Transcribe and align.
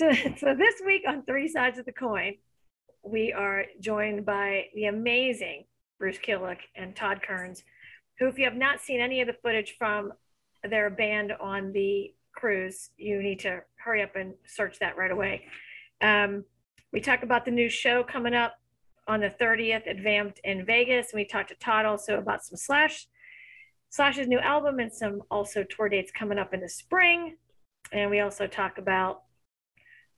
So, 0.00 0.10
so 0.38 0.54
this 0.54 0.76
week 0.86 1.02
on 1.06 1.24
Three 1.24 1.46
Sides 1.46 1.78
of 1.78 1.84
the 1.84 1.92
Coin, 1.92 2.36
we 3.02 3.34
are 3.34 3.66
joined 3.80 4.24
by 4.24 4.64
the 4.74 4.86
amazing 4.86 5.64
Bruce 5.98 6.16
Kulick 6.16 6.60
and 6.74 6.96
Todd 6.96 7.20
Kerns, 7.22 7.62
who, 8.18 8.26
if 8.26 8.38
you 8.38 8.44
have 8.44 8.56
not 8.56 8.80
seen 8.80 8.98
any 8.98 9.20
of 9.20 9.26
the 9.26 9.36
footage 9.42 9.76
from 9.78 10.14
their 10.64 10.88
band 10.88 11.32
on 11.38 11.72
the 11.72 12.14
cruise, 12.34 12.90
you 12.96 13.22
need 13.22 13.40
to 13.40 13.60
hurry 13.76 14.02
up 14.02 14.16
and 14.16 14.32
search 14.46 14.78
that 14.78 14.96
right 14.96 15.10
away. 15.10 15.44
Um, 16.00 16.46
we 16.94 17.02
talk 17.02 17.22
about 17.22 17.44
the 17.44 17.50
new 17.50 17.68
show 17.68 18.02
coming 18.02 18.32
up 18.32 18.54
on 19.06 19.20
the 19.20 19.34
30th 19.38 19.86
at 19.86 20.00
Vamped 20.00 20.40
in 20.44 20.64
Vegas. 20.64 21.12
And 21.12 21.18
we 21.18 21.26
talked 21.26 21.50
to 21.50 21.56
Todd 21.56 21.84
also 21.84 22.16
about 22.16 22.42
some 22.42 22.56
Slash, 22.56 23.06
Slash's 23.90 24.28
new 24.28 24.38
album 24.38 24.78
and 24.78 24.90
some 24.90 25.20
also 25.30 25.62
tour 25.62 25.90
dates 25.90 26.10
coming 26.10 26.38
up 26.38 26.54
in 26.54 26.60
the 26.60 26.70
spring. 26.70 27.36
And 27.92 28.10
we 28.10 28.20
also 28.20 28.46
talk 28.46 28.78
about 28.78 29.24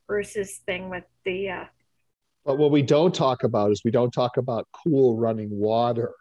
Bruce's 0.07 0.61
thing 0.67 0.89
with 0.89 1.05
the. 1.25 1.51
Uh, 1.51 1.65
but 2.45 2.59
what 2.59 2.71
we 2.71 2.83
don't 2.83 3.15
talk 3.15 3.45
about 3.45 3.71
is 3.71 3.83
we 3.85 3.91
don't 3.91 4.11
talk 4.11 4.37
about 4.37 4.67
cool 4.73 5.17
running 5.17 5.49
water 5.51 6.13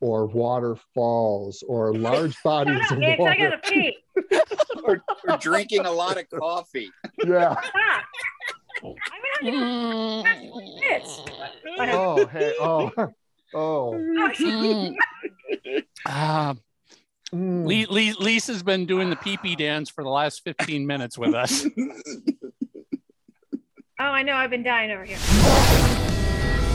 or 0.00 0.26
waterfalls 0.26 1.62
or 1.66 1.94
large 1.96 2.36
bodies 2.42 2.80
of 2.90 2.98
Nick, 2.98 3.18
water. 3.18 3.32
I 3.32 3.36
gotta 3.38 3.58
pee. 3.58 3.96
or, 4.84 5.02
or 5.28 5.36
drinking 5.38 5.86
a 5.86 5.92
lot 5.92 6.18
of 6.18 6.28
coffee. 6.30 6.90
Yeah. 7.24 7.56
Stop. 7.60 8.04
I'm 8.84 8.94
gonna 9.44 10.28
have 10.28 10.40
to 10.40 10.48
go 10.48 10.60
this. 10.80 11.20
Oh, 11.78 12.26
hey. 12.26 12.54
Oh. 12.60 12.90
Oh. 13.54 13.94
Uh, 16.04 16.54
Mm. 17.34 17.66
Lee, 17.66 17.84
Lee, 17.86 18.14
Lisa's 18.18 18.62
been 18.62 18.86
doing 18.86 19.10
the 19.10 19.16
pee 19.16 19.36
pee 19.36 19.54
dance 19.54 19.90
for 19.90 20.02
the 20.02 20.08
last 20.08 20.42
15 20.44 20.86
minutes 20.86 21.18
with 21.18 21.34
us. 21.34 21.66
Oh, 24.00 24.04
I 24.04 24.22
know. 24.22 24.36
I've 24.36 24.50
been 24.50 24.62
dying 24.62 24.92
over 24.92 25.04
here. 25.04 25.18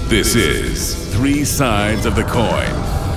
This 0.10 0.36
is 0.36 1.14
Three 1.16 1.46
Sides 1.46 2.06
of 2.06 2.18
the 2.18 2.26
Coin, 2.26 2.70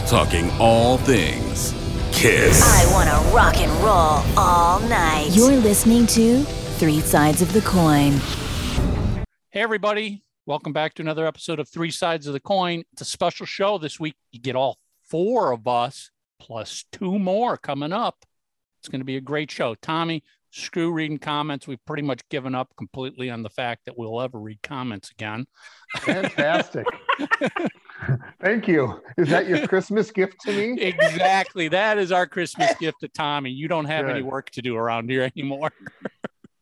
talking 0.06 0.48
all 0.60 0.96
things 0.98 1.72
Kiss. 2.12 2.62
I 2.62 2.92
want 2.92 3.08
to 3.10 3.34
rock 3.34 3.56
and 3.56 3.72
roll 3.82 4.22
all 4.40 4.78
night. 4.88 5.30
You're 5.32 5.56
listening 5.56 6.06
to 6.06 6.44
Three 6.78 7.00
Sides 7.00 7.42
of 7.42 7.52
the 7.52 7.62
Coin. 7.62 8.20
Hey, 9.50 9.62
everybody. 9.62 10.22
Welcome 10.46 10.72
back 10.72 10.94
to 10.94 11.02
another 11.02 11.26
episode 11.26 11.58
of 11.58 11.68
Three 11.68 11.90
Sides 11.90 12.28
of 12.28 12.32
the 12.32 12.38
Coin. 12.38 12.84
It's 12.92 13.02
a 13.02 13.06
special 13.06 13.44
show 13.44 13.76
this 13.76 13.98
week. 13.98 14.14
You 14.30 14.38
get 14.40 14.54
all 14.54 14.78
four 15.02 15.50
of 15.50 15.66
us 15.66 16.12
plus 16.38 16.84
two 16.92 17.18
more 17.18 17.56
coming 17.56 17.92
up. 17.92 18.24
It's 18.78 18.88
going 18.88 19.00
to 19.00 19.04
be 19.04 19.16
a 19.16 19.20
great 19.20 19.50
show. 19.50 19.74
Tommy, 19.74 20.22
screw 20.56 20.90
reading 20.92 21.18
comments. 21.18 21.66
We've 21.66 21.84
pretty 21.86 22.02
much 22.02 22.20
given 22.30 22.54
up 22.54 22.74
completely 22.76 23.30
on 23.30 23.42
the 23.42 23.50
fact 23.50 23.82
that 23.86 23.96
we'll 23.98 24.20
ever 24.20 24.38
read 24.38 24.62
comments 24.62 25.10
again. 25.10 25.46
Fantastic. 25.98 26.86
Thank 28.40 28.68
you. 28.68 29.00
Is 29.16 29.28
that 29.28 29.46
your 29.46 29.66
Christmas 29.66 30.10
gift 30.10 30.40
to 30.42 30.52
me? 30.52 30.80
Exactly. 30.80 31.68
That 31.68 31.98
is 31.98 32.12
our 32.12 32.26
Christmas 32.26 32.74
gift 32.78 33.00
to 33.00 33.08
Tommy. 33.08 33.50
You 33.50 33.68
don't 33.68 33.86
have 33.86 34.08
any 34.08 34.22
work 34.22 34.50
to 34.50 34.62
do 34.62 34.76
around 34.76 35.10
here 35.10 35.22
anymore. 35.36 35.70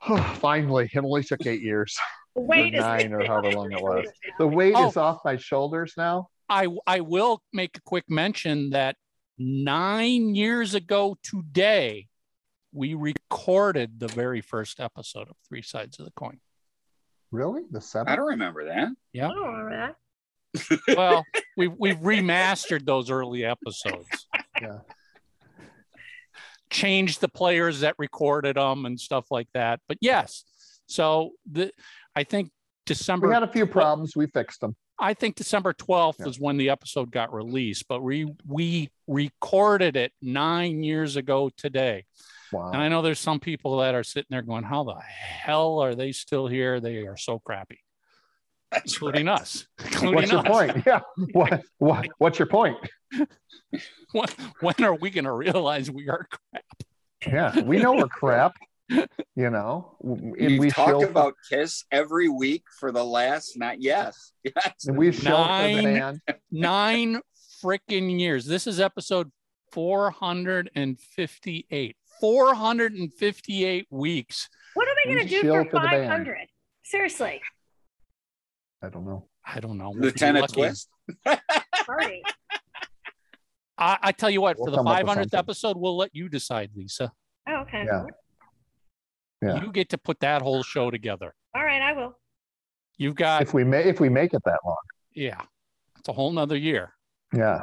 Finally, 0.34 0.90
it 0.92 0.98
only 0.98 1.22
took 1.24 1.46
eight 1.46 1.62
years. 1.62 1.96
Wait, 2.34 2.74
Or 2.74 2.80
nine 2.80 3.12
or 3.12 3.24
however 3.24 3.52
long 3.52 3.72
it 3.72 3.80
was. 3.80 4.06
The 4.38 4.46
weight 4.58 4.74
Oh. 4.76 4.88
is 4.88 4.96
off 4.96 5.20
my 5.24 5.36
shoulders 5.36 5.94
now. 5.96 6.28
I 6.48 6.66
I 6.86 7.00
will 7.00 7.40
make 7.52 7.76
a 7.78 7.80
quick 7.82 8.04
mention 8.10 8.70
that 8.70 8.96
nine 9.38 10.34
years 10.34 10.74
ago 10.74 11.16
today, 11.22 12.08
we 12.72 12.94
recorded 13.34 13.98
the 13.98 14.08
very 14.08 14.40
first 14.40 14.78
episode 14.80 15.28
of 15.28 15.36
Three 15.48 15.62
Sides 15.62 15.98
of 15.98 16.04
the 16.04 16.12
Coin. 16.12 16.38
Really? 17.32 17.62
The 17.70 18.04
I 18.06 18.14
don't 18.14 18.26
remember 18.26 18.66
that. 18.66 18.88
Yeah. 19.12 19.28
I 19.30 19.34
don't 19.34 19.46
remember 19.46 19.70
that. 19.70 19.96
Well, 20.96 21.24
we've 21.56 21.72
we've 21.76 21.98
remastered 21.98 22.86
those 22.86 23.10
early 23.10 23.44
episodes. 23.44 24.28
Yeah. 24.62 24.78
Changed 26.70 27.20
the 27.20 27.28
players 27.28 27.80
that 27.80 27.96
recorded 27.98 28.54
them 28.56 28.86
and 28.86 28.98
stuff 29.00 29.26
like 29.32 29.48
that. 29.54 29.80
But 29.88 29.98
yes, 30.00 30.44
so 30.86 31.32
the 31.50 31.72
I 32.14 32.22
think 32.22 32.52
December 32.86 33.26
We 33.28 33.34
had 33.34 33.42
a 33.42 33.48
few 33.52 33.66
problems. 33.66 34.14
We 34.14 34.28
fixed 34.28 34.60
them. 34.60 34.76
I 35.00 35.14
think 35.14 35.34
December 35.34 35.72
12th 35.72 36.20
Yeah. 36.20 36.26
is 36.28 36.38
when 36.38 36.56
the 36.56 36.70
episode 36.70 37.10
got 37.10 37.34
released, 37.34 37.86
but 37.88 38.00
we 38.00 38.32
we 38.46 38.90
recorded 39.08 39.96
it 39.96 40.12
nine 40.22 40.84
years 40.84 41.16
ago 41.16 41.50
today. 41.56 42.04
Wow. 42.54 42.70
And 42.72 42.80
I 42.80 42.88
know 42.88 43.02
there's 43.02 43.18
some 43.18 43.40
people 43.40 43.78
that 43.78 43.96
are 43.96 44.04
sitting 44.04 44.28
there 44.30 44.42
going, 44.42 44.62
How 44.62 44.84
the 44.84 44.94
hell 44.94 45.80
are 45.80 45.96
they 45.96 46.12
still 46.12 46.46
here? 46.46 46.78
They 46.78 46.98
are 47.06 47.16
so 47.16 47.40
crappy, 47.40 47.80
That's 48.70 48.92
including 48.92 49.26
right. 49.26 49.40
us. 49.40 49.66
Including 49.84 50.14
What's 50.14 50.30
your 50.30 50.44
point? 50.44 50.82
Yeah. 50.86 51.00
What, 51.32 51.64
what, 51.78 52.08
what's 52.18 52.38
your 52.38 52.46
point? 52.46 52.76
When, 54.12 54.28
when 54.60 54.84
are 54.84 54.94
we 54.94 55.10
going 55.10 55.24
to 55.24 55.32
realize 55.32 55.90
we 55.90 56.08
are 56.08 56.28
crap? 56.30 56.64
Yeah. 57.26 57.60
We 57.60 57.78
know 57.78 57.94
we're 57.94 58.06
crap. 58.08 58.54
You 59.34 59.50
know, 59.50 59.96
and 60.04 60.50
You've 60.50 60.60
we 60.60 60.70
talked 60.70 60.90
shill, 60.90 61.02
about 61.04 61.34
Kiss 61.50 61.84
every 61.90 62.28
week 62.28 62.62
for 62.78 62.92
the 62.92 63.02
last 63.02 63.58
not 63.58 63.82
yes. 63.82 64.30
Yes. 64.44 64.86
and 64.86 64.96
we 64.96 65.10
shill 65.10 65.44
for 65.44 65.66
the 65.66 65.82
Nine. 65.82 66.20
Nine 66.52 67.20
freaking 67.64 68.20
years. 68.20 68.46
This 68.46 68.68
is 68.68 68.78
episode 68.78 69.32
458. 69.72 71.96
458 72.20 73.86
weeks. 73.90 74.48
What 74.74 74.88
are 74.88 74.90
I 74.90 75.08
We 75.08 75.14
gonna 75.14 75.28
do 75.28 75.42
for 75.42 75.64
for 75.64 75.70
500? 75.80 76.38
Seriously, 76.84 77.40
I 78.82 78.88
don't 78.88 79.04
know. 79.06 79.28
I 79.46 79.60
don't 79.60 79.78
know. 79.78 79.90
We'll 79.90 80.02
Lieutenant. 80.02 80.52
Twist. 80.52 80.88
party. 81.24 82.22
I, 83.76 83.98
I 84.02 84.12
tell 84.12 84.30
you 84.30 84.40
what, 84.40 84.56
We'll 84.56 84.66
for 84.66 84.70
the 84.70 84.76
come 84.78 84.86
up 84.86 85.02
with 85.04 85.16
500th 85.30 85.36
episode, 85.36 85.76
we'll 85.76 85.96
let 85.96 86.10
you 86.14 86.28
decide, 86.28 86.70
Lisa. 86.76 87.12
Oh, 87.48 87.56
okay. 87.62 87.84
Yeah. 87.84 88.04
Yeah. 89.42 89.62
You 89.62 89.72
get 89.72 89.90
to 89.90 89.98
put 89.98 90.20
that 90.20 90.42
whole 90.42 90.62
show 90.62 90.90
together. 90.90 91.34
All 91.54 91.64
right, 91.64 91.82
I 91.82 91.92
will. 91.92 92.18
You've 92.96 93.16
got, 93.16 93.42
If 93.42 93.52
we 93.52 93.64
may, 93.64 93.84
if 93.84 94.00
we 94.00 94.08
make 94.08 94.32
it 94.32 94.42
that 94.44 94.60
long. 94.64 94.76
yeah, 95.12 95.40
it's 95.98 96.08
a 96.08 96.12
whole 96.12 96.30
nother 96.30 96.56
year. 96.56 96.94
Yeah. 97.34 97.62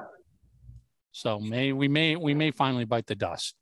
So 1.13 1.39
may 1.39 1.71
we 1.73 1.87
may 1.87 2.15
we 2.15 2.33
may 2.33 2.51
finally 2.51 2.85
bite 2.85 3.07
the 3.07 3.15
dust. 3.15 3.55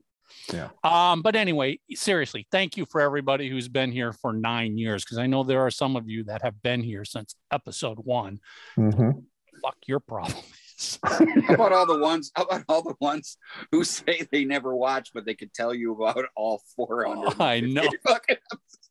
Yeah. 0.54 0.70
Um, 0.84 1.22
but 1.22 1.36
anyway, 1.36 1.80
seriously, 1.94 2.48
thank 2.52 2.78
you 2.78 2.86
for 2.86 3.02
everybody 3.02 3.50
who's 3.50 3.68
been 3.68 3.92
here 3.92 4.14
for 4.14 4.34
nine 4.34 4.78
years 4.78 5.04
because 5.04 5.18
I 5.18 5.28
know 5.28 5.44
there 5.44 5.62
are 5.62 5.72
some 5.72 5.96
of 5.96 6.10
you 6.10 6.24
that 6.26 6.42
have 6.42 6.62
been 6.62 6.82
here 6.82 7.06
since 7.06 7.36
episode 7.52 8.00
one. 8.00 8.40
Mhm. 8.78 9.24
Fuck 9.62 9.78
your 9.88 10.00
problem 10.00 10.38
is. 10.78 11.00
How 11.06 11.54
about 11.54 11.74
all 11.74 11.86
the 11.86 12.00
ones? 12.00 12.32
How 12.36 12.44
about 12.44 12.64
all 12.70 12.82
the 12.82 12.96
ones 13.02 13.38
who 13.72 13.84
say 13.84 14.26
they 14.32 14.46
never 14.46 14.76
watch, 14.76 15.12
but 15.14 15.26
they 15.26 15.34
could 15.36 15.54
tell 15.54 15.74
you 15.74 15.94
about 15.94 16.26
all 16.36 16.62
400? 16.76 17.36
I 17.42 17.60
know. 17.60 17.90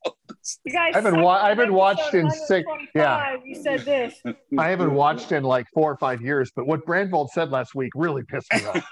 Fucking 0.05 0.19
episodes. 0.29 0.61
You 0.65 0.73
guys. 0.73 0.95
I 0.95 1.01
haven't 1.01 1.21
wa- 1.23 1.41
I 1.43 1.49
haven't 1.49 1.73
watched 1.73 2.15
in 2.15 2.31
six- 2.31 2.69
yeah. 2.95 3.37
Oh 3.37 3.43
you 3.45 3.55
said 3.55 3.81
this. 3.81 4.15
I 4.59 4.69
haven't 4.69 4.95
watched 4.95 5.33
in 5.33 5.43
like 5.43 5.67
four 5.75 5.91
or 5.91 5.97
five 5.97 6.21
years, 6.23 6.51
but 6.55 6.67
what 6.67 6.85
Brandvold 6.87 7.29
said 7.31 7.51
last 7.51 7.75
week 7.75 7.93
really 7.95 8.23
pissed 8.25 8.53
me 8.53 8.65
off. 8.67 8.85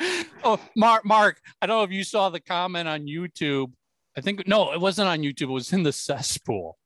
oh, 0.44 0.60
Mark, 0.76 1.04
Mark, 1.04 1.40
I 1.60 1.66
don't 1.66 1.78
know 1.78 1.84
if 1.84 1.90
you 1.90 2.04
saw 2.04 2.28
the 2.30 2.40
comment 2.40 2.88
on 2.88 3.02
YouTube. 3.06 3.72
I 4.16 4.20
think 4.20 4.46
no, 4.46 4.72
it 4.72 4.80
wasn't 4.80 5.08
on 5.08 5.20
YouTube. 5.20 5.42
It 5.42 5.46
was 5.46 5.72
in 5.72 5.82
the 5.82 5.92
cesspool. 5.92 6.76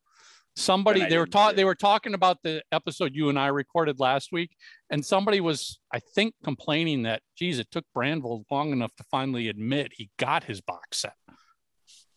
Somebody 0.55 0.99
they 0.99 1.17
were 1.17 1.25
didn't 1.25 1.33
talking. 1.33 1.55
They 1.55 1.65
were 1.65 1.75
talking 1.75 2.13
about 2.13 2.37
the 2.43 2.61
episode 2.71 3.15
you 3.15 3.29
and 3.29 3.39
I 3.39 3.47
recorded 3.47 3.99
last 3.99 4.31
week, 4.31 4.51
and 4.93 5.03
somebody 5.03 5.41
was, 5.41 5.79
I 5.91 5.97
think, 5.99 6.35
complaining 6.43 7.01
that, 7.03 7.23
geez, 7.35 7.57
it 7.57 7.67
took 7.71 7.83
Brandvold 7.97 8.43
long 8.51 8.71
enough 8.71 8.95
to 8.97 9.03
finally 9.09 9.47
admit 9.49 9.91
he 9.91 10.11
got 10.19 10.43
his 10.43 10.61
box 10.61 10.99
set. 10.99 11.15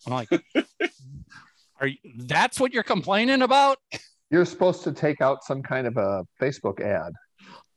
I'm 0.06 0.12
like, 0.12 0.28
are 1.80 1.86
you, 1.86 1.96
that's 2.26 2.60
what 2.60 2.74
you're 2.74 2.82
complaining 2.82 3.40
about? 3.40 3.78
You're 4.30 4.44
supposed 4.44 4.84
to 4.84 4.92
take 4.92 5.22
out 5.22 5.42
some 5.42 5.62
kind 5.62 5.86
of 5.86 5.96
a 5.96 6.24
Facebook 6.40 6.80
ad. 6.82 7.12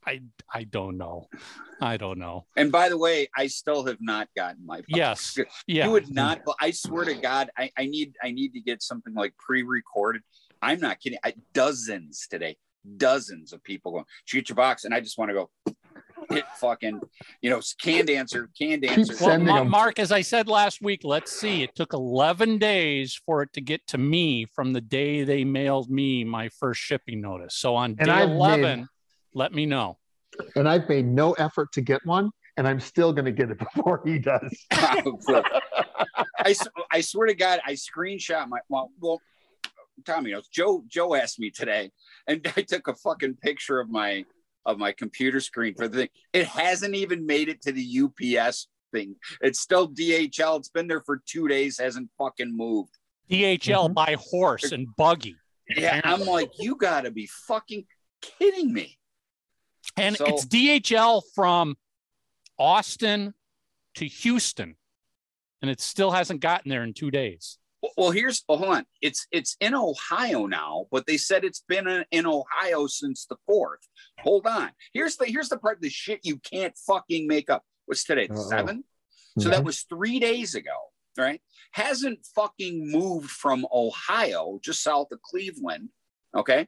I 0.05 0.21
I 0.53 0.63
don't 0.65 0.97
know. 0.97 1.27
I 1.81 1.95
don't 1.97 2.17
know. 2.19 2.45
And 2.57 2.71
by 2.71 2.89
the 2.89 2.97
way, 2.97 3.29
I 3.37 3.47
still 3.47 3.85
have 3.85 3.99
not 4.01 4.27
gotten 4.35 4.65
my. 4.65 4.81
Yes. 4.87 5.37
You 5.37 5.45
Yeah. 5.67 5.87
would 5.87 6.09
not. 6.13 6.41
I 6.59 6.71
swear 6.71 7.05
to 7.05 7.13
God, 7.13 7.49
I, 7.57 7.69
I 7.77 7.85
need 7.85 8.15
I 8.23 8.31
need 8.31 8.53
to 8.53 8.61
get 8.61 8.81
something 8.81 9.13
like 9.13 9.33
pre-recorded. 9.37 10.21
I'm 10.61 10.79
not 10.79 10.99
kidding. 10.99 11.19
I, 11.23 11.33
dozens 11.53 12.27
today, 12.29 12.57
dozens 12.97 13.53
of 13.53 13.63
people 13.63 13.91
going 13.91 14.05
shoot 14.25 14.49
your 14.49 14.55
box, 14.55 14.85
and 14.85 14.93
I 14.93 14.99
just 14.99 15.17
want 15.17 15.29
to 15.29 15.33
go 15.35 15.49
hit 16.29 16.45
fucking 16.57 16.99
you 17.41 17.49
know 17.49 17.59
canned 17.81 18.09
answer, 18.09 18.49
canned 18.57 18.85
answer. 18.85 19.15
Well, 19.23 19.39
Ma- 19.39 19.63
Mark, 19.63 19.99
as 19.99 20.11
I 20.11 20.21
said 20.21 20.47
last 20.47 20.81
week, 20.81 21.01
let's 21.03 21.31
see. 21.31 21.63
It 21.63 21.75
took 21.75 21.93
11 21.93 22.57
days 22.57 23.19
for 23.25 23.41
it 23.41 23.53
to 23.53 23.61
get 23.61 23.85
to 23.87 23.97
me 23.97 24.45
from 24.45 24.73
the 24.73 24.81
day 24.81 25.23
they 25.23 25.43
mailed 25.43 25.89
me 25.89 26.23
my 26.23 26.49
first 26.59 26.81
shipping 26.81 27.21
notice. 27.21 27.55
So 27.55 27.75
on 27.75 27.95
And 27.99 28.07
day 28.07 28.11
I've 28.11 28.29
11, 28.29 28.79
made- 28.81 28.87
let 29.33 29.53
me 29.53 29.65
know. 29.65 29.97
And 30.55 30.67
I've 30.69 30.87
made 30.87 31.05
no 31.05 31.33
effort 31.33 31.71
to 31.73 31.81
get 31.81 32.05
one. 32.05 32.31
and 32.57 32.67
I'm 32.67 32.79
still 32.79 33.13
going 33.13 33.25
to 33.25 33.31
get 33.31 33.49
it 33.51 33.57
before 33.75 34.01
he 34.05 34.19
does. 34.19 34.55
I, 34.71 35.01
cool. 35.01 35.19
I, 36.39 36.49
s- 36.51 36.67
I 36.91 37.01
swear 37.01 37.27
to 37.27 37.33
God, 37.33 37.59
I 37.65 37.73
screenshot 37.73 38.47
my 38.49 38.59
well, 38.69 38.91
well 38.99 39.21
Tommy 40.05 40.31
knows. 40.31 40.47
Joe 40.47 40.83
Joe 40.87 41.15
asked 41.15 41.39
me 41.39 41.49
today, 41.49 41.91
and 42.27 42.45
I 42.57 42.61
took 42.61 42.87
a 42.87 42.95
fucking 42.95 43.35
picture 43.35 43.79
of 43.79 43.89
my 43.89 44.25
of 44.65 44.77
my 44.77 44.91
computer 44.91 45.39
screen 45.39 45.73
for 45.75 45.87
the 45.87 45.97
thing. 45.97 46.09
It 46.33 46.47
hasn't 46.47 46.95
even 46.95 47.25
made 47.25 47.49
it 47.49 47.61
to 47.63 47.71
the 47.71 48.01
UPS 48.37 48.67
thing. 48.91 49.15
It's 49.41 49.59
still 49.59 49.87
DHL. 49.89 50.59
It's 50.59 50.69
been 50.69 50.87
there 50.87 51.01
for 51.01 51.21
two 51.25 51.47
days, 51.47 51.79
hasn't 51.79 52.09
fucking 52.17 52.55
moved. 52.55 52.97
DHL 53.29 53.93
by 53.93 54.07
mm-hmm. 54.07 54.21
horse 54.29 54.71
and 54.71 54.87
buggy. 54.95 55.35
Yeah, 55.75 56.01
I'm 56.03 56.25
like, 56.25 56.51
you 56.59 56.75
gotta 56.75 57.11
be 57.11 57.27
fucking 57.47 57.85
kidding 58.21 58.73
me. 58.73 58.97
And 59.95 60.15
So- 60.15 60.25
it's 60.25 60.45
DHL 60.45 61.21
from 61.35 61.77
Austin 62.57 63.33
to 63.95 64.05
Houston. 64.05 64.75
And 65.61 65.69
it 65.69 65.81
still 65.81 66.11
hasn't 66.11 66.39
gotten 66.39 66.69
there 66.69 66.83
in 66.83 66.93
two 66.93 67.11
days. 67.11 67.58
Well, 67.97 68.11
here's 68.11 68.43
oh, 68.49 68.57
hold 68.57 68.75
on. 68.75 68.85
It's 69.01 69.27
it's 69.31 69.55
in 69.59 69.73
Ohio 69.73 70.45
now, 70.45 70.87
but 70.91 71.05
they 71.05 71.17
said 71.17 71.43
it's 71.43 71.63
been 71.67 71.87
in, 71.87 72.05
in 72.11 72.25
Ohio 72.25 72.87
since 72.87 73.25
the 73.25 73.37
fourth. 73.45 73.87
Hold 74.19 74.47
on. 74.47 74.71
Here's 74.93 75.15
the 75.15 75.25
here's 75.25 75.49
the 75.49 75.57
part 75.57 75.77
of 75.77 75.81
the 75.81 75.89
shit 75.89 76.19
you 76.23 76.37
can't 76.37 76.77
fucking 76.77 77.27
make 77.27 77.49
up. 77.49 77.63
What's 77.85 78.03
today? 78.03 78.27
Uh-oh. 78.27 78.49
seven. 78.49 78.83
So 79.37 79.49
that 79.49 79.63
was 79.63 79.83
three 79.83 80.19
days 80.19 80.55
ago, 80.55 80.75
right? 81.17 81.41
Hasn't 81.71 82.25
fucking 82.35 82.91
moved 82.91 83.29
from 83.29 83.65
Ohio, 83.71 84.59
just 84.61 84.83
south 84.83 85.13
of 85.13 85.21
Cleveland. 85.21 85.89
Okay. 86.35 86.67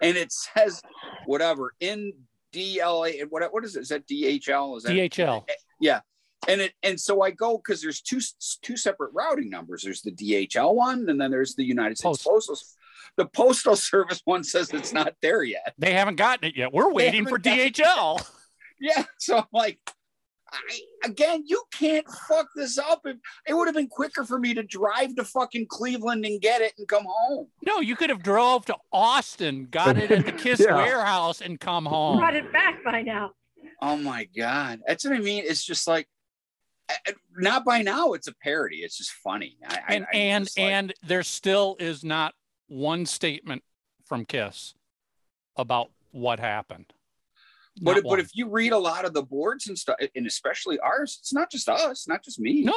And 0.00 0.16
it 0.16 0.30
says 0.32 0.80
whatever 1.26 1.74
in 1.80 2.12
DLA. 2.52 3.24
What 3.28 3.52
what 3.52 3.64
is 3.64 3.74
it? 3.74 3.80
Is 3.80 3.88
that 3.88 4.06
DHL? 4.06 4.76
Is 4.76 4.84
that 4.84 4.92
DHL. 4.92 5.44
yeah 5.80 6.00
and 6.48 6.60
it 6.60 6.72
and 6.82 7.00
so 7.00 7.22
i 7.22 7.30
go 7.30 7.56
because 7.58 7.80
there's 7.82 8.00
two 8.00 8.20
two 8.62 8.76
separate 8.76 9.10
routing 9.14 9.50
numbers 9.50 9.82
there's 9.82 10.02
the 10.02 10.12
dhl 10.12 10.74
one 10.74 11.08
and 11.08 11.20
then 11.20 11.30
there's 11.30 11.54
the 11.54 11.64
united 11.64 11.96
states 11.98 12.22
Post. 12.22 12.46
postal 12.48 12.58
the 13.16 13.26
postal 13.26 13.76
service 13.76 14.20
one 14.24 14.42
says 14.44 14.72
it's 14.72 14.92
not 14.92 15.14
there 15.22 15.42
yet 15.42 15.74
They 15.78 15.92
haven't 15.92 16.16
gotten 16.16 16.48
it 16.48 16.56
yet. 16.56 16.72
We're 16.72 16.92
waiting 16.92 17.26
for 17.26 17.38
DHL. 17.38 18.24
yeah 18.80 19.04
so 19.18 19.38
i'm 19.38 19.44
like 19.52 19.78
I, 20.52 20.80
again 21.08 21.42
you 21.46 21.62
can't 21.72 22.06
fuck 22.28 22.46
this 22.54 22.78
up 22.78 23.00
it, 23.06 23.18
it 23.48 23.54
would 23.54 23.66
have 23.66 23.74
been 23.74 23.88
quicker 23.88 24.24
for 24.24 24.38
me 24.38 24.54
to 24.54 24.62
drive 24.62 25.16
to 25.16 25.24
fucking 25.24 25.66
cleveland 25.68 26.24
and 26.24 26.40
get 26.40 26.60
it 26.60 26.74
and 26.78 26.86
come 26.86 27.04
home 27.08 27.48
No, 27.66 27.80
you 27.80 27.96
could 27.96 28.10
have 28.10 28.22
drove 28.22 28.64
to 28.66 28.76
Austin, 28.92 29.66
got 29.70 29.96
it 29.96 30.10
at 30.12 30.24
the 30.26 30.32
Kiss 30.44 30.60
Yeah. 30.60 30.76
warehouse, 30.76 31.40
and 31.40 31.58
come 31.58 31.86
home. 31.86 32.18
Brought 32.18 32.36
it 32.36 32.52
back 32.52 32.84
by 32.84 33.02
now. 33.02 33.32
oh 33.82 33.96
my 33.96 34.28
god 34.36 34.80
that's 34.86 35.04
what 35.04 35.14
i 35.14 35.18
mean 35.18 35.42
it's 35.46 35.64
just 35.64 35.88
like 35.88 36.06
not 37.36 37.64
by 37.64 37.82
now 37.82 38.12
it's 38.12 38.28
a 38.28 38.34
parody. 38.34 38.78
It's 38.78 38.98
just 38.98 39.12
funny. 39.12 39.56
I, 39.66 39.74
I- 39.88 39.94
and 39.94 40.04
I'm 40.04 40.08
and 40.20 40.44
like- 40.44 40.58
and 40.58 40.94
there 41.06 41.22
still 41.22 41.76
is 41.78 42.04
not 42.04 42.34
one 42.68 43.06
statement 43.06 43.62
from 44.06 44.24
Kiss 44.24 44.74
about 45.56 45.90
what 46.12 46.40
happened. 46.40 46.86
But, 47.82 47.94
Not 47.96 48.04
but 48.04 48.20
if 48.20 48.30
you 48.34 48.48
read 48.48 48.72
a 48.72 48.78
lot 48.78 49.04
of 49.04 49.14
the 49.14 49.22
boards 49.22 49.66
and 49.66 49.76
stuff, 49.76 49.96
and 50.14 50.26
especially 50.28 50.78
ours, 50.78 51.16
it's 51.20 51.32
not 51.34 51.50
just 51.50 51.68
us, 51.68 52.06
not 52.06 52.22
just 52.22 52.38
me. 52.38 52.62
no, 52.62 52.74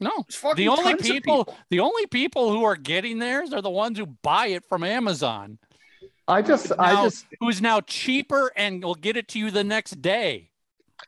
no, 0.00 0.24
the 0.56 0.68
only 0.68 0.84
tons 0.84 1.00
of 1.00 1.06
people, 1.06 1.54
the 1.68 1.80
only 1.80 2.06
people 2.06 2.50
who 2.50 2.64
are 2.64 2.76
getting 2.76 3.18
theirs 3.18 3.52
are 3.52 3.60
the 3.60 3.68
ones 3.68 3.98
who 3.98 4.06
buy 4.06 4.46
it 4.46 4.64
from 4.64 4.84
Amazon, 4.84 5.58
I 6.26 6.40
just, 6.40 6.72
I 6.78 6.94
just, 7.04 7.26
who's 7.40 7.60
now 7.60 7.82
cheaper 7.82 8.50
and 8.56 8.82
will 8.82 8.94
get 8.94 9.18
it 9.18 9.28
to 9.28 9.38
you 9.38 9.50
the 9.50 9.64
next 9.64 10.00
day. 10.00 10.49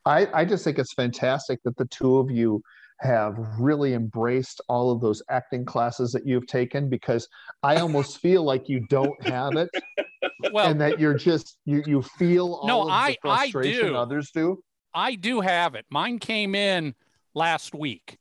I, 0.05 0.27
I 0.33 0.45
just 0.45 0.63
think 0.63 0.79
it's 0.79 0.93
fantastic 0.93 1.61
that 1.63 1.77
the 1.77 1.85
two 1.85 2.17
of 2.17 2.29
you 2.31 2.61
have 2.99 3.35
really 3.59 3.93
embraced 3.93 4.61
all 4.69 4.91
of 4.91 5.01
those 5.01 5.21
acting 5.29 5.65
classes 5.65 6.11
that 6.13 6.25
you've 6.25 6.47
taken 6.47 6.89
because 6.89 7.27
I 7.61 7.77
almost 7.77 8.19
feel 8.19 8.43
like 8.43 8.69
you 8.69 8.85
don't 8.89 9.21
have 9.27 9.53
it 9.55 9.69
Well, 10.53 10.69
and 10.69 10.79
that 10.81 10.99
you're 10.99 11.13
just 11.17 11.57
you 11.65 11.83
you 11.85 12.01
feel 12.01 12.53
all 12.61 12.67
No, 12.67 12.81
of 12.83 12.89
I- 12.89 13.17
the 13.23 13.29
I 13.29 13.37
frustration 13.51 13.87
do. 13.87 13.95
others 13.95 14.31
do. 14.33 14.63
I 14.93 15.15
do 15.15 15.41
have 15.41 15.73
it. 15.75 15.85
Mine 15.89 16.19
came 16.19 16.53
in 16.53 16.93
last 17.33 17.73
week, 17.73 18.17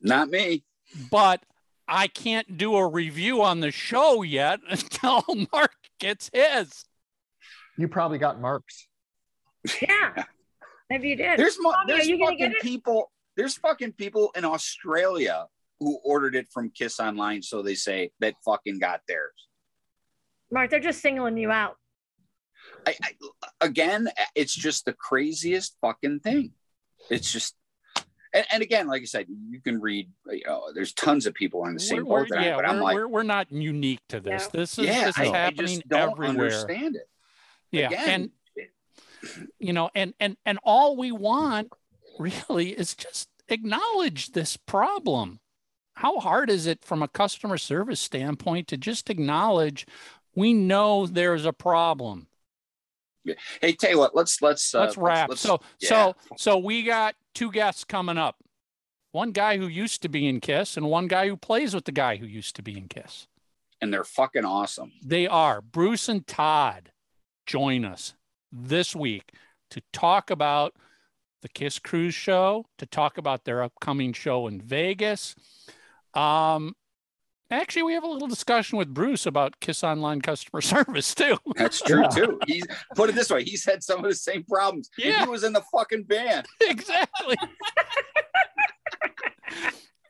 Not 0.00 0.30
me. 0.30 0.64
but 1.10 1.42
I 1.86 2.06
can't 2.08 2.56
do 2.56 2.76
a 2.76 2.88
review 2.88 3.42
on 3.42 3.60
the 3.60 3.70
show 3.70 4.22
yet 4.22 4.60
until 4.68 5.22
Mark 5.52 5.74
gets 6.00 6.30
his. 6.32 6.84
You 7.76 7.88
probably 7.88 8.18
got 8.18 8.40
marks. 8.40 8.88
Yeah. 9.82 10.24
Maybe 10.90 11.10
you 11.10 11.16
did. 11.16 11.38
There's 11.38 11.56
mo- 11.60 11.74
there's 11.86 12.06
you 12.08 12.18
fucking 12.18 12.54
people. 12.60 13.10
There's 13.36 13.56
fucking 13.56 13.92
people 13.92 14.30
in 14.36 14.44
Australia 14.44 15.46
who 15.80 15.98
ordered 16.04 16.34
it 16.34 16.48
from 16.52 16.70
Kiss 16.70 16.98
Online, 16.98 17.42
so 17.42 17.62
they 17.62 17.74
say 17.74 18.10
that 18.20 18.34
fucking 18.44 18.78
got 18.78 19.02
theirs. 19.06 19.32
Mark, 20.50 20.70
they're 20.70 20.80
just 20.80 21.00
singling 21.00 21.36
you 21.36 21.50
out. 21.50 21.76
I, 22.86 22.96
I 23.02 23.10
again, 23.60 24.08
it's 24.34 24.54
just 24.54 24.86
the 24.86 24.92
craziest 24.94 25.76
fucking 25.80 26.20
thing. 26.20 26.52
It's 27.10 27.30
just. 27.30 27.54
And, 28.34 28.44
and 28.50 28.62
again, 28.62 28.88
like 28.88 29.00
I 29.02 29.06
said, 29.06 29.26
you 29.28 29.60
can 29.60 29.80
read. 29.80 30.10
You 30.26 30.42
know, 30.46 30.64
there's 30.74 30.92
tons 30.92 31.26
of 31.26 31.34
people 31.34 31.62
on 31.62 31.74
the 31.74 31.80
same 31.80 32.04
We're- 32.06 32.22
boat 32.22 32.28
that 32.30 32.38
I 32.40 32.44
yeah, 32.46 32.50
am, 32.50 32.56
but 32.56 32.68
I'm 32.68 32.76
we're, 32.76 32.82
like, 32.82 32.94
we're, 32.94 33.08
we're 33.08 33.22
not 33.22 33.52
unique 33.52 34.00
to 34.08 34.20
this. 34.20 34.42
Yeah. 34.44 34.60
This 34.60 34.78
is 34.78 34.84
yeah, 34.86 35.04
this 35.06 35.18
is 35.18 35.28
I 35.28 35.36
happening 35.36 35.66
just 35.76 35.88
don't 35.88 36.10
everywhere. 36.12 36.30
understand 36.46 36.96
it. 36.96 37.08
Yeah, 37.70 37.86
Again, 37.88 38.08
and 38.08 38.30
you 39.58 39.72
know, 39.72 39.90
and 39.94 40.14
and 40.20 40.36
and 40.44 40.58
all 40.62 40.96
we 40.96 41.12
want 41.12 41.72
really 42.18 42.70
is 42.70 42.94
just 42.94 43.28
acknowledge 43.48 44.32
this 44.32 44.56
problem. 44.56 45.40
How 45.94 46.20
hard 46.20 46.48
is 46.50 46.66
it 46.66 46.84
from 46.84 47.02
a 47.02 47.08
customer 47.08 47.58
service 47.58 48.00
standpoint 48.00 48.68
to 48.68 48.76
just 48.76 49.10
acknowledge 49.10 49.86
we 50.34 50.52
know 50.52 51.06
there's 51.06 51.44
a 51.44 51.52
problem? 51.52 52.28
hey, 53.60 53.72
tell 53.72 53.90
you 53.90 53.98
what, 53.98 54.14
let's 54.14 54.40
let's 54.40 54.74
uh, 54.74 54.80
let's 54.80 54.96
wrap. 54.96 55.28
let's- 55.28 55.40
so 55.40 55.60
yeah. 55.80 55.88
so 55.88 56.16
so 56.36 56.58
we 56.58 56.82
got 56.82 57.14
two 57.34 57.50
guests 57.50 57.84
coming 57.84 58.16
up. 58.18 58.36
One 59.12 59.32
guy 59.32 59.56
who 59.56 59.66
used 59.66 60.02
to 60.02 60.08
be 60.08 60.26
in 60.28 60.40
Kiss 60.40 60.76
and 60.76 60.86
one 60.86 61.08
guy 61.08 61.28
who 61.28 61.36
plays 61.36 61.74
with 61.74 61.84
the 61.84 61.92
guy 61.92 62.16
who 62.16 62.26
used 62.26 62.54
to 62.56 62.62
be 62.62 62.76
in 62.76 62.88
Kiss. 62.88 63.26
and 63.80 63.92
they're 63.92 64.04
fucking 64.04 64.44
awesome. 64.44 64.92
They 65.04 65.26
are 65.26 65.60
Bruce 65.60 66.08
and 66.08 66.26
Todd 66.26 66.92
join 67.46 67.84
us 67.84 68.14
this 68.52 68.94
week 68.96 69.32
to 69.70 69.82
talk 69.92 70.30
about 70.30 70.74
the 71.42 71.48
Kiss 71.48 71.78
Cruise 71.78 72.14
show, 72.14 72.66
to 72.78 72.86
talk 72.86 73.18
about 73.18 73.44
their 73.44 73.62
upcoming 73.62 74.12
show 74.12 74.46
in 74.46 74.60
Vegas. 74.60 75.36
Um, 76.14 76.74
actually, 77.50 77.84
we 77.84 77.92
have 77.92 78.02
a 78.02 78.08
little 78.08 78.26
discussion 78.26 78.76
with 78.78 78.92
Bruce 78.92 79.24
about 79.26 79.60
Kiss 79.60 79.84
Online 79.84 80.20
customer 80.20 80.60
service 80.62 81.14
too. 81.14 81.36
That's 81.56 81.80
true 81.80 82.04
too. 82.12 82.40
He's 82.46 82.64
put 82.96 83.10
it 83.10 83.14
this 83.14 83.30
way: 83.30 83.44
he's 83.44 83.64
had 83.64 83.82
some 83.84 84.04
of 84.04 84.10
the 84.10 84.16
same 84.16 84.42
problems. 84.44 84.90
And 84.96 85.12
Yeah. 85.12 85.24
he 85.24 85.30
was 85.30 85.44
in 85.44 85.52
the 85.52 85.62
fucking 85.72 86.04
band. 86.04 86.46
exactly. 86.60 87.36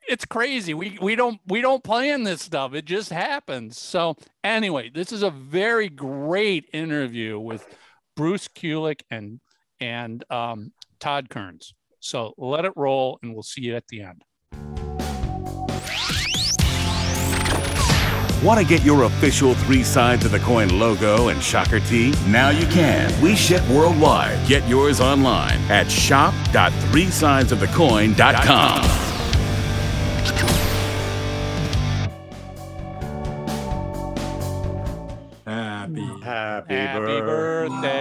it's 0.08 0.24
crazy. 0.24 0.72
We 0.74 0.98
we 1.00 1.14
don't 1.14 1.40
we 1.46 1.60
don't 1.60 1.84
plan 1.84 2.22
this 2.22 2.40
stuff. 2.42 2.74
It 2.74 2.84
just 2.86 3.10
happens. 3.10 3.78
So 3.78 4.16
anyway, 4.42 4.90
this 4.90 5.12
is 5.12 5.22
a 5.22 5.30
very 5.30 5.88
great 5.88 6.68
interview 6.72 7.38
with 7.38 7.66
Bruce 8.18 8.48
Kulick 8.48 9.00
and 9.12 9.38
and 9.78 10.24
um, 10.28 10.72
Todd 10.98 11.30
Kerns. 11.30 11.72
So 12.00 12.34
let 12.36 12.64
it 12.64 12.72
roll, 12.74 13.20
and 13.22 13.32
we'll 13.32 13.44
see 13.44 13.60
you 13.60 13.76
at 13.76 13.86
the 13.86 14.02
end. 14.02 14.24
Want 18.42 18.58
to 18.60 18.66
get 18.66 18.84
your 18.84 19.04
official 19.04 19.54
three 19.54 19.84
sides 19.84 20.24
of 20.24 20.32
the 20.32 20.40
coin 20.40 20.80
logo 20.80 21.28
and 21.28 21.40
shocker 21.40 21.78
tee? 21.78 22.12
Now 22.26 22.48
you 22.50 22.66
can. 22.66 23.08
We 23.22 23.36
ship 23.36 23.62
worldwide. 23.68 24.44
Get 24.48 24.68
yours 24.68 25.00
online 25.00 25.58
at 25.70 25.88
shop.threesidesofthecoin.com. 25.88 28.82
Happy, 35.46 36.04
happy, 36.22 36.74
Happy 36.74 37.00
birthday, 37.00 37.20
birthday 37.20 37.97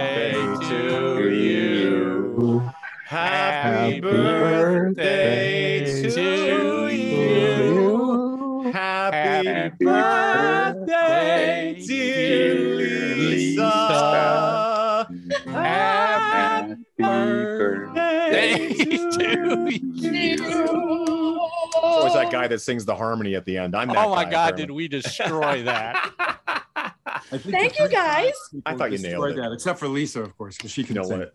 Happy 3.88 4.00
Happy 4.00 4.00
birthday 4.00 5.80
birthday 5.80 6.10
to 6.10 6.90
you. 6.92 8.70
Happy 8.70 9.48
Happy 9.48 9.84
birthday, 9.84 11.74
birthday, 11.74 11.84
dear 11.86 12.78
dear 12.78 13.16
Lisa. 13.16 15.08
Happy 15.46 16.74
birthday 16.98 18.68
to 18.68 19.70
you. 19.70 21.40
It's 21.70 21.76
always 21.76 22.12
that 22.14 22.30
guy 22.30 22.46
that 22.48 22.60
sings 22.60 22.84
the 22.84 22.94
harmony 22.94 23.34
at 23.36 23.44
the 23.46 23.56
end. 23.56 23.74
I'm 23.74 23.88
that 23.88 23.96
Oh 23.96 24.10
my 24.14 24.24
guy, 24.24 24.30
God, 24.30 24.52
apparently. 24.54 24.66
did 24.66 24.70
we 24.72 24.88
destroy 24.88 25.62
that? 25.62 26.12
Thank 27.30 27.78
you, 27.78 27.88
guys. 27.88 28.32
I 28.66 28.74
thought 28.74 28.92
you 28.92 28.98
nailed 28.98 29.30
it. 29.30 29.36
That, 29.36 29.52
except 29.52 29.78
for 29.78 29.88
Lisa, 29.88 30.22
of 30.22 30.36
course, 30.36 30.56
because 30.56 30.70
she 30.70 30.84
can 30.84 30.94
know 30.94 31.04
sing. 31.04 31.18
what? 31.20 31.34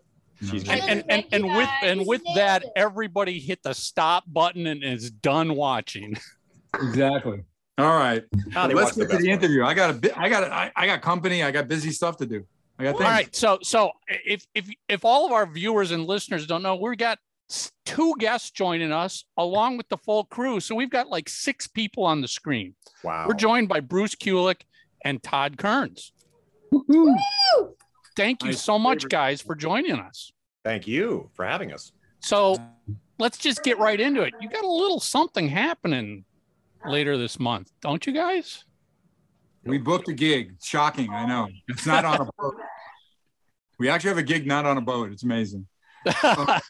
She's 0.50 0.68
And 0.68 0.80
and, 0.82 1.04
and, 1.08 1.24
and 1.32 1.44
with 1.44 1.68
and 1.82 2.06
with 2.06 2.22
that, 2.34 2.64
everybody 2.76 3.38
hit 3.40 3.62
the 3.62 3.74
stop 3.74 4.24
button 4.26 4.66
and 4.66 4.82
is 4.84 5.10
done 5.10 5.54
watching. 5.56 6.16
Exactly. 6.74 7.42
All 7.78 7.96
right. 7.96 8.22
Let's 8.54 8.74
watch 8.74 8.94
the 8.94 9.00
get 9.06 9.10
to 9.10 9.16
the 9.18 9.28
ones. 9.28 9.44
interview. 9.44 9.64
I 9.64 9.74
got 9.74 9.90
a 9.90 9.94
bit. 9.94 10.16
I 10.16 10.28
got. 10.28 10.44
I, 10.50 10.70
I 10.76 10.86
got 10.86 11.02
company. 11.02 11.42
I 11.42 11.50
got 11.50 11.68
busy 11.68 11.90
stuff 11.90 12.16
to 12.18 12.26
do. 12.26 12.44
I 12.78 12.84
got 12.84 12.92
things. 12.98 13.08
right, 13.08 13.34
so 13.36 13.58
so 13.62 13.92
if 14.26 14.44
if 14.54 14.68
if 14.88 15.04
all 15.04 15.26
of 15.26 15.32
our 15.32 15.46
viewers 15.46 15.92
and 15.92 16.04
listeners 16.06 16.46
don't 16.46 16.62
know, 16.62 16.74
we 16.74 16.96
got 16.96 17.18
two 17.86 18.14
guests 18.18 18.50
joining 18.50 18.90
us 18.90 19.24
along 19.36 19.76
with 19.76 19.88
the 19.88 19.96
full 19.98 20.24
crew. 20.24 20.58
So 20.58 20.74
we've 20.74 20.90
got 20.90 21.08
like 21.08 21.28
six 21.28 21.68
people 21.68 22.04
on 22.04 22.20
the 22.20 22.26
screen. 22.28 22.74
Wow. 23.04 23.26
We're 23.28 23.34
joined 23.34 23.68
by 23.68 23.78
Bruce 23.80 24.16
Kulick 24.16 24.62
and 25.04 25.22
Todd 25.22 25.56
Kerns. 25.58 26.12
Woo! 26.72 27.14
Thank 28.16 28.42
you 28.42 28.50
Nice. 28.50 28.62
so 28.62 28.78
much, 28.78 29.08
guys, 29.08 29.40
for 29.40 29.54
joining 29.54 29.92
us. 29.98 30.32
Thank 30.64 30.86
you 30.88 31.30
for 31.34 31.44
having 31.44 31.72
us. 31.72 31.92
So 32.20 32.56
let's 33.18 33.36
just 33.38 33.62
get 33.62 33.78
right 33.78 34.00
into 34.00 34.22
it. 34.22 34.32
You 34.40 34.48
got 34.48 34.64
a 34.64 34.70
little 34.70 34.98
something 35.00 35.48
happening 35.48 36.24
later 36.86 37.18
this 37.18 37.38
month, 37.38 37.70
don't 37.82 38.06
you 38.06 38.12
guys? 38.14 38.64
We 39.64 39.78
booked 39.78 40.08
a 40.08 40.12
gig. 40.14 40.56
Shocking. 40.62 41.10
I 41.12 41.26
know. 41.26 41.48
It's 41.68 41.86
not 41.86 42.04
on 42.04 42.20
a 42.22 42.28
boat. 42.38 42.54
We 43.78 43.88
actually 43.88 44.08
have 44.08 44.18
a 44.18 44.22
gig 44.22 44.46
not 44.46 44.64
on 44.66 44.76
a 44.78 44.80
boat. 44.80 45.12
It's 45.12 45.22
amazing. 45.22 45.66
well, 46.22 46.60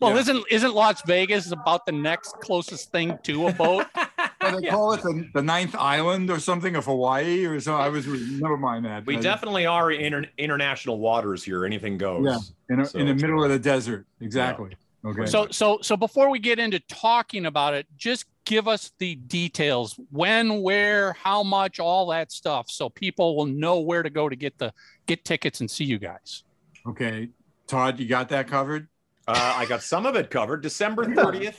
Yeah. 0.00 0.16
isn't 0.16 0.44
isn't 0.50 0.74
Las 0.74 1.02
Vegas 1.06 1.52
about 1.52 1.86
the 1.86 1.92
next 1.92 2.34
closest 2.40 2.90
thing 2.92 3.18
to 3.24 3.48
a 3.48 3.52
boat? 3.52 3.86
Yeah, 4.54 4.60
they 4.60 4.66
call 4.68 4.92
it 4.92 5.02
the, 5.02 5.28
the 5.34 5.42
ninth 5.42 5.74
island 5.78 6.30
or 6.30 6.38
something 6.40 6.76
of 6.76 6.84
Hawaii 6.86 7.44
or 7.44 7.60
so. 7.60 7.74
I 7.74 7.88
was 7.88 8.06
never 8.06 8.56
mind 8.56 8.84
that. 8.84 9.06
We 9.06 9.16
Uh, 9.16 9.20
definitely 9.20 9.66
are 9.66 9.90
in 9.92 10.26
international 10.38 10.98
waters 10.98 11.42
here. 11.44 11.64
Anything 11.64 11.98
goes. 11.98 12.24
Yeah. 12.26 12.74
in, 12.74 12.80
a, 12.80 12.84
So- 12.86 12.98
in 12.98 13.06
the 13.06 13.14
middle 13.14 13.42
of 13.44 13.50
the 13.50 13.58
desert. 13.58 14.06
Exactly. 14.20 14.76
Okay. 15.04 15.26
So 15.26 15.46
so 15.50 15.78
so 15.80 15.96
before 15.96 16.28
we 16.28 16.38
get 16.40 16.58
into 16.58 16.80
talking 16.80 17.46
about 17.46 17.72
it, 17.74 17.86
just 17.96 18.24
give 18.44 18.66
us 18.66 18.90
the 18.98 19.14
details. 19.14 19.98
When, 20.10 20.60
where, 20.62 21.12
how 21.12 21.42
much, 21.44 21.78
all 21.78 22.06
that 22.08 22.32
stuff 22.32 22.68
so 22.70 22.88
people 22.88 23.36
will 23.36 23.46
know 23.46 23.78
where 23.78 24.02
to 24.02 24.10
go 24.10 24.28
to 24.28 24.34
get 24.34 24.58
the 24.58 24.72
get 25.06 25.24
tickets 25.24 25.60
and 25.60 25.70
see 25.70 25.84
you 25.84 25.98
guys. 25.98 26.42
okay. 26.86 27.28
Todd, 27.68 28.00
you 28.00 28.06
got 28.06 28.30
that 28.30 28.48
covered? 28.48 28.88
Uh, 29.28 29.54
I 29.56 29.66
got 29.66 29.82
some 29.82 30.06
of 30.06 30.16
it 30.16 30.30
covered. 30.30 30.62
December 30.62 31.04
30th, 31.14 31.56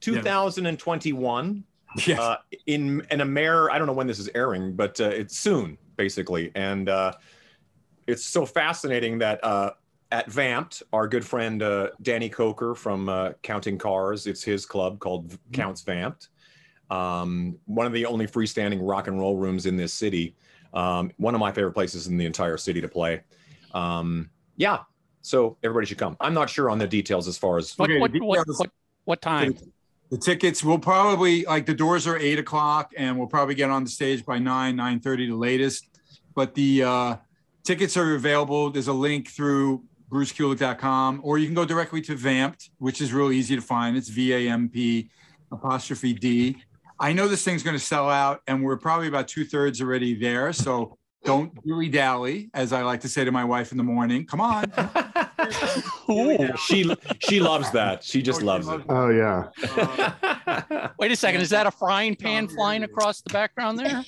2021. 0.00 1.64
Yes. 2.06 2.18
Uh, 2.18 2.36
in 2.66 3.06
in 3.10 3.20
a 3.20 3.24
mayor. 3.24 3.70
I 3.70 3.78
don't 3.78 3.86
know 3.86 3.92
when 3.92 4.06
this 4.06 4.18
is 4.18 4.28
airing, 4.34 4.74
but 4.74 5.00
uh, 5.00 5.04
it's 5.08 5.38
soon, 5.38 5.78
basically. 5.96 6.52
And 6.54 6.88
uh, 6.88 7.12
it's 8.06 8.24
so 8.24 8.44
fascinating 8.44 9.18
that 9.18 9.42
uh, 9.42 9.72
at 10.12 10.30
Vamped, 10.30 10.82
our 10.92 11.08
good 11.08 11.24
friend 11.24 11.62
uh, 11.62 11.90
Danny 12.02 12.28
Koker 12.28 12.76
from 12.76 13.08
uh, 13.08 13.32
Counting 13.42 13.78
Cars, 13.78 14.26
it's 14.26 14.42
his 14.42 14.66
club 14.66 14.98
called 14.98 15.38
Counts 15.52 15.82
Vamped. 15.82 16.28
Um, 16.90 17.58
one 17.64 17.86
of 17.86 17.92
the 17.92 18.06
only 18.06 18.26
freestanding 18.26 18.78
rock 18.82 19.08
and 19.08 19.18
roll 19.18 19.36
rooms 19.36 19.66
in 19.66 19.76
this 19.76 19.92
city. 19.92 20.36
Um, 20.74 21.10
one 21.16 21.34
of 21.34 21.40
my 21.40 21.50
favorite 21.50 21.72
places 21.72 22.06
in 22.06 22.16
the 22.16 22.26
entire 22.26 22.56
city 22.56 22.80
to 22.80 22.88
play. 22.88 23.22
Um, 23.72 24.30
yeah, 24.56 24.80
so 25.22 25.56
everybody 25.64 25.86
should 25.86 25.98
come. 25.98 26.16
I'm 26.20 26.34
not 26.34 26.48
sure 26.48 26.70
on 26.70 26.78
the 26.78 26.86
details 26.86 27.26
as 27.26 27.36
far 27.36 27.58
as 27.58 27.76
What 27.76 27.90
what, 27.98 28.12
what, 28.20 28.46
what 28.46 28.70
what 29.04 29.22
time? 29.22 29.56
The 30.10 30.18
tickets 30.18 30.62
will 30.62 30.78
probably 30.78 31.44
like 31.44 31.66
the 31.66 31.74
doors 31.74 32.06
are 32.06 32.16
eight 32.16 32.38
o'clock, 32.38 32.92
and 32.96 33.18
we'll 33.18 33.26
probably 33.26 33.54
get 33.54 33.70
on 33.70 33.82
the 33.82 33.90
stage 33.90 34.24
by 34.24 34.38
nine 34.38 34.76
nine 34.76 35.00
thirty, 35.00 35.28
the 35.28 35.34
latest. 35.34 35.88
But 36.34 36.54
the 36.54 36.82
uh, 36.84 37.16
tickets 37.64 37.96
are 37.96 38.14
available. 38.14 38.70
There's 38.70 38.88
a 38.88 38.92
link 38.92 39.28
through 39.28 39.82
BruceKulick.com, 40.10 41.20
or 41.24 41.38
you 41.38 41.46
can 41.46 41.54
go 41.54 41.64
directly 41.64 42.00
to 42.02 42.14
Vamped, 42.14 42.70
which 42.78 43.00
is 43.00 43.12
real 43.12 43.32
easy 43.32 43.56
to 43.56 43.62
find. 43.62 43.96
It's 43.96 44.08
V 44.08 44.32
A 44.32 44.50
M 44.50 44.68
P 44.68 45.10
apostrophe 45.50 46.12
D. 46.12 46.56
I 46.98 47.12
know 47.12 47.28
this 47.28 47.44
thing's 47.44 47.62
going 47.62 47.76
to 47.76 47.84
sell 47.84 48.08
out, 48.08 48.40
and 48.46 48.62
we're 48.62 48.76
probably 48.76 49.08
about 49.08 49.28
two 49.28 49.44
thirds 49.44 49.82
already 49.82 50.14
there. 50.14 50.52
So 50.52 50.96
don't 51.24 51.52
dilly 51.66 51.88
dally, 51.88 52.48
as 52.54 52.72
I 52.72 52.82
like 52.82 53.00
to 53.00 53.08
say 53.08 53.24
to 53.24 53.32
my 53.32 53.44
wife 53.44 53.72
in 53.72 53.78
the 53.78 53.84
morning. 53.84 54.24
Come 54.24 54.40
on. 54.40 54.72
Ooh. 56.10 56.48
she 56.66 56.94
she 57.20 57.40
loves 57.40 57.70
that. 57.72 58.02
She 58.04 58.22
just 58.22 58.38
Oh, 58.38 58.40
she 58.40 58.46
loves 58.46 58.66
loves 58.66 58.84
it. 58.84 58.90
Oh 58.90 59.08
yeah. 59.10 59.48
Uh, 60.46 60.88
Wait 60.98 61.10
a 61.12 61.16
second, 61.16 61.40
is 61.40 61.50
that 61.50 61.66
a 61.66 61.70
frying 61.70 62.14
pan 62.14 62.48
flying 62.48 62.82
across 62.84 63.20
the 63.22 63.32
background 63.32 63.78
there? 63.78 64.04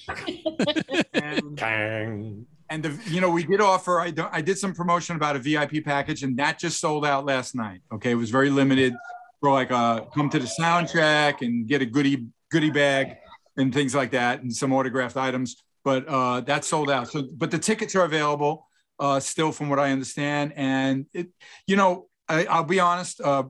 and- 1.15 1.57
Kang. 1.57 2.47
And 2.71 2.83
the, 2.83 2.99
you 3.11 3.23
know, 3.23 3.31
we 3.31 3.45
did 3.45 3.63
offer. 3.63 3.99
I 3.99 4.11
don't, 4.11 4.29
I 4.31 4.43
did 4.43 4.59
some 4.59 4.75
promotion 4.75 5.17
about 5.17 5.37
a 5.37 5.39
VIP 5.39 5.83
package, 5.87 6.23
and 6.23 6.37
that 6.37 6.59
just 6.59 6.79
sold 6.81 7.07
out 7.07 7.25
last 7.25 7.55
night. 7.55 7.81
Okay, 7.91 8.11
it 8.11 8.15
was 8.15 8.29
very 8.29 8.51
limited 8.51 8.93
for 9.41 9.51
like 9.51 9.71
uh 9.71 10.01
come 10.15 10.29
to 10.29 10.39
the 10.39 10.47
sound 10.47 10.89
check 10.91 11.41
and 11.41 11.67
get 11.67 11.81
a 11.81 11.87
goodie 11.87 12.27
goodie 12.51 12.71
bag 12.71 13.17
and 13.57 13.73
things 13.73 13.95
like 13.95 14.11
that, 14.11 14.43
and 14.43 14.55
some 14.55 14.73
autographed 14.75 15.17
items. 15.17 15.63
But 15.83 16.07
uh, 16.09 16.43
that 16.43 16.67
sold 16.67 16.91
out. 16.91 17.09
So, 17.09 17.27
but 17.39 17.51
the 17.51 17.59
tickets 17.59 17.95
are 17.97 18.05
available 18.05 18.68
uh, 18.99 19.21
still, 19.21 19.53
from 19.53 19.69
what 19.69 19.79
I 19.79 19.91
understand. 19.93 20.53
And 20.57 21.07
it, 21.13 21.29
you 21.67 21.77
know, 21.77 22.09
I, 22.29 22.45
I'll 22.47 22.65
be 22.65 22.81
honest. 22.81 23.21
Uh, 23.21 23.45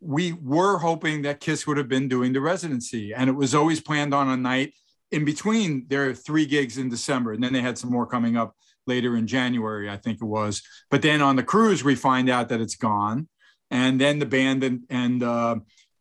we 0.00 0.32
were 0.32 0.78
hoping 0.78 1.22
that 1.22 1.40
Kiss 1.40 1.66
would 1.66 1.78
have 1.78 1.88
been 1.88 2.08
doing 2.08 2.32
the 2.32 2.40
residency, 2.40 3.14
and 3.14 3.28
it 3.30 3.34
was 3.34 3.54
always 3.54 3.80
planned 3.80 4.14
on 4.14 4.28
a 4.28 4.36
night 4.36 4.74
in 5.10 5.24
between 5.24 5.86
their 5.88 6.14
three 6.14 6.46
gigs 6.46 6.78
in 6.78 6.88
December, 6.88 7.32
and 7.32 7.42
then 7.42 7.52
they 7.52 7.60
had 7.60 7.78
some 7.78 7.90
more 7.90 8.06
coming 8.06 8.36
up 8.36 8.54
later 8.86 9.16
in 9.16 9.26
January, 9.26 9.90
I 9.90 9.96
think 9.96 10.18
it 10.20 10.26
was. 10.26 10.62
But 10.90 11.02
then 11.02 11.22
on 11.22 11.36
the 11.36 11.42
cruise, 11.42 11.82
we 11.82 11.94
find 11.94 12.28
out 12.28 12.48
that 12.50 12.60
it's 12.60 12.76
gone, 12.76 13.28
and 13.70 14.00
then 14.00 14.18
the 14.18 14.26
band 14.26 14.62
and 14.62 14.82
and 14.90 15.22
uh, 15.22 15.56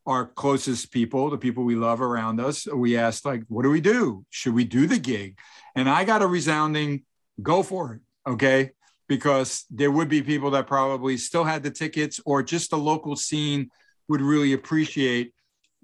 our 0.05 0.25
closest 0.25 0.91
people, 0.91 1.29
the 1.29 1.37
people 1.37 1.63
we 1.63 1.75
love 1.75 2.01
around 2.01 2.39
us, 2.39 2.67
we 2.71 2.97
asked 2.97 3.25
like, 3.25 3.43
what 3.47 3.63
do 3.63 3.69
we 3.69 3.81
do? 3.81 4.25
Should 4.29 4.53
we 4.53 4.63
do 4.63 4.85
the 4.87 4.99
gig? 4.99 5.37
And 5.73 5.89
I 5.89 6.03
got 6.03 6.21
a 6.21 6.27
resounding 6.27 7.03
go 7.41 7.63
for 7.63 7.93
it, 7.95 8.01
okay? 8.29 8.71
Because 9.07 9.65
there 9.69 9.91
would 9.91 10.09
be 10.09 10.21
people 10.23 10.51
that 10.51 10.67
probably 10.67 11.17
still 11.17 11.43
had 11.43 11.61
the 11.61 11.71
tickets, 11.71 12.19
or 12.25 12.41
just 12.41 12.71
the 12.71 12.77
local 12.77 13.15
scene 13.15 13.69
would 14.07 14.21
really 14.21 14.53
appreciate 14.53 15.33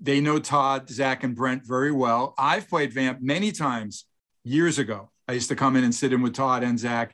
they 0.01 0.19
know 0.19 0.39
Todd, 0.39 0.89
Zach, 0.89 1.23
and 1.23 1.35
Brent 1.35 1.65
very 1.65 1.91
well. 1.91 2.33
I've 2.37 2.67
played 2.67 2.91
Vamp 2.91 3.21
many 3.21 3.51
times 3.51 4.05
years 4.43 4.79
ago. 4.79 5.11
I 5.27 5.33
used 5.33 5.49
to 5.49 5.55
come 5.55 5.75
in 5.75 5.83
and 5.83 5.93
sit 5.93 6.11
in 6.11 6.21
with 6.21 6.33
Todd 6.33 6.63
and 6.63 6.79
Zach 6.79 7.13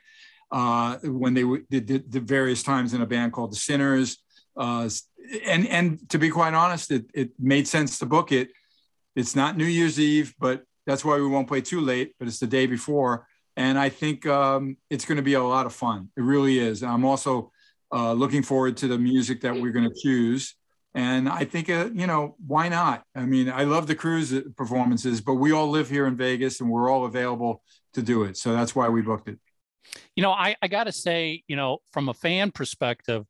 uh, 0.50 0.96
when 1.04 1.34
they 1.34 1.44
did 1.70 1.86
the, 1.86 1.98
the 2.08 2.20
various 2.20 2.62
times 2.62 2.94
in 2.94 3.02
a 3.02 3.06
band 3.06 3.32
called 3.32 3.52
the 3.52 3.56
Sinners. 3.56 4.16
Uh, 4.56 4.88
and 5.44 5.68
and 5.68 6.08
to 6.08 6.18
be 6.18 6.30
quite 6.30 6.54
honest, 6.54 6.90
it, 6.90 7.04
it 7.14 7.30
made 7.38 7.68
sense 7.68 7.98
to 7.98 8.06
book 8.06 8.32
it. 8.32 8.48
It's 9.14 9.36
not 9.36 9.56
New 9.58 9.66
Year's 9.66 10.00
Eve, 10.00 10.34
but 10.40 10.64
that's 10.86 11.04
why 11.04 11.16
we 11.16 11.26
won't 11.26 11.46
play 11.46 11.60
too 11.60 11.82
late. 11.82 12.14
But 12.18 12.28
it's 12.28 12.38
the 12.38 12.46
day 12.46 12.66
before, 12.66 13.27
and 13.58 13.76
I 13.76 13.88
think 13.88 14.24
um, 14.24 14.76
it's 14.88 15.04
going 15.04 15.16
to 15.16 15.22
be 15.22 15.34
a 15.34 15.42
lot 15.42 15.66
of 15.66 15.74
fun. 15.74 16.10
It 16.16 16.22
really 16.22 16.60
is. 16.60 16.84
I'm 16.84 17.04
also 17.04 17.50
uh, 17.92 18.12
looking 18.12 18.44
forward 18.44 18.76
to 18.78 18.86
the 18.86 18.98
music 18.98 19.40
that 19.40 19.52
we're 19.52 19.72
going 19.72 19.90
to 19.90 19.96
choose. 20.00 20.54
And 20.94 21.28
I 21.28 21.44
think, 21.44 21.68
uh, 21.68 21.90
you 21.92 22.06
know, 22.06 22.36
why 22.46 22.68
not? 22.68 23.02
I 23.16 23.26
mean, 23.26 23.50
I 23.50 23.64
love 23.64 23.88
the 23.88 23.96
cruise 23.96 24.32
performances, 24.56 25.20
but 25.20 25.34
we 25.34 25.50
all 25.50 25.68
live 25.68 25.90
here 25.90 26.06
in 26.06 26.16
Vegas 26.16 26.60
and 26.60 26.70
we're 26.70 26.88
all 26.88 27.04
available 27.04 27.62
to 27.94 28.02
do 28.02 28.22
it. 28.22 28.36
So 28.36 28.52
that's 28.52 28.76
why 28.76 28.88
we 28.90 29.02
booked 29.02 29.28
it. 29.28 29.40
You 30.14 30.22
know, 30.22 30.30
I, 30.30 30.54
I 30.62 30.68
got 30.68 30.84
to 30.84 30.92
say, 30.92 31.42
you 31.48 31.56
know, 31.56 31.78
from 31.92 32.08
a 32.08 32.14
fan 32.14 32.52
perspective, 32.52 33.26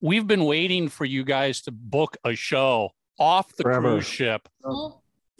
we've 0.00 0.26
been 0.26 0.44
waiting 0.44 0.88
for 0.88 1.04
you 1.04 1.24
guys 1.24 1.62
to 1.62 1.72
book 1.72 2.16
a 2.24 2.36
show 2.36 2.90
off 3.18 3.48
the 3.56 3.64
Forever. 3.64 3.88
cruise 3.88 4.06
ship 4.06 4.48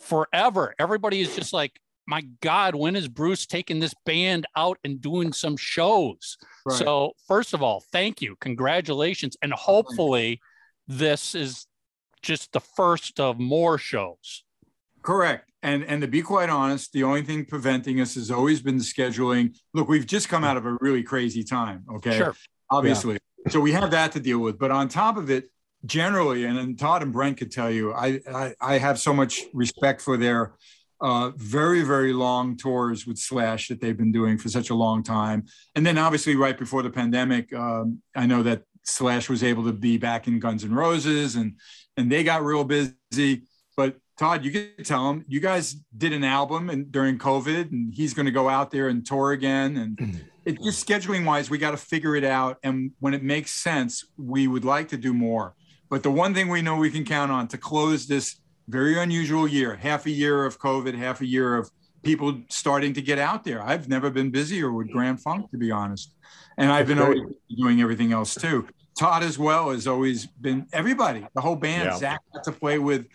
forever. 0.00 0.74
Everybody 0.78 1.20
is 1.20 1.36
just 1.36 1.52
like, 1.52 1.78
my 2.06 2.22
God, 2.40 2.74
when 2.74 2.96
is 2.96 3.08
Bruce 3.08 3.46
taking 3.46 3.80
this 3.80 3.94
band 4.04 4.46
out 4.56 4.78
and 4.84 5.00
doing 5.00 5.32
some 5.32 5.56
shows? 5.56 6.36
Right. 6.66 6.78
So, 6.78 7.12
first 7.26 7.54
of 7.54 7.62
all, 7.62 7.82
thank 7.92 8.20
you. 8.20 8.36
Congratulations. 8.40 9.36
And 9.42 9.52
hopefully, 9.52 10.40
this 10.86 11.34
is 11.34 11.66
just 12.22 12.52
the 12.52 12.60
first 12.60 13.20
of 13.20 13.38
more 13.38 13.78
shows. 13.78 14.44
Correct. 15.02 15.50
And 15.62 15.84
and 15.84 16.02
to 16.02 16.08
be 16.08 16.22
quite 16.22 16.50
honest, 16.50 16.92
the 16.92 17.04
only 17.04 17.22
thing 17.22 17.44
preventing 17.44 18.00
us 18.00 18.14
has 18.14 18.30
always 18.30 18.60
been 18.60 18.76
the 18.76 18.84
scheduling. 18.84 19.56
Look, 19.72 19.88
we've 19.88 20.06
just 20.06 20.28
come 20.28 20.44
out 20.44 20.56
of 20.56 20.66
a 20.66 20.76
really 20.80 21.02
crazy 21.02 21.44
time. 21.44 21.84
Okay. 21.96 22.16
Sure. 22.16 22.34
Obviously. 22.70 23.18
So 23.48 23.60
we 23.60 23.72
have 23.72 23.90
that 23.90 24.12
to 24.12 24.20
deal 24.20 24.38
with. 24.38 24.58
But 24.58 24.70
on 24.70 24.88
top 24.88 25.18
of 25.18 25.30
it, 25.30 25.50
generally, 25.84 26.44
and, 26.44 26.58
and 26.58 26.78
Todd 26.78 27.02
and 27.02 27.12
Brent 27.12 27.36
could 27.36 27.52
tell 27.52 27.70
you, 27.70 27.92
I, 27.92 28.20
I 28.32 28.54
I 28.60 28.78
have 28.78 28.98
so 28.98 29.12
much 29.12 29.42
respect 29.52 30.00
for 30.00 30.16
their 30.16 30.54
uh, 31.00 31.32
very, 31.36 31.82
very 31.82 32.12
long 32.12 32.56
tours 32.56 33.06
with 33.06 33.18
Slash 33.18 33.68
that 33.68 33.80
they've 33.80 33.96
been 33.96 34.12
doing 34.12 34.38
for 34.38 34.48
such 34.48 34.70
a 34.70 34.74
long 34.74 35.02
time. 35.02 35.44
And 35.74 35.84
then 35.84 35.98
obviously 35.98 36.36
right 36.36 36.56
before 36.56 36.82
the 36.82 36.90
pandemic, 36.90 37.52
um, 37.52 38.00
I 38.14 38.26
know 38.26 38.42
that 38.42 38.62
Slash 38.84 39.28
was 39.28 39.42
able 39.42 39.64
to 39.64 39.72
be 39.72 39.98
back 39.98 40.26
in 40.26 40.38
Guns 40.38 40.64
N' 40.64 40.74
Roses 40.74 41.36
and 41.36 41.54
and 41.96 42.10
they 42.10 42.24
got 42.24 42.42
real 42.42 42.64
busy. 42.64 43.42
But 43.76 43.96
Todd, 44.18 44.44
you 44.44 44.50
can 44.50 44.84
tell 44.84 45.10
him 45.10 45.24
you 45.28 45.40
guys 45.40 45.76
did 45.96 46.12
an 46.12 46.24
album 46.24 46.70
and 46.70 46.90
during 46.90 47.18
COVID, 47.18 47.72
and 47.72 47.92
he's 47.92 48.14
going 48.14 48.26
to 48.26 48.32
go 48.32 48.48
out 48.48 48.70
there 48.70 48.88
and 48.88 49.04
tour 49.04 49.32
again. 49.32 49.76
And 49.76 50.24
it 50.44 50.62
just 50.62 50.86
scheduling 50.86 51.24
wise, 51.24 51.50
we 51.50 51.58
got 51.58 51.72
to 51.72 51.76
figure 51.76 52.14
it 52.16 52.24
out. 52.24 52.58
And 52.62 52.92
when 53.00 53.14
it 53.14 53.22
makes 53.22 53.50
sense, 53.50 54.04
we 54.16 54.46
would 54.46 54.64
like 54.64 54.88
to 54.88 54.96
do 54.96 55.12
more. 55.12 55.54
But 55.90 56.02
the 56.02 56.10
one 56.10 56.34
thing 56.34 56.48
we 56.48 56.62
know 56.62 56.76
we 56.76 56.90
can 56.90 57.04
count 57.04 57.30
on 57.30 57.48
to 57.48 57.58
close 57.58 58.06
this 58.06 58.40
very 58.68 58.98
unusual 58.98 59.46
year, 59.46 59.76
half 59.76 60.06
a 60.06 60.10
year 60.10 60.44
of 60.44 60.58
COVID, 60.58 60.94
half 60.94 61.20
a 61.20 61.26
year 61.26 61.56
of 61.56 61.70
people 62.02 62.40
starting 62.48 62.92
to 62.94 63.02
get 63.02 63.18
out 63.18 63.44
there. 63.44 63.62
I've 63.62 63.88
never 63.88 64.10
been 64.10 64.30
busier 64.30 64.72
with 64.72 64.90
Grand 64.90 65.20
Funk, 65.20 65.50
to 65.50 65.56
be 65.56 65.70
honest. 65.70 66.14
And 66.56 66.70
I've 66.70 66.86
been 66.86 66.98
always 66.98 67.20
doing 67.56 67.80
everything 67.80 68.12
else 68.12 68.34
too. 68.34 68.66
Todd 68.96 69.24
as 69.24 69.38
well 69.38 69.70
has 69.70 69.86
always 69.86 70.26
been 70.26 70.66
everybody, 70.72 71.26
the 71.34 71.40
whole 71.40 71.56
band. 71.56 71.86
Yeah. 71.86 71.96
Zach 71.96 72.20
got 72.32 72.44
to 72.44 72.52
play 72.52 72.78
with 72.78 73.06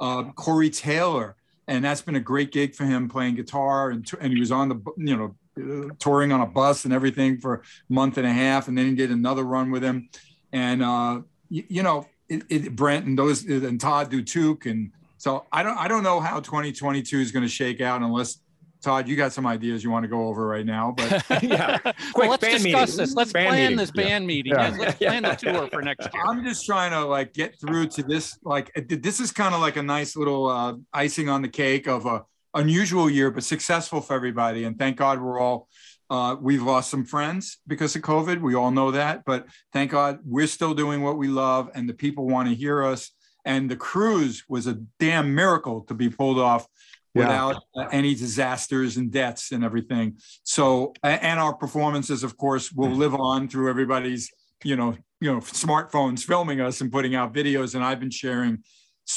uh, 0.00 0.24
Corey 0.32 0.70
Taylor, 0.70 1.36
and 1.68 1.84
that's 1.84 2.02
been 2.02 2.16
a 2.16 2.20
great 2.20 2.50
gig 2.50 2.74
for 2.74 2.84
him 2.84 3.08
playing 3.08 3.36
guitar, 3.36 3.90
and 3.90 4.08
and 4.20 4.32
he 4.32 4.40
was 4.40 4.50
on 4.50 4.68
the 4.68 4.80
you 4.96 5.16
know 5.16 5.36
uh, 5.58 5.94
touring 6.00 6.32
on 6.32 6.40
a 6.40 6.46
bus 6.46 6.84
and 6.84 6.92
everything 6.92 7.38
for 7.38 7.54
a 7.54 7.62
month 7.88 8.18
and 8.18 8.26
a 8.26 8.32
half, 8.32 8.66
and 8.66 8.76
then 8.76 8.86
he 8.86 8.94
did 8.96 9.12
another 9.12 9.44
run 9.44 9.70
with 9.70 9.84
him, 9.84 10.08
and 10.52 10.82
uh, 10.82 11.20
you, 11.48 11.64
you 11.68 11.82
know 11.84 12.06
it, 12.28 12.42
it, 12.48 12.76
Brent 12.76 13.06
and 13.06 13.16
those 13.16 13.44
and 13.44 13.80
Todd 13.80 14.10
do 14.10 14.22
Took, 14.22 14.66
and 14.66 14.90
so 15.18 15.44
I 15.52 15.62
don't 15.62 15.76
I 15.76 15.86
don't 15.88 16.02
know 16.02 16.20
how 16.20 16.40
2022 16.40 17.20
is 17.20 17.32
going 17.32 17.44
to 17.44 17.48
shake 17.48 17.80
out 17.80 18.00
unless. 18.02 18.40
Todd, 18.80 19.08
you 19.08 19.16
got 19.16 19.32
some 19.32 19.44
ideas 19.44 19.82
you 19.82 19.90
want 19.90 20.04
to 20.04 20.08
go 20.08 20.28
over 20.28 20.46
right 20.46 20.64
now, 20.64 20.94
but 20.96 21.10
yeah. 21.42 21.78
well, 21.84 21.94
Quick 22.14 22.30
let's 22.30 22.40
band 22.42 22.62
discuss 22.62 22.90
meeting. 22.90 22.96
this. 22.98 23.14
Let's 23.16 23.32
Band 23.32 23.48
plan 23.48 23.60
meeting. 23.62 23.76
this 23.76 23.90
Yeah. 23.92 24.04
band 24.04 24.26
meeting. 24.28 24.52
Yeah. 24.52 24.68
Yes, 24.68 24.78
let's 24.78 24.98
plan 24.98 25.22
the 25.24 25.34
tour 25.34 25.66
for 25.72 25.82
next 25.82 26.14
year. 26.14 26.22
I'm 26.24 26.44
just 26.44 26.64
trying 26.64 26.92
to 26.92 27.04
like 27.04 27.34
get 27.34 27.58
through 27.60 27.88
to 27.88 28.04
this. 28.04 28.38
Like 28.44 28.70
this 28.88 29.18
is 29.18 29.32
kind 29.32 29.52
of 29.52 29.60
like 29.60 29.74
a 29.78 29.82
nice 29.82 30.14
little 30.14 30.46
uh, 30.48 30.74
icing 30.92 31.28
on 31.28 31.42
the 31.42 31.48
cake 31.48 31.88
of 31.88 32.06
a 32.06 32.22
unusual 32.54 33.10
year, 33.10 33.32
but 33.32 33.42
successful 33.42 34.00
for 34.00 34.14
everybody. 34.14 34.62
And 34.62 34.78
thank 34.78 34.96
God 34.96 35.20
we're 35.20 35.40
all. 35.40 35.66
Uh, 36.08 36.36
we've 36.40 36.62
lost 36.62 36.88
some 36.88 37.04
friends 37.04 37.58
because 37.66 37.96
of 37.96 38.02
COVID. 38.02 38.40
We 38.40 38.54
all 38.54 38.70
know 38.70 38.92
that, 38.92 39.24
but 39.26 39.46
thank 39.72 39.90
God 39.90 40.20
we're 40.24 40.46
still 40.46 40.72
doing 40.72 41.02
what 41.02 41.18
we 41.18 41.26
love, 41.26 41.68
and 41.74 41.88
the 41.88 41.94
people 41.94 42.28
want 42.28 42.48
to 42.48 42.54
hear 42.54 42.84
us. 42.84 43.10
And 43.52 43.62
the 43.72 43.76
cruise 43.90 44.36
was 44.48 44.64
a 44.66 44.74
damn 45.00 45.34
miracle 45.34 45.78
to 45.88 45.94
be 46.02 46.08
pulled 46.18 46.38
off 46.50 46.64
Yeah. 47.14 47.22
without 47.22 47.56
uh, 47.76 47.88
any 48.00 48.12
disasters 48.14 48.92
and 48.98 49.10
deaths 49.10 49.44
and 49.54 49.64
everything. 49.68 50.06
So, 50.56 50.92
and 51.02 51.38
our 51.44 51.54
performances, 51.64 52.20
of 52.28 52.32
course, 52.44 52.66
will 52.78 52.94
live 53.04 53.14
on 53.30 53.48
through 53.48 53.68
everybody's, 53.74 54.24
you 54.70 54.76
know, 54.76 54.90
you 55.24 55.32
know, 55.32 55.40
smartphones 55.40 56.20
filming 56.32 56.60
us 56.68 56.80
and 56.82 56.92
putting 56.96 57.14
out 57.18 57.28
videos. 57.40 57.74
And 57.74 57.82
I've 57.88 58.00
been 58.04 58.16
sharing 58.24 58.54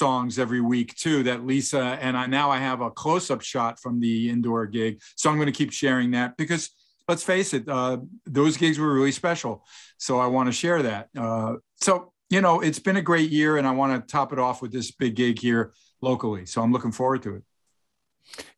songs 0.03 0.39
every 0.39 0.61
week 0.61 0.89
too. 0.95 1.17
That 1.23 1.39
Lisa 1.45 1.83
and 2.05 2.13
I 2.21 2.25
now 2.39 2.47
I 2.57 2.59
have 2.69 2.79
a 2.81 2.89
close-up 3.03 3.41
shot 3.41 3.73
from 3.83 3.99
the 3.99 4.29
indoor 4.33 4.65
gig, 4.77 4.93
so 5.19 5.29
I'm 5.29 5.37
going 5.41 5.53
to 5.53 5.59
keep 5.61 5.73
sharing 5.83 6.11
that 6.17 6.37
because 6.37 6.63
let's 7.09 7.23
face 7.23 7.53
it, 7.57 7.67
uh, 7.67 7.97
those 8.39 8.55
gigs 8.57 8.77
were 8.79 8.93
really 8.93 9.11
special. 9.23 9.53
So 9.97 10.11
I 10.25 10.27
want 10.35 10.47
to 10.47 10.53
share 10.63 10.81
that. 10.83 11.03
Uh, 11.25 11.55
so 11.75 12.13
you 12.31 12.39
know, 12.39 12.61
it's 12.61 12.79
been 12.79 12.95
a 12.95 13.01
great 13.01 13.29
year, 13.29 13.57
and 13.57 13.67
I 13.67 13.71
want 13.71 14.07
to 14.07 14.11
top 14.11 14.31
it 14.31 14.39
off 14.39 14.61
with 14.61 14.71
this 14.71 14.89
big 14.89 15.15
gig 15.15 15.37
here 15.37 15.73
locally. 16.01 16.45
So 16.45 16.61
I'm 16.61 16.71
looking 16.71 16.93
forward 16.93 17.21
to 17.23 17.35
it. 17.35 17.43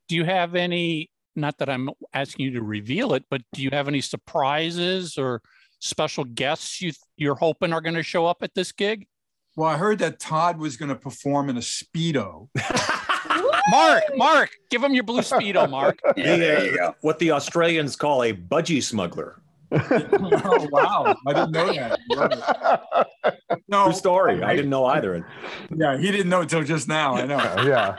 Do 0.07 0.15
you 0.15 0.23
have 0.25 0.55
any? 0.55 1.09
Not 1.35 1.57
that 1.57 1.69
I'm 1.69 1.89
asking 2.13 2.45
you 2.45 2.51
to 2.51 2.61
reveal 2.61 3.15
it, 3.15 3.25
but 3.31 3.41
do 3.53 3.63
you 3.63 3.71
have 3.71 3.87
any 3.87 3.99
surprises 3.99 5.17
or 5.17 5.41
special 5.79 6.23
guests 6.23 6.79
you 6.79 6.91
you're 7.17 7.35
hoping 7.35 7.73
are 7.73 7.81
going 7.81 7.95
to 7.95 8.03
show 8.03 8.27
up 8.27 8.43
at 8.43 8.53
this 8.53 8.71
gig? 8.71 9.07
Well, 9.55 9.69
I 9.69 9.77
heard 9.77 9.97
that 9.99 10.19
Todd 10.19 10.59
was 10.59 10.77
going 10.77 10.89
to 10.89 10.95
perform 10.95 11.49
in 11.49 11.57
a 11.57 11.61
speedo. 11.61 12.49
Mark, 13.69 14.03
Mark, 14.15 14.51
give 14.69 14.83
him 14.83 14.93
your 14.93 15.03
blue 15.03 15.21
speedo, 15.21 15.67
Mark. 15.67 15.99
there 16.15 16.65
you 16.65 16.77
go. 16.77 16.95
What 17.01 17.17
the 17.17 17.31
Australians 17.31 17.95
call 17.95 18.23
a 18.23 18.33
budgie 18.33 18.83
smuggler. 18.83 19.42
oh 20.45 20.67
wow, 20.71 21.15
I 21.25 21.33
didn't 21.33 21.51
know 21.51 21.73
that. 21.73 23.07
No, 23.67 23.85
True 23.85 23.93
story. 23.93 24.43
I 24.43 24.55
didn't 24.55 24.69
know 24.69 24.85
either. 24.85 25.25
Yeah, 25.75 25.97
he 25.97 26.11
didn't 26.11 26.29
know 26.29 26.41
until 26.41 26.63
just 26.63 26.87
now. 26.87 27.15
I 27.15 27.25
know. 27.25 27.37
yeah. 27.65 27.95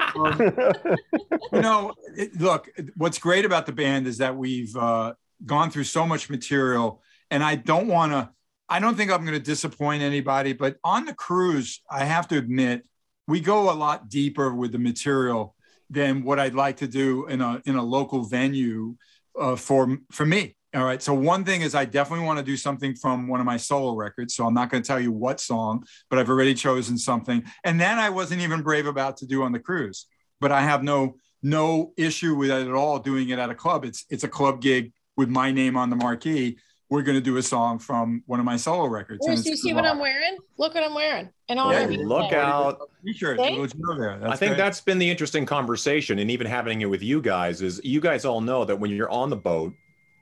you 1.52 1.61
know, 1.61 1.95
it, 2.16 2.40
look, 2.40 2.69
what's 2.97 3.19
great 3.19 3.45
about 3.45 3.66
the 3.66 3.73
band 3.73 4.07
is 4.07 4.19
that 4.19 4.37
we've 4.37 4.75
uh, 4.76 5.14
gone 5.45 5.71
through 5.71 5.85
so 5.85 6.07
much 6.07 6.31
material, 6.31 7.03
and 7.31 7.42
I 7.42 7.57
don't 7.57 7.88
want 7.88 8.12
to. 8.12 8.31
I 8.68 8.79
don't 8.79 8.96
think 8.96 9.11
I'm 9.11 9.22
going 9.22 9.38
to 9.38 9.44
disappoint 9.44 10.03
anybody, 10.03 10.53
but 10.53 10.77
on 10.85 11.05
the 11.05 11.14
cruise, 11.14 11.83
I 11.90 12.05
have 12.05 12.29
to 12.29 12.38
admit, 12.38 12.87
we 13.27 13.40
go 13.40 13.70
a 13.70 13.75
lot 13.75 14.09
deeper 14.09 14.55
with 14.55 14.72
the 14.72 14.79
material 14.79 15.55
than 15.90 16.25
what 16.25 16.38
I'd 16.38 16.55
like 16.55 16.79
to 16.79 16.87
do 16.87 17.27
in 17.27 17.40
a 17.40 17.61
in 17.64 17.77
a 17.77 17.83
local 17.83 18.22
venue 18.25 18.96
uh, 19.38 19.57
for 19.57 19.98
for 20.11 20.25
me. 20.25 20.57
All 20.74 20.84
right. 20.84 21.00
So 21.00 21.14
one 21.14 21.44
thing 21.44 21.62
is 21.62 21.74
I 21.74 21.84
definitely 21.84 22.26
want 22.26 22.38
to 22.40 22.44
do 22.44 22.56
something 22.56 22.96
from 22.96 23.28
one 23.28 23.38
of 23.38 23.46
my 23.46 23.56
solo 23.56 23.94
records. 23.94 24.34
So 24.34 24.44
I'm 24.44 24.54
not 24.54 24.70
going 24.70 24.82
to 24.82 24.87
tell 24.87 24.98
you 24.98 25.12
what 25.12 25.40
song, 25.40 25.84
but 26.10 26.18
I've 26.18 26.28
already 26.28 26.54
chosen 26.54 26.98
something. 26.98 27.44
And 27.62 27.80
then 27.80 27.98
I 27.98 28.10
wasn't 28.10 28.40
even 28.40 28.62
brave 28.62 28.87
about 28.87 29.16
to 29.18 29.26
do 29.26 29.44
on 29.44 29.52
the 29.52 29.60
cruise. 29.60 30.06
But 30.40 30.50
I 30.50 30.62
have 30.62 30.82
no 30.82 31.16
no 31.42 31.92
issue 31.96 32.34
with 32.34 32.50
it 32.50 32.66
at 32.66 32.74
all 32.74 32.98
doing 32.98 33.28
it 33.28 33.38
at 33.38 33.50
a 33.50 33.54
club. 33.54 33.84
It's 33.84 34.04
it's 34.10 34.24
a 34.24 34.28
club 34.28 34.60
gig 34.60 34.92
with 35.16 35.28
my 35.28 35.52
name 35.52 35.76
on 35.76 35.90
the 35.90 35.96
marquee. 35.96 36.58
We're 36.90 37.02
going 37.02 37.16
to 37.16 37.22
do 37.22 37.37
a 37.38 37.42
song 37.42 37.78
from 37.78 38.22
one 38.26 38.40
of 38.40 38.46
my 38.46 38.56
solo 38.56 38.87
records. 38.87 39.24
Bruce, 39.26 39.42
do 39.42 39.50
you 39.50 39.56
see 39.56 39.72
what. 39.72 39.87
I'm 39.87 39.98
wearing? 39.98 40.37
Look 40.58 40.74
what 40.74 40.84
I'm 40.84 40.94
wearing. 40.94 41.30
In 41.48 41.58
honor 41.58 41.90
Yeah, 41.90 42.04
look 42.04 42.28
today. 42.28 42.40
out. 42.40 42.78
T-shirt, 43.04 43.38
See? 43.38 43.50
little 43.50 43.66
Joe 43.66 43.98
there. 43.98 44.28
I 44.28 44.37
think 44.37 44.50
great. 44.50 44.58
that's 44.58 44.80
been 44.80 44.98
the 44.98 45.10
interesting 45.10 45.46
conversation, 45.46 46.18
and 46.18 46.30
even 46.30 46.46
having 46.46 46.82
it 46.82 46.87
with 46.87 47.02
you 47.02 47.22
guys 47.22 47.62
is 47.62 47.80
you 47.84 48.00
guys 48.00 48.24
all 48.24 48.40
know 48.40 48.64
that 48.64 48.76
when 48.76 48.90
you're 48.90 49.10
on 49.10 49.30
the 49.30 49.37
boat, 49.37 49.72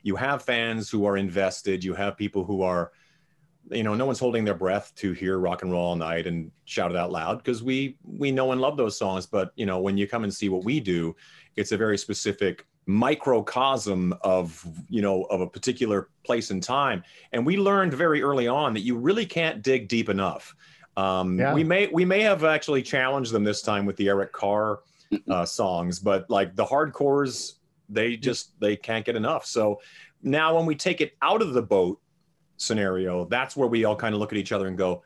you 0.02 0.16
have 0.16 0.42
fans 0.42 0.90
who 0.90 1.04
are 1.06 1.16
invested. 1.16 1.84
You 1.84 1.94
have 1.94 2.16
people 2.16 2.44
who 2.44 2.62
are, 2.62 2.92
you 3.70 3.82
know, 3.82 3.94
no 3.94 4.06
one's 4.06 4.18
holding 4.18 4.44
their 4.44 4.54
breath 4.54 4.92
to 4.96 5.12
hear 5.12 5.38
rock 5.38 5.62
and 5.62 5.70
roll 5.70 5.86
all 5.86 5.96
night 5.96 6.26
and 6.26 6.50
shout 6.64 6.90
it 6.90 6.96
out 6.96 7.12
loud 7.12 7.38
because 7.38 7.62
we 7.62 7.96
we 8.04 8.30
know 8.30 8.52
and 8.52 8.60
love 8.60 8.76
those 8.76 8.98
songs. 8.98 9.26
But 9.26 9.52
you 9.54 9.66
know, 9.66 9.80
when 9.80 9.96
you 9.96 10.06
come 10.06 10.24
and 10.24 10.32
see 10.34 10.48
what 10.48 10.64
we 10.64 10.80
do, 10.80 11.14
it's 11.56 11.72
a 11.72 11.76
very 11.76 11.96
specific 11.98 12.66
microcosm 12.86 14.12
of 14.22 14.64
you 14.88 15.02
know 15.02 15.22
of 15.24 15.40
a 15.40 15.46
particular 15.46 16.08
place 16.24 16.50
and 16.50 16.62
time 16.62 17.04
and 17.32 17.46
we 17.46 17.56
learned 17.56 17.94
very 17.94 18.22
early 18.22 18.48
on 18.48 18.74
that 18.74 18.80
you 18.80 18.96
really 18.96 19.24
can't 19.24 19.62
dig 19.62 19.86
deep 19.86 20.08
enough 20.08 20.54
um, 20.96 21.38
Yeah. 21.38 21.54
we 21.54 21.62
may 21.62 21.86
we 21.92 22.04
may 22.04 22.22
have 22.22 22.42
actually 22.42 22.82
challenged 22.82 23.30
them 23.32 23.44
this 23.44 23.62
time 23.62 23.86
with 23.86 23.96
the 23.96 24.08
eric 24.08 24.32
carr 24.32 24.80
uh, 25.30 25.44
songs 25.44 26.00
but 26.00 26.28
like 26.28 26.56
the 26.56 26.64
hardcores 26.64 27.52
they 27.92 28.16
just 28.16 28.58
they 28.60 28.76
can't 28.76 29.04
get 29.04 29.16
enough. 29.16 29.46
So 29.46 29.80
now 30.22 30.56
when 30.56 30.66
we 30.66 30.74
take 30.74 31.00
it 31.00 31.14
out 31.20 31.42
of 31.42 31.52
the 31.52 31.62
boat 31.62 32.00
scenario 32.56 33.24
that's 33.24 33.56
where 33.56 33.68
we 33.68 33.84
all 33.84 33.96
kind 33.96 34.14
of 34.14 34.20
look 34.20 34.32
at 34.32 34.38
each 34.38 34.52
other 34.52 34.68
and 34.68 34.78
go 34.78 35.02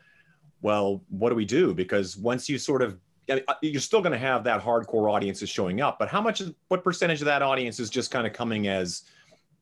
well 0.61 1.01
what 1.09 1.29
do 1.29 1.35
we 1.35 1.45
do? 1.45 1.73
Because 1.73 2.17
once 2.17 2.47
you 2.47 2.57
sort 2.57 2.81
of 2.81 2.97
uh, 3.29 3.39
you're 3.61 3.81
still 3.81 4.01
going 4.01 4.13
to 4.13 4.17
have 4.17 4.43
that 4.45 4.61
hardcore 4.61 5.11
audience 5.11 5.41
is 5.41 5.49
showing 5.49 5.81
up 5.81 5.99
but 5.99 6.07
how 6.07 6.21
much 6.21 6.39
is 6.39 6.51
what 6.69 6.83
percentage 6.83 7.19
of 7.19 7.25
that 7.25 7.41
audience 7.41 7.79
is 7.79 7.89
just 7.89 8.09
kind 8.11 8.25
of 8.25 8.31
coming 8.31 8.67
as 8.67 9.03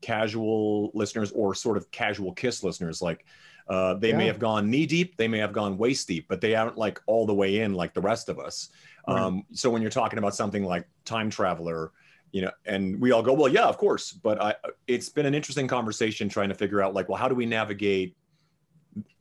casual 0.02 0.92
listeners 0.94 1.32
or 1.32 1.56
sort 1.56 1.78
of 1.78 1.90
casual 1.92 2.34
kiss 2.34 2.64
listeners? 2.64 3.02
Like 3.02 3.26
uh, 3.68 3.96
they 3.96 4.14
may 4.14 4.28
have 4.28 4.38
gone 4.40 4.70
knee 4.70 4.86
deep 4.86 5.18
they 5.18 5.28
may 5.28 5.40
have 5.40 5.54
gone 5.54 5.78
waist 5.78 6.08
deep 6.08 6.28
but 6.28 6.40
they 6.40 6.54
aren't 6.54 6.78
like 6.78 7.02
all 7.08 7.26
the 7.26 7.34
way 7.34 7.62
in 7.62 7.74
like 7.74 7.94
the 7.94 8.02
rest 8.02 8.30
of 8.30 8.40
us. 8.40 8.70
Right. 9.08 9.20
um, 9.20 9.44
so 9.54 9.70
when 9.70 9.82
you're 9.82 9.92
talking 9.92 10.20
about 10.20 10.36
something 10.36 10.64
like 10.64 10.88
time 11.06 11.30
traveler 11.30 11.92
you 12.36 12.42
know 12.42 12.52
and 12.66 13.00
we 13.00 13.14
all 13.14 13.24
go 13.24 13.32
well 13.32 13.48
yeah 13.48 13.64
of 13.64 13.78
course 13.78 14.12
but 14.12 14.42
i 14.42 14.54
it's 14.88 15.08
been 15.08 15.26
an 15.26 15.34
interesting 15.34 15.70
conversation 15.70 16.28
trying 16.28 16.50
to 16.50 16.54
figure 16.56 16.82
out 16.82 16.94
like 16.94 17.08
well 17.08 17.18
how 17.18 17.30
do 17.30 17.36
we 17.36 17.46
navigate 17.46 18.18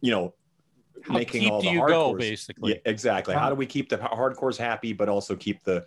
you 0.00 0.10
know 0.10 0.34
How 1.04 1.14
making 1.14 1.42
deep 1.42 1.52
all 1.52 1.60
do 1.62 1.68
the 1.68 1.74
you 1.74 1.80
hardcores 1.80 1.88
go, 1.88 2.14
basically? 2.16 2.72
yeah, 2.72 2.78
exactly 2.86 3.32
how 3.36 3.48
do 3.48 3.54
we 3.54 3.66
keep 3.66 3.88
the 3.88 3.98
hardcores 3.98 4.56
happy 4.56 4.92
but 4.92 5.08
also 5.08 5.36
keep 5.36 5.62
the 5.62 5.84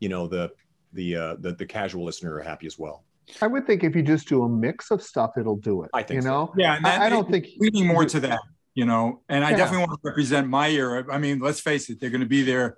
you 0.00 0.08
know 0.08 0.26
the 0.26 0.50
the 0.94 1.14
uh 1.16 1.36
the, 1.40 1.52
the 1.52 1.66
casual 1.66 2.02
listener 2.02 2.40
happy 2.40 2.66
as 2.66 2.78
well 2.78 3.04
I 3.42 3.46
would 3.46 3.66
think 3.66 3.84
if 3.84 3.94
you 3.94 4.02
just 4.02 4.26
do 4.28 4.42
a 4.44 4.48
mix 4.50 4.90
of 4.90 5.02
stuff, 5.02 5.30
it'll 5.38 5.56
do 5.56 5.82
it. 5.82 5.90
I 5.94 6.02
think 6.02 6.16
you 6.16 6.22
so. 6.22 6.28
know. 6.28 6.52
Yeah, 6.58 6.76
and 6.76 6.84
that- 6.84 7.00
I, 7.00 7.06
I 7.06 7.08
don't 7.08 7.26
think 7.30 7.46
leaning 7.58 7.86
more 7.86 8.04
to 8.04 8.20
that, 8.20 8.38
you 8.74 8.84
know. 8.84 9.22
And 9.30 9.42
I 9.42 9.52
Yeah. 9.52 9.56
definitely 9.56 9.86
want 9.86 9.92
to 10.02 10.08
represent 10.10 10.46
my 10.46 10.68
era. 10.68 11.06
I 11.10 11.16
mean, 11.16 11.38
let's 11.40 11.58
face 11.58 11.88
it, 11.88 11.98
they're 12.00 12.10
going 12.10 12.20
to 12.20 12.26
be 12.38 12.42
there 12.42 12.76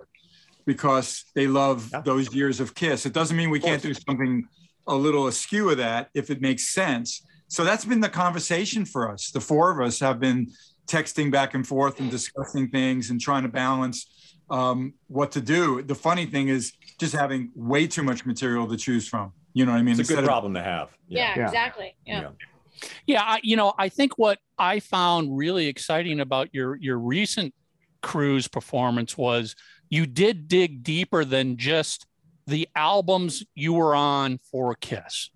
because 0.67 1.23
they 1.33 1.47
love 1.47 1.89
Yeah. 1.91 2.01
those 2.01 2.31
years 2.35 2.59
of 2.59 2.75
Kiss. 2.75 3.05
It 3.07 3.13
doesn't 3.13 3.35
mean 3.35 3.49
we 3.49 3.59
can't 3.59 3.81
do 3.81 3.93
something 3.95 4.47
a 4.85 4.93
little 4.95 5.25
askew 5.27 5.69
of 5.71 5.77
that 5.77 6.09
if 6.13 6.29
it 6.29 6.41
makes 6.41 6.67
sense. 6.67 7.23
So 7.47 7.63
that's 7.63 7.85
been 7.85 8.01
the 8.01 8.09
conversation 8.09 8.85
for 8.85 9.09
us. 9.11 9.31
The 9.31 9.39
four 9.41 9.71
of 9.71 9.79
us 9.85 9.99
have 10.01 10.19
been 10.19 10.47
texting 10.85 11.31
back 11.31 11.53
and 11.55 11.65
forth 11.65 11.99
and 11.99 12.11
discussing 12.11 12.69
things 12.69 13.09
and 13.09 13.19
trying 13.19 13.43
to 13.43 13.49
balance 13.49 14.05
um, 14.49 14.93
what 15.07 15.31
to 15.33 15.41
do. 15.41 15.81
The 15.81 15.95
funny 15.95 16.25
thing 16.25 16.47
is 16.49 16.73
just 16.99 17.13
having 17.13 17.51
way 17.55 17.87
too 17.87 18.03
much 18.03 18.25
material 18.25 18.67
to 18.67 18.77
choose 18.77 19.07
from. 19.07 19.31
You 19.53 19.65
know 19.65 19.71
what 19.71 19.79
I 19.79 19.81
mean? 19.83 19.99
it's 19.99 20.09
a 20.09 20.13
good 20.13 20.19
Instead 20.19 20.23
of- 20.25 20.27
problem 20.29 20.53
to 20.53 20.61
have 20.63 20.89
Yeah, 21.07 21.33
Yeah. 21.37 21.45
exactly. 21.45 21.95
Yeah. 22.05 22.21
Yeah. 22.21 22.29
Yeah, 23.07 23.23
I, 23.23 23.39
you 23.41 23.55
know, 23.55 23.73
I 23.79 23.89
think 23.89 24.17
what 24.19 24.37
I 24.59 24.79
found 24.79 25.35
really 25.35 25.65
exciting 25.67 26.19
about 26.19 26.53
your 26.53 26.75
your 26.75 26.99
recent 26.99 27.53
cruise 28.03 28.47
performance 28.47 29.17
was 29.17 29.55
you 29.89 30.05
did 30.05 30.47
dig 30.47 30.83
deeper 30.83 31.23
than 31.25 31.57
just 31.57 32.05
the 32.45 32.67
albums 32.75 33.43
you 33.55 33.73
were 33.73 33.95
on 33.95 34.39
for 34.51 34.75
Kiss. 34.75 35.29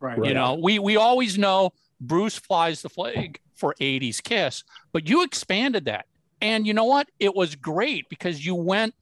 Right. 0.00 0.22
You 0.24 0.34
know, 0.34 0.54
we 0.54 0.78
we 0.78 0.96
always 0.96 1.36
know 1.38 1.70
Bruce 2.00 2.36
flies 2.38 2.82
the 2.82 2.88
flag 2.88 3.40
for 3.56 3.74
80s 3.80 4.22
Kiss, 4.22 4.62
but 4.92 5.08
you 5.08 5.22
expanded 5.24 5.86
that. 5.86 6.06
And 6.40 6.66
you 6.66 6.72
know 6.74 6.84
what? 6.84 7.08
It 7.18 7.34
was 7.34 7.56
great 7.56 8.08
because 8.08 8.44
you 8.46 8.54
went 8.54 8.94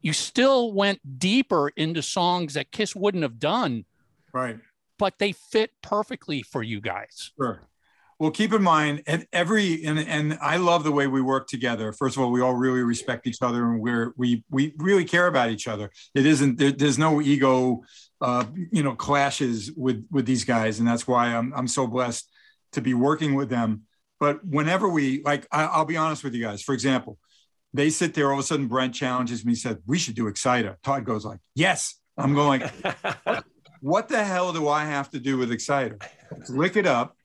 you 0.00 0.12
still 0.12 0.72
went 0.72 1.00
deeper 1.18 1.70
into 1.70 2.00
songs 2.02 2.54
that 2.54 2.70
Kiss 2.70 2.94
wouldn't 2.94 3.24
have 3.24 3.40
done, 3.40 3.84
Right. 4.32 4.58
but 4.98 5.18
they 5.18 5.32
fit 5.32 5.72
perfectly 5.82 6.42
for 6.42 6.62
you 6.62 6.80
guys. 6.80 7.32
Sure. 7.36 7.62
Well, 8.18 8.30
keep 8.30 8.52
in 8.54 8.62
mind, 8.62 9.02
and 9.06 9.26
every 9.32 9.84
and 9.84 9.98
and 9.98 10.38
I 10.40 10.56
love 10.56 10.84
the 10.84 10.92
way 10.92 11.06
we 11.06 11.20
work 11.20 11.48
together. 11.48 11.92
First 11.92 12.16
of 12.16 12.22
all, 12.22 12.30
we 12.30 12.40
all 12.40 12.54
really 12.54 12.82
respect 12.82 13.26
each 13.26 13.42
other, 13.42 13.70
and 13.70 13.80
we're 13.80 14.14
we 14.16 14.42
we 14.50 14.74
really 14.78 15.04
care 15.04 15.26
about 15.26 15.50
each 15.50 15.68
other. 15.68 15.90
It 16.14 16.24
isn't 16.24 16.58
there, 16.58 16.72
there's 16.72 16.98
no 16.98 17.20
ego, 17.20 17.82
uh, 18.22 18.44
you 18.72 18.82
know, 18.82 18.94
clashes 18.94 19.70
with 19.76 20.06
with 20.10 20.24
these 20.24 20.44
guys, 20.44 20.78
and 20.78 20.88
that's 20.88 21.06
why 21.06 21.34
I'm 21.36 21.52
I'm 21.54 21.68
so 21.68 21.86
blessed 21.86 22.26
to 22.72 22.80
be 22.80 22.94
working 22.94 23.34
with 23.34 23.50
them. 23.50 23.82
But 24.18 24.42
whenever 24.46 24.88
we 24.88 25.22
like, 25.22 25.46
I, 25.52 25.64
I'll 25.64 25.84
be 25.84 25.98
honest 25.98 26.24
with 26.24 26.34
you 26.34 26.42
guys. 26.42 26.62
For 26.62 26.72
example, 26.72 27.18
they 27.74 27.90
sit 27.90 28.14
there. 28.14 28.28
All 28.28 28.38
of 28.38 28.38
a 28.38 28.42
sudden, 28.42 28.66
Brent 28.66 28.94
challenges 28.94 29.44
me. 29.44 29.54
Said 29.54 29.78
we 29.86 29.98
should 29.98 30.14
do 30.14 30.26
Exciter. 30.26 30.78
Todd 30.82 31.04
goes 31.04 31.24
like, 31.24 31.40
"Yes." 31.54 31.96
I'm 32.18 32.34
going. 32.34 32.62
Like, 32.62 33.44
what 33.80 34.08
the 34.08 34.22
hell 34.22 34.52
do 34.52 34.68
I 34.68 34.84
have 34.84 35.10
to 35.10 35.20
do 35.20 35.36
with 35.38 35.52
Exciter? 35.52 35.98
Lick 36.48 36.76
it 36.76 36.86
up. 36.86 37.16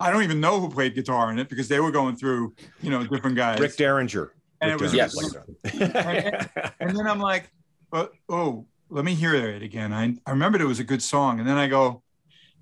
I 0.00 0.10
don't 0.10 0.22
even 0.22 0.40
know 0.40 0.60
who 0.60 0.68
played 0.68 0.94
guitar 0.94 1.30
in 1.32 1.38
it 1.38 1.48
because 1.48 1.68
they 1.68 1.80
were 1.80 1.90
going 1.90 2.16
through, 2.16 2.54
you 2.82 2.90
know, 2.90 3.04
different 3.06 3.36
guys. 3.36 3.58
Rick 3.58 3.76
Derringer. 3.76 4.32
And 4.60 4.72
Rick 4.72 4.80
it 4.80 4.82
was- 4.82 4.94
Yes. 4.94 5.14
that. 5.92 6.74
And 6.80 6.96
then 6.96 7.06
I'm 7.06 7.20
like, 7.20 7.50
oh, 7.92 8.08
oh, 8.28 8.66
let 8.90 9.04
me 9.04 9.14
hear 9.14 9.34
it 9.34 9.62
again. 9.62 9.92
I, 9.92 10.14
I 10.26 10.30
remembered 10.30 10.60
it 10.60 10.66
was 10.66 10.80
a 10.80 10.84
good 10.84 11.02
song. 11.02 11.40
And 11.40 11.48
then 11.48 11.56
I 11.56 11.66
go, 11.66 12.02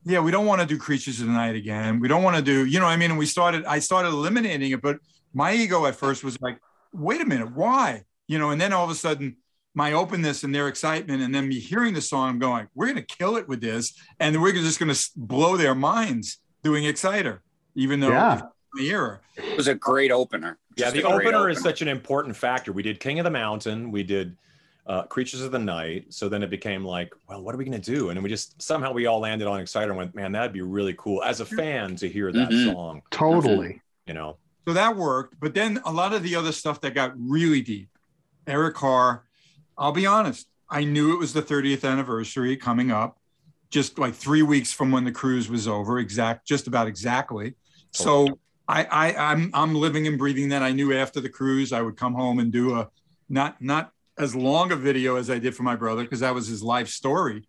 yeah, 0.05 0.21
we 0.21 0.31
don't 0.31 0.47
want 0.47 0.61
to 0.61 0.67
do 0.67 0.79
Creatures 0.79 1.21
of 1.21 1.27
the 1.27 1.33
Night 1.33 1.57
again. 1.57 2.01
We 2.01 2.09
don't 2.09 2.23
want 2.23 2.37
to 2.37 2.43
do, 2.43 2.65
you 2.65 2.79
know 2.79 2.87
what 2.87 2.93
I 2.93 2.97
mean? 2.97 3.11
And 3.11 3.19
we 3.19 3.27
started, 3.27 3.65
I 3.65 3.81
started 3.81 4.09
eliminating 4.09 4.71
it. 4.71 4.81
But 4.81 4.99
my 5.35 5.53
ego 5.53 5.87
at 5.87 5.97
first 5.97 6.25
was 6.25 6.41
like, 6.41 6.59
wait 6.93 7.21
a 7.21 7.25
minute, 7.25 7.55
why? 7.55 8.03
You 8.29 8.39
know, 8.39 8.51
and 8.51 8.61
then 8.61 8.73
all 8.73 8.85
of 8.85 8.91
a 8.91 8.95
sudden, 8.95 9.37
my 9.75 9.93
openness 9.93 10.43
and 10.43 10.55
their 10.55 10.69
excitement, 10.69 11.23
and 11.23 11.35
then 11.35 11.49
me 11.49 11.59
hearing 11.61 11.93
the 11.93 12.01
song, 12.01 12.31
I'm 12.31 12.39
going, 12.39 12.67
we're 12.75 12.87
going 12.87 13.05
to 13.05 13.17
kill 13.17 13.37
it 13.37 13.47
with 13.47 13.61
this. 13.61 13.93
And 14.19 14.41
we're 14.41 14.53
just 14.53 14.79
going 14.79 14.93
to 14.93 15.11
blow 15.17 15.57
their 15.57 15.75
minds 15.75 16.39
doing 16.67 16.85
Exciter, 16.85 17.43
even 17.77 18.01
though 18.01 18.09
Yeah. 18.11 18.43
the 18.75 18.91
era. 18.91 19.21
It 19.37 19.57
was 19.57 19.69
a 19.69 19.75
great 19.77 20.11
opener. 20.11 20.59
Yeah, 20.77 20.87
Just 20.87 20.97
the 20.97 21.09
a 21.09 21.15
great 21.17 21.29
opener 21.29 21.49
is 21.49 21.61
such 21.61 21.81
an 21.81 21.87
important 21.89 22.35
factor. 22.37 22.73
We 22.73 22.83
did 22.83 22.99
King 22.99 23.21
of 23.21 23.25
the 23.25 23.31
Mountain, 23.31 23.93
we 23.93 24.03
did 24.03 24.37
uh, 24.89 25.03
Creatures 25.05 25.41
of 25.43 25.51
the 25.53 25.59
Night. 25.59 26.07
So 26.13 26.29
then 26.29 26.43
it 26.43 26.51
became 26.51 26.85
like, 26.85 27.13
well, 27.29 27.43
what 27.43 27.55
are 27.55 27.59
we 27.59 27.65
going 27.65 27.81
to 27.81 27.93
do? 27.95 28.11
And 28.11 28.23
we 28.23 28.29
just 28.29 28.61
somehow 28.61 28.93
we 28.93 29.07
all 29.07 29.19
landed 29.21 29.47
on 29.49 29.61
Exciter 29.61 29.89
and 29.91 29.97
went, 29.97 30.15
man, 30.15 30.31
that'd 30.33 30.53
be 30.53 30.61
really 30.63 30.95
cool 30.99 31.23
as 31.25 31.41
a 31.41 31.45
fan 31.45 31.97
to 31.97 32.09
hear 32.09 32.31
that 32.33 32.51
Mhm. 32.51 32.73
song. 32.73 33.03
Totally. 33.11 33.81
You 34.07 34.15
know, 34.15 34.37
So 34.67 34.73
that 34.75 34.97
worked. 34.97 35.39
But 35.41 35.55
then 35.55 35.81
a 35.85 35.93
lot 35.93 36.13
of 36.13 36.23
the 36.25 36.35
other 36.37 36.51
stuff 36.53 36.81
that 36.83 36.93
got 36.95 37.13
really 37.17 37.61
deep, 37.63 37.89
Eric 38.49 38.75
Carr, 38.75 39.25
I'll 39.79 39.93
be 39.93 40.07
honest, 40.07 40.47
I 40.69 40.83
knew 40.85 41.13
it 41.13 41.19
was 41.19 41.33
the 41.33 41.43
30th 41.43 41.85
anniversary 41.85 42.57
coming 42.57 42.91
up, 42.93 43.19
just 43.71 43.99
like 43.99 44.15
three 44.15 44.43
weeks 44.43 44.73
from 44.73 44.91
when 44.91 45.05
the 45.05 45.13
cruise 45.13 45.49
was 45.49 45.67
over, 45.67 45.99
exact, 45.99 46.47
just 46.47 46.67
about 46.67 46.87
exactly. 46.87 47.55
So 47.93 48.39
I, 48.69 48.85
I 48.85 49.33
I'm 49.33 49.51
I'm 49.55 49.75
living 49.75 50.07
and 50.07 50.19
breathing 50.19 50.51
that. 50.51 50.63
I 50.63 50.73
knew 50.73 50.93
after 50.93 51.21
the 51.21 51.29
cruise 51.29 51.73
I 51.73 51.83
would 51.83 51.97
come 51.97 52.15
home 52.15 52.39
and 52.39 52.53
do 52.53 52.75
a 52.75 52.89
not 53.29 53.61
not 53.61 53.93
as 54.19 54.35
long 54.35 54.73
a 54.73 54.77
video 54.77 55.17
as 55.17 55.31
I 55.31 55.39
did 55.39 55.55
for 55.55 55.63
my 55.63 55.77
brother, 55.77 56.03
because 56.03 56.21
that 56.21 56.35
was 56.35 56.47
his 56.47 56.63
life 56.63 56.89
story 56.89 57.47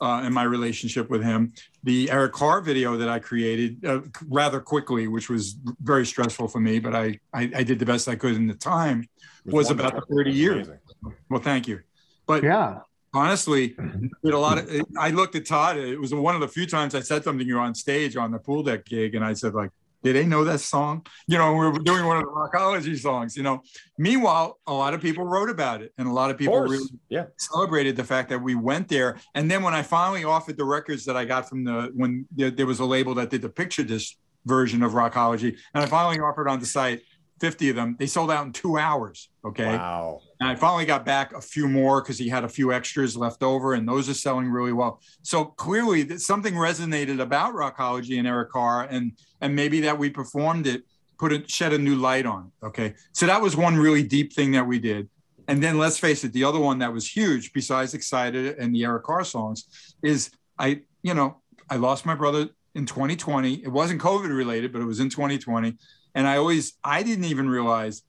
uh, 0.00 0.22
and 0.24 0.34
my 0.34 0.42
relationship 0.42 1.10
with 1.10 1.22
him. 1.22 1.52
The 1.84 2.10
Eric 2.10 2.32
Carr 2.32 2.60
video 2.60 2.96
that 2.96 3.08
I 3.08 3.18
created 3.18 3.84
uh, 3.84 4.00
rather 4.28 4.60
quickly, 4.60 5.08
which 5.08 5.28
was 5.28 5.56
very 5.80 6.06
stressful 6.06 6.48
for 6.48 6.60
me, 6.60 6.78
but 6.78 6.94
I, 6.94 7.18
I, 7.32 7.50
I 7.56 7.62
did 7.62 7.78
the 7.78 7.86
best 7.86 8.08
I 8.08 8.16
could 8.16 8.34
in 8.34 8.46
the 8.46 8.54
time, 8.54 9.06
It 9.44 9.52
was 9.52 9.70
about 9.70 9.94
the 9.94 10.14
30 10.14 10.32
years. 10.32 10.68
amazing. 10.68 10.80
Well, 11.28 11.40
thank 11.40 11.68
you. 11.68 11.80
But 12.26 12.42
Yeah. 12.42 12.80
Honestly, 13.16 13.70
mm-hmm. 13.70 14.06
did 14.22 14.34
a 14.34 14.38
lot 14.38 14.58
of. 14.58 14.66
Mm-hmm. 14.66 14.98
I 14.98 15.10
looked 15.10 15.34
at 15.34 15.46
Todd. 15.46 15.76
It 15.78 15.98
was 15.98 16.12
one 16.14 16.34
of 16.34 16.40
the 16.40 16.48
few 16.48 16.66
times 16.66 16.94
I 16.94 17.00
said 17.00 17.24
something 17.24 17.38
to 17.40 17.44
you 17.44 17.58
on 17.58 17.74
stage 17.74 18.16
on 18.16 18.30
the 18.30 18.38
pool 18.38 18.62
deck 18.62 18.84
gig, 18.84 19.14
and 19.14 19.24
I 19.24 19.32
said 19.32 19.54
like, 19.54 19.70
"Did 20.02 20.16
they 20.16 20.26
know 20.26 20.44
that 20.44 20.60
song?" 20.60 21.06
You 21.26 21.38
know, 21.38 21.52
we 21.54 21.66
were 21.66 21.78
doing 21.78 22.04
one 22.04 22.18
of 22.18 22.24
the 22.24 22.28
rockology 22.28 22.96
songs. 22.98 23.36
You 23.36 23.42
know. 23.42 23.62
Meanwhile, 23.98 24.58
a 24.66 24.72
lot 24.72 24.92
of 24.94 25.00
people 25.00 25.24
wrote 25.24 25.48
about 25.48 25.80
it, 25.82 25.92
and 25.98 26.06
a 26.06 26.12
lot 26.12 26.30
of 26.30 26.34
Of 26.34 26.40
people 26.40 26.54
course. 26.54 26.70
really 26.70 26.88
Yeah. 27.08 27.24
celebrated 27.38 27.96
the 27.96 28.04
fact 28.04 28.28
that 28.28 28.42
we 28.42 28.54
went 28.54 28.88
there. 28.88 29.16
And 29.34 29.50
then 29.50 29.62
when 29.62 29.74
I 29.74 29.82
finally 29.82 30.24
offered 30.24 30.56
the 30.58 30.64
records 30.64 31.04
that 31.06 31.16
I 31.16 31.24
got 31.24 31.48
from 31.48 31.64
the 31.64 31.90
when 31.94 32.26
there, 32.30 32.50
there 32.50 32.66
was 32.66 32.80
a 32.80 32.84
label 32.84 33.14
that 33.14 33.30
did 33.30 33.42
the 33.42 33.48
picture 33.48 33.82
disc 33.82 34.14
version 34.44 34.82
of 34.82 34.92
Rockology, 34.92 35.56
and 35.74 35.82
I 35.82 35.86
finally 35.86 36.20
offered 36.20 36.48
on 36.48 36.60
the 36.60 36.66
site 36.66 37.00
50 37.40 37.70
of 37.70 37.76
them. 37.76 37.96
They 37.98 38.06
sold 38.06 38.30
out 38.30 38.46
in 38.46 38.52
two 38.52 38.78
hours. 38.78 39.28
Okay. 39.44 39.76
Wow. 39.76 40.20
And 40.40 40.48
I 40.48 40.54
finally 40.54 40.84
got 40.84 41.04
back 41.06 41.34
a 41.34 41.40
few 41.40 41.66
more 41.68 42.02
because 42.02 42.18
he 42.18 42.28
had 42.28 42.44
a 42.44 42.48
few 42.48 42.72
extras 42.72 43.16
left 43.16 43.42
over, 43.42 43.72
and 43.74 43.88
those 43.88 44.08
are 44.08 44.14
selling 44.14 44.50
really 44.50 44.72
well. 44.72 45.00
So 45.22 45.44
clearly, 45.44 46.18
something 46.18 46.54
resonated 46.54 47.20
about 47.20 47.54
Rockology 47.54 48.18
and 48.18 48.28
Eric 48.28 48.50
Carr, 48.50 48.82
and 48.90 49.12
and 49.40 49.56
maybe 49.56 49.80
that 49.80 49.98
we 49.98 50.10
performed 50.10 50.66
it, 50.66 50.84
put 51.18 51.32
it, 51.32 51.50
shed 51.50 51.72
a 51.72 51.78
new 51.78 51.96
light 51.96 52.26
on. 52.26 52.52
it, 52.62 52.66
Okay, 52.66 52.94
so 53.12 53.26
that 53.26 53.40
was 53.40 53.56
one 53.56 53.76
really 53.76 54.02
deep 54.02 54.32
thing 54.32 54.52
that 54.52 54.66
we 54.66 54.78
did. 54.78 55.08
And 55.48 55.62
then 55.62 55.78
let's 55.78 55.98
face 55.98 56.24
it, 56.24 56.32
the 56.32 56.44
other 56.44 56.58
one 56.58 56.78
that 56.80 56.92
was 56.92 57.08
huge, 57.08 57.52
besides 57.52 57.94
Exciter 57.94 58.56
and 58.58 58.74
the 58.74 58.84
Eric 58.84 59.04
Carr 59.04 59.24
songs, 59.24 59.94
is 60.02 60.30
I, 60.58 60.82
you 61.02 61.14
know, 61.14 61.40
I 61.70 61.76
lost 61.76 62.04
my 62.04 62.14
brother 62.14 62.48
in 62.74 62.84
2020. 62.86 63.62
It 63.62 63.68
wasn't 63.68 64.00
COVID 64.00 64.36
related, 64.36 64.72
but 64.72 64.82
it 64.82 64.86
was 64.86 65.00
in 65.00 65.08
2020. 65.08 65.76
And 66.14 66.26
I 66.26 66.36
always, 66.36 66.74
I 66.82 67.02
didn't 67.02 67.24
even 67.24 67.48
realize 67.48 68.02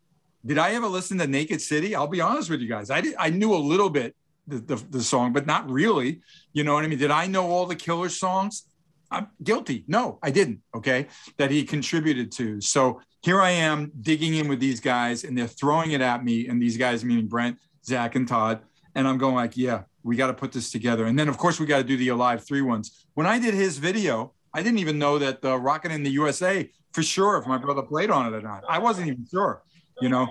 did 0.45 0.57
I 0.57 0.71
ever 0.73 0.87
listen 0.87 1.17
to 1.19 1.27
Naked 1.27 1.61
City? 1.61 1.95
I'll 1.95 2.07
be 2.07 2.21
honest 2.21 2.49
with 2.49 2.61
you 2.61 2.67
guys. 2.67 2.89
I 2.89 3.01
did, 3.01 3.15
I 3.17 3.29
knew 3.29 3.53
a 3.53 3.57
little 3.57 3.89
bit 3.89 4.15
the, 4.47 4.59
the, 4.59 4.75
the 4.89 5.03
song, 5.03 5.33
but 5.33 5.45
not 5.45 5.69
really. 5.69 6.21
You 6.53 6.63
know 6.63 6.73
what 6.73 6.85
I 6.85 6.87
mean? 6.87 6.99
Did 6.99 7.11
I 7.11 7.27
know 7.27 7.47
all 7.47 7.65
the 7.65 7.75
Killer 7.75 8.09
songs? 8.09 8.63
I'm 9.09 9.27
guilty. 9.43 9.83
No, 9.87 10.19
I 10.21 10.31
didn't. 10.31 10.61
Okay, 10.75 11.07
that 11.37 11.51
he 11.51 11.63
contributed 11.63 12.31
to. 12.33 12.59
So 12.61 13.01
here 13.21 13.41
I 13.41 13.51
am 13.51 13.91
digging 14.01 14.35
in 14.35 14.47
with 14.47 14.59
these 14.59 14.79
guys, 14.79 15.23
and 15.23 15.37
they're 15.37 15.47
throwing 15.47 15.91
it 15.91 16.01
at 16.01 16.23
me. 16.23 16.47
And 16.47 16.61
these 16.61 16.77
guys, 16.77 17.05
meaning 17.05 17.27
Brent, 17.27 17.57
Zach, 17.85 18.15
and 18.15 18.27
Todd, 18.27 18.61
and 18.95 19.07
I'm 19.07 19.17
going 19.17 19.35
like, 19.35 19.55
yeah, 19.55 19.83
we 20.03 20.15
got 20.15 20.27
to 20.27 20.33
put 20.33 20.51
this 20.51 20.71
together. 20.71 21.05
And 21.05 21.17
then 21.17 21.29
of 21.29 21.37
course 21.37 21.59
we 21.59 21.65
got 21.65 21.77
to 21.77 21.83
do 21.83 21.97
the 21.97 22.09
Alive 22.09 22.45
Three 22.45 22.61
ones. 22.61 23.05
When 23.13 23.27
I 23.27 23.39
did 23.39 23.53
his 23.53 23.77
video, 23.77 24.33
I 24.53 24.63
didn't 24.63 24.79
even 24.79 24.97
know 24.97 25.19
that 25.19 25.41
the 25.41 25.57
Rockin' 25.57 25.91
in 25.91 26.03
the 26.03 26.11
USA 26.11 26.69
for 26.93 27.03
sure 27.03 27.37
if 27.37 27.45
my 27.45 27.57
brother 27.57 27.81
played 27.81 28.09
on 28.09 28.33
it 28.33 28.35
or 28.35 28.41
not. 28.41 28.63
I 28.67 28.79
wasn't 28.79 29.07
even 29.07 29.25
sure. 29.29 29.61
You 30.01 30.09
know, 30.09 30.27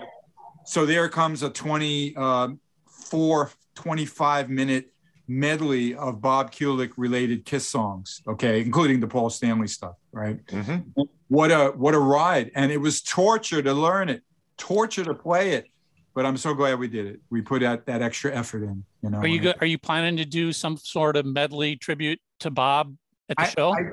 so 0.65 0.85
there 0.85 1.09
comes 1.09 1.43
a 1.43 1.49
24, 1.49 3.51
25 3.75 4.49
minute 4.49 4.93
medley 5.27 5.93
of 5.93 6.21
Bob 6.21 6.51
Kulick 6.51 6.91
related 6.95 7.45
Kiss 7.45 7.67
songs, 7.67 8.21
okay, 8.27 8.61
including 8.61 9.01
the 9.01 9.07
Paul 9.07 9.29
Stanley 9.29 9.67
stuff, 9.67 9.95
right? 10.11 10.43
Mhm. 10.45 10.85
What 11.27 11.51
a 11.51 11.73
what 11.75 11.93
a 11.93 11.99
ride. 11.99 12.51
And 12.55 12.71
it 12.71 12.77
was 12.77 13.01
torture 13.01 13.61
to 13.61 13.73
learn 13.73 14.07
it, 14.09 14.23
torture 14.57 15.03
to 15.03 15.13
play 15.13 15.51
it. 15.51 15.65
But 16.13 16.25
I'm 16.25 16.37
so 16.37 16.53
glad 16.53 16.79
we 16.79 16.87
did 16.87 17.05
it. 17.05 17.19
We 17.29 17.41
put 17.41 17.61
out 17.61 17.85
that 17.85 18.01
extra 18.01 18.33
effort 18.33 18.63
in, 18.63 18.85
you 19.03 19.09
know. 19.09 19.19
Are 19.19 19.27
you 19.27 19.41
go, 19.41 19.53
are 19.59 19.67
you 19.67 19.77
planning 19.77 20.15
to 20.17 20.25
do 20.25 20.53
some 20.53 20.77
sort 20.77 21.17
of 21.17 21.25
medley 21.25 21.75
tribute 21.75 22.19
to 22.39 22.49
Bob 22.49 22.95
at 23.29 23.35
the 23.37 23.43
I- 23.43 23.49
show? 23.49 23.73
I, 23.73 23.91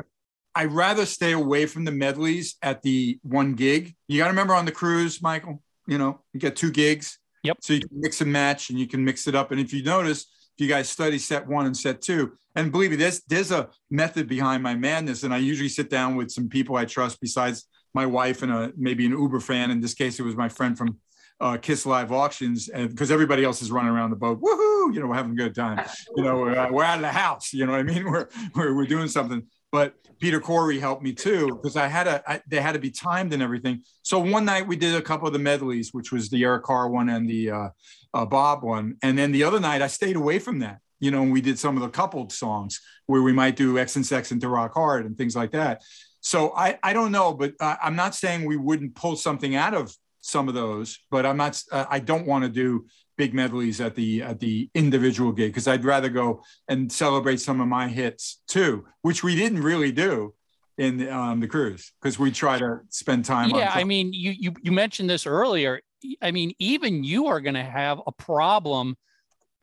I'd 0.55 0.73
rather 0.73 1.05
stay 1.07 1.33
away 1.33 1.67
from 1.67 1.85
the 1.85 1.93
medleys 1.93 2.57
at 2.63 2.83
the 2.83 3.19
one 3.23 3.55
gig. 3.55 3.95
You 4.09 4.19
got 4.19 4.27
to 4.27 4.31
remember 4.31 4.55
on 4.55 4.65
the 4.65 4.73
cruise, 4.73 5.21
Michael, 5.21 5.63
you 5.87 5.99
know, 5.99 6.21
you 6.33 6.41
get 6.41 6.57
two 6.57 6.71
gigs. 6.71 7.19
Yep. 7.43 7.59
So 7.61 7.73
you 7.75 7.81
can 7.81 8.01
mix 8.01 8.21
and 8.21 8.33
match 8.33 8.71
and 8.71 8.79
you 8.79 8.87
can 8.87 9.05
mix 9.05 9.27
it 9.27 9.35
up. 9.35 9.51
And 9.51 9.61
if 9.61 9.73
you 9.73 9.83
notice, 9.83 10.23
if 10.23 10.65
you 10.65 10.69
guys 10.69 10.89
study 10.89 11.19
set 11.19 11.47
one 11.47 11.67
and 11.67 11.77
set 11.77 12.01
two, 12.01 12.33
and 12.55 12.71
believe 12.71 12.91
me, 12.91 12.97
there's, 12.97 13.21
there's 13.23 13.51
a 13.51 13.69
method 13.91 14.29
behind 14.29 14.63
my 14.63 14.75
madness. 14.75 15.25
And 15.25 15.35
I 15.35 15.39
usually 15.39 15.69
sit 15.69 15.91
down 15.91 16.17
with 16.17 16.31
some 16.31 16.49
people 16.49 16.77
I 16.77 16.85
trust 16.85 17.21
besides 17.21 17.67
my 17.93 18.07
wife 18.07 18.43
and 18.43 18.53
a, 18.53 18.73
maybe 18.77 19.05
an 19.07 19.13
Uber 19.13 19.41
fan. 19.41 19.71
In 19.71 19.81
this 19.81 19.95
case, 19.95 20.19
it 20.19 20.23
was 20.23 20.37
my 20.37 20.49
friend 20.49 20.79
from 20.79 20.99
uh, 21.41 21.57
Kiss 21.57 21.85
Live 21.85 22.13
Auctions, 22.13 22.69
and 22.69 22.89
because 22.89 23.11
everybody 23.11 23.45
else 23.45 23.61
is 23.61 23.71
running 23.71 23.91
around 23.91 24.11
the 24.11 24.17
boat, 24.17 24.41
woohoo! 24.41 24.95
You 24.95 25.01
know, 25.01 25.07
we're 25.09 25.15
having 25.15 25.33
a 25.33 25.37
good 25.37 25.55
time. 25.55 25.85
You 26.17 26.25
know, 26.25 26.37
we're, 26.37 26.57
uh, 26.57 26.71
we're 26.71 26.85
out 26.85 26.97
of 26.97 27.03
the 27.03 27.09
house. 27.09 27.53
You 27.53 27.67
know 27.67 27.73
what 27.73 27.81
I 27.81 27.85
mean? 27.85 28.05
We're 28.11 28.29
we're, 28.55 28.75
we're 28.75 28.87
doing 28.87 29.09
something. 29.09 29.43
But 29.75 29.97
Peter 30.21 30.39
Corey 30.39 30.79
helped 30.79 31.03
me 31.03 31.13
too 31.13 31.49
because 31.49 31.75
I 31.77 31.89
had 31.89 32.07
a 32.07 32.23
I, 32.31 32.41
they 32.47 32.61
had 32.61 32.75
to 32.75 32.79
be 32.79 32.93
timed 32.93 33.33
and 33.33 33.43
everything. 33.43 33.83
So 34.03 34.21
one 34.21 34.45
night 34.45 34.69
we 34.69 34.77
did 34.77 34.95
a 34.95 35.03
couple 35.03 35.27
of 35.27 35.33
the 35.33 35.41
medleys, 35.41 35.89
which 35.91 36.13
was 36.13 36.31
the 36.31 36.45
Eric 36.45 36.63
Carr 36.63 36.89
one 36.89 37.09
and 37.09 37.29
the 37.29 37.51
uh, 37.51 37.69
uh, 38.15 38.25
Bob 38.25 38.63
one, 38.63 38.97
and 39.03 39.19
then 39.19 39.33
the 39.33 39.43
other 39.43 39.59
night 39.59 39.83
I 39.83 39.89
stayed 39.89 40.15
away 40.15 40.39
from 40.39 40.61
that. 40.61 40.79
You 41.01 41.11
know, 41.11 41.23
and 41.23 41.33
we 41.33 41.41
did 41.41 41.59
some 41.59 41.77
of 41.77 41.83
the 41.83 41.89
coupled 41.89 42.33
songs 42.33 42.81
where 43.07 43.23
we 43.23 43.33
might 43.33 43.57
do 43.57 43.77
X 43.77 43.97
and 43.97 44.07
Sex 44.07 44.31
and 44.31 44.41
Rock 44.45 44.75
Hard 44.75 45.07
and 45.07 45.19
things 45.19 45.35
like 45.35 45.51
that. 45.51 45.83
So 46.21 46.55
I 46.57 46.79
I 46.85 46.93
don't 46.93 47.11
know, 47.11 47.35
but 47.35 47.55
I'm 47.61 47.97
not 47.97 48.15
saying 48.15 48.45
we 48.45 48.57
wouldn't 48.57 48.95
pull 48.95 49.17
something 49.17 49.57
out 49.57 49.75
of 49.75 49.93
some 50.21 50.47
of 50.47 50.55
those, 50.55 51.01
but 51.11 51.27
I'm 51.27 51.37
not. 51.37 51.61
Uh, 51.73 51.87
I 51.91 51.99
don't 51.99 52.29
want 52.29 52.45
to 52.45 52.49
do 52.49 52.87
big 53.17 53.35
medleys 53.35 53.81
at 53.81 53.95
the 53.95 54.23
at 54.23 54.41
the 54.41 54.69
individual 54.75 55.33
gig 55.33 55.51
because 55.53 55.69
I'd 55.69 55.85
rather 55.85 56.09
go 56.09 56.43
and 56.69 56.91
celebrate 56.91 57.41
some 57.41 57.61
of 57.61 57.69
my 57.69 57.89
hits 57.89 58.43
too, 58.49 58.85
which 59.03 59.23
we 59.23 59.37
didn't 59.37 59.63
really 59.63 59.93
do 59.93 60.35
in 60.79 61.09
um, 61.09 61.41
the 61.41 61.47
cruise 61.47 61.93
because 62.03 62.19
we 62.19 62.31
try 62.31 62.59
to 62.59 62.81
spend 62.89 63.25
time. 63.25 63.51
Yeah, 63.51 63.71
I 63.75 63.85
mean, 63.85 64.13
you 64.13 64.33
you 64.37 64.53
you 64.63 64.73
mentioned 64.73 65.09
this 65.09 65.27
earlier. 65.27 65.81
I 66.21 66.33
mean, 66.33 66.53
even 66.59 67.05
you 67.05 67.27
are 67.27 67.41
going 67.41 67.55
to 67.55 67.65
have 67.65 68.01
a 68.07 68.13
problem 68.13 68.97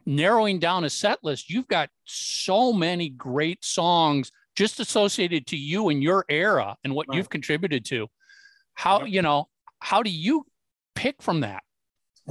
narrowing 0.05 0.59
down 0.59 0.83
a 0.83 0.89
set 0.89 1.19
list. 1.23 1.49
You've 1.49 1.67
got 1.67 1.89
so 2.05 2.73
many 2.73 3.09
great 3.09 3.63
songs 3.63 4.31
just 4.55 4.79
associated 4.79 5.45
to 5.47 5.57
you 5.57 5.89
and 5.89 6.01
your 6.01 6.25
era 6.29 6.75
and 6.83 6.95
what 6.95 7.07
Right. 7.07 7.17
you've 7.17 7.29
contributed 7.29 7.85
to. 7.85 8.07
How 8.73 9.05
you 9.05 9.21
know? 9.21 9.47
How 9.79 10.01
do 10.03 10.09
you 10.09 10.45
pick 10.95 11.21
from 11.21 11.41
that? 11.41 11.63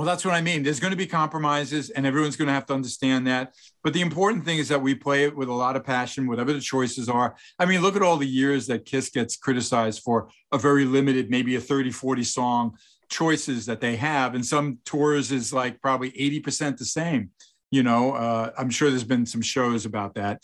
Well, 0.01 0.07
that's 0.07 0.25
what 0.25 0.33
I 0.33 0.41
mean. 0.41 0.63
There's 0.63 0.81
going 0.81 0.93
to 0.93 0.97
be 0.97 1.07
compromises, 1.07 1.91
and 1.91 2.07
everyone's 2.07 2.35
going 2.35 2.49
to 2.49 2.55
have 2.55 2.65
to 2.69 2.73
understand 2.73 3.27
that. 3.27 3.53
But 3.85 3.93
the 3.93 4.01
important 4.01 4.47
thing 4.47 4.57
is 4.57 4.69
that 4.69 4.81
we 4.81 4.95
play 4.95 5.25
it 5.25 5.37
with 5.37 5.51
a 5.51 5.53
lot 5.53 5.77
of 5.77 5.85
passion, 5.85 6.27
whatever 6.27 6.55
the 6.55 6.61
choices 6.61 7.11
are. 7.11 7.37
I 7.59 7.67
mean, 7.67 7.83
look 7.83 7.97
at 7.97 8.01
all 8.01 8.17
the 8.17 8.27
years 8.27 8.67
that 8.69 8.87
Kiss 8.87 9.11
gets 9.11 9.37
criticized 9.37 10.01
for 10.03 10.31
a 10.53 10.57
very 10.57 10.87
limited, 10.87 11.29
maybe 11.29 11.55
a 11.55 11.61
30, 11.61 11.91
40 11.91 12.25
song 12.25 12.79
choices 13.11 13.67
that 13.67 13.83
they 13.83 13.97
have. 13.97 14.35
And 14.35 14.47
some 14.47 14.79
tours 14.87 15.33
is 15.33 15.53
like 15.53 15.83
probably 15.83 16.13
80% 16.13 16.79
the 16.79 16.87
same. 16.87 17.29
You 17.71 17.83
know, 17.83 18.15
uh, 18.15 18.53
I'm 18.57 18.71
sure 18.71 18.89
there's 18.89 19.05
been 19.05 19.27
some 19.27 19.43
shows 19.43 19.85
about 19.85 20.15
that. 20.15 20.41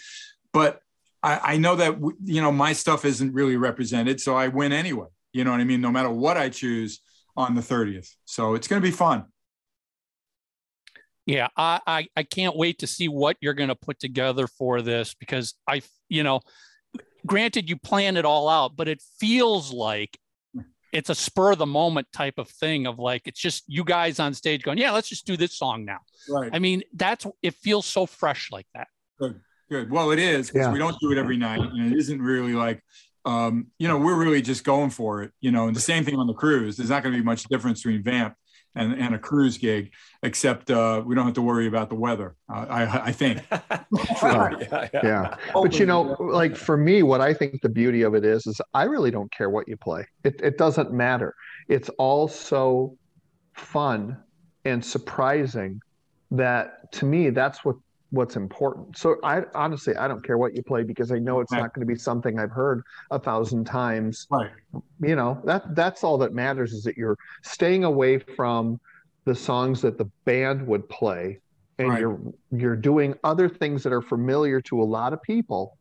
But 0.53 0.83
I, 1.23 1.55
I 1.55 1.57
know 1.57 1.77
that, 1.77 1.99
you 2.23 2.43
know, 2.43 2.53
my 2.53 2.75
stuff 2.75 3.07
isn't 3.07 3.33
really 3.33 3.57
represented. 3.57 4.21
So 4.21 4.37
I 4.37 4.49
win 4.49 4.75
anyway. 4.75 5.09
You 5.33 5.45
know 5.45 5.53
what 5.53 5.61
I 5.61 5.65
mean? 5.65 5.81
No 5.81 5.91
matter 5.91 6.11
what 6.11 6.37
I 6.37 6.51
choose 6.51 7.01
on 7.39 7.55
the 7.55 7.63
30th. 7.63 8.11
So 8.27 8.55
it's 8.55 8.69
going 8.69 8.83
to 8.83 8.87
be 8.87 8.93
fun. 8.93 9.25
Yeah, 11.27 11.49
I, 11.57 11.81
I 11.87 12.07
I 12.17 12.23
can't 12.23 12.57
wait 12.57 12.79
to 12.79 12.87
see 12.87 13.09
what 13.09 13.37
you're 13.41 13.55
going 13.55 13.69
to 13.69 13.75
put 13.75 13.99
together 13.99 14.47
for 14.47 14.81
this 14.81 15.13
because 15.15 15.55
I, 15.69 15.83
you 16.09 16.23
know, 16.23 16.41
granted 17.27 17.69
you 17.69 17.77
plan 17.77 18.17
it 18.17 18.25
all 18.25 18.49
out, 18.49 18.77
but 18.77 18.87
it 18.89 19.03
feels 19.19 19.73
like 19.73 20.17
it's 20.93 21.11
a 21.11 21.15
spur 21.17 21.53
of 21.53 21.59
the 21.59 21.67
moment 21.67 22.07
type 22.13 22.35
of 22.39 22.49
thing 22.49 22.87
of 22.87 22.99
like 23.01 23.23
it's 23.27 23.41
just 23.41 23.65
you 23.67 23.83
guys 23.85 24.21
on 24.21 24.33
stage 24.35 24.63
going, 24.63 24.79
yeah, 24.79 24.93
let's 24.93 25.09
just 25.09 25.27
do 25.27 25.37
this 25.37 25.59
song 25.59 25.85
now. 25.85 25.99
Right. 26.31 26.49
I 26.53 26.61
mean, 26.61 26.85
that's 26.95 27.27
it 27.43 27.55
feels 27.55 27.87
so 27.87 28.07
fresh 28.07 28.51
like 28.53 28.67
that. 28.75 28.87
Good, 29.19 29.41
good. 29.69 29.91
Well, 29.91 30.13
it 30.13 30.21
is 30.21 30.49
because 30.49 30.67
Yeah. 30.69 30.73
we 30.73 30.79
don't 30.79 30.97
do 31.01 31.11
it 31.11 31.19
every 31.19 31.37
night, 31.37 31.61
and 31.61 31.93
it 31.93 31.99
isn't 31.99 32.23
really 32.23 32.53
like, 32.53 32.81
um, 33.25 33.67
you 33.81 33.89
know, 33.89 33.99
we're 33.99 34.15
really 34.17 34.43
just 34.43 34.63
going 34.63 34.91
for 34.91 35.23
it. 35.23 35.33
You 35.41 35.51
know, 35.51 35.67
and 35.67 35.75
the 35.75 35.81
same 35.81 36.05
thing 36.05 36.17
on 36.17 36.29
the 36.29 36.35
cruise. 36.35 36.77
There's 36.77 36.91
not 36.91 37.03
going 37.03 37.15
to 37.15 37.19
be 37.19 37.25
much 37.25 37.43
difference 37.45 37.83
between 37.83 38.05
Vamp 38.05 38.35
and, 38.77 38.93
and 38.95 39.15
a 39.15 39.19
cruise 39.19 39.59
gig, 39.59 39.93
except 40.23 40.71
uh, 40.71 41.03
we 41.05 41.15
don't 41.15 41.25
have 41.25 41.35
to 41.35 41.43
worry 41.43 41.67
about 41.67 41.89
the 41.89 41.95
weather. 41.95 42.37
Uh, 42.53 42.67
I, 42.69 42.83
I 43.09 43.13
think. 43.13 43.43
Right. 44.23 44.69
yeah, 44.71 44.89
yeah. 44.93 45.01
Yeah. 45.03 45.37
But 45.55 45.79
you 45.79 45.87
know, 45.87 46.17
like 46.19 46.57
for 46.57 46.77
me, 46.77 47.03
what 47.03 47.21
I 47.21 47.33
think 47.33 47.63
the 47.63 47.69
beauty 47.69 48.03
of 48.03 48.15
it 48.15 48.25
is, 48.25 48.47
is 48.47 48.61
I 48.75 48.85
really 48.85 49.11
don't 49.11 49.33
care 49.33 49.49
what 49.49 49.69
you 49.69 49.77
play. 49.77 50.07
It, 50.25 50.41
it 50.43 50.59
doesn't 50.59 50.93
matter. 50.93 51.35
It's 51.69 51.89
all 51.99 52.29
so 52.29 52.97
fun 53.55 54.19
and 54.65 54.85
surprising 54.85 55.81
that 56.33 56.93
to 56.93 57.05
me, 57.05 57.31
that's 57.31 57.65
what 57.65 57.77
what's 58.17 58.37
important. 58.37 58.97
So 58.99 59.17
I 59.23 59.43
honestly, 59.55 59.95
I 59.97 60.09
don't 60.09 60.25
care 60.25 60.39
what 60.39 60.55
you 60.57 60.63
play 60.63 60.83
because 60.83 61.13
I 61.13 61.19
know 61.19 61.41
it's 61.41 61.53
Right. 61.53 61.61
not 61.63 61.75
going 61.75 61.87
to 61.87 61.93
be 61.93 61.99
something 61.99 62.39
I've 62.39 62.51
heard 62.51 62.83
a 63.11 63.19
thousand 63.19 63.65
times. 63.67 64.27
Right. 64.31 64.51
You 65.01 65.15
know, 65.17 65.41
that 65.45 65.75
that's 65.77 66.03
all 66.03 66.19
that 66.19 66.33
matters 66.35 66.73
is 66.73 66.83
that 66.85 66.97
you're 66.97 67.17
staying 67.45 67.85
away 67.85 68.19
from 68.19 68.81
the 69.27 69.35
songs 69.35 69.83
that 69.83 69.99
the 69.99 70.11
band 70.25 70.67
would 70.67 70.89
play 70.89 71.41
and 71.79 71.89
Right. 71.89 72.01
you're 72.01 72.19
you're 72.51 72.77
doing 72.77 73.15
other 73.23 73.49
things 73.49 73.83
that 73.83 73.93
are 73.93 74.03
familiar 74.03 74.61
to 74.63 74.81
a 74.81 74.85
lot 74.85 75.13
of 75.13 75.23
people 75.23 75.77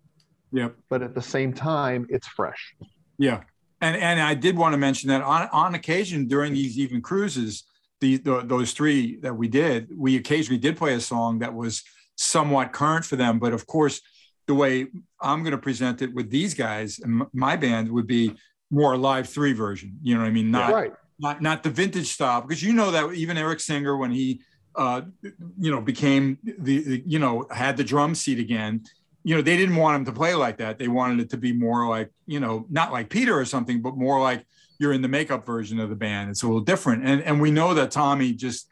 Yep. 0.52 0.76
but 0.90 1.02
at 1.02 1.16
the 1.16 1.22
same 1.22 1.54
time 1.54 2.06
it's 2.10 2.28
fresh 2.28 2.76
Yeah, 3.18 3.44
and 3.82 3.96
and 3.96 4.20
I 4.20 4.34
did 4.34 4.58
want 4.58 4.74
to 4.74 4.78
mention 4.78 5.10
that 5.10 5.22
on 5.22 5.48
on 5.52 5.76
occasion 5.76 6.28
during 6.28 6.54
these 6.54 6.78
even 6.78 7.02
cruises, 7.02 7.64
the, 8.02 8.18
the 8.18 8.42
those 8.42 8.74
three 8.74 9.18
that 9.22 9.36
we 9.36 9.48
did, 9.48 9.90
we 9.96 10.18
occasionally 10.18 10.60
did 10.60 10.76
play 10.78 10.94
a 10.94 11.00
song 11.00 11.40
that 11.40 11.54
was 11.54 11.84
somewhat 12.16 12.74
current 12.74 13.06
for 13.06 13.16
them. 13.16 13.40
But 13.40 13.54
of 13.54 13.68
course, 13.68 14.02
the 14.48 14.56
way 14.56 14.88
I'm 15.20 15.44
going 15.44 15.52
to 15.52 15.58
present 15.58 16.02
it 16.02 16.14
with 16.14 16.30
these 16.30 16.54
guys 16.54 17.00
and 17.00 17.24
my 17.34 17.56
band 17.56 17.92
would 17.92 18.08
be 18.08 18.34
more 18.72 18.94
a 18.94 18.98
live 18.98 19.30
three 19.30 19.54
version. 19.54 19.98
You 20.02 20.16
know 20.16 20.22
what 20.22 20.28
I 20.28 20.32
mean? 20.32 20.52
Not 20.52 20.74
right 20.74 20.94
not 21.20 21.42
not 21.42 21.64
the 21.64 21.70
vintage 21.70 22.08
style 22.08 22.42
because 22.42 22.62
you 22.62 22.74
know 22.74 22.92
that 22.92 23.14
even 23.14 23.38
Eric 23.38 23.60
Singer 23.60 23.98
when 23.98 24.12
he 24.12 24.42
uh 24.76 25.02
you 25.58 25.72
know 25.72 25.82
became 25.82 26.38
the, 26.44 26.84
the 26.84 27.04
you 27.06 27.20
know 27.20 27.48
had 27.52 27.78
the 27.78 27.84
drum 27.84 28.14
seat 28.14 28.40
again 28.40 28.84
you 29.24 29.36
know 29.36 29.42
they 29.42 29.56
didn't 29.56 29.76
want 29.76 29.96
him 29.96 30.06
to 30.06 30.12
play 30.12 30.36
like 30.36 30.58
that 30.58 30.78
they 30.78 30.88
wanted 30.88 31.20
it 31.20 31.30
to 31.30 31.38
be 31.38 31.54
more 31.54 31.88
like 31.88 32.10
you 32.26 32.40
know 32.40 32.66
not 32.70 32.92
like 32.92 33.10
Peter 33.10 33.38
or 33.38 33.46
something 33.46 33.82
but 33.82 33.96
more 33.96 34.20
like 34.20 34.46
you're 34.80 34.92
in 34.92 35.02
the 35.02 35.08
makeup 35.08 35.46
version 35.46 35.80
of 35.80 35.90
the 35.90 35.96
band 35.96 36.30
it's 36.30 36.44
a 36.44 36.46
little 36.46 36.62
different 36.62 37.06
and 37.06 37.22
and 37.24 37.40
we 37.40 37.52
know 37.52 37.74
that 37.74 37.92
Tommy 37.92 38.34
just 38.34 38.68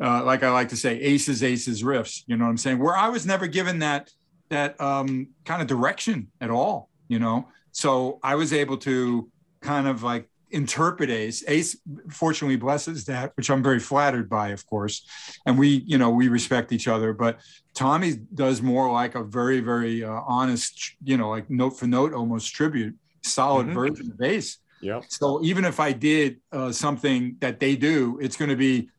uh, 0.00 0.24
like 0.24 0.42
I 0.42 0.50
like 0.50 0.68
to 0.70 0.76
say 0.76 0.98
aces 1.00 1.42
aces 1.42 1.82
riffs 1.82 2.22
you 2.26 2.36
know 2.36 2.44
what 2.44 2.50
I'm 2.50 2.56
saying? 2.58 2.78
Where 2.78 2.96
I 2.96 3.08
was 3.08 3.26
never 3.26 3.46
given 3.46 3.80
that 3.80 4.10
that 4.50 4.80
um 4.80 5.28
kind 5.44 5.60
of 5.62 5.68
direction 5.68 6.28
at 6.40 6.50
all 6.50 6.88
you 7.08 7.18
know? 7.18 7.48
So 7.72 8.18
I 8.22 8.34
was 8.36 8.52
able 8.52 8.78
to 8.78 9.30
kind 9.60 9.86
of 9.86 10.02
like 10.02 10.28
interpret 10.50 11.08
ace 11.08 11.42
ace 11.48 11.78
fortunately 12.10 12.56
blesses 12.56 13.06
that 13.06 13.32
which 13.38 13.48
i'm 13.48 13.62
very 13.62 13.78
flattered 13.80 14.28
by 14.28 14.48
of 14.48 14.66
course. 14.66 15.06
And 15.46 15.58
we 15.58 15.68
you 15.86 15.96
know 15.98 16.10
we 16.10 16.28
respect 16.28 16.72
each 16.72 16.88
other. 16.88 17.12
But 17.14 17.40
tommy 17.74 18.16
does 18.34 18.60
more 18.60 18.92
like 18.92 19.14
a 19.14 19.24
very 19.24 19.60
very 19.60 20.04
uh, 20.04 20.20
honest 20.26 20.92
you 21.02 21.16
know 21.16 21.30
like 21.30 21.48
note 21.48 21.78
for 21.78 21.86
note 21.86 22.12
almost 22.12 22.54
tribute 22.54 22.94
solid 23.22 23.66
Mhm. 23.68 23.74
version 23.74 24.10
of 24.12 24.20
ace. 24.20 24.58
Yeah 24.82 25.00
so 25.08 25.42
even 25.44 25.64
if 25.64 25.78
i 25.80 25.92
did 25.92 26.40
uh, 26.50 26.72
something 26.72 27.36
that 27.40 27.60
they 27.60 27.76
do 27.76 28.18
it's 28.20 28.36
going 28.36 28.50
to 28.50 28.56
be 28.56 28.90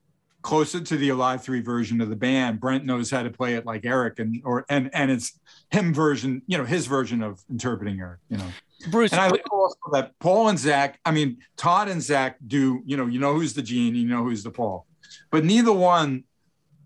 closer 0.43 0.79
to 0.79 0.97
the 0.97 1.09
alive 1.09 1.43
three 1.43 1.61
version 1.61 1.99
of 2.01 2.09
the 2.09 2.15
band 2.15 2.59
brent 2.59 2.85
knows 2.85 3.09
how 3.09 3.23
to 3.23 3.31
play 3.31 3.55
it 3.55 3.65
like 3.65 3.85
eric 3.85 4.19
and 4.19 4.41
or 4.45 4.65
and 4.69 4.89
and 4.93 5.09
it's 5.09 5.39
him 5.71 5.93
version 5.93 6.41
you 6.45 6.57
know 6.57 6.65
his 6.65 6.85
version 6.85 7.23
of 7.23 7.41
interpreting 7.49 7.99
eric 7.99 8.19
you 8.29 8.37
know 8.37 8.49
Bruce, 8.89 9.11
and 9.11 9.21
I 9.21 9.29
like 9.29 9.51
also 9.51 9.77
that 9.91 10.17
Paul 10.19 10.49
and 10.49 10.59
Zach, 10.59 10.99
I 11.05 11.11
mean, 11.11 11.37
Todd 11.57 11.87
and 11.87 12.01
Zach 12.01 12.37
do, 12.45 12.81
you 12.85 12.97
know, 12.97 13.05
you 13.05 13.19
know 13.19 13.33
who's 13.33 13.53
the 13.53 13.61
Gene, 13.61 13.95
you 13.95 14.07
know 14.07 14.23
who's 14.23 14.43
the 14.43 14.51
Paul. 14.51 14.85
But 15.31 15.45
neither 15.45 15.71
one, 15.71 16.23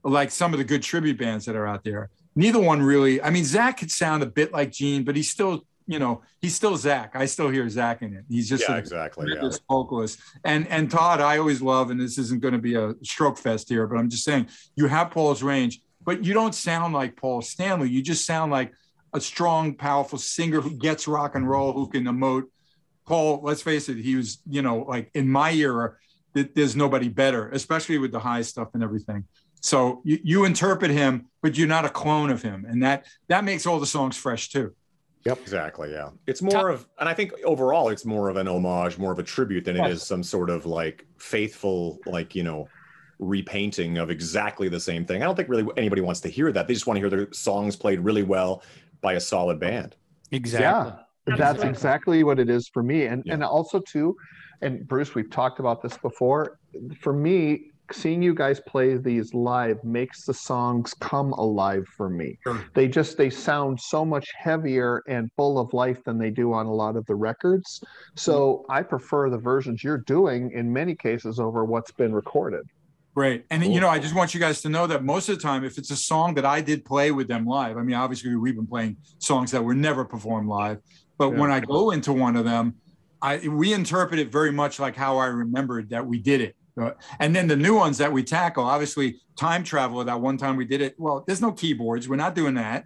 like 0.04 0.32
some 0.32 0.54
of 0.54 0.60
the 0.60 0.64
good 0.64 0.84
tribute 0.84 1.18
bands 1.18 1.46
that 1.46 1.56
are 1.56 1.68
out 1.68 1.84
there, 1.84 2.10
neither 2.36 2.60
one 2.60 2.82
really, 2.82 3.22
I 3.22 3.30
mean, 3.30 3.46
Zach 3.46 3.78
could 3.78 3.92
sound 3.92 4.24
a 4.24 4.28
bit 4.28 4.54
like 4.54 4.72
Gene, 4.72 5.04
but 5.04 5.16
he's 5.16 5.30
still, 5.30 5.66
you 5.88 6.00
know, 6.00 6.22
he's 6.42 6.56
still 6.56 6.76
Zach. 6.78 7.12
I 7.16 7.26
still 7.26 7.50
hear 7.50 7.68
Zach 7.70 8.02
in 8.02 8.14
it. 8.14 8.26
He's 8.30 8.48
just 8.50 8.64
Yeah, 8.68 8.76
a 8.76 8.78
exactly. 8.78 9.28
Yeah. 9.34 9.50
vocalist. 9.70 10.20
And 10.44 10.68
and 10.68 10.92
Todd, 10.92 11.22
I 11.22 11.38
always 11.38 11.62
love, 11.62 11.90
and 11.92 12.00
this 12.00 12.18
isn't 12.18 12.42
going 12.42 12.54
to 12.54 12.60
be 12.60 12.76
a 12.76 12.94
stroke 13.04 13.38
fest 13.38 13.70
here, 13.70 13.88
but 13.88 13.98
I'm 13.98 14.10
just 14.10 14.24
saying 14.24 14.48
you 14.76 14.88
have 14.88 15.12
Paul's 15.12 15.42
range, 15.42 15.82
but 16.04 16.24
you 16.26 16.34
don't 16.34 16.54
sound 16.54 16.94
like 16.94 17.16
Paul 17.16 17.42
Stanley. 17.42 17.90
You 17.90 18.02
just 18.02 18.26
sound 18.26 18.52
like 18.52 18.74
a 19.14 19.22
strong, 19.22 19.74
powerful 19.76 20.20
singer 20.20 20.62
who 20.62 20.76
gets 20.78 21.08
rock 21.08 21.36
and 21.36 21.50
roll, 21.50 21.72
who 21.74 21.88
can 21.88 22.04
emote. 22.04 22.44
Paul, 23.06 23.40
let's 23.42 23.62
face 23.62 23.88
it, 23.88 23.98
he 23.98 24.16
was, 24.18 24.40
you 24.50 24.62
know, 24.62 24.80
like 24.80 25.10
in 25.14 25.30
my 25.30 25.52
era, 25.54 25.96
th- 26.36 26.52
there's 26.54 26.76
nobody 26.76 27.08
better, 27.08 27.50
especially 27.52 27.98
with 27.98 28.12
the 28.12 28.20
high 28.20 28.42
stuff 28.42 28.70
and 28.74 28.84
everything. 28.84 29.24
So 29.62 30.02
you, 30.04 30.20
you 30.24 30.46
interpret 30.46 30.92
him, 30.92 31.28
but 31.42 31.58
you're 31.58 31.68
not 31.70 31.86
a 31.86 31.90
clone 31.90 32.30
of 32.30 32.42
him, 32.42 32.66
and 32.70 32.84
that 32.84 33.06
that 33.30 33.44
makes 33.46 33.66
all 33.66 33.80
the 33.80 33.86
songs 33.86 34.18
fresh 34.18 34.50
too. 34.50 34.76
Yep. 35.28 35.40
Exactly. 35.42 35.92
Yeah. 35.92 36.10
It's 36.26 36.42
more 36.42 36.70
of, 36.70 36.88
and 37.00 37.10
I 37.10 37.14
think 37.14 37.34
overall, 37.44 37.90
it's 37.90 38.06
more 38.06 38.30
of 38.30 38.38
an 38.38 38.48
homage, 38.48 38.98
more 38.98 39.12
of 39.12 39.20
a 39.20 39.24
tribute 39.24 39.66
than 39.66 39.76
it 39.76 39.80
Yes. 39.80 39.92
is 39.98 40.04
some 40.04 40.24
sort 40.24 40.50
of 40.50 40.66
like 40.66 41.06
faithful, 41.18 42.00
like, 42.06 42.34
you 42.34 42.44
know, 42.44 42.68
repainting 43.20 43.98
of 43.98 44.10
exactly 44.10 44.70
the 44.70 44.80
same 44.80 45.04
thing. 45.06 45.22
I 45.22 45.26
don't 45.26 45.36
think 45.36 45.50
really 45.50 45.66
anybody 45.76 46.02
wants 46.02 46.22
to 46.22 46.30
hear 46.30 46.52
that. 46.54 46.68
They 46.68 46.74
just 46.74 46.88
want 46.88 46.96
to 46.98 47.02
hear 47.02 47.10
their 47.10 47.28
songs 47.34 47.76
played 47.76 48.00
really 48.00 48.24
well 48.24 48.64
by 49.02 49.14
a 49.14 49.20
solid 49.20 49.60
band. 49.60 49.96
exactly. 50.32 50.92
yeah 50.92 51.36
that's 51.38 51.62
exactly 51.64 52.24
what 52.24 52.40
it 52.40 52.50
is 52.50 52.70
for 52.74 52.82
me 52.82 53.06
and 53.08 53.22
Yeah. 53.26 53.34
and 53.34 53.44
also 53.44 53.82
too 53.82 54.16
and 54.62 54.88
bruce 54.88 55.14
we've 55.14 55.30
talked 55.30 55.60
about 55.60 55.82
this 55.82 55.98
before 55.98 56.58
for 57.02 57.12
me 57.12 57.72
seeing 57.94 58.22
you 58.22 58.34
guys 58.34 58.60
play 58.68 58.98
these 58.98 59.34
live 59.34 59.84
makes 59.84 60.24
the 60.26 60.34
songs 60.34 60.94
come 61.00 61.34
alive 61.34 61.86
for 61.96 62.10
me 62.10 62.38
Sure. 62.44 62.64
they 62.74 62.88
just 62.88 63.18
they 63.18 63.30
sound 63.30 63.80
so 63.80 64.04
much 64.06 64.28
heavier 64.38 65.04
and 65.08 65.30
full 65.36 65.60
of 65.60 65.74
life 65.74 66.04
than 66.04 66.18
they 66.18 66.30
do 66.30 66.54
on 66.54 66.66
a 66.66 66.74
lot 66.74 66.96
of 66.96 67.06
the 67.06 67.16
records 67.16 67.82
so 68.16 68.66
i 68.70 68.82
prefer 68.82 69.30
the 69.30 69.38
versions 69.38 69.84
you're 69.84 69.98
doing 70.00 70.52
in 70.52 70.72
many 70.72 70.96
cases 70.96 71.40
over 71.40 71.66
what's 71.66 71.92
been 71.92 72.14
recorded 72.14 72.64
Great. 73.16 73.46
And 73.50 73.64
Cool. 73.64 73.72
you 73.72 73.80
know, 73.80 73.90
I 73.90 73.98
just 73.98 74.14
want 74.14 74.36
you 74.36 74.40
guys 74.40 74.62
to 74.62 74.70
know 74.70 74.86
that 74.86 75.04
most 75.04 75.28
of 75.28 75.36
the 75.36 75.42
time, 75.42 75.64
if 75.64 75.80
it's 75.80 75.90
a 75.90 75.96
song 75.96 76.36
that 76.36 76.46
I 76.46 76.62
did 76.62 76.86
play 76.86 77.10
with 77.10 77.28
them 77.28 77.48
live, 77.48 77.76
I 77.76 77.82
mean, 77.82 77.96
obviously 77.96 78.36
we've 78.36 78.56
been 78.56 78.68
playing 78.68 78.98
songs 79.18 79.50
that 79.54 79.64
were 79.64 79.74
never 79.74 80.06
performed 80.06 80.48
live, 80.48 80.78
but 81.18 81.32
when 81.32 81.50
I 81.50 81.60
go 81.60 81.90
into 81.90 82.14
one 82.14 82.36
of 82.36 82.46
them, 82.46 82.76
I 83.20 83.48
we 83.48 83.74
interpret 83.74 84.20
it 84.20 84.32
very 84.32 84.52
much 84.52 84.80
like 84.80 84.96
how 84.96 85.18
I 85.18 85.26
remembered 85.26 85.90
that 85.90 86.06
we 86.06 86.20
did 86.20 86.42
it. 86.42 86.56
And 87.20 87.36
then 87.36 87.48
the 87.48 87.56
new 87.56 87.76
ones 87.76 87.98
that 87.98 88.12
we 88.12 88.24
tackle, 88.24 88.64
obviously, 88.64 89.20
time 89.38 89.64
travel. 89.64 90.04
That 90.04 90.22
one 90.22 90.38
time 90.38 90.56
we 90.56 90.66
did 90.66 90.82
it. 90.82 90.96
Well, 90.98 91.24
there's 91.26 91.42
no 91.42 91.52
keyboards. 91.52 92.08
We're 92.08 92.18
not 92.18 92.36
doing 92.36 92.54
that. 92.56 92.86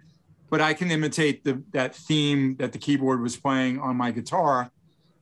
But 0.50 0.60
I 0.60 0.74
can 0.74 0.90
imitate 0.90 1.44
the 1.44 1.62
that 1.72 1.94
theme 1.94 2.56
that 2.56 2.72
the 2.72 2.78
keyboard 2.78 3.22
was 3.22 3.36
playing 3.36 3.80
on 3.80 3.96
my 3.96 4.10
guitar. 4.10 4.70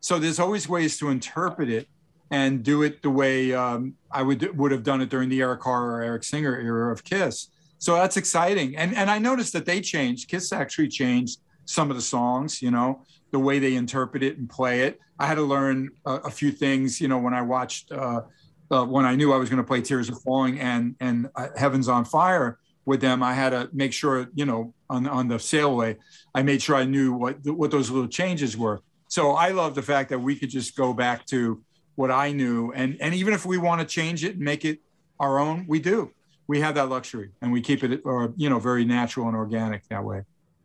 So 0.00 0.18
there's 0.18 0.40
always 0.40 0.68
ways 0.68 0.98
to 0.98 1.10
interpret 1.10 1.68
it 1.68 1.88
and 2.30 2.62
do 2.62 2.82
it 2.82 3.02
the 3.02 3.10
way 3.10 3.52
um, 3.52 3.94
I 4.10 4.22
would 4.22 4.56
would 4.56 4.72
have 4.72 4.82
done 4.82 5.00
it 5.00 5.08
during 5.08 5.28
the 5.28 5.40
Eric 5.40 5.60
Carr 5.60 5.96
or 5.96 6.02
Eric 6.02 6.24
Singer 6.24 6.58
era 6.58 6.92
of 6.92 7.04
Kiss. 7.04 7.48
So 7.78 7.94
that's 7.94 8.16
exciting. 8.16 8.76
And 8.76 8.94
and 8.94 9.10
I 9.10 9.18
noticed 9.18 9.52
that 9.52 9.66
they 9.66 9.80
changed. 9.80 10.28
Kiss 10.28 10.52
actually 10.52 10.88
changed 10.88 11.40
some 11.64 11.90
of 11.90 11.96
the 11.96 12.02
songs. 12.02 12.60
You 12.60 12.70
know, 12.70 13.04
the 13.30 13.38
way 13.38 13.58
they 13.58 13.74
interpret 13.74 14.22
it 14.22 14.38
and 14.38 14.48
play 14.48 14.82
it. 14.82 14.98
I 15.18 15.26
had 15.26 15.34
to 15.34 15.42
learn 15.42 15.90
a, 16.06 16.14
a 16.14 16.30
few 16.30 16.50
things. 16.50 17.00
You 17.00 17.08
know, 17.08 17.18
when 17.18 17.34
I 17.34 17.42
watched. 17.42 17.92
Uh, 17.92 18.22
uh, 18.70 18.84
when 18.84 19.04
I 19.04 19.16
knew 19.16 19.32
I 19.32 19.36
was 19.36 19.48
going 19.48 19.62
to 19.62 19.66
play 19.66 19.80
Tears 19.80 20.08
Are 20.10 20.16
Falling 20.16 20.60
and 20.60 20.94
and 21.00 21.28
uh, 21.34 21.48
Heaven's 21.56 21.88
on 21.88 22.04
Fire 22.04 22.58
with 22.84 23.00
them, 23.00 23.22
I 23.22 23.34
had 23.34 23.50
to 23.50 23.68
make 23.72 23.92
sure, 23.92 24.28
you 24.34 24.44
know, 24.44 24.74
on 24.88 25.06
on 25.06 25.28
the 25.28 25.38
sailway, 25.38 25.96
I 26.34 26.42
made 26.42 26.62
sure 26.62 26.76
I 26.76 26.84
knew 26.84 27.12
what 27.12 27.44
what 27.46 27.70
those 27.70 27.90
little 27.90 28.08
changes 28.08 28.56
were. 28.56 28.80
So 29.08 29.32
I 29.32 29.48
love 29.48 29.74
the 29.74 29.82
fact 29.82 30.10
that 30.10 30.18
we 30.20 30.36
could 30.36 30.50
just 30.50 30.76
go 30.76 30.92
back 30.92 31.26
to 31.26 31.62
what 31.96 32.10
I 32.10 32.32
knew, 32.32 32.72
and 32.72 32.96
and 33.00 33.14
even 33.14 33.34
if 33.34 33.44
we 33.44 33.58
want 33.58 33.80
to 33.80 33.86
change 33.86 34.24
it 34.24 34.36
and 34.36 34.40
make 34.40 34.64
it 34.64 34.80
our 35.18 35.38
own, 35.38 35.66
we 35.68 35.80
do. 35.80 36.12
We 36.46 36.60
have 36.60 36.74
that 36.76 36.88
luxury, 36.88 37.30
and 37.42 37.52
we 37.52 37.60
keep 37.60 37.84
it, 37.84 38.02
or 38.04 38.32
you 38.36 38.48
know, 38.48 38.58
very 38.58 38.84
natural 38.84 39.26
and 39.26 39.36
organic 39.36 39.86
that 39.88 40.02
way. 40.04 40.22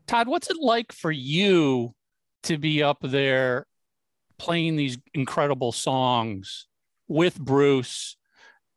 Todd, 0.08 0.28
what's 0.28 0.50
it 0.50 0.58
like 0.60 0.92
for 0.92 1.12
you 1.12 1.94
to 2.44 2.58
be 2.58 2.84
up 2.84 3.00
there 3.02 3.66
playing 4.38 4.76
these 4.76 4.98
incredible 5.14 5.72
songs 5.72 6.68
with 7.08 7.40
Bruce, 7.40 8.18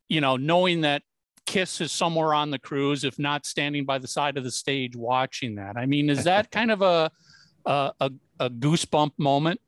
you 0.07 0.21
know, 0.21 0.37
knowing 0.37 0.81
that 0.81 1.03
Kiss 1.45 1.81
is 1.81 1.91
somewhere 1.91 2.33
on 2.33 2.51
the 2.51 2.59
cruise, 2.59 3.03
if 3.03 3.17
not 3.17 3.45
standing 3.45 3.85
by 3.85 3.97
the 3.97 4.07
side 4.07 4.37
of 4.37 4.43
the 4.43 4.51
stage 4.51 4.95
watching 4.95 5.55
that. 5.55 5.77
I 5.77 5.85
mean, 5.85 6.09
is 6.09 6.23
that 6.25 6.51
kind 6.51 6.71
of 6.71 6.81
a 6.81 7.11
a, 7.65 8.11
a, 8.39 8.49
goosebump 8.49 9.11
moment? 9.17 9.59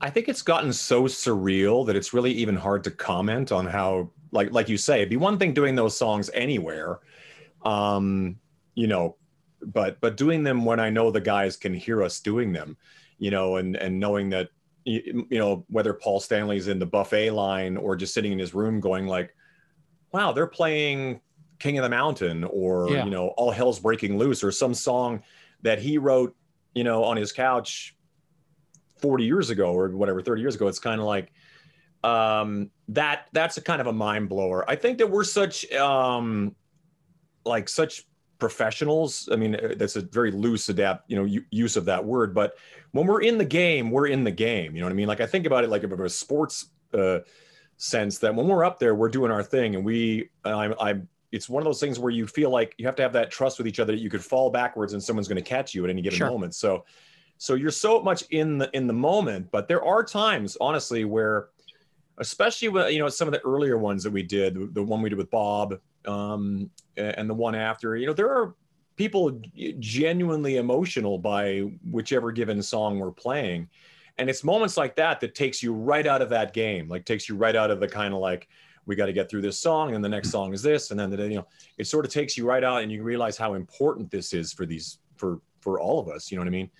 I 0.00 0.10
think 0.10 0.28
it's 0.28 0.42
gotten 0.42 0.72
so 0.72 1.04
surreal 1.04 1.86
that 1.86 1.96
it's 1.96 2.12
really 2.12 2.32
even 2.32 2.56
hard 2.56 2.84
to 2.84 2.90
comment 2.90 3.52
on 3.52 3.66
how, 3.66 4.10
like, 4.32 4.50
like 4.52 4.68
you 4.68 4.76
say, 4.76 4.96
it'd 4.96 5.10
be 5.10 5.16
one 5.16 5.38
thing 5.38 5.52
doing 5.52 5.74
those 5.74 5.96
songs 5.96 6.30
anywhere, 6.34 7.00
um, 7.64 8.36
you 8.74 8.86
know, 8.86 9.16
but 9.60 10.00
but 10.00 10.16
doing 10.16 10.42
them 10.42 10.64
when 10.64 10.80
I 10.80 10.90
know 10.90 11.10
the 11.10 11.20
guys 11.20 11.56
can 11.56 11.72
hear 11.72 12.02
us 12.02 12.20
doing 12.20 12.52
them, 12.52 12.76
you 13.18 13.30
know, 13.30 13.56
and 13.56 13.76
and 13.76 14.00
knowing 14.00 14.30
that 14.30 14.48
you, 14.84 15.26
you 15.30 15.38
know 15.38 15.64
whether 15.68 15.94
Paul 15.94 16.20
Stanley's 16.20 16.68
in 16.68 16.78
the 16.78 16.86
buffet 16.86 17.30
line 17.30 17.76
or 17.76 17.96
just 17.96 18.14
sitting 18.14 18.32
in 18.32 18.38
his 18.38 18.54
room 18.54 18.80
going 18.80 19.06
like, 19.06 19.34
wow, 20.12 20.32
they're 20.32 20.46
playing 20.46 21.20
King 21.58 21.78
of 21.78 21.84
the 21.84 21.90
Mountain 21.90 22.44
or 22.44 22.88
Yeah. 22.90 23.04
you 23.04 23.10
know 23.10 23.28
All 23.28 23.50
Hell's 23.50 23.78
Breaking 23.80 24.18
Loose 24.18 24.42
or 24.42 24.50
some 24.52 24.74
song 24.74 25.22
that 25.62 25.78
he 25.78 25.98
wrote, 25.98 26.34
you 26.74 26.84
know, 26.84 27.04
on 27.04 27.16
his 27.16 27.32
couch 27.32 27.96
40 29.00 29.24
years 29.24 29.50
ago 29.50 29.72
or 29.72 29.88
whatever 29.90 30.22
30 30.22 30.40
years 30.40 30.54
ago 30.54 30.68
it's 30.68 30.78
kind 30.78 31.00
of 31.00 31.06
like 31.06 31.32
um 32.04 32.70
that 32.88 33.26
that's 33.32 33.56
a 33.56 33.60
kind 33.60 33.80
of 33.80 33.88
a 33.88 33.92
mind 33.92 34.28
blower 34.28 34.68
i 34.70 34.76
think 34.76 34.98
that 34.98 35.10
we're 35.10 35.24
such 35.24 35.70
um 35.72 36.54
like 37.44 37.68
such 37.68 38.04
professionals 38.42 39.28
i 39.30 39.36
mean 39.36 39.54
uh, 39.54 39.72
that's 39.76 39.94
a 39.94 40.00
very 40.00 40.32
loose 40.32 40.68
adapt 40.68 41.08
you 41.08 41.16
know 41.16 41.42
use 41.52 41.76
of 41.76 41.84
that 41.84 42.04
word 42.04 42.34
but 42.34 42.56
when 42.90 43.06
we're 43.06 43.22
in 43.22 43.38
the 43.38 43.44
game 43.44 43.88
we're 43.88 44.08
in 44.08 44.24
the 44.24 44.32
game 44.32 44.74
you 44.74 44.80
know 44.80 44.86
what 44.86 44.90
i 44.90 44.96
mean 44.96 45.06
like 45.06 45.20
i 45.20 45.26
think 45.26 45.46
about 45.46 45.62
it 45.62 45.70
like 45.70 45.84
a 45.84 46.08
sports 46.08 46.70
uh 46.92 47.20
sense 47.76 48.18
that 48.18 48.34
when 48.34 48.48
we're 48.48 48.64
up 48.64 48.80
there 48.80 48.96
we're 48.96 49.08
doing 49.08 49.30
our 49.30 49.44
thing 49.44 49.76
and 49.76 49.84
we 49.84 50.28
i'm 50.44 50.74
i'm 50.80 51.08
it's 51.30 51.48
one 51.48 51.62
of 51.62 51.64
those 51.64 51.78
things 51.78 52.00
where 52.00 52.10
you 52.10 52.26
feel 52.26 52.50
like 52.50 52.74
you 52.78 52.84
have 52.84 52.96
to 52.96 53.02
have 53.02 53.12
that 53.12 53.30
trust 53.30 53.58
with 53.58 53.68
each 53.68 53.78
other 53.78 53.92
that 53.92 54.02
you 54.02 54.10
could 54.10 54.24
fall 54.24 54.50
backwards 54.50 54.92
and 54.92 55.00
someone's 55.00 55.28
going 55.28 55.36
to 55.36 55.48
catch 55.48 55.72
you 55.72 55.84
at 55.84 55.90
any 55.90 56.02
given 56.02 56.18
Sure. 56.18 56.28
moment 56.28 56.52
so 56.52 56.84
so 57.38 57.54
you're 57.54 57.70
so 57.70 58.02
much 58.02 58.24
in 58.30 58.58
the 58.58 58.68
in 58.72 58.88
the 58.88 58.92
moment 58.92 59.52
but 59.52 59.68
there 59.68 59.84
are 59.84 60.02
times 60.02 60.56
honestly 60.60 61.04
where 61.04 61.50
especially 62.18 62.68
with 62.68 62.92
you 62.92 62.98
know 62.98 63.08
some 63.08 63.28
of 63.28 63.32
the 63.32 63.40
earlier 63.42 63.78
ones 63.78 64.02
that 64.02 64.10
we 64.10 64.24
did 64.24 64.74
the 64.74 64.82
one 64.82 65.00
we 65.00 65.08
did 65.08 65.16
with 65.16 65.30
bob 65.30 65.78
um 66.06 66.70
and 66.96 67.28
the 67.28 67.34
one 67.34 67.54
after 67.54 67.96
you 67.96 68.06
know 68.06 68.12
there 68.12 68.30
are 68.30 68.54
people 68.96 69.40
genuinely 69.78 70.56
emotional 70.56 71.18
by 71.18 71.60
whichever 71.90 72.30
given 72.30 72.62
song 72.62 72.98
we're 72.98 73.10
playing. 73.10 73.68
And 74.18 74.28
it's 74.28 74.44
moments 74.44 74.76
like 74.76 74.94
that 74.96 75.20
that 75.20 75.34
takes 75.34 75.62
you 75.62 75.72
right 75.72 76.06
out 76.06 76.20
of 76.20 76.28
that 76.28 76.52
game 76.52 76.88
like 76.88 77.04
takes 77.06 77.28
you 77.28 77.34
right 77.34 77.56
out 77.56 77.70
of 77.70 77.80
the 77.80 77.88
kind 77.88 78.12
of 78.12 78.20
like 78.20 78.48
we 78.84 78.94
got 78.94 79.06
to 79.06 79.12
get 79.12 79.30
through 79.30 79.40
this 79.40 79.58
song 79.58 79.94
and 79.94 80.04
the 80.04 80.08
next 80.08 80.30
song 80.30 80.52
is 80.52 80.62
this 80.62 80.90
and 80.90 81.00
then 81.00 81.08
the 81.08 81.16
you 81.22 81.36
know 81.36 81.46
it 81.78 81.86
sort 81.86 82.04
of 82.04 82.12
takes 82.12 82.36
you 82.36 82.46
right 82.46 82.62
out 82.62 82.82
and 82.82 82.92
you 82.92 83.02
realize 83.02 83.38
how 83.38 83.54
important 83.54 84.10
this 84.10 84.34
is 84.34 84.52
for 84.52 84.66
these 84.66 84.98
for 85.16 85.40
for 85.60 85.80
all 85.80 85.98
of 85.98 86.08
us 86.08 86.30
you 86.30 86.36
know 86.36 86.42
what 86.42 86.48
i 86.48 86.50
mean? 86.50 86.70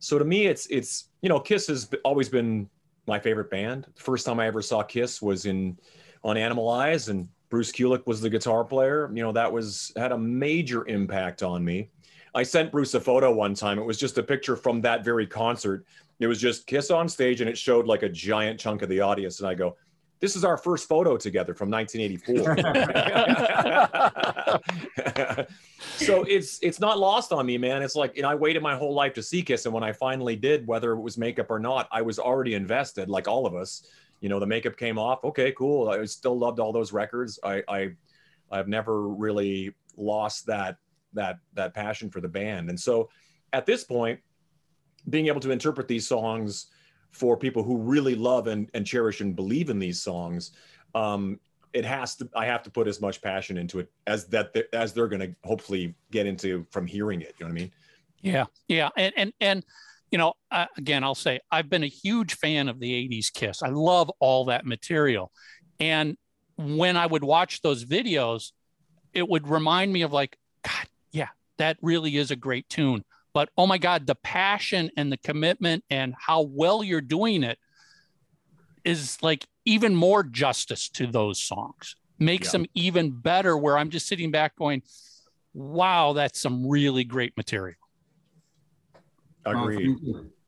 So 0.00 0.18
to 0.18 0.24
me 0.24 0.46
it's 0.46 0.66
it's 0.66 1.10
you 1.22 1.28
know 1.28 1.38
kiss 1.38 1.68
has 1.68 1.88
always 2.04 2.28
been 2.28 2.68
my 3.06 3.20
favorite 3.20 3.50
band. 3.50 3.86
The 3.94 4.02
first 4.02 4.26
time 4.26 4.40
i 4.40 4.46
ever 4.46 4.60
saw 4.60 4.82
kiss 4.82 5.22
was 5.22 5.46
in 5.46 5.78
on 6.24 6.36
Animalize 6.36 7.08
and 7.08 7.28
bruce 7.50 7.72
kulick 7.72 8.06
was 8.06 8.20
the 8.20 8.30
guitar 8.30 8.64
player. 8.64 9.10
You 9.12 9.22
know 9.22 9.32
that 9.32 9.52
was 9.52 9.92
had 9.96 10.12
a 10.12 10.18
major 10.18 10.86
impact 10.86 11.42
on 11.42 11.64
me. 11.64 11.90
I 12.34 12.44
sent 12.44 12.70
bruce 12.70 12.94
a 12.94 13.00
photo 13.00 13.32
one 13.32 13.54
time. 13.54 13.78
It 13.78 13.84
was 13.84 13.98
just 13.98 14.16
a 14.16 14.22
picture 14.22 14.56
from 14.56 14.80
that 14.82 15.04
very 15.04 15.26
concert. 15.26 15.84
It 16.20 16.26
was 16.26 16.40
just 16.40 16.66
kiss 16.66 16.90
on 16.90 17.08
stage 17.08 17.40
and 17.40 17.50
it 17.50 17.58
showed 17.58 17.86
like 17.86 18.02
a 18.02 18.08
giant 18.08 18.60
chunk 18.60 18.82
of 18.82 18.88
the 18.88 19.00
audience 19.00 19.40
and 19.40 19.48
i 19.48 19.54
go 19.54 19.76
this 20.20 20.36
is 20.36 20.44
our 20.44 20.58
first 20.58 20.86
photo 20.86 21.16
together 21.16 21.54
from 21.54 21.70
1984 21.70 22.56
so 25.96 26.22
it's 26.24 26.58
it's 26.60 26.78
not 26.78 26.98
lost 26.98 27.32
on 27.32 27.46
me 27.46 27.56
man. 27.56 27.82
It's 27.82 27.96
like 27.96 28.14
know 28.22 28.28
i 28.28 28.34
waited 28.34 28.62
my 28.62 28.76
whole 28.76 28.94
life 28.94 29.14
to 29.14 29.22
see 29.22 29.42
kiss 29.42 29.64
and 29.64 29.74
when 29.74 29.82
i 29.82 29.92
finally 29.92 30.36
did 30.36 30.66
whether 30.66 30.92
it 30.92 31.00
was 31.00 31.16
makeup 31.16 31.50
or 31.50 31.58
not 31.58 31.88
i 31.90 32.02
was 32.02 32.18
already 32.18 32.54
invested 32.54 33.08
like 33.08 33.26
all 33.26 33.46
of 33.46 33.54
us 33.54 33.88
you 34.20 34.28
know 34.28 34.38
the 34.38 34.46
makeup 34.46 34.76
came 34.76 34.98
off 34.98 35.24
okay 35.24 35.52
cool. 35.52 35.88
I 35.88 36.04
still 36.04 36.38
loved 36.38 36.60
all 36.60 36.72
those 36.72 36.92
records. 36.92 37.38
I 37.42 37.62
i 37.68 37.90
i've 38.50 38.68
never 38.68 39.08
really 39.08 39.74
lost 39.96 40.46
that 40.46 40.76
that 41.12 41.38
that 41.54 41.74
passion 41.74 42.10
for 42.10 42.20
the 42.20 42.28
band. 42.28 42.68
And 42.68 42.78
so 42.78 43.10
at 43.52 43.66
this 43.66 43.84
point 43.84 44.20
being 45.08 45.28
able 45.28 45.40
to 45.40 45.50
interpret 45.50 45.88
these 45.88 46.06
songs 46.06 46.66
for 47.10 47.36
people 47.36 47.62
who 47.62 47.78
really 47.78 48.14
love 48.14 48.46
and, 48.46 48.70
and 48.74 48.86
cherish 48.86 49.20
and 49.20 49.34
believe 49.34 49.70
in 49.70 49.78
these 49.78 50.00
songs 50.00 50.52
um 50.94 51.40
it 51.72 51.84
has 51.84 52.14
to 52.14 52.28
i 52.36 52.44
have 52.44 52.62
to 52.62 52.70
put 52.70 52.86
as 52.86 53.00
much 53.00 53.22
passion 53.22 53.56
into 53.56 53.78
it 53.78 53.90
as 54.06 54.26
that 54.26 54.54
as 54.72 54.92
they're 54.92 55.08
going 55.08 55.20
to 55.20 55.34
hopefully 55.42 55.94
get 56.12 56.26
into 56.26 56.64
from 56.70 56.86
hearing 56.86 57.22
it 57.22 57.34
you 57.38 57.46
know 57.46 57.52
what 57.52 57.58
i 57.58 57.62
mean? 57.62 57.72
Yeah, 58.22 58.46
yeah, 58.68 58.90
and 58.96 59.12
and 59.16 59.32
and 59.40 59.64
you 60.10 60.18
know, 60.18 60.32
uh, 60.50 60.66
again, 60.76 61.04
I'll 61.04 61.14
say 61.14 61.40
I've 61.50 61.70
been 61.70 61.84
a 61.84 61.88
huge 61.88 62.34
fan 62.34 62.68
of 62.68 62.80
the 62.80 62.92
'80s 62.92 63.32
Kiss. 63.32 63.62
I 63.62 63.68
love 63.68 64.10
all 64.20 64.46
that 64.46 64.66
material, 64.66 65.30
and 65.78 66.16
when 66.56 66.96
I 66.96 67.06
would 67.06 67.24
watch 67.24 67.62
those 67.62 67.84
videos, 67.84 68.52
it 69.14 69.28
would 69.28 69.48
remind 69.48 69.92
me 69.92 70.02
of 70.02 70.12
like, 70.12 70.36
God, 70.64 70.86
yeah, 71.12 71.28
that 71.58 71.78
really 71.80 72.16
is 72.16 72.30
a 72.30 72.36
great 72.36 72.68
tune. 72.68 73.04
But 73.32 73.48
oh 73.56 73.66
my 73.66 73.78
God, 73.78 74.06
the 74.06 74.16
passion 74.16 74.90
and 74.96 75.10
the 75.10 75.16
commitment 75.18 75.84
and 75.88 76.14
how 76.18 76.42
well 76.42 76.82
you're 76.82 77.00
doing 77.00 77.44
it 77.44 77.58
is 78.84 79.18
like 79.22 79.46
even 79.64 79.94
more 79.94 80.22
justice 80.22 80.88
to 80.90 81.06
those 81.06 81.42
songs. 81.42 81.96
Makes 82.18 82.48
Yeah. 82.48 82.52
them 82.52 82.66
even 82.74 83.10
better. 83.12 83.56
Where 83.56 83.78
I'm 83.78 83.90
just 83.90 84.06
sitting 84.06 84.30
back 84.30 84.56
going, 84.56 84.82
wow, 85.54 86.12
that's 86.12 86.40
some 86.40 86.66
really 86.66 87.04
great 87.04 87.36
material. 87.36 87.76
Agreed. 89.46 89.96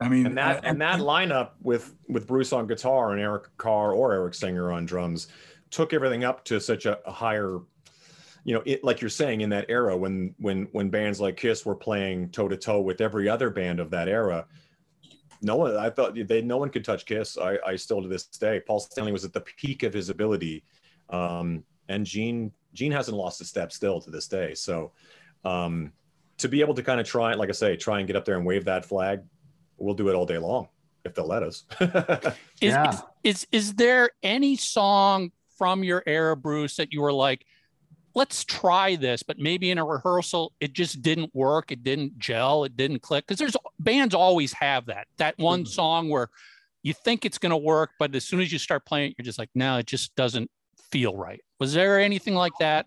I 0.00 0.08
mean, 0.08 0.26
and 0.26 0.38
that 0.38 0.64
I- 0.64 0.68
and 0.68 0.80
that 0.80 1.00
lineup 1.00 1.50
with 1.60 1.94
with 2.08 2.26
bruce 2.26 2.52
on 2.52 2.66
guitar 2.66 3.12
and 3.12 3.20
eric 3.20 3.44
carr 3.56 3.92
or 3.92 4.12
eric 4.12 4.34
singer 4.34 4.72
on 4.72 4.84
drums 4.84 5.28
took 5.70 5.92
everything 5.92 6.24
up 6.24 6.44
to 6.46 6.60
such 6.60 6.86
a, 6.86 6.98
a 7.06 7.12
higher 7.12 7.60
you 8.44 8.54
know 8.54 8.62
it, 8.66 8.82
like 8.82 9.00
you're 9.00 9.08
saying 9.10 9.40
in 9.40 9.50
that 9.50 9.66
era 9.68 9.96
when 9.96 10.34
when 10.38 10.68
when 10.72 10.90
bands 10.90 11.20
like 11.20 11.36
kiss 11.36 11.64
were 11.64 11.74
playing 11.76 12.28
toe 12.30 12.48
to 12.48 12.56
toe 12.56 12.80
with 12.80 13.00
every 13.00 13.28
other 13.28 13.48
band 13.50 13.78
of 13.80 13.90
that 13.90 14.08
era 14.08 14.46
no 15.40 15.56
one 15.56 15.76
i 15.76 15.88
thought 15.88 16.14
they 16.26 16.42
no 16.42 16.56
one 16.56 16.68
could 16.68 16.84
touch 16.84 17.06
kiss. 17.06 17.38
I 17.38 17.58
i 17.66 17.76
still 17.76 18.02
to 18.02 18.08
this 18.08 18.24
day 18.26 18.60
paul 18.60 18.80
stanley 18.80 19.12
was 19.12 19.24
at 19.24 19.32
the 19.32 19.40
peak 19.40 19.84
of 19.84 19.94
his 19.94 20.08
ability 20.08 20.64
um 21.10 21.64
and 21.88 22.04
gene 22.04 22.52
gene 22.74 22.92
hasn't 22.92 23.16
lost 23.16 23.40
a 23.40 23.44
step 23.44 23.70
still 23.70 24.00
to 24.00 24.10
this 24.10 24.26
day. 24.28 24.54
So 24.54 24.92
um 25.44 25.92
to 26.42 26.48
be 26.48 26.60
able 26.60 26.74
to 26.74 26.82
kind 26.82 27.00
of 27.00 27.06
try 27.06 27.34
like 27.34 27.48
i 27.48 27.52
say 27.52 27.76
try 27.76 27.98
and 27.98 28.06
get 28.06 28.16
up 28.16 28.24
there 28.24 28.36
and 28.36 28.46
wave 28.46 28.64
that 28.66 28.84
flag 28.84 29.22
we'll 29.78 29.94
do 29.94 30.08
it 30.08 30.14
all 30.14 30.26
day 30.26 30.38
long 30.38 30.68
if 31.04 31.14
they'll 31.14 31.26
let 31.26 31.42
us 31.42 31.64
Is, 31.80 32.34
Yeah. 32.60 32.90
is, 32.90 33.02
is 33.24 33.46
is 33.50 33.74
there 33.74 34.10
any 34.22 34.56
song 34.56 35.32
from 35.62 35.84
your 35.84 36.02
era, 36.06 36.36
Bruce, 36.36 36.74
that 36.74 36.92
you 36.92 37.00
were 37.00 37.12
like, 37.12 37.46
let's 38.16 38.44
try 38.44 38.96
this, 38.96 39.22
but 39.22 39.38
maybe 39.38 39.70
in 39.70 39.78
a 39.78 39.84
rehearsal 39.84 40.52
it 40.58 40.72
just 40.72 41.02
didn't 41.02 41.32
work, 41.36 41.70
it 41.70 41.84
didn't 41.84 42.18
gel, 42.18 42.64
it 42.64 42.76
didn't 42.76 43.00
click? 43.00 43.24
Because 43.24 43.38
there's 43.38 43.56
bands 43.78 44.12
always 44.12 44.52
have 44.54 44.86
that 44.86 45.06
that 45.18 45.38
one 45.38 45.60
mm-hmm. 45.60 45.68
song 45.68 46.08
where 46.08 46.30
you 46.82 46.92
think 46.92 47.24
it's 47.24 47.38
going 47.38 47.50
to 47.50 47.56
work, 47.56 47.90
but 48.00 48.12
as 48.16 48.24
soon 48.24 48.40
as 48.40 48.50
you 48.50 48.58
start 48.58 48.84
playing 48.84 49.12
it, 49.12 49.14
you're 49.16 49.24
just 49.24 49.38
like, 49.38 49.50
no, 49.54 49.78
it 49.78 49.86
just 49.86 50.16
doesn't 50.16 50.50
feel 50.90 51.16
right. 51.16 51.40
Was 51.60 51.74
there 51.74 52.00
anything 52.00 52.34
like 52.34 52.54
that? 52.58 52.86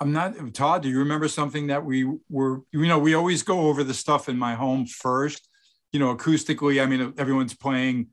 I'm 0.00 0.12
not 0.12 0.54
Todd. 0.54 0.82
Do 0.82 0.88
you 0.88 0.98
remember 0.98 1.28
something 1.28 1.68
that 1.68 1.84
we 1.84 2.08
were? 2.28 2.62
You 2.72 2.86
know, 2.86 2.98
we 2.98 3.14
always 3.14 3.42
go 3.42 3.68
over 3.68 3.82
the 3.82 3.94
stuff 3.94 4.28
in 4.28 4.38
my 4.38 4.54
home 4.54 4.86
first. 4.86 5.48
You 5.92 5.98
know, 5.98 6.14
acoustically. 6.14 6.82
I 6.82 6.86
mean, 6.86 7.14
everyone's 7.18 7.54
playing 7.54 8.08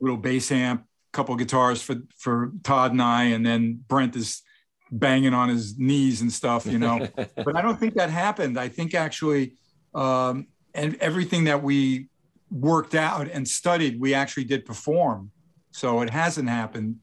little 0.00 0.16
bass 0.16 0.50
amp, 0.50 0.84
couple 1.12 1.36
guitars 1.36 1.80
for 1.80 1.96
for 2.16 2.52
Todd 2.64 2.92
and 2.92 3.02
I, 3.02 3.24
and 3.24 3.46
then 3.46 3.84
Brent 3.86 4.16
is 4.16 4.42
banging 4.90 5.32
on 5.32 5.48
his 5.48 5.78
knees 5.78 6.22
and 6.22 6.32
stuff. 6.32 6.66
You 6.66 6.78
know, 6.78 7.08
but 7.16 7.56
I 7.56 7.62
don't 7.62 7.78
think 7.78 7.94
that 7.94 8.10
happened. 8.10 8.58
I 8.58 8.68
think 8.68 8.94
actually, 8.94 9.54
um, 9.94 10.48
and 10.74 10.96
everything 10.96 11.44
that 11.44 11.62
we 11.62 12.08
worked 12.50 12.94
out 12.94 13.28
and 13.30 13.46
studied, 13.46 14.00
we 14.00 14.12
actually 14.12 14.44
did 14.44 14.64
perform. 14.64 15.30
So 15.70 16.02
it 16.02 16.10
hasn't 16.10 16.48
happened. 16.48 16.96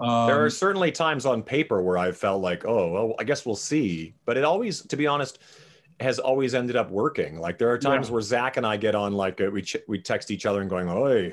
Um, 0.00 0.26
there 0.26 0.44
are 0.44 0.50
certainly 0.50 0.90
times 0.90 1.24
on 1.24 1.42
paper 1.42 1.80
where 1.80 1.96
I 1.98 2.10
felt 2.12 2.42
like, 2.42 2.64
oh, 2.66 2.90
well, 2.92 3.14
I 3.18 3.24
guess 3.24 3.46
we'll 3.46 3.54
see. 3.56 4.14
But 4.24 4.36
it 4.36 4.44
always, 4.44 4.82
to 4.86 4.96
be 4.96 5.06
honest, 5.06 5.38
has 6.00 6.18
always 6.18 6.54
ended 6.54 6.74
up 6.76 6.90
working. 6.90 7.38
Like 7.38 7.58
there 7.58 7.70
are 7.70 7.78
times 7.78 8.08
Yeah. 8.08 8.12
where 8.14 8.22
Zach 8.22 8.56
and 8.56 8.66
I 8.66 8.76
get 8.76 8.94
on, 8.94 9.12
like 9.12 9.40
uh, 9.40 9.50
we 9.52 9.62
ch- 9.62 9.76
we 9.86 10.00
text 10.00 10.30
each 10.32 10.46
other 10.46 10.60
and 10.60 10.68
going, 10.68 10.88
"Oi, 10.88 11.32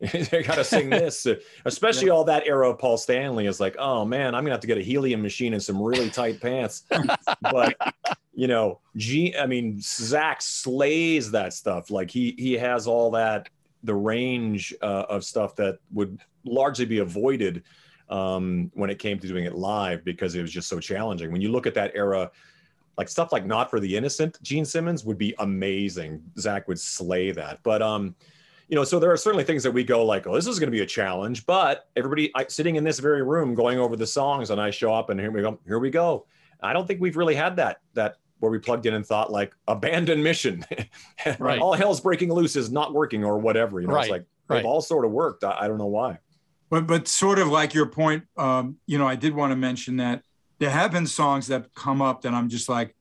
I 0.02 0.42
gotta 0.46 0.64
sing 0.64 0.88
this." 0.90 1.26
Especially 1.66 2.08
all 2.08 2.24
that 2.24 2.46
era 2.46 2.70
of 2.70 2.78
Paul 2.78 2.96
Stanley 2.96 3.46
is 3.46 3.60
like, 3.60 3.76
oh 3.78 4.06
man, 4.06 4.34
I'm 4.34 4.42
gonna 4.44 4.54
have 4.54 4.60
to 4.60 4.66
get 4.66 4.78
a 4.78 4.82
helium 4.82 5.20
machine 5.20 5.52
and 5.52 5.62
some 5.62 5.80
really 5.80 6.08
tight 6.08 6.40
pants. 6.40 6.84
but 7.42 7.76
you 8.34 8.46
know, 8.48 8.80
G, 8.96 9.36
I 9.36 9.44
mean, 9.46 9.78
Zach 9.80 10.40
slays 10.40 11.30
that 11.32 11.52
stuff. 11.52 11.90
Like 11.90 12.10
he 12.10 12.34
he 12.38 12.54
has 12.54 12.86
all 12.86 13.10
that 13.10 13.50
the 13.84 13.94
range 13.94 14.74
uh, 14.80 15.04
of 15.10 15.22
stuff 15.24 15.54
that 15.56 15.78
would 15.92 16.18
largely 16.44 16.86
be 16.86 16.98
avoided 16.98 17.62
um, 18.10 18.70
when 18.74 18.90
it 18.90 18.98
came 18.98 19.18
to 19.18 19.28
doing 19.28 19.44
it 19.44 19.54
live 19.54 20.04
because 20.04 20.34
it 20.34 20.42
was 20.42 20.50
just 20.50 20.68
so 20.68 20.80
challenging. 20.80 21.30
When 21.32 21.40
you 21.40 21.50
look 21.50 21.66
at 21.66 21.74
that 21.74 21.92
era, 21.94 22.30
like 22.96 23.08
stuff 23.08 23.32
like 23.32 23.46
"Not 23.46 23.70
for 23.70 23.80
the 23.80 23.96
Innocent," 23.96 24.42
Gene 24.42 24.64
Simmons 24.64 25.04
would 25.04 25.18
be 25.18 25.34
amazing. 25.38 26.22
Zach 26.38 26.66
would 26.68 26.80
slay 26.80 27.30
that. 27.32 27.60
But 27.62 27.82
um, 27.82 28.14
you 28.68 28.76
know, 28.76 28.84
so 28.84 28.98
there 28.98 29.12
are 29.12 29.16
certainly 29.16 29.44
things 29.44 29.62
that 29.62 29.70
we 29.70 29.84
go 29.84 30.04
like, 30.04 30.26
"Oh, 30.26 30.34
this 30.34 30.46
is 30.46 30.58
going 30.58 30.68
to 30.68 30.76
be 30.76 30.82
a 30.82 30.86
challenge." 30.86 31.46
But 31.46 31.88
everybody 31.96 32.30
I, 32.34 32.46
sitting 32.48 32.76
in 32.76 32.84
this 32.84 32.98
very 32.98 33.22
room 33.22 33.54
going 33.54 33.78
over 33.78 33.96
the 33.96 34.06
songs, 34.06 34.50
and 34.50 34.60
I 34.60 34.70
show 34.70 34.92
up, 34.92 35.10
and 35.10 35.20
here 35.20 35.30
we 35.30 35.42
go. 35.42 35.58
Here 35.66 35.78
we 35.78 35.90
go. 35.90 36.26
I 36.60 36.72
don't 36.72 36.86
think 36.86 37.00
we've 37.00 37.16
really 37.16 37.34
had 37.34 37.56
that 37.56 37.80
that 37.94 38.16
where 38.40 38.50
we 38.52 38.58
plugged 38.58 38.86
in 38.86 38.94
and 38.94 39.04
thought 39.04 39.32
like 39.32 39.54
abandon 39.66 40.22
mission, 40.22 40.64
Right. 41.38 41.58
all 41.60 41.72
hell's 41.74 42.00
breaking 42.00 42.32
loose 42.32 42.56
is 42.56 42.70
not 42.70 42.94
working 42.94 43.24
or 43.24 43.38
whatever. 43.38 43.80
You 43.80 43.88
know, 43.88 43.94
Right, 43.94 44.04
it's 44.04 44.10
like 44.10 44.24
right. 44.48 44.58
they've 44.58 44.66
all 44.66 44.80
sort 44.80 45.04
of 45.04 45.10
worked. 45.10 45.44
I, 45.44 45.56
I 45.60 45.68
don't 45.68 45.78
know 45.78 45.86
why. 45.86 46.18
But 46.70 46.86
but 46.86 47.08
sort 47.08 47.38
of 47.38 47.48
like 47.48 47.74
your 47.74 47.86
point, 47.86 48.24
um, 48.36 48.76
you 48.86 48.98
know, 48.98 49.06
I 49.08 49.16
did 49.16 49.34
want 49.34 49.52
to 49.52 49.56
mention 49.56 49.96
that 49.98 50.22
there 50.58 50.70
have 50.70 50.92
been 50.92 51.06
songs 51.06 51.46
that 51.48 51.72
come 51.74 52.02
up 52.02 52.22
that 52.22 52.34
I'm 52.34 52.48
just 52.48 52.68
like, 52.68 52.94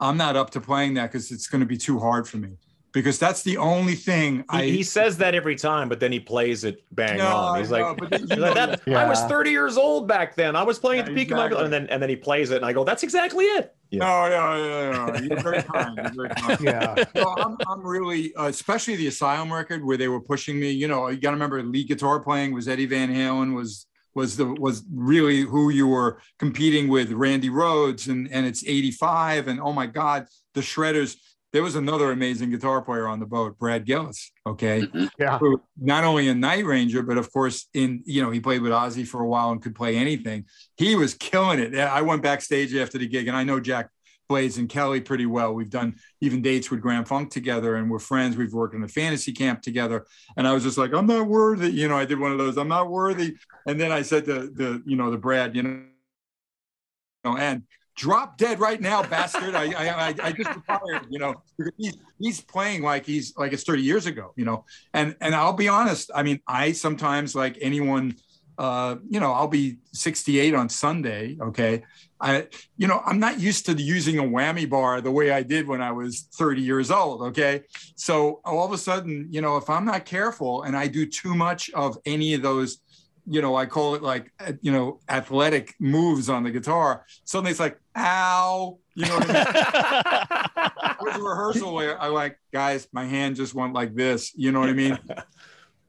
I'm 0.00 0.16
not 0.16 0.36
up 0.36 0.50
to 0.50 0.60
playing 0.60 0.94
that 0.94 1.10
because 1.12 1.30
it's 1.30 1.46
going 1.46 1.60
to 1.60 1.66
be 1.66 1.76
too 1.78 1.98
hard 1.98 2.28
for 2.28 2.36
me. 2.38 2.56
Because 2.92 3.18
that's 3.18 3.42
the 3.42 3.56
only 3.56 3.96
thing 3.96 4.36
He, 4.52 4.56
I 4.56 4.62
he 4.66 4.82
says 4.84 5.18
that 5.18 5.34
every 5.34 5.56
time, 5.56 5.88
but 5.88 5.98
then 5.98 6.12
he 6.12 6.20
plays 6.20 6.62
it 6.62 6.84
bang 6.92 7.18
No, 7.18 7.26
on. 7.26 7.58
He's 7.58 7.72
I 7.72 7.80
like, 7.80 7.98
know, 7.98 8.06
but 8.08 8.20
he's 8.20 8.30
like, 8.30 8.54
know- 8.54 8.66
that, 8.66 8.80
I 8.88 9.08
was 9.08 9.20
30 9.24 9.50
years 9.50 9.76
old 9.76 10.06
back 10.06 10.36
then. 10.36 10.54
I 10.54 10.62
was 10.62 10.78
playing 10.78 11.00
at 11.00 11.06
the 11.06 11.12
Yeah, 11.12 11.16
peak 11.18 11.30
of 11.32 11.36
my 11.38 11.46
exactly. 11.46 11.64
and 11.64 11.72
then 11.72 11.86
and 11.88 12.00
then 12.00 12.08
he 12.08 12.14
plays 12.14 12.50
it, 12.50 12.58
and 12.58 12.64
I 12.64 12.72
go, 12.72 12.84
that's 12.84 13.02
exactly 13.02 13.46
it. 13.46 13.74
Yeah. 13.94 14.04
No, 14.04 14.26
yeah, 14.26 14.56
yeah, 14.56 15.06
yeah. 15.06 15.20
You're 15.20 15.40
very 15.40 15.62
kind. 15.62 15.96
You're 15.96 16.28
very 16.28 16.28
kind. 16.30 16.60
Yeah. 16.64 17.04
No, 17.14 17.34
I'm, 17.36 17.56
I'm 17.68 17.86
really, 17.86 18.34
uh, 18.34 18.46
especially 18.46 18.96
the 18.96 19.06
Asylum 19.08 19.52
record 19.52 19.84
where 19.84 19.96
they 19.96 20.08
were 20.08 20.20
pushing 20.20 20.58
me. 20.58 20.70
You 20.70 20.88
know, 20.88 21.08
you 21.08 21.18
got 21.18 21.30
to 21.30 21.36
remember, 21.36 21.62
lead 21.62 21.88
guitar 21.88 22.20
playing 22.20 22.52
was 22.52 22.68
Eddie 22.68 22.86
Van 22.86 23.08
Halen 23.10 23.54
was 23.54 23.86
was 24.14 24.36
the 24.36 24.46
was 24.46 24.84
really 24.92 25.40
who 25.40 25.70
you 25.70 25.88
were 25.88 26.20
competing 26.38 26.88
with, 26.88 27.10
Randy 27.10 27.50
Rhoads, 27.50 28.08
and 28.08 28.30
and 28.30 28.46
it's 28.46 28.64
'85, 28.66 29.48
and 29.48 29.60
oh 29.60 29.72
my 29.72 29.86
God, 29.86 30.26
the 30.54 30.60
Shredders. 30.60 31.16
There 31.54 31.62
was 31.62 31.76
another 31.76 32.10
amazing 32.10 32.50
guitar 32.50 32.82
player 32.82 33.06
on 33.06 33.20
the 33.20 33.26
boat, 33.26 33.56
Brad 33.60 33.86
Gillis. 33.86 34.32
Okay, 34.44 34.80
mm-hmm. 34.80 35.06
Yeah. 35.20 35.38
who 35.38 35.62
not 35.80 36.02
only 36.02 36.26
in 36.26 36.40
Night 36.40 36.64
Ranger, 36.64 37.00
but 37.00 37.16
of 37.16 37.32
course 37.32 37.68
in 37.72 38.02
you 38.04 38.20
know 38.20 38.32
he 38.32 38.40
played 38.40 38.60
with 38.60 38.72
Ozzy 38.72 39.06
for 39.06 39.20
a 39.20 39.28
while 39.28 39.52
and 39.52 39.62
could 39.62 39.76
play 39.76 39.96
anything. 39.96 40.46
He 40.76 40.96
was 40.96 41.14
killing 41.14 41.60
it. 41.60 41.72
I 41.76 42.02
went 42.02 42.24
backstage 42.24 42.74
after 42.74 42.98
the 42.98 43.06
gig, 43.06 43.28
and 43.28 43.36
I 43.36 43.44
know 43.44 43.60
Jack 43.60 43.88
Blades 44.28 44.58
and 44.58 44.68
Kelly 44.68 45.00
pretty 45.00 45.26
well. 45.26 45.54
We've 45.54 45.70
done 45.70 45.94
even 46.20 46.42
dates 46.42 46.72
with 46.72 46.80
Grand 46.80 47.06
Funk 47.06 47.30
together, 47.30 47.76
and 47.76 47.88
we're 47.88 48.00
friends. 48.00 48.36
We've 48.36 48.52
worked 48.52 48.74
in 48.74 48.82
a 48.82 48.88
fantasy 48.88 49.32
camp 49.32 49.62
together, 49.62 50.06
and 50.36 50.48
I 50.48 50.54
was 50.54 50.64
just 50.64 50.76
like, 50.76 50.92
I'm 50.92 51.06
not 51.06 51.28
worthy. 51.28 51.70
You 51.70 51.86
know, 51.86 51.96
I 51.96 52.04
did 52.04 52.18
one 52.18 52.32
of 52.32 52.38
those. 52.38 52.56
I'm 52.56 52.66
not 52.66 52.90
worthy. 52.90 53.36
And 53.68 53.80
then 53.80 53.92
I 53.92 54.02
said 54.02 54.24
to 54.24 54.50
the 54.50 54.82
you 54.84 54.96
know 54.96 55.12
the 55.12 55.18
Brad, 55.18 55.54
you 55.54 55.62
know, 55.62 57.36
and 57.36 57.62
drop 57.94 58.36
dead 58.36 58.60
right 58.60 58.80
now, 58.80 59.02
bastard. 59.02 59.54
I, 59.54 59.72
I, 59.72 60.14
I, 60.22 60.32
just 60.32 60.54
retired, 60.54 61.06
you 61.08 61.18
know, 61.18 61.34
he's, 61.76 61.96
he's 62.18 62.40
playing 62.40 62.82
like 62.82 63.06
he's 63.06 63.36
like 63.36 63.52
it's 63.52 63.62
30 63.62 63.82
years 63.82 64.06
ago, 64.06 64.32
you 64.36 64.44
know, 64.44 64.64
and, 64.92 65.16
and 65.20 65.34
I'll 65.34 65.52
be 65.52 65.68
honest. 65.68 66.10
I 66.14 66.22
mean, 66.22 66.40
I 66.46 66.72
sometimes 66.72 67.34
like 67.34 67.56
anyone, 67.60 68.16
uh, 68.58 68.96
you 69.08 69.20
know, 69.20 69.32
I'll 69.32 69.48
be 69.48 69.78
68 69.92 70.54
on 70.54 70.68
Sunday. 70.68 71.36
Okay. 71.40 71.82
I, 72.20 72.46
you 72.76 72.86
know, 72.88 73.02
I'm 73.04 73.18
not 73.18 73.38
used 73.38 73.66
to 73.66 73.72
using 73.74 74.18
a 74.18 74.22
whammy 74.22 74.68
bar 74.68 75.00
the 75.00 75.10
way 75.10 75.30
I 75.30 75.42
did 75.42 75.66
when 75.68 75.82
I 75.82 75.92
was 75.92 76.28
30 76.34 76.62
years 76.62 76.90
old. 76.90 77.22
Okay. 77.22 77.62
So 77.96 78.40
all 78.44 78.64
of 78.64 78.72
a 78.72 78.78
sudden, 78.78 79.28
you 79.30 79.40
know, 79.40 79.56
if 79.56 79.68
I'm 79.68 79.84
not 79.84 80.04
careful 80.04 80.62
and 80.62 80.76
I 80.76 80.86
do 80.86 81.06
too 81.06 81.34
much 81.34 81.70
of 81.70 81.98
any 82.06 82.34
of 82.34 82.42
those, 82.42 82.78
you 83.26 83.40
know, 83.42 83.56
I 83.56 83.66
call 83.66 83.94
it 83.94 84.02
like, 84.02 84.30
uh, 84.38 84.52
you 84.60 84.72
know, 84.72 85.00
athletic 85.08 85.74
moves 85.78 86.28
on 86.28 86.42
the 86.42 86.50
guitar. 86.50 87.04
Suddenly 87.24 87.52
it's 87.52 87.60
like, 87.60 87.78
ow, 87.96 88.78
you 88.94 89.06
know 89.06 89.16
what 89.16 89.30
I 89.30 89.32
mean? 89.32 90.94
It 91.00 91.02
was 91.02 91.16
a 91.16 91.22
rehearsal 91.22 91.74
where 91.74 92.00
I 92.00 92.08
like, 92.08 92.38
guys, 92.52 92.88
my 92.92 93.04
hand 93.04 93.36
just 93.36 93.54
went 93.54 93.72
like 93.72 93.94
this. 93.94 94.32
You 94.34 94.52
know 94.52 94.60
what 94.60 94.68
I 94.68 94.74
mean? 94.74 94.98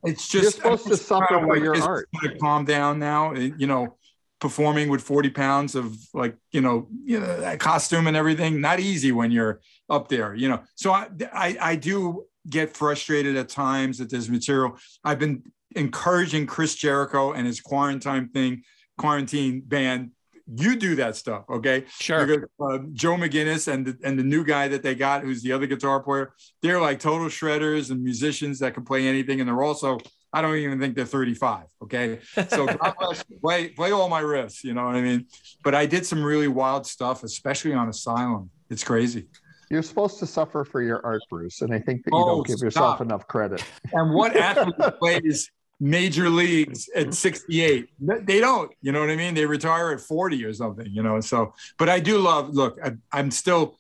It's 0.07 0.27
just 0.27 0.43
You're 0.43 0.51
supposed 0.51 0.85
to 0.85 0.97
suffer 0.97 1.47
like, 1.47 1.63
your 1.63 1.81
art. 1.81 2.07
Calm 2.39 2.63
down 2.63 2.99
now. 2.99 3.33
You 3.33 3.65
know, 3.65 3.97
performing 4.39 4.89
with 4.89 5.01
40 5.01 5.31
pounds 5.31 5.73
of 5.73 5.97
like, 6.13 6.37
you 6.51 6.61
know, 6.61 6.87
you 7.03 7.19
know, 7.19 7.41
that 7.41 7.59
costume 7.59 8.05
and 8.05 8.15
everything. 8.15 8.61
Not 8.61 8.79
easy 8.79 9.11
when 9.11 9.31
you're 9.31 9.61
up 9.89 10.07
there, 10.07 10.35
you 10.35 10.47
know. 10.47 10.61
So 10.75 10.91
I 10.91 11.07
I, 11.33 11.57
I 11.59 11.75
do 11.75 12.25
get 12.47 12.75
frustrated 12.77 13.35
at 13.35 13.49
times 13.49 13.97
that 13.97 14.09
there's 14.09 14.29
material. 14.29 14.77
I've 15.03 15.17
been 15.17 15.41
encouraging 15.75 16.47
Chris 16.47 16.75
Jericho 16.75 17.33
and 17.33 17.45
his 17.45 17.61
quarantine 17.61 18.29
thing, 18.29 18.63
quarantine 18.97 19.61
band. 19.61 20.11
You 20.47 20.75
do 20.75 20.95
that 20.97 21.15
stuff, 21.15 21.45
okay? 21.49 21.85
Sure. 21.99 22.25
Because, 22.25 22.49
uh, 22.59 22.77
Joe 22.93 23.15
McGinnis 23.15 23.71
and 23.71 23.87
the, 23.87 23.97
and 24.03 24.17
the 24.17 24.23
new 24.23 24.43
guy 24.43 24.67
that 24.67 24.83
they 24.83 24.93
got, 24.93 25.23
who's 25.23 25.41
the 25.41 25.51
other 25.51 25.65
guitar 25.65 26.01
player, 26.01 26.33
they're 26.61 26.79
like 26.79 26.99
total 26.99 27.27
shredders 27.27 27.89
and 27.89 28.03
musicians 28.03 28.59
that 28.59 28.75
can 28.75 28.85
play 28.85 29.07
anything, 29.07 29.39
and 29.39 29.49
they're 29.49 29.63
also 29.63 29.99
I 30.35 30.41
don't 30.41 30.57
even 30.57 30.81
think 30.81 30.97
they're 30.97 31.05
35. 31.05 31.63
Okay, 31.83 32.19
so 32.49 32.65
God 32.83 33.23
play 33.41 33.69
play 33.69 33.91
all 33.91 34.09
my 34.09 34.21
riffs, 34.21 34.65
you 34.65 34.73
know 34.73 34.85
what 34.85 34.95
I 34.95 35.01
mean? 35.01 35.27
But 35.63 35.73
I 35.73 35.85
did 35.85 36.05
some 36.05 36.21
really 36.21 36.49
wild 36.49 36.85
stuff, 36.85 37.23
especially 37.23 37.73
on 37.73 37.87
Asylum. 37.87 38.49
It's 38.69 38.83
crazy. 38.83 39.27
You're 39.71 39.81
supposed 39.81 40.19
to 40.19 40.27
suffer 40.27 40.65
for 40.65 40.81
your 40.81 41.03
art, 41.05 41.21
Bruce, 41.29 41.61
and 41.61 41.73
I 41.73 41.79
think 41.79 42.03
that 42.03 42.11
you 42.11 42.17
Oh, 42.17 42.25
don't 42.25 42.47
give 42.47 42.59
yourself 42.59 42.99
enough 42.99 43.27
credit. 43.27 43.63
And 43.93 44.13
what 44.13 44.35
athlete 44.35 44.75
plays 44.99 45.49
major 45.79 46.29
leagues 46.29 46.89
at 46.95 47.13
68? 47.13 47.89
They 47.99 48.39
don't. 48.39 48.71
You 48.81 48.91
know 48.91 48.99
what 48.99 49.09
I 49.09 49.15
mean? 49.15 49.33
They 49.33 49.45
retire 49.45 49.91
at 49.91 50.01
40 50.01 50.43
or 50.45 50.53
something. 50.53 50.87
You 50.89 51.03
know. 51.03 51.19
So, 51.19 51.53
but 51.77 51.89
I 51.89 51.99
do 51.99 52.17
love. 52.19 52.53
Look, 52.53 52.79
I, 52.83 52.93
I'm 53.11 53.31
still. 53.31 53.77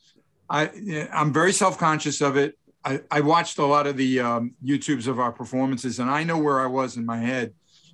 I 0.49 0.69
I'm 1.11 1.33
very 1.33 1.53
self 1.53 1.77
conscious 1.77 2.21
of 2.21 2.37
it. 2.37 2.57
I, 2.83 3.01
I 3.09 3.21
watched 3.21 3.57
a 3.57 3.65
lot 3.65 3.87
of 3.87 3.97
the 3.97 4.19
um, 4.19 4.53
YouTubes 4.63 5.07
of 5.07 5.19
our 5.19 5.31
performances, 5.31 5.99
and 5.99 6.09
I 6.09 6.23
know 6.23 6.37
where 6.37 6.59
I 6.59 6.67
was 6.67 6.97
in 6.97 7.05
my 7.05 7.17
head 7.17 7.53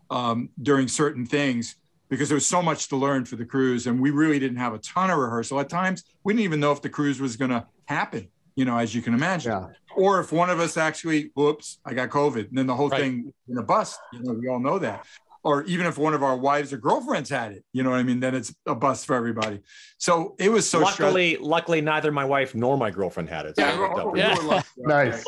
um, 0.09 0.49
during 0.61 0.89
certain 0.89 1.25
things 1.25 1.75
because 2.09 2.27
there 2.27 2.35
was 2.35 2.45
so 2.45 2.61
much 2.61 2.89
to 2.89 2.97
learn 2.97 3.23
for 3.23 3.37
the 3.37 3.45
cruise, 3.45 3.87
and 3.87 4.01
we 4.01 4.11
really 4.11 4.37
didn't 4.37 4.57
have 4.57 4.73
a 4.73 4.79
ton 4.79 5.09
of 5.09 5.17
rehearsal. 5.17 5.61
At 5.61 5.69
times, 5.69 6.03
we 6.25 6.33
didn't 6.33 6.43
even 6.43 6.59
know 6.59 6.73
if 6.73 6.81
the 6.81 6.89
cruise 6.89 7.21
was 7.21 7.37
going 7.37 7.51
to 7.51 7.65
happen. 7.85 8.27
You 8.55 8.65
know, 8.65 8.77
as 8.77 8.93
you 8.93 9.01
can 9.01 9.13
imagine, 9.13 9.53
Yeah. 9.53 9.67
Or 9.95 10.19
if 10.19 10.31
one 10.31 10.49
of 10.49 10.59
us 10.59 10.77
actually, 10.77 11.31
whoops, 11.35 11.79
I 11.85 11.93
got 11.93 12.09
COVID, 12.09 12.49
and 12.49 12.57
then 12.57 12.67
the 12.67 12.75
whole 12.75 12.89
Right. 12.89 13.01
thing 13.01 13.33
in 13.47 13.57
a 13.57 13.63
bust. 13.63 13.99
You 14.13 14.23
know, 14.23 14.33
we 14.33 14.47
all 14.47 14.59
know 14.59 14.79
that. 14.79 15.05
Or 15.43 15.63
even 15.63 15.87
if 15.87 15.97
one 15.97 16.13
of 16.13 16.21
our 16.21 16.37
wives 16.37 16.71
or 16.71 16.77
girlfriends 16.77 17.29
had 17.29 17.51
it, 17.53 17.63
you 17.73 17.81
know 17.81 17.89
what 17.89 17.99
I 17.99 18.03
mean? 18.03 18.19
Then 18.19 18.35
it's 18.35 18.53
a 18.67 18.75
bust 18.75 19.07
for 19.07 19.15
everybody. 19.15 19.61
So 19.97 20.35
it 20.37 20.49
was 20.49 20.69
so 20.69 20.79
stressful. 20.81 21.05
luckily, 21.07 21.37
luckily, 21.37 21.81
neither 21.81 22.11
my 22.11 22.25
wife 22.25 22.53
nor 22.53 22.77
my 22.77 22.91
girlfriend 22.91 23.27
had 23.29 23.47
it. 23.47 23.55
So 23.55 23.63
Yeah, 23.63 23.73
it 23.73 23.79
worked 23.79 23.95
we're- 24.05 24.19
Yeah. 24.19 24.35
we're 24.37 24.47
well. 24.47 24.57
lucky. 24.57 24.67
Nice. 24.77 25.23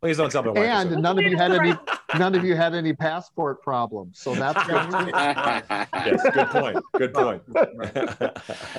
Please 0.00 0.16
don't 0.16 0.30
tell 0.30 0.44
my 0.44 0.50
wife. 0.50 0.92
And 0.92 1.02
none 1.02 1.18
of 1.18 1.24
you 1.24 1.36
had 1.36 1.52
any 1.52 1.74
none 2.16 2.34
of 2.34 2.44
you 2.44 2.54
had 2.54 2.74
any 2.74 2.92
passport 2.92 3.62
problems. 3.62 4.20
So 4.20 4.34
that's 4.34 4.62
good. 4.66 5.10
yes, 5.12 6.22
good 6.32 6.46
point. 6.48 6.78
Good 6.96 7.14
point. 7.14 7.42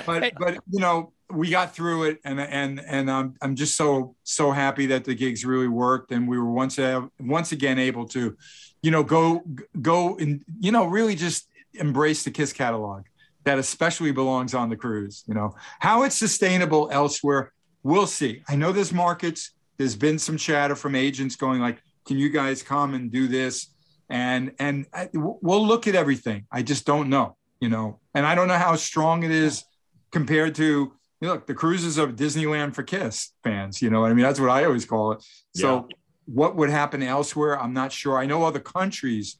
but 0.05 0.33
but 0.37 0.53
you 0.69 0.79
know 0.79 1.11
we 1.29 1.49
got 1.49 1.75
through 1.75 2.03
it 2.03 2.19
and 2.23 2.39
and 2.39 2.79
and 2.79 3.11
I'm 3.11 3.35
I'm 3.41 3.55
just 3.55 3.75
so 3.75 4.15
so 4.23 4.51
happy 4.51 4.85
that 4.87 5.03
the 5.03 5.13
gigs 5.13 5.43
really 5.43 5.67
worked 5.67 6.11
and 6.11 6.27
we 6.27 6.37
were 6.37 6.51
once 6.51 6.79
a- 6.79 7.09
once 7.19 7.51
again 7.51 7.79
able 7.79 8.07
to 8.09 8.37
you 8.81 8.91
know 8.91 9.03
go 9.03 9.43
go 9.81 10.17
and 10.17 10.43
you 10.59 10.71
know 10.71 10.85
really 10.85 11.15
just 11.15 11.49
embrace 11.73 12.23
the 12.23 12.31
Kiss 12.31 12.53
catalog 12.53 13.03
that 13.43 13.59
especially 13.59 14.11
belongs 14.11 14.53
on 14.53 14.69
the 14.69 14.77
cruise. 14.77 15.23
You 15.27 15.33
know 15.33 15.55
how 15.79 16.03
it's 16.03 16.15
sustainable 16.15 16.89
elsewhere. 16.93 17.51
We'll 17.83 18.07
see. 18.07 18.41
I 18.47 18.55
know 18.55 18.71
there's 18.71 18.93
markets. 18.93 19.51
There's 19.79 19.95
been 19.95 20.19
some 20.19 20.37
chatter 20.37 20.75
from 20.75 20.93
agents 20.93 21.35
going 21.35 21.61
like, 21.61 21.81
"Can 22.05 22.17
you 22.19 22.29
guys 22.29 22.61
come 22.61 22.93
and 22.93 23.09
do 23.11 23.27
this?" 23.27 23.67
And 24.09 24.51
and 24.59 24.85
I, 24.93 25.09
we'll 25.13 25.65
look 25.65 25.87
at 25.87 25.95
everything. 25.95 26.45
I 26.51 26.61
just 26.61 26.85
don't 26.85 27.09
know. 27.09 27.37
You 27.61 27.69
know, 27.69 27.99
and 28.13 28.25
I 28.25 28.35
don't 28.35 28.47
know 28.47 28.57
how 28.57 28.75
strong 28.75 29.23
it 29.23 29.31
is 29.31 29.63
compared 30.11 30.55
to 30.55 30.93
look 31.21 31.47
the 31.47 31.53
cruises 31.53 31.97
of 31.97 32.15
Disneyland 32.15 32.73
for 32.75 32.83
Kiss 32.83 33.31
fans. 33.43 33.81
You 33.81 33.89
know, 33.89 34.05
I 34.05 34.13
mean 34.13 34.23
that's 34.23 34.39
what 34.39 34.49
I 34.49 34.65
always 34.65 34.85
call 34.85 35.13
it. 35.13 35.23
So 35.55 35.87
Yeah. 35.89 35.95
what 36.25 36.55
would 36.57 36.69
happen 36.69 37.01
elsewhere? 37.03 37.59
I'm 37.59 37.73
not 37.73 37.91
sure. 37.91 38.17
I 38.17 38.25
know 38.25 38.43
other 38.43 38.59
countries 38.59 39.37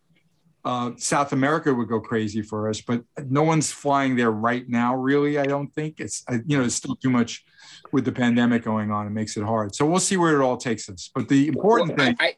uh, 0.65 0.91
South 0.97 1.31
America 1.31 1.73
would 1.73 1.87
go 1.87 1.99
crazy 1.99 2.41
for 2.41 2.69
us, 2.69 2.81
but 2.81 3.03
no 3.27 3.43
one's 3.43 3.71
flying 3.71 4.15
there 4.15 4.31
right 4.31 4.67
now. 4.67 4.95
Really, 4.95 5.37
I 5.39 5.45
don't 5.45 5.73
think 5.73 5.99
it's 5.99 6.23
I- 6.27 6.41
you 6.45 6.57
know 6.57 6.63
it's 6.65 6.75
still 6.75 6.95
too 6.95 7.09
much 7.09 7.45
with 7.91 8.05
the 8.05 8.11
pandemic 8.11 8.63
going 8.63 8.91
on. 8.91 9.07
It 9.07 9.11
makes 9.11 9.37
it 9.37 9.43
hard. 9.43 9.73
So 9.73 9.85
we'll 9.85 9.99
see 10.01 10.17
where 10.17 10.39
it 10.39 10.43
all 10.43 10.57
takes 10.57 10.89
us. 10.89 11.09
But 11.15 11.29
the 11.29 11.47
important 11.47 11.97
Well, 11.97 12.07
thing 12.07 12.15
I, 12.19 12.35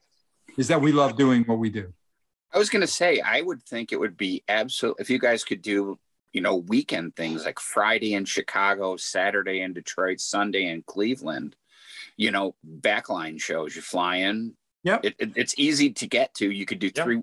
is 0.57 0.67
that 0.67 0.82
we 0.82 0.91
love 0.91 1.17
doing 1.17 1.43
what 1.43 1.57
we 1.57 1.69
do. 1.69 1.93
I 2.53 2.57
was 2.57 2.69
going 2.69 2.82
to 2.82 2.88
say, 2.88 3.22
I 3.22 3.41
would 3.41 3.63
think 3.63 3.91
it 3.91 3.99
would 3.99 4.17
be 4.17 4.43
absolute 4.47 4.97
if 4.99 5.09
you 5.09 5.17
guys 5.19 5.43
could 5.43 5.61
do, 5.61 5.97
you 6.34 6.41
know, 6.41 6.57
weekend 6.57 7.15
things 7.15 7.45
like 7.45 7.59
Friday 7.59 8.13
in 8.13 8.26
Chicago, 8.26 8.97
Saturday 8.97 9.61
in 9.61 9.74
Detroit, 9.74 10.19
Sunday 10.19 10.67
in 10.67 10.84
Cleveland, 10.86 11.55
you 12.17 12.30
know, 12.30 12.55
backline 12.82 13.41
shows. 13.41 13.76
You 13.76 13.82
fly 13.82 14.17
in. 14.17 14.53
yeah, 14.84 14.99
It, 15.01 15.15
it- 15.17 15.32
it's 15.36 15.55
easy 15.57 15.91
to 15.91 16.07
get 16.07 16.34
to. 16.36 16.51
You 16.51 16.65
could 16.65 16.80
do 16.80 16.89
three 16.91 17.22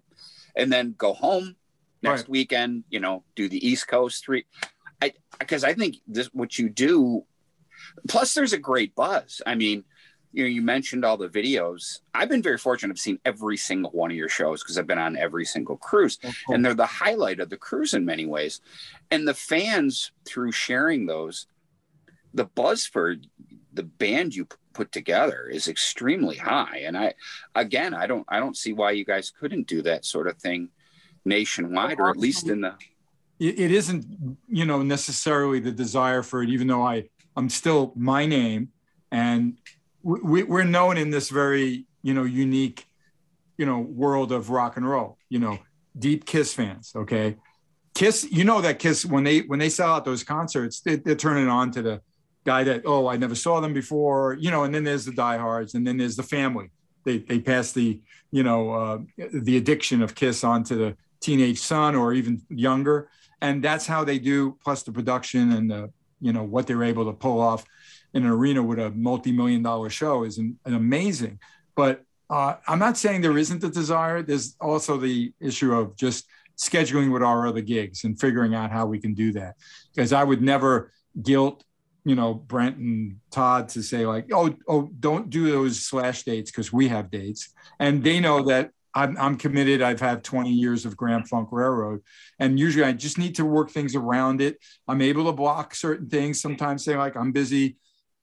and 0.59 0.71
then 0.73 0.95
go 0.99 1.15
home 1.15 1.57
next 2.03 2.23
Right. 2.23 2.29
weekend, 2.29 2.85
you 2.91 3.01
know, 3.01 3.25
do 3.35 3.49
the 3.49 3.67
East 3.67 3.89
Coast 3.89 4.25
three. 4.25 4.45
I, 5.01 5.13
because 5.39 5.65
I 5.65 5.73
think 5.75 5.97
this, 6.07 6.27
what 6.35 6.59
you 6.59 6.69
do, 6.69 7.25
plus 8.09 8.35
there's 8.35 8.53
a 8.53 8.59
great 8.59 8.95
buzz. 8.95 9.41
I 9.47 9.55
mean, 9.55 9.85
you 10.33 10.45
know, 10.45 10.49
you 10.49 10.61
mentioned 10.61 11.05
all 11.05 11.17
the 11.17 11.29
videos. 11.29 12.01
I've 12.15 12.29
been 12.29 12.43
very 12.43 12.59
fortunate. 12.59 12.93
I've 12.93 12.99
seen 12.99 13.19
every 13.25 13.57
single 13.57 13.91
one 13.93 14.11
of 14.11 14.17
your 14.17 14.29
shows 14.29 14.63
because 14.63 14.77
I've 14.77 14.87
been 14.87 14.99
on 14.99 15.17
every 15.17 15.47
single 15.47 15.79
cruise, 15.79 16.19
and 16.49 16.63
they're 16.63 16.75
the 16.75 16.85
highlight 16.85 17.41
of 17.41 17.49
the 17.49 17.57
cruise 17.57 17.95
in 17.95 18.05
many 18.05 18.27
ways. 18.27 18.61
And 19.11 19.27
the 19.27 19.33
fans, 19.35 20.13
through 20.27 20.53
sharing 20.53 21.07
those, 21.07 21.47
the 22.35 22.45
buzz 22.45 22.85
for 22.85 23.17
the 23.73 23.83
band 23.85 24.35
you 24.35 24.47
put 24.79 24.93
together 24.93 25.49
is 25.49 25.67
extremely 25.67 26.37
high. 26.37 26.85
And 26.87 26.97
I, 26.97 27.15
again, 27.57 27.95
I 27.95 28.07
don't, 28.07 28.25
I 28.29 28.39
don't 28.39 28.57
see 28.57 28.73
why 28.73 28.93
you 28.93 29.05
guys 29.05 29.33
couldn't 29.41 29.67
do 29.67 29.83
that 29.83 30.05
sort 30.05 30.29
of 30.29 30.37
thing 30.37 30.69
nationwide, 31.25 31.99
or 31.99 32.11
at 32.11 32.17
least 32.17 32.49
in 32.49 32.61
the. 32.61 32.75
it, 33.41 33.73
isn't 33.73 34.07
you 34.49 34.65
know 34.65 34.83
necessarily 34.83 35.59
the 35.61 35.73
desire 35.73 36.23
for 36.23 36.43
it 36.43 36.49
even 36.49 36.67
though 36.67 36.83
i 36.83 37.09
i'm 37.37 37.51
still 37.51 37.93
my 37.95 38.25
name 38.25 38.69
and 39.13 39.59
we, 40.03 40.43
we're 40.43 40.65
known 40.65 40.97
in 40.97 41.11
this 41.11 41.29
very 41.29 41.85
you 42.03 42.15
know 42.15 42.25
unique 42.25 42.87
you 43.59 43.67
know 43.67 43.79
world 43.79 44.33
of 44.33 44.49
rock 44.49 44.77
and 44.77 44.89
roll 44.89 45.19
you 45.29 45.39
know 45.39 45.59
deep 45.99 46.25
kiss 46.25 46.55
fans 46.55 46.93
okay 46.97 47.37
kiss 47.95 48.27
you 48.31 48.45
know 48.45 48.61
that 48.61 48.79
kiss 48.79 49.05
when 49.05 49.25
they 49.25 49.41
when 49.41 49.59
they 49.59 49.69
sell 49.69 49.95
out 49.95 50.05
those 50.05 50.25
concerts 50.25 50.81
they, 50.81 50.97
they're 50.97 51.15
turning 51.15 51.49
on 51.49 51.71
to 51.71 51.83
the 51.83 52.01
guy 52.45 52.65
that 52.65 52.83
oh 52.87 53.09
i 53.09 53.17
never 53.17 53.35
saw 53.35 53.61
them 53.61 53.75
before 53.75 54.35
you 54.41 54.51
know 54.51 54.65
and 54.65 54.75
then 54.75 54.85
there's 54.85 55.05
the 55.05 55.13
diehards 55.13 55.75
and 55.75 55.87
then 55.87 55.97
there's 55.97 56.17
the 56.17 56.23
family. 56.23 56.71
They 57.05 57.19
they 57.19 57.39
pass 57.39 57.73
the 57.73 58.01
you 58.31 58.43
know 58.43 58.71
uh, 58.73 58.99
the 59.33 59.57
addiction 59.57 60.03
of 60.03 60.15
kiss 60.15 60.45
on 60.45 60.65
to 60.65 60.75
the 60.75 60.97
teenage 61.21 61.59
son 61.59 61.95
or 61.95 62.13
even 62.13 62.43
younger. 62.51 63.09
And 63.41 63.63
that's 63.63 63.87
how 63.87 64.05
they 64.05 64.19
do 64.19 64.59
plus 64.63 64.83
the 64.83 64.93
production 64.93 65.53
and 65.53 65.71
the 65.71 65.91
you 66.21 66.33
know 66.33 66.43
what 66.43 66.67
they're 66.67 66.85
able 66.85 67.07
to 67.07 67.13
pull 67.13 67.41
off 67.41 67.65
in 68.15 68.25
an 68.25 68.31
arena 68.31 68.63
with 68.63 68.79
a 68.79 68.91
multi-million 68.91 69.63
dollar 69.63 69.91
show 69.91 70.25
is 70.25 70.39
an, 70.39 70.59
an 70.65 70.75
amazing. 70.75 71.39
But 71.75 72.03
uh, 72.31 72.57
i'm 72.67 72.79
not 72.79 72.99
saying 72.99 73.23
there 73.23 73.39
isn't 73.39 73.61
the 73.61 73.71
desire. 73.71 74.23
There's 74.23 74.57
also 74.61 74.99
the 74.99 75.33
issue 75.41 75.73
of 75.73 75.97
just 75.97 76.27
scheduling 76.59 77.13
with 77.13 77.23
our 77.23 77.47
other 77.47 77.63
gigs 77.63 78.05
and 78.05 78.21
figuring 78.21 78.55
out 78.55 78.71
how 78.71 78.85
we 78.85 78.99
can 78.99 79.15
do 79.15 79.33
that. 79.33 79.55
Because 79.95 80.13
i 80.13 80.23
would 80.23 80.43
never 80.43 80.93
guilt 81.23 81.65
you 82.05 82.15
know 82.15 82.33
brent 82.35 82.77
and 82.77 83.19
todd 83.31 83.69
to 83.69 83.83
say 83.83 84.07
like 84.07 84.29
oh 84.33 84.55
oh 84.69 84.91
don't 84.99 85.31
do 85.31 85.51
those 85.51 85.81
slash 85.81 86.23
dates 86.23 86.51
because 86.51 86.73
we 86.73 86.89
have 86.89 87.11
dates 87.11 87.53
and 87.81 88.03
they 88.03 88.21
know 88.21 88.45
that 88.45 88.71
I'm, 88.95 89.17
I'm 89.17 89.37
committed. 89.37 89.81
I've 89.81 90.01
had 90.01 90.25
20 90.25 90.51
years 90.51 90.85
of 90.85 90.97
Grand 90.97 91.29
Funk 91.29 91.51
Railroad, 91.53 92.03
and 92.41 92.59
usually 92.59 92.85
I 92.85 92.93
just 92.93 93.19
need 93.19 93.37
to 93.37 93.45
work 93.45 93.71
things 93.71 93.95
around 93.95 94.41
it. 94.41 94.59
I'm 94.89 95.03
able 95.03 95.27
to 95.27 95.33
block 95.33 95.75
certain 95.75 96.09
things. 96.09 96.41
Sometimes 96.41 96.85
say 96.85 96.97
like 96.97 97.17
I'm 97.17 97.31
busy 97.31 97.77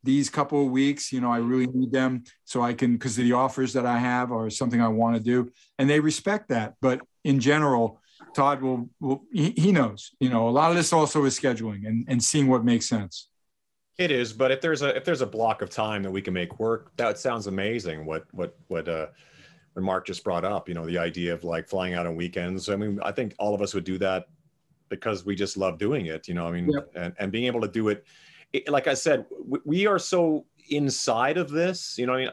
these 0.03 0.29
couple 0.29 0.65
of 0.65 0.71
weeks. 0.71 1.13
You 1.13 1.21
know, 1.21 1.31
I 1.31 1.37
really 1.37 1.67
need 1.67 1.91
them 1.91 2.23
so 2.43 2.61
I 2.61 2.73
can 2.73 2.93
because 2.93 3.15
the 3.15 3.33
offers 3.33 3.73
that 3.73 3.85
I 3.85 3.99
have 3.99 4.31
are 4.31 4.49
something 4.49 4.81
I 4.81 4.87
want 4.87 5.15
to 5.15 5.23
do, 5.23 5.51
and 5.79 5.89
they 5.89 5.99
respect 5.99 6.49
that. 6.49 6.75
But 6.81 7.01
in 7.23 7.39
general, 7.39 8.01
Todd 8.35 8.61
will 8.61 8.89
will 8.99 9.23
he, 9.31 9.51
he 9.51 9.71
knows. 9.71 10.11
You 10.19 10.29
know, 10.29 10.49
a 10.49 10.51
lot 10.51 10.71
of 10.71 10.77
this 10.77 10.91
also 10.91 11.23
is 11.25 11.39
scheduling 11.39 11.87
and 11.87 12.05
and 12.07 12.23
seeing 12.23 12.47
what 12.47 12.65
makes 12.65 12.89
sense. 12.89 13.29
It 13.97 14.11
is, 14.11 14.33
but 14.33 14.51
if 14.51 14.59
there's 14.61 14.81
a 14.81 14.95
if 14.95 15.05
there's 15.05 15.21
a 15.21 15.25
block 15.25 15.61
of 15.61 15.69
time 15.69 16.03
that 16.03 16.11
we 16.11 16.21
can 16.21 16.33
make 16.33 16.59
work, 16.59 16.91
that 16.97 17.17
sounds 17.17 17.47
amazing. 17.47 18.05
What 18.05 18.25
what 18.33 18.57
what 18.67 18.89
uh 18.89 19.07
what 19.73 19.83
Mark 19.83 20.05
just 20.05 20.23
brought 20.23 20.43
up, 20.43 20.67
you 20.67 20.75
know, 20.75 20.85
the 20.85 20.97
idea 20.97 21.33
of 21.33 21.43
like 21.43 21.67
flying 21.69 21.93
out 21.93 22.05
on 22.05 22.15
weekends. 22.15 22.67
I 22.69 22.75
mean, 22.75 22.99
I 23.03 23.11
think 23.11 23.35
all 23.39 23.53
of 23.55 23.61
us 23.61 23.73
would 23.73 23.85
do 23.85 23.97
that 23.99 24.27
because 24.89 25.25
we 25.25 25.35
just 25.35 25.55
love 25.57 25.77
doing 25.77 26.07
it, 26.07 26.27
you 26.27 26.33
know. 26.33 26.45
I 26.47 26.51
mean, 26.51 26.69
Yep. 26.69 26.91
and, 26.95 27.13
and 27.19 27.31
being 27.31 27.45
able 27.45 27.61
to 27.61 27.67
do 27.69 27.87
it, 27.89 28.05
it 28.53 28.69
like 28.69 28.87
I 28.87 28.93
said, 28.93 29.25
we, 29.45 29.59
we 29.65 29.87
are 29.87 29.99
so 29.99 30.45
inside 30.69 31.37
of 31.37 31.49
this, 31.49 31.97
you 31.97 32.05
know, 32.05 32.13
I 32.13 32.17
mean, 32.17 32.29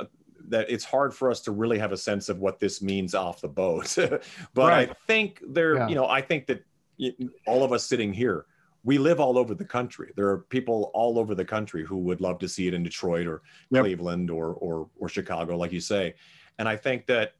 that 0.48 0.68
it's 0.68 0.84
hard 0.84 1.14
for 1.14 1.30
us 1.30 1.40
to 1.42 1.52
really 1.52 1.78
have 1.78 1.92
a 1.92 1.96
sense 1.96 2.28
of 2.28 2.40
what 2.40 2.58
this 2.58 2.82
means 2.82 3.14
off 3.14 3.40
the 3.40 3.48
boat. 3.48 3.96
but 4.54 4.72
I 4.72 4.86
think 5.06 5.40
there, 5.48 5.76
Yeah. 5.76 5.88
you 5.88 5.94
know, 5.94 6.06
I 6.08 6.20
think 6.20 6.46
that 6.48 6.64
all 7.46 7.62
of 7.62 7.72
us 7.72 7.84
sitting 7.84 8.12
here, 8.12 8.46
we 8.84 8.98
live 8.98 9.20
all 9.20 9.38
over 9.38 9.54
the 9.54 9.64
country. 9.64 10.12
There 10.16 10.28
are 10.28 10.38
people 10.38 10.90
all 10.94 11.18
over 11.18 11.34
the 11.34 11.44
country 11.44 11.84
who 11.84 11.98
would 11.98 12.20
love 12.20 12.38
to 12.40 12.48
see 12.48 12.66
it 12.66 12.74
in 12.74 12.82
Detroit 12.82 13.26
or 13.26 13.42
Yep. 13.70 13.82
Cleveland 13.82 14.30
or 14.30 14.54
or 14.54 14.88
or 14.98 15.08
Chicago, 15.08 15.56
like 15.56 15.72
you 15.72 15.80
say. 15.80 16.14
And 16.58 16.68
I 16.68 16.76
think 16.76 17.06
that 17.06 17.34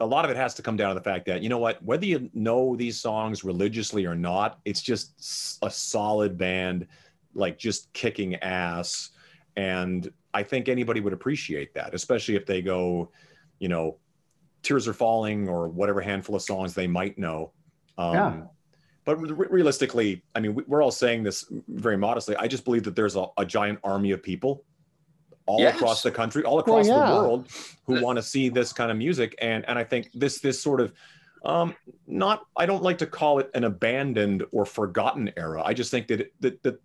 a 0.00 0.06
lot 0.06 0.24
of 0.24 0.30
it 0.30 0.36
has 0.36 0.54
to 0.54 0.62
come 0.62 0.76
down 0.76 0.90
to 0.90 0.94
the 0.94 1.04
fact 1.04 1.24
that 1.26 1.42
you 1.42 1.48
know 1.48 1.58
what, 1.58 1.82
whether 1.82 2.04
you 2.04 2.30
know 2.34 2.76
these 2.76 3.00
songs 3.00 3.44
religiously 3.44 4.04
or 4.06 4.14
not, 4.14 4.58
it's 4.64 4.82
just 4.82 5.58
a 5.62 5.70
solid 5.70 6.36
band, 6.36 6.86
like 7.34 7.58
just 7.58 7.92
kicking 7.92 8.34
ass. 8.36 9.10
And 9.56 10.10
I 10.34 10.42
think 10.42 10.68
anybody 10.68 11.00
would 11.00 11.14
appreciate 11.14 11.72
that, 11.74 11.94
especially 11.94 12.36
if 12.36 12.44
they 12.44 12.60
go, 12.60 13.10
you 13.58 13.68
know, 13.68 13.96
Tears 14.62 14.86
Are 14.86 14.92
Falling 14.92 15.48
or 15.48 15.68
whatever 15.68 16.02
handful 16.02 16.36
of 16.36 16.42
songs 16.42 16.74
they 16.74 16.86
might 16.86 17.16
know. 17.18 17.52
Um, 17.96 18.14
Yeah. 18.14 18.42
But 19.06 19.16
re- 19.16 19.46
realistically, 19.48 20.22
I 20.34 20.40
mean, 20.40 20.54
we- 20.54 20.64
we're 20.66 20.82
all 20.82 20.90
saying 20.90 21.22
this 21.22 21.46
very 21.68 21.96
modestly. 21.96 22.36
I 22.36 22.48
just 22.48 22.64
believe 22.64 22.82
that 22.82 22.96
there's 22.96 23.16
a, 23.16 23.26
a 23.38 23.46
giant 23.46 23.78
army 23.82 24.10
of 24.10 24.22
people 24.22 24.64
all 25.46 25.60
Yes. 25.60 25.76
across 25.76 26.02
the 26.02 26.10
country, 26.10 26.42
all 26.42 26.56
Well, 26.56 26.62
across 26.64 26.88
yeah. 26.88 27.06
the 27.06 27.14
world, 27.14 27.48
who 27.86 28.02
want 28.02 28.16
to 28.16 28.22
see 28.22 28.48
this 28.48 28.72
kind 28.72 28.90
of 28.90 28.96
music. 28.98 29.36
And 29.40 29.64
and 29.68 29.78
I 29.78 29.84
think 29.84 30.10
this 30.12 30.40
this 30.40 30.60
sort 30.60 30.80
of 30.80 30.92
um, 31.44 31.76
not 32.08 32.46
I 32.56 32.66
don't 32.66 32.82
like 32.82 32.98
to 32.98 33.06
call 33.06 33.38
it 33.38 33.48
an 33.54 33.62
abandoned 33.62 34.44
or 34.50 34.66
forgotten 34.66 35.30
era. 35.36 35.62
I 35.64 35.72
just 35.72 35.92
think 35.92 36.08
that 36.08 36.20
it, 36.22 36.32
that 36.40 36.62
that 36.64 36.80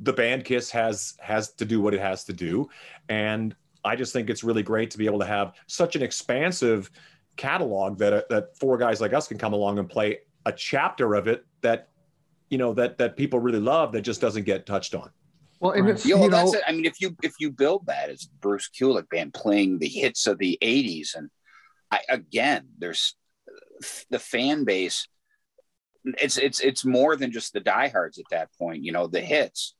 the 0.00 0.12
band 0.12 0.44
Kiss 0.44 0.70
has 0.72 1.14
has 1.20 1.52
to 1.54 1.64
do 1.64 1.80
what 1.80 1.94
it 1.94 2.00
has 2.00 2.24
to 2.24 2.34
do, 2.34 2.68
and 3.08 3.56
I 3.82 3.96
just 3.96 4.12
think 4.12 4.28
it's 4.28 4.44
really 4.44 4.62
great 4.62 4.90
to 4.90 4.98
be 4.98 5.06
able 5.06 5.20
to 5.20 5.24
have 5.24 5.54
such 5.66 5.96
an 5.96 6.02
expansive 6.02 6.90
catalog 7.36 7.96
that 7.96 8.28
that 8.28 8.54
four 8.58 8.76
guys 8.76 9.00
like 9.00 9.14
us 9.14 9.26
can 9.26 9.38
come 9.38 9.54
along 9.54 9.78
and 9.78 9.88
play 9.88 10.18
a 10.46 10.52
chapter 10.52 11.14
of 11.14 11.28
it 11.28 11.44
that 11.62 11.88
you 12.50 12.58
know 12.58 12.74
that 12.74 12.98
that 12.98 13.16
people 13.16 13.38
really 13.38 13.60
love 13.60 13.92
that 13.92 14.02
just 14.02 14.20
doesn't 14.20 14.44
get 14.44 14.66
touched 14.66 14.94
on. 14.94 15.10
Well, 15.60 15.72
and 15.72 15.86
Right. 15.86 15.94
it's 15.94 16.04
Yeah, 16.04 16.16
you 16.16 16.22
well, 16.22 16.30
know, 16.30 16.36
that's 16.38 16.54
it. 16.54 16.62
I 16.66 16.72
mean, 16.72 16.84
if 16.84 17.00
you 17.00 17.16
if 17.22 17.34
you 17.38 17.50
build 17.50 17.86
that 17.86 18.10
as 18.10 18.24
Bruce 18.24 18.68
Kulick 18.68 19.08
band 19.08 19.32
playing 19.34 19.78
the 19.78 19.88
hits 19.88 20.26
of 20.26 20.38
the 20.38 20.58
'80s, 20.60 21.14
and 21.14 21.30
I, 21.90 22.00
again, 22.08 22.68
there's 22.78 23.16
the 24.10 24.18
fan 24.18 24.64
base. 24.64 25.06
It's 26.04 26.36
it's 26.36 26.60
it's 26.60 26.84
more 26.84 27.16
than 27.16 27.30
just 27.30 27.52
the 27.52 27.60
diehards 27.60 28.18
at 28.18 28.24
that 28.30 28.50
point. 28.58 28.84
You 28.84 28.92
know, 28.92 29.06
the 29.06 29.20
hits. 29.20 29.74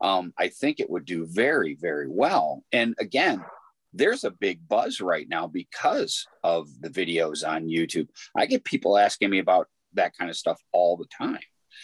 Um, 0.00 0.32
I 0.38 0.48
think 0.48 0.80
it 0.80 0.90
would 0.90 1.04
do 1.04 1.26
very 1.26 1.76
very 1.80 2.08
well. 2.08 2.64
And 2.72 2.94
again, 2.98 3.44
there's 3.92 4.24
a 4.24 4.30
big 4.30 4.68
buzz 4.68 5.00
right 5.00 5.28
now 5.28 5.46
because 5.46 6.26
of 6.42 6.68
the 6.80 6.90
videos 6.90 7.46
on 7.48 7.68
YouTube. 7.68 8.08
I 8.36 8.46
get 8.46 8.64
people 8.64 8.98
asking 8.98 9.30
me 9.30 9.38
about 9.38 9.68
that 9.94 10.16
kind 10.16 10.30
of 10.30 10.36
stuff 10.36 10.60
all 10.72 10.96
the 10.96 11.06
time. 11.06 11.38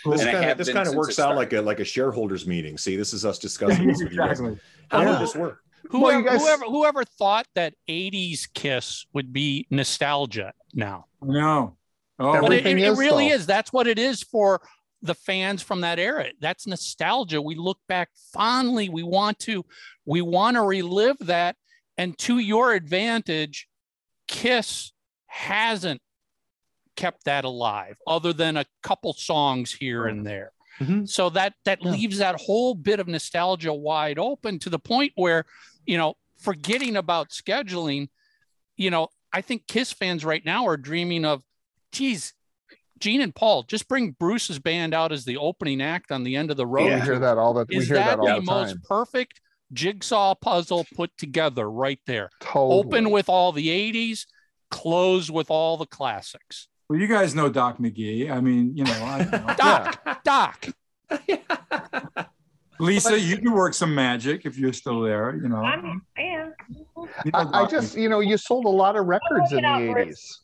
This 0.04 0.22
And 0.22 0.30
kind 0.30 0.50
of 0.50 0.58
this 0.58 0.72
kind 0.72 0.88
of 0.88 0.94
works 0.94 1.18
out 1.18 1.36
like 1.36 1.52
a 1.52 1.60
like 1.60 1.80
a 1.80 1.84
shareholders 1.84 2.46
meeting. 2.46 2.76
See, 2.78 2.96
this 2.96 3.12
is 3.12 3.24
us 3.24 3.38
discussing 3.38 3.86
this 3.88 4.02
with 4.02 4.12
you 4.12 4.18
guys. 4.18 4.40
exactly. 4.40 4.58
How 4.90 5.02
Yeah. 5.02 5.10
would 5.12 5.20
this 5.20 5.34
work? 5.36 5.60
Well, 5.92 6.00
Whoever, 6.02 6.18
you 6.18 6.24
guys- 6.24 6.40
whoever, 6.42 6.64
whoever 6.64 7.04
thought 7.04 7.46
that 7.54 7.74
80s 7.88 8.46
Kiss 8.52 9.04
would 9.12 9.32
be 9.32 9.66
nostalgia 9.70 10.52
now. 10.72 11.06
No. 11.22 11.76
Oh, 12.18 12.32
But 12.32 12.36
it, 12.36 12.44
Everything 12.44 12.78
it, 12.78 12.82
it 12.84 12.88
is, 12.92 12.98
really 12.98 13.28
though. 13.28 13.34
is. 13.34 13.46
That's 13.46 13.72
what 13.72 13.86
it 13.86 13.98
is 13.98 14.22
for 14.22 14.60
the 15.02 15.14
fans 15.14 15.62
from 15.62 15.82
that 15.82 15.98
era. 15.98 16.28
That's 16.40 16.66
nostalgia. 16.66 17.42
We 17.42 17.54
look 17.54 17.78
back 17.88 18.08
fondly. 18.32 18.88
We 18.88 19.02
want 19.02 19.38
to, 19.40 19.64
we 20.06 20.22
want 20.22 20.54
to 20.56 20.62
relive 20.62 21.18
that. 21.20 21.56
And 21.98 22.16
to 22.18 22.38
your 22.38 22.72
advantage, 22.72 23.68
Kiss 24.26 24.92
hasn't 25.26 26.00
kept 26.96 27.24
that 27.24 27.44
alive, 27.44 27.96
other 28.06 28.32
than 28.32 28.56
a 28.56 28.64
couple 28.82 29.12
songs 29.12 29.72
here 29.72 30.06
and 30.06 30.26
there. 30.26 30.52
Mhm. 30.80 31.08
So 31.08 31.30
that 31.30 31.54
that 31.64 31.82
Yeah. 31.82 31.90
leaves 31.92 32.18
that 32.18 32.40
whole 32.40 32.74
bit 32.74 33.00
of 33.00 33.06
nostalgia 33.08 33.72
wide 33.72 34.18
open 34.18 34.58
to 34.60 34.70
the 34.70 34.78
point 34.78 35.12
where, 35.14 35.44
you 35.86 35.96
know, 35.96 36.14
forgetting 36.38 36.96
about 36.96 37.30
scheduling, 37.30 38.08
you 38.76 38.90
know, 38.90 39.08
I 39.32 39.40
think 39.40 39.66
Kiss 39.66 39.92
fans 39.92 40.24
right 40.24 40.44
now 40.44 40.66
are 40.66 40.76
dreaming 40.76 41.24
of, 41.24 41.42
geez, 41.92 42.34
Gene 42.98 43.20
and 43.20 43.34
Paul, 43.34 43.64
just 43.64 43.88
bring 43.88 44.12
Bruce's 44.12 44.58
band 44.58 44.94
out 44.94 45.12
as 45.12 45.24
the 45.24 45.36
opening 45.36 45.82
act 45.82 46.10
on 46.12 46.22
the 46.24 46.36
end 46.36 46.50
of 46.50 46.56
the 46.56 46.66
road. 46.66 46.94
We 46.94 47.00
hear 47.00 47.18
that 47.18 47.38
all 47.38 47.52
the 47.52 47.66
we 47.68 47.76
Is 47.76 47.88
hear 47.88 47.96
that 47.96 48.18
that 48.18 48.24
the 48.24 48.34
the 48.36 48.42
most 48.42 48.82
perfect 48.84 49.40
jigsaw 49.72 50.34
puzzle 50.34 50.86
put 50.94 51.16
together 51.18 51.68
right 51.70 52.00
there? 52.06 52.30
Totally. 52.40 52.78
Open 52.78 53.10
with 53.10 53.28
all 53.28 53.52
the 53.52 53.68
80s, 53.68 54.26
close 54.70 55.30
with 55.30 55.50
all 55.50 55.76
the 55.76 55.86
classics. 55.86 56.68
Well, 56.88 56.98
you 56.98 57.06
guys 57.06 57.34
know 57.34 57.48
Doc 57.48 57.78
McGhee. 57.78 58.30
I 58.30 58.40
mean, 58.40 58.76
you 58.76 58.84
know, 58.84 58.92
I, 58.92 59.24
know. 59.24 59.54
Doc, 59.56 60.22
Doc. 60.24 60.66
Lisa, 62.80 63.18
you 63.18 63.38
can 63.38 63.52
work 63.52 63.72
some 63.72 63.94
magic 63.94 64.44
if 64.44 64.58
you're 64.58 64.72
still 64.72 65.00
there. 65.00 65.36
You 65.36 65.48
know, 65.48 65.56
I'm, 65.56 66.02
I 66.18 66.20
am. 66.20 66.52
You 66.68 66.84
know 66.94 67.08
I, 67.32 67.40
I 67.40 67.44
Doc 67.44 67.70
just, 67.70 67.96
you 67.96 68.08
know, 68.08 68.20
you 68.20 68.36
sold 68.36 68.64
a 68.66 68.68
lot 68.70 68.96
of 68.96 69.06
records 69.06 69.52
in 69.52 69.62
the 69.62 69.68
Look 69.68 69.96
it 69.96 70.02
up, 70.02 70.08
80s. 70.08 70.38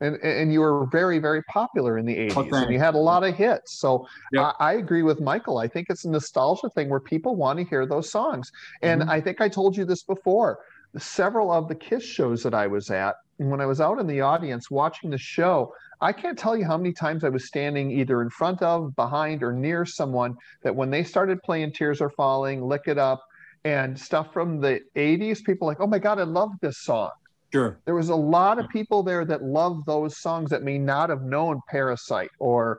And, 0.00 0.16
and 0.22 0.52
you 0.52 0.60
were 0.60 0.86
very, 0.86 1.18
very 1.18 1.42
popular 1.44 1.98
in 1.98 2.06
the 2.06 2.14
80s. 2.14 2.62
and 2.62 2.72
you 2.72 2.78
had 2.78 2.94
a 2.94 2.98
lot 2.98 3.24
of 3.24 3.34
hits. 3.34 3.78
So 3.78 4.06
Yep. 4.32 4.54
I, 4.60 4.70
I 4.70 4.72
agree 4.74 5.02
with 5.02 5.20
Michael. 5.20 5.58
I 5.58 5.66
think 5.68 5.88
it's 5.90 6.04
a 6.04 6.10
nostalgia 6.10 6.68
thing 6.70 6.88
where 6.90 7.00
people 7.00 7.34
want 7.34 7.58
to 7.58 7.64
hear 7.64 7.86
those 7.86 8.10
songs. 8.10 8.52
And 8.82 9.02
Mhm. 9.02 9.08
I 9.08 9.20
think 9.20 9.40
I 9.40 9.48
told 9.48 9.76
you 9.76 9.84
this 9.84 10.02
before. 10.02 10.58
Several 10.98 11.50
of 11.50 11.68
the 11.68 11.74
Kiss 11.74 12.04
shows 12.04 12.42
that 12.42 12.54
I 12.54 12.66
was 12.66 12.90
at, 12.90 13.16
when 13.38 13.60
I 13.60 13.66
was 13.66 13.80
out 13.80 13.98
in 13.98 14.06
the 14.06 14.20
audience 14.20 14.70
watching 14.70 15.10
the 15.10 15.18
show, 15.18 15.72
I 16.00 16.12
can't 16.12 16.38
tell 16.38 16.56
you 16.56 16.64
how 16.64 16.76
many 16.76 16.92
times 16.92 17.24
I 17.24 17.28
was 17.28 17.46
standing 17.46 17.90
either 17.90 18.22
in 18.22 18.30
front 18.30 18.62
of, 18.62 18.94
behind, 18.96 19.42
or 19.42 19.52
near 19.52 19.84
someone 19.84 20.36
that 20.62 20.74
when 20.74 20.90
they 20.90 21.04
started 21.04 21.42
playing 21.42 21.72
Tears 21.72 22.00
Are 22.00 22.10
Falling, 22.10 22.62
Lick 22.62 22.82
It 22.86 22.98
Up, 22.98 23.22
and 23.64 23.98
stuff 23.98 24.32
from 24.32 24.60
the 24.60 24.80
80s, 24.94 25.42
people 25.44 25.66
like, 25.66 25.80
oh 25.80 25.86
my 25.86 25.98
God, 25.98 26.18
I 26.18 26.22
love 26.22 26.50
this 26.60 26.78
song. 26.78 27.10
Sure. 27.52 27.78
There 27.84 27.94
was 27.94 28.10
a 28.10 28.16
lot 28.16 28.58
of 28.58 28.68
people 28.68 29.02
there 29.02 29.24
that 29.24 29.42
loved 29.42 29.86
those 29.86 30.18
songs 30.18 30.50
that 30.50 30.62
may 30.62 30.78
not 30.78 31.10
have 31.10 31.22
known 31.22 31.60
Parasite 31.68 32.30
or 32.38 32.78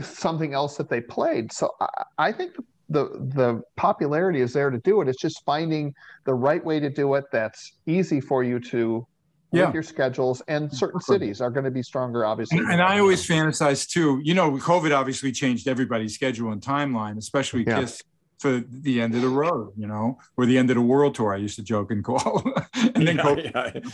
something 0.00 0.54
else 0.54 0.76
that 0.76 0.88
they 0.88 1.00
played. 1.00 1.52
So 1.52 1.70
I, 1.80 1.88
I 2.18 2.32
think 2.32 2.56
the 2.88 3.04
the 3.34 3.62
popularity 3.76 4.40
is 4.40 4.52
there 4.52 4.70
to 4.70 4.78
do 4.78 5.00
it. 5.00 5.08
It's 5.08 5.20
just 5.20 5.44
finding 5.44 5.94
the 6.24 6.34
right 6.34 6.64
way 6.64 6.80
to 6.80 6.90
do 6.90 7.14
it 7.14 7.24
that's 7.32 7.72
easy 7.86 8.20
for 8.20 8.44
you 8.44 8.60
to 8.60 9.06
Yeah. 9.54 9.66
with 9.66 9.74
your 9.74 9.82
schedules. 9.82 10.42
And 10.48 10.72
certain 10.72 11.00
cities 11.00 11.40
are 11.40 11.50
going 11.50 11.64
to 11.64 11.70
be 11.70 11.82
stronger, 11.82 12.24
obviously. 12.24 12.58
And, 12.58 12.72
and 12.72 12.82
I 12.82 12.98
always 12.98 13.26
fantasize 13.26 13.88
too. 13.88 14.20
You 14.22 14.34
know, 14.34 14.52
COVID 14.52 14.94
obviously 14.96 15.32
changed 15.32 15.68
everybody's 15.68 16.14
schedule 16.14 16.52
and 16.52 16.60
timeline, 16.60 17.16
especially 17.18 17.64
Yeah. 17.66 17.80
Kiss 17.80 18.02
for 18.38 18.62
the 18.68 19.00
end 19.00 19.14
of 19.14 19.22
the 19.22 19.28
road, 19.28 19.72
you 19.76 19.86
know, 19.86 20.18
or 20.36 20.44
the 20.44 20.58
end 20.58 20.68
of 20.70 20.76
the 20.76 20.82
world 20.82 21.14
tour. 21.14 21.32
I 21.32 21.38
used 21.38 21.56
to 21.56 21.62
joke 21.62 21.90
and 21.90 22.04
call, 22.04 22.42
and 22.74 23.06
then 23.06 23.16
Yeah, 23.16 23.22
COVID. 23.22 23.92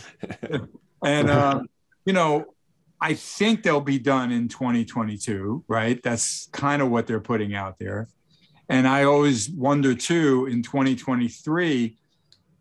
yeah. 0.49 0.57
And 1.03 1.29
um, 1.39 1.67
you 2.05 2.13
know, 2.13 2.45
I 2.99 3.13
think 3.13 3.63
they'll 3.63 3.81
be 3.81 3.97
done 3.99 4.31
in 4.31 4.47
2022, 4.47 5.63
right? 5.67 6.01
That's 6.03 6.47
kind 6.51 6.81
of 6.81 6.89
what 6.89 7.07
they're 7.07 7.19
putting 7.19 7.55
out 7.55 7.79
there. 7.79 8.07
And 8.69 8.87
I 8.87 9.03
always 9.03 9.49
wonder 9.49 9.93
too 9.95 10.47
in 10.47 10.63
2023 10.63 11.97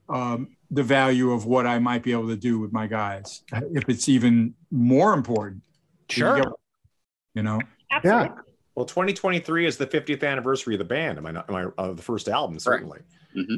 um, 0.09 0.57
the 0.71 0.83
value 0.83 1.33
of 1.33 1.47
what 1.47 1.66
I 1.66 1.79
might 1.79 2.03
be 2.03 2.12
able 2.12 2.29
to 2.29 2.37
do 2.37 2.59
with 2.59 2.73
my 2.73 2.87
guys, 2.87 3.43
if 3.53 3.89
it's 3.89 4.09
even 4.09 4.55
more 4.71 5.12
important. 5.14 5.62
Sure. 6.09 6.43
You 7.35 7.43
know, 7.43 7.61
Absolutely. 7.91 8.37
Well, 8.75 8.87
2023 8.87 9.66
is 9.66 9.77
the 9.77 9.87
50th 9.87 10.23
anniversary 10.29 10.75
of 10.75 10.79
the 10.79 10.85
band. 10.85 11.18
Am 11.18 11.27
I 11.27 11.33
not? 11.33 11.49
Am 11.51 11.57
I 11.57 11.66
of 11.83 11.97
the 11.97 12.03
first 12.03 12.29
album? 12.29 12.59
Certainly. 12.59 13.01
Mm-hmm. 13.37 13.57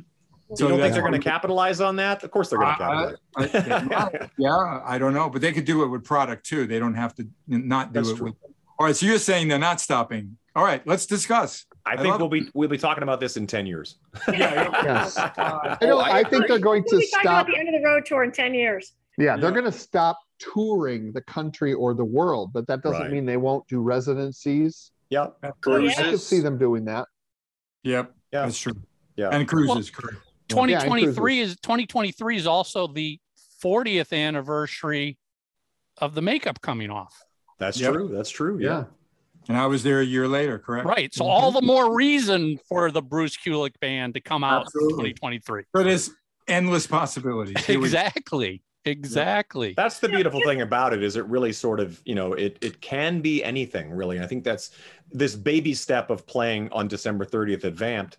So 0.55 0.65
you 0.65 0.69
don't 0.71 0.81
think 0.81 0.93
they're 0.93 1.03
going 1.03 1.13
to 1.13 1.19
capitalize 1.19 1.81
on 1.81 1.97
that? 1.97 2.23
Of 2.25 2.31
course, 2.31 2.51
they're 2.51 2.59
going 2.59 2.77
to 2.77 2.85
I- 2.85 3.17
capitalize. 3.47 4.15
I- 4.15 4.31
yeah, 4.39 4.81
I 4.85 4.99
don't 4.99 5.15
know, 5.15 5.31
but 5.31 5.41
they 5.41 5.53
could 5.53 5.65
do 5.65 5.83
it 5.83 5.87
with 5.89 6.05
product 6.05 6.45
too. 6.47 6.67
They 6.67 6.79
don't 6.79 6.95
have 6.95 7.15
to 7.17 7.27
not 7.47 7.93
do 7.93 8.01
That's 8.01 8.11
it 8.11 8.17
true. 8.17 8.27
with. 8.27 8.35
All 8.79 8.87
right, 8.87 8.97
so 8.97 9.07
you're 9.07 9.19
saying 9.19 9.49
they're 9.49 9.59
not 9.59 9.81
stopping. 9.81 10.37
All 10.57 10.65
right, 10.65 10.85
let's 10.87 11.07
discuss. 11.07 11.67
I 11.85 11.93
I 11.93 11.97
think 11.97 12.09
love 12.09 12.21
we'll 12.21 12.29
be 12.31 12.49
we'll 12.55 12.69
be 12.69 12.79
talking 12.79 13.03
about 13.03 13.19
this 13.21 13.37
in 13.37 13.47
10 13.47 13.67
years. 13.67 13.97
Yes. 14.33 15.17
Uh, 15.19 15.31
I, 15.37 15.77
don't, 15.81 15.93
Oh, 15.93 15.99
I 15.99 16.19
I, 16.19 16.25
think 16.25 16.47
they're 16.47 16.59
going 16.59 16.85
We'll 16.91 17.01
to 17.01 17.05
be 17.05 17.11
talking 17.11 17.27
about 17.29 17.47
stop. 17.47 17.55
the 17.55 17.59
end 17.59 17.69
of 17.75 17.75
the 17.81 17.87
road 17.87 18.07
tour 18.07 18.23
in 18.25 18.31
10 18.33 18.55
years. 18.55 18.93
Yeah, 19.19 19.37
they're 19.37 19.51
going 19.51 19.65
to 19.65 19.73
stop 19.73 20.19
touring 20.39 21.13
the 21.13 21.21
country 21.23 21.75
or 21.75 21.93
the 21.95 22.05
world, 22.05 22.53
but 22.53 22.67
that 22.69 22.83
doesn't 22.83 23.01
Right. 23.03 23.11
mean 23.11 23.27
they 23.27 23.37
won't 23.37 23.67
do 23.69 23.81
residencies. 23.81 24.91
Yep. 25.11 25.37
I 25.43 25.51
could 25.61 26.19
see 26.21 26.41
them 26.41 26.57
doing 26.59 26.85
that. 26.87 27.07
Yep, 27.83 28.13
Yeah. 28.33 28.43
that's 28.47 28.59
true. 28.59 28.75
Yeah. 29.17 29.29
And 29.31 29.47
cruises, 29.47 29.91
correct. 29.91 30.17
2023 30.49 31.41
is 31.41 31.57
2023 31.61 32.37
is 32.37 32.47
also 32.47 32.87
the 32.87 33.19
40th 33.63 34.13
anniversary 34.17 35.19
of 35.99 36.15
the 36.15 36.23
makeup 36.23 36.61
coming 36.63 36.91
off. 36.91 37.23
That's 37.59 37.79
Yep. 37.79 37.93
true. 37.93 38.09
That's 38.09 38.31
true. 38.31 38.59
Yeah. 38.61 38.69
Yeah. 38.69 38.85
And 39.49 39.57
I 39.57 39.67
was 39.67 39.83
there 39.83 40.01
a 40.01 40.05
year 40.05 40.29
later, 40.29 40.59
correct? 40.59 40.87
Right. 40.87 41.13
So 41.13 41.25
mm-hmm. 41.25 41.31
all 41.31 41.51
the 41.53 41.63
more 41.63 41.95
reason 41.95 42.59
for 42.69 42.91
the 42.91 43.03
Bruce 43.03 43.37
Kulick 43.37 43.79
band 43.81 44.15
to 44.15 44.21
come 44.21 44.45
out 44.45 44.67
Absolutely. 44.67 45.11
in 45.11 45.17
2023. 45.17 45.65
So 45.75 45.83
there's 45.83 46.11
endless 46.49 46.87
possibilities. 46.87 47.65
Here 47.65 47.79
we- 47.79 47.87
Exactly. 47.87 48.63
Exactly. 48.85 49.75
That's 49.77 50.01
the 50.01 50.09
beautiful 50.09 50.41
thing 50.45 50.61
about 50.61 50.93
it 50.93 51.03
is 51.05 51.17
it 51.17 51.25
really 51.27 51.53
sort 51.53 51.79
of, 51.79 52.03
you 52.05 52.17
know, 52.17 52.33
it 52.33 52.59
it 52.61 52.81
can 52.81 53.21
be 53.21 53.45
anything 53.45 53.93
really. 53.93 54.17
And 54.17 54.25
I 54.25 54.29
think 54.29 54.43
that's 54.43 54.71
this 55.13 55.37
baby 55.37 55.73
step 55.73 56.11
of 56.11 56.27
playing 56.27 56.69
on 56.73 56.89
December 56.89 57.25
30th 57.25 57.65
at 57.65 57.75
Vamp'd. 57.75 58.17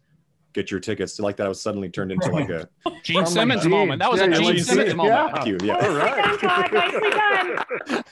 Get 0.54 0.70
your 0.72 0.80
tickets. 0.80 1.16
To 1.18 1.24
like 1.24 1.38
that 1.38 1.46
I 1.46 1.50
was 1.50 1.62
suddenly 1.62 1.90
turned 1.90 2.12
into 2.12 2.30
like 2.30 2.50
a 2.50 2.70
Gene 3.04 3.18
From 3.24 3.26
Simmons 3.26 3.62
Gene. 3.64 3.72
moment. 3.72 4.00
That 4.00 4.12
was 4.12 4.20
Yeah, 4.22 4.28
a 4.28 4.30
yeah, 4.30 4.36
Gene 4.38 4.46
Gene 4.56 4.64
Simmons 4.64 4.90
Simmons. 4.90 4.96
moment. 4.96 5.16
Yeah. 5.16 5.34
thank 5.34 5.48
you. 5.48 5.58
Yeah. 5.64 5.74
Nicely 5.74 6.00
done, 6.18 6.40
Todd. 6.40 6.74
Nicely 6.74 8.02
done. 8.02 8.04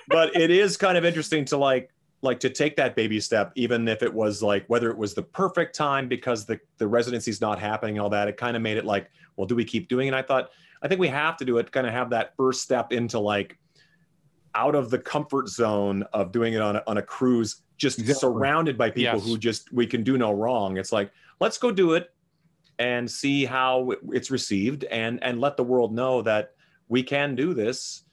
but 0.08 0.34
it 0.36 0.50
is 0.50 0.76
kind 0.76 0.96
of 0.96 1.04
interesting 1.04 1.44
to 1.46 1.56
like 1.56 1.90
like 2.22 2.40
to 2.40 2.50
take 2.50 2.76
that 2.76 2.94
baby 2.96 3.18
step 3.20 3.50
even 3.54 3.88
if 3.88 4.02
it 4.02 4.12
was 4.12 4.42
like 4.42 4.64
whether 4.68 4.90
it 4.90 4.96
was 4.96 5.14
the 5.14 5.22
perfect 5.22 5.74
time 5.74 6.06
because 6.08 6.44
the 6.44 6.60
the 6.78 6.86
residency's 6.86 7.40
not 7.40 7.58
happening 7.58 7.96
and 7.96 8.02
all 8.02 8.10
that 8.10 8.28
it 8.28 8.36
kind 8.36 8.56
of 8.56 8.62
made 8.62 8.76
it 8.76 8.84
like 8.84 9.10
well 9.36 9.46
do 9.46 9.54
we 9.54 9.64
keep 9.64 9.88
doing 9.88 10.06
it 10.06 10.10
and 10.10 10.16
i 10.16 10.20
thought 10.22 10.50
i 10.82 10.88
think 10.88 11.00
we 11.00 11.08
have 11.08 11.36
to 11.38 11.46
do 11.46 11.56
it 11.56 11.72
kind 11.72 11.86
of 11.86 11.94
have 11.94 12.10
that 12.10 12.34
first 12.36 12.60
step 12.60 12.92
into 12.92 13.18
like 13.18 13.58
out 14.54 14.74
of 14.74 14.90
the 14.90 14.98
comfort 14.98 15.48
zone 15.48 16.02
of 16.12 16.30
doing 16.30 16.52
it 16.52 16.60
on 16.60 16.76
a, 16.76 16.82
on 16.86 16.98
a 16.98 17.02
cruise 17.02 17.62
just 17.80 17.98
Exactly. 17.98 18.20
surrounded 18.20 18.78
by 18.78 18.90
people 18.90 19.18
Yes. 19.18 19.26
who 19.26 19.38
just 19.38 19.72
we 19.72 19.86
can 19.86 20.04
do 20.04 20.16
no 20.18 20.30
wrong 20.30 20.76
it's 20.76 20.92
like 20.92 21.10
let's 21.40 21.58
go 21.58 21.72
do 21.72 21.94
it 21.94 22.10
and 22.78 23.10
see 23.10 23.44
how 23.46 23.90
it's 24.12 24.30
received 24.30 24.84
and 24.84 25.22
and 25.24 25.40
let 25.40 25.56
the 25.56 25.64
world 25.64 25.92
know 25.92 26.22
that 26.22 26.52
we 26.88 27.02
can 27.02 27.34
do 27.34 27.54
this 27.54 28.04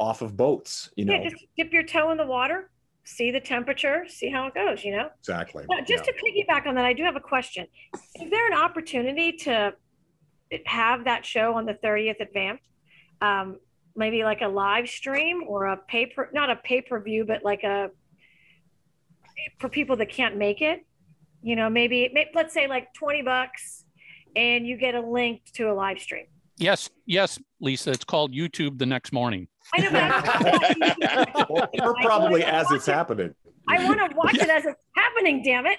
off 0.00 0.22
of 0.22 0.34
boats 0.36 0.88
you 0.96 1.04
know 1.04 1.12
Yeah, 1.14 1.28
just 1.28 1.44
dip 1.58 1.72
your 1.72 1.82
toe 1.82 2.10
in 2.10 2.16
the 2.16 2.24
water, 2.26 2.70
see 3.04 3.30
the 3.30 3.40
temperature, 3.40 4.06
see 4.08 4.30
how 4.30 4.46
it 4.46 4.54
goes, 4.54 4.82
you 4.82 4.96
know? 4.96 5.10
exactly 5.20 5.66
Now, 5.68 5.80
just 5.84 6.06
Yeah. 6.06 6.12
to 6.12 6.14
piggyback 6.24 6.66
on 6.66 6.74
that, 6.76 6.86
I 6.86 6.94
do 6.94 7.02
have 7.04 7.16
a 7.16 7.20
question. 7.20 7.66
Is 7.92 8.30
there 8.30 8.46
an 8.50 8.54
opportunity 8.54 9.32
to 9.44 9.74
have 10.64 11.04
that 11.04 11.26
show 11.26 11.52
on 11.54 11.66
the 11.66 11.74
30th 11.74 12.18
at 12.22 12.32
Vamp'd? 12.32 12.62
Um, 13.20 13.58
maybe 13.94 14.24
like 14.24 14.40
a 14.40 14.48
live 14.48 14.88
stream 14.88 15.42
or 15.46 15.66
a 15.66 15.76
paper, 15.76 16.30
not 16.32 16.48
a 16.48 16.56
pay 16.56 16.80
per 16.80 16.98
view, 17.00 17.26
but 17.26 17.44
like 17.44 17.62
a 17.62 17.90
for 19.58 19.68
people 19.68 19.96
that 19.96 20.10
can't 20.10 20.36
make 20.36 20.62
it. 20.62 20.84
You 21.42 21.56
know, 21.56 21.68
maybe, 21.68 22.10
may 22.12 22.30
let's 22.34 22.54
say 22.54 22.66
like 22.68 22.92
20 22.94 23.22
bucks 23.22 23.84
and 24.34 24.66
you 24.66 24.76
get 24.76 24.94
a 24.94 25.00
link 25.00 25.42
to 25.54 25.70
a 25.70 25.74
live 25.74 25.98
stream. 25.98 26.26
Yes, 26.56 26.88
yes, 27.06 27.38
Lisa. 27.60 27.90
It's 27.90 28.04
called 28.04 28.32
YouTube 28.32 28.78
the 28.78 28.86
next 28.86 29.12
morning. 29.12 29.48
I 29.74 29.80
know, 29.80 31.46
but 31.48 31.70
or, 31.80 31.88
or 31.88 31.94
probably 32.02 32.44
as 32.44 32.70
it's 32.70 32.86
happening. 32.86 33.34
I 33.68 33.84
want 33.84 33.98
to 33.98 34.16
watch 34.16 34.36
it 34.36 34.48
as 34.48 34.64
it's 34.64 34.78
happening, 34.94 35.42
damn 35.42 35.66
it. 35.66 35.78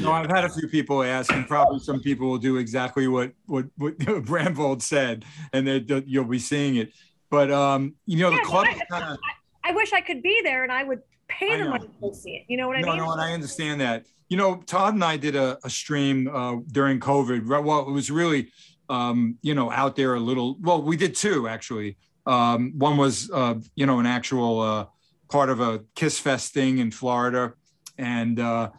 No, 0.00 0.10
I've 0.10 0.28
had 0.28 0.44
a 0.44 0.48
few 0.48 0.66
people 0.66 1.04
ask, 1.04 1.32
and 1.32 1.46
probably 1.46 1.78
some 1.78 2.00
people 2.00 2.28
will 2.28 2.38
do 2.38 2.56
exactly 2.56 3.06
what 3.06 3.32
what 3.46 3.66
what 3.76 3.96
Bramvold 3.98 4.82
said, 4.82 5.24
and 5.52 5.66
they 5.66 5.84
you'll 6.04 6.24
be 6.24 6.40
seeing 6.40 6.76
it. 6.76 6.92
But 7.30 7.52
um, 7.52 7.94
you 8.06 8.18
know, 8.18 8.30
the 8.32 8.42
club 8.42 8.64
no, 8.64 8.72
is 8.72 8.82
kind 8.90 9.12
of 9.12 9.18
I 9.62 9.72
wish 9.72 9.92
I 9.92 10.00
could 10.00 10.22
be 10.22 10.40
there 10.42 10.62
and 10.62 10.72
I 10.72 10.82
would 10.82 11.02
pay 11.28 11.56
the 11.56 11.68
money 11.68 11.88
to 12.02 12.14
see 12.14 12.32
it. 12.32 12.44
You 12.48 12.56
know 12.56 12.68
what 12.68 12.76
I 12.76 12.80
no, 12.80 12.88
mean? 12.88 12.98
no, 12.98 13.12
and 13.12 13.20
I 13.20 13.32
understand 13.32 13.80
that. 13.80 14.06
You 14.28 14.36
know, 14.36 14.56
Todd 14.66 14.94
and 14.94 15.04
I 15.04 15.16
did 15.16 15.36
a, 15.36 15.58
a 15.64 15.70
stream 15.70 16.28
uh, 16.28 16.56
during 16.70 17.00
COVID. 17.00 17.46
Well, 17.46 17.88
it 17.88 17.92
was 17.92 18.10
really, 18.10 18.50
um, 18.88 19.38
you 19.42 19.54
know, 19.54 19.70
out 19.70 19.96
there 19.96 20.14
a 20.14 20.20
little. 20.20 20.56
Well, 20.60 20.82
we 20.82 20.96
did 20.96 21.14
two 21.14 21.48
actually. 21.48 21.96
Um, 22.26 22.74
one 22.76 22.98
was, 22.98 23.30
uh, 23.30 23.54
you 23.74 23.86
know, 23.86 24.00
an 24.00 24.06
actual 24.06 24.60
uh, 24.60 24.86
part 25.30 25.50
of 25.50 25.60
a 25.60 25.80
Kiss 25.94 26.18
Fest 26.18 26.52
thing 26.52 26.78
in 26.78 26.90
Florida, 26.90 27.54
and 27.96 28.38
uh, 28.38 28.70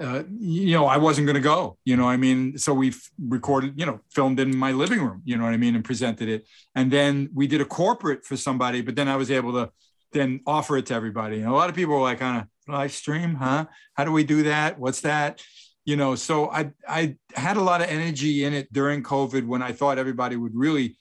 uh, 0.00 0.22
you 0.38 0.72
know 0.72 0.86
I 0.86 0.96
wasn't 0.98 1.26
going 1.26 1.36
to 1.36 1.40
go. 1.40 1.78
You 1.84 1.96
know, 1.96 2.08
I 2.08 2.16
mean, 2.16 2.58
so 2.58 2.74
we 2.74 2.94
recorded, 3.18 3.78
you 3.78 3.86
know, 3.86 4.00
filmed 4.10 4.40
in 4.40 4.56
my 4.56 4.72
living 4.72 5.00
room. 5.00 5.22
You 5.24 5.36
know 5.36 5.44
what 5.44 5.54
I 5.54 5.56
mean, 5.56 5.74
and 5.74 5.84
presented 5.84 6.28
it, 6.28 6.46
and 6.74 6.90
then 6.90 7.30
we 7.34 7.46
did 7.46 7.60
a 7.60 7.64
corporate 7.64 8.24
for 8.24 8.36
somebody. 8.36 8.82
But 8.82 8.96
then 8.96 9.08
I 9.08 9.16
was 9.16 9.30
able 9.30 9.52
to 9.52 9.70
then 10.12 10.40
offer 10.46 10.76
it 10.78 10.86
to 10.86 10.94
everybody. 10.94 11.40
And 11.40 11.48
a 11.48 11.54
lot 11.54 11.68
of 11.68 11.76
people 11.76 11.94
were 11.94 12.02
like, 12.02 12.22
on 12.22 12.36
a 12.36 12.48
live 12.68 12.92
stream, 12.92 13.34
huh? 13.34 13.66
How 13.94 14.04
do 14.04 14.12
we 14.12 14.24
do 14.24 14.44
that? 14.44 14.78
What's 14.78 15.02
that? 15.02 15.42
You 15.84 15.96
know, 15.96 16.16
so 16.16 16.50
I 16.50 16.72
I 16.88 17.16
had 17.34 17.56
a 17.56 17.62
lot 17.62 17.80
of 17.80 17.88
energy 17.88 18.44
in 18.44 18.54
it 18.54 18.72
during 18.72 19.02
COVID 19.02 19.46
when 19.46 19.62
I 19.62 19.72
thought 19.72 19.98
everybody 19.98 20.36
would 20.36 20.54
really 20.54 20.98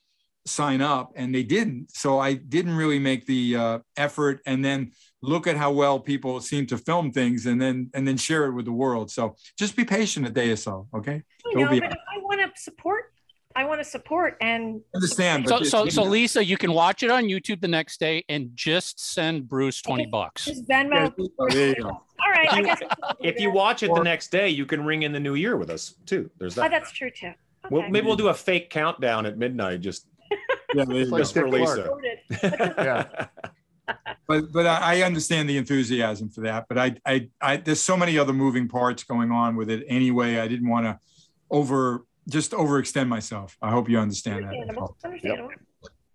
sign 0.47 0.79
up 0.79 1.11
and 1.15 1.33
they 1.33 1.41
didn't 1.41 1.89
so 1.91 2.19
i 2.19 2.33
didn't 2.33 2.75
really 2.75 2.99
make 2.99 3.25
the 3.25 3.55
uh, 3.55 3.79
effort 3.97 4.41
and 4.45 4.63
then 4.63 4.91
look 5.23 5.47
at 5.47 5.57
how 5.57 5.71
well 5.71 5.99
people 5.99 6.39
seem 6.39 6.67
to 6.67 6.77
film 6.77 7.11
things 7.11 7.47
and 7.47 7.59
then 7.59 7.89
and 7.95 8.07
then 8.07 8.15
share 8.15 8.45
it 8.45 8.53
with 8.53 8.65
the 8.65 8.71
world 8.71 9.09
so 9.09 9.35
just 9.57 9.75
be 9.75 9.83
patient 9.83 10.27
a 10.27 10.29
day 10.29 10.51
or 10.51 10.55
so 10.55 10.87
okay 10.93 11.23
I 11.47 11.59
know, 11.59 11.67
but 11.67 11.77
if 11.77 11.97
I 12.15 12.19
want 12.19 12.41
to 12.41 12.61
support, 12.61 13.13
I 13.55 13.63
want 13.63 13.79
to 13.79 13.85
support 13.85 14.37
and 14.41 14.81
understand 14.93 15.47
So, 15.47 15.63
so, 15.63 15.87
so 15.87 16.03
Lisa, 16.03 16.43
you 16.43 16.57
can 16.57 16.73
watch 16.73 17.03
it 17.03 17.09
on 17.09 17.23
YouTube 17.25 17.61
the 17.61 17.67
next 17.69 17.99
day 17.99 18.25
and 18.27 18.49
just 18.53 18.99
send 18.99 19.47
Bruce 19.47 19.81
20 19.81 20.07
bucks. 20.07 20.45
just 20.45 20.67
Venmo. 20.67 21.13
there 21.49 21.69
you 21.69 21.75
go 21.75 21.87
All 21.89 22.31
right, 22.31 22.51
I 22.51 22.61
guess. 22.61 22.81
If 23.21 23.39
you 23.39 23.51
watch 23.51 23.81
it 23.83 23.93
the 23.93 24.03
next 24.03 24.29
day, 24.31 24.49
you 24.49 24.65
can 24.65 24.83
ring 24.85 25.03
in 25.03 25.13
the 25.13 25.19
new 25.19 25.35
year 25.35 25.55
with 25.55 25.69
us 25.69 25.95
too. 26.05 26.29
There's 26.37 26.57
Oh, 26.57 26.61
that. 26.63 26.71
that's 26.71 26.91
true 26.91 27.09
too. 27.09 27.31
Well, 27.71 27.89
maybe 27.89 28.05
we'll 28.05 28.15
do 28.17 28.27
a 28.27 28.33
fake 28.33 28.69
countdown 28.69 29.25
at 29.25 29.37
midnight 29.37 29.81
just, 29.81 30.05
yeah, 30.75 30.85
there 30.85 30.97
you 30.97 31.09
go. 31.09 31.17
just 31.17 31.33
for 31.33 31.49
Lisa. 31.49 31.89
Yeah. 32.43 33.27
but 34.27 34.51
but 34.51 34.65
I, 34.65 34.97
I 34.97 35.01
understand 35.03 35.47
the 35.47 35.57
enthusiasm 35.57 36.29
for 36.29 36.41
that. 36.41 36.65
But 36.67 36.77
I, 36.79 36.95
I 37.05 37.29
I 37.39 37.57
there's 37.57 37.81
so 37.81 37.95
many 37.95 38.17
other 38.17 38.33
moving 38.33 38.67
parts 38.67 39.03
going 39.03 39.31
on 39.31 39.55
with 39.55 39.69
it 39.69 39.85
anyway. 39.87 40.39
I 40.39 40.47
didn't 40.47 40.69
want 40.69 40.85
to 40.87 40.99
over 41.51 42.05
just 42.30 42.51
overextend 42.51 43.07
myself. 43.07 43.57
I 43.61 43.71
hope 43.71 43.89
you 43.89 43.99
understand 43.99 44.43
that. 44.45 44.49
Understandable. 44.49 44.97
Understandable. 45.03 45.49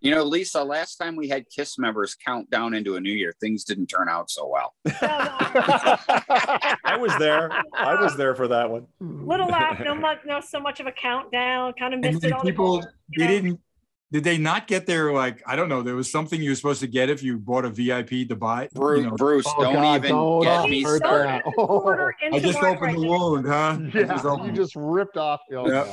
You 0.03 0.09
know, 0.15 0.23
Lisa, 0.23 0.63
last 0.63 0.95
time 0.95 1.15
we 1.15 1.27
had 1.29 1.45
KISS 1.55 1.77
members 1.77 2.15
count 2.15 2.49
down 2.49 2.73
into 2.73 2.95
a 2.95 2.99
new 2.99 3.11
year, 3.11 3.35
things 3.39 3.63
didn't 3.63 3.85
turn 3.85 4.09
out 4.09 4.31
so 4.31 4.47
well. 4.47 4.73
Oh, 5.03 6.77
I 6.83 6.97
was 6.99 7.15
there. 7.19 7.51
I 7.75 8.01
was 8.01 8.17
there 8.17 8.33
for 8.35 8.47
that 8.47 8.69
one. 8.69 8.87
Little 8.99 9.47
laugh, 9.47 9.79
no 9.83 9.93
much, 9.93 10.19
no 10.25 10.41
so 10.41 10.59
much 10.59 10.79
of 10.79 10.87
a 10.87 10.91
countdown. 10.91 11.73
Kind 11.77 11.93
of 11.93 11.99
And 12.03 12.13
missed 12.15 12.23
it 12.25 12.29
then 12.29 12.33
all. 12.33 12.41
people 12.41 12.83
you 13.09 13.19
they 13.19 13.25
know. 13.25 13.31
didn't 13.31 13.59
did 14.11 14.23
they 14.23 14.37
not 14.37 14.67
get 14.67 14.85
there? 14.85 15.11
like 15.13 15.41
I 15.47 15.55
don't 15.55 15.69
know 15.69 15.81
there 15.81 15.95
was 15.95 16.11
something 16.11 16.41
you 16.41 16.51
were 16.51 16.55
supposed 16.55 16.81
to 16.81 16.87
get 16.87 17.09
if 17.09 17.23
you 17.23 17.37
bought 17.39 17.65
a 17.65 17.69
VIP 17.69 18.27
to 18.29 18.35
buy 18.35 18.67
Bruce, 18.73 18.99
you 19.03 19.09
know, 19.09 19.15
Bruce 19.15 19.45
Oh, 19.47 19.63
don't 19.63 19.73
God, 19.75 19.95
even 19.97 20.11
don't 20.11 20.43
get 20.43 20.69
me 20.69 20.83
started. 20.83 21.43
that. 21.45 21.53
Order 21.57 22.13
I 22.33 22.39
just 22.39 22.61
Mark 22.61 22.77
opened 22.81 22.97
the 22.97 23.01
right 23.01 23.09
wound 23.09 23.47
huh 23.47 23.77
Yeah, 23.93 24.03
just 24.17 24.45
you 24.45 24.51
just 24.51 24.75
ripped 24.75 25.17
off. 25.17 25.41
Oh, 25.53 25.67
Yeah. 25.69 25.85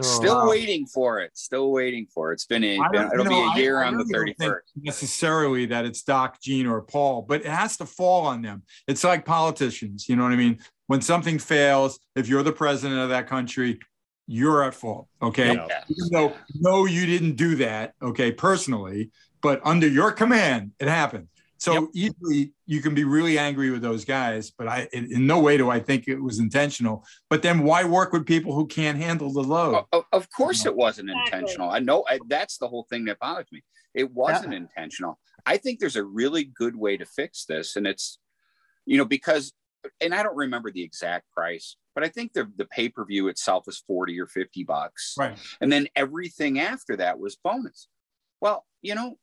Still 0.00 0.36
Oh. 0.42 0.48
waiting 0.50 0.86
for 0.86 1.20
it. 1.20 1.36
Still 1.36 1.70
waiting 1.72 2.06
for 2.12 2.30
it. 2.30 2.34
It's 2.34 2.46
been 2.46 2.64
a, 2.64 2.78
I 2.78 2.88
don't- 2.92 3.12
it'll 3.12 3.24
you 3.24 3.30
be 3.30 3.34
know, 3.46 3.54
year 3.56 3.82
I 3.82 3.86
on 3.88 3.96
the 3.98 4.04
really 4.04 4.34
don't 4.34 4.38
think 4.38 4.52
31st. 4.52 4.84
necessarily 4.84 5.66
that 5.66 5.84
it's 5.84 6.02
Doc, 6.02 6.40
Gene, 6.40 6.66
or 6.66 6.82
Paul, 6.82 7.22
but 7.22 7.40
it 7.40 7.46
has 7.46 7.76
to 7.78 7.86
fall 7.86 8.26
on 8.26 8.42
them. 8.42 8.62
It's 8.86 9.04
like 9.04 9.24
politicians, 9.24 10.08
you 10.08 10.16
know 10.16 10.22
what 10.24 10.32
I 10.32 10.36
mean? 10.36 10.58
When 10.88 11.00
something 11.00 11.38
fails, 11.38 11.98
if 12.14 12.28
you're 12.28 12.42
the 12.42 12.52
president 12.52 13.00
of 13.00 13.08
that 13.08 13.26
country, 13.26 13.80
you're 14.26 14.64
at 14.64 14.74
fault. 14.74 15.08
Okay. 15.22 15.54
Yeah. 15.54 15.66
Yeah. 15.68 15.84
Even 15.88 16.08
though, 16.12 16.36
no, 16.54 16.86
you 16.86 17.06
didn't 17.06 17.36
do 17.36 17.56
that, 17.56 17.94
okay, 18.02 18.32
personally, 18.32 19.10
but 19.42 19.60
under 19.64 19.86
your 19.86 20.12
command, 20.12 20.72
it 20.80 20.88
happened. 20.88 21.28
So 21.58 21.88
easily 21.94 22.52
you 22.66 22.82
can 22.82 22.94
be 22.94 23.04
really 23.04 23.38
angry 23.38 23.70
with 23.70 23.80
those 23.80 24.04
guys, 24.04 24.50
but 24.50 24.68
I 24.68 24.88
in, 24.92 25.10
in 25.10 25.26
no 25.26 25.40
way 25.40 25.56
do 25.56 25.70
I 25.70 25.80
think 25.80 26.06
it 26.06 26.20
was 26.20 26.38
intentional. 26.38 27.04
But 27.30 27.40
then 27.42 27.62
why 27.62 27.84
work 27.84 28.12
with 28.12 28.26
people 28.26 28.54
who 28.54 28.66
can't 28.66 28.98
handle 28.98 29.32
the 29.32 29.42
load? 29.42 29.74
O- 29.92 30.00
o- 30.00 30.04
Of 30.12 30.28
course, 30.30 30.66
it 30.66 30.76
wasn't 30.76 31.10
intentional. 31.10 31.70
I 31.70 31.78
know 31.78 32.04
I, 32.08 32.18
that's 32.28 32.58
the 32.58 32.68
whole 32.68 32.86
thing 32.90 33.06
that 33.06 33.18
bothers 33.18 33.46
me. 33.50 33.62
It 33.94 34.12
wasn't 34.12 34.52
intentional. 34.52 35.18
I 35.46 35.56
think 35.56 35.80
there's 35.80 35.96
a 35.96 36.04
really 36.04 36.44
good 36.44 36.76
way 36.76 36.98
to 36.98 37.06
fix 37.06 37.46
this, 37.46 37.76
and 37.76 37.86
it's, 37.86 38.18
you 38.84 38.98
know, 38.98 39.06
because, 39.06 39.52
and 40.00 40.14
I 40.14 40.22
don't 40.22 40.36
remember 40.36 40.70
the 40.70 40.82
exact 40.82 41.32
price, 41.32 41.76
but 41.96 42.04
I 42.04 42.08
think 42.08 42.32
the 42.34 42.48
the 42.56 42.66
pay 42.66 42.88
per 42.90 43.04
view 43.04 43.26
itself 43.26 43.64
was 43.66 43.78
forty 43.78 44.20
or 44.20 44.26
fifty 44.28 44.62
bucks, 44.62 45.14
Right. 45.18 45.36
and 45.60 45.72
then 45.72 45.88
everything 45.96 46.60
after 46.60 46.94
that 46.98 47.18
was 47.18 47.34
bonus. 47.42 47.88
Well, 48.40 48.64
you 48.82 48.94
know, 48.94 49.18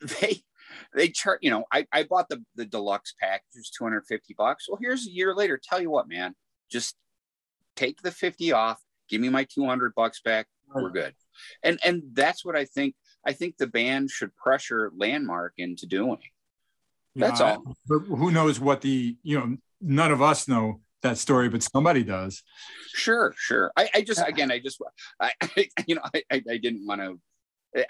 they 0.20 0.42
they 0.94 1.08
chart. 1.08 1.40
You 1.42 1.50
know, 1.50 1.64
I 1.72 1.86
I 1.92 2.02
bought 2.04 2.28
the 2.28 2.44
the 2.54 2.64
deluxe 2.66 3.14
package, 3.20 3.46
it 3.54 3.58
was 3.60 3.70
two 3.70 3.84
hundred 3.84 4.04
fifty 4.06 4.34
bucks. 4.36 4.66
Well, 4.68 4.78
here's 4.80 5.06
a 5.06 5.10
year 5.10 5.34
later. 5.34 5.58
Tell 5.62 5.80
you 5.80 5.90
what, 5.90 6.08
man, 6.08 6.34
just 6.70 6.94
take 7.76 8.02
the 8.02 8.10
50 8.10 8.50
off 8.50 8.82
give 9.08 9.20
me 9.20 9.28
my 9.28 9.44
200 9.44 9.94
bucks 9.94 10.20
back 10.20 10.48
we're 10.74 10.90
good 10.90 11.14
and 11.62 11.78
and 11.84 12.02
that's 12.12 12.44
what 12.44 12.56
i 12.56 12.64
think 12.64 12.92
i 13.24 13.32
think 13.32 13.56
the 13.56 13.68
band 13.68 14.10
should 14.10 14.34
pressure 14.34 14.90
landmark 14.96 15.52
into 15.58 15.86
doing 15.86 16.18
That's 17.14 17.40
I- 17.40 17.54
all. 17.54 17.76
But 17.86 18.00
who 18.00 18.32
knows 18.32 18.58
what 18.58 18.80
the, 18.80 19.16
you 19.22 19.38
know, 19.38 19.56
none 19.80 20.10
of 20.10 20.22
us 20.22 20.48
know 20.48 20.80
that 21.02 21.18
story, 21.18 21.48
but 21.48 21.62
somebody 21.62 22.02
does. 22.02 22.42
sure 22.94 23.32
sure 23.36 23.70
i, 23.76 23.88
I 23.94 24.00
just 24.02 24.20
again 24.26 24.50
i 24.50 24.58
just 24.58 24.82
I, 25.20 25.32
I 25.40 25.68
you 25.86 25.94
know 25.94 26.02
i, 26.12 26.22
I 26.30 26.42
I 26.50 26.56
didn't 26.58 26.86
want 26.86 27.00
to 27.00 27.20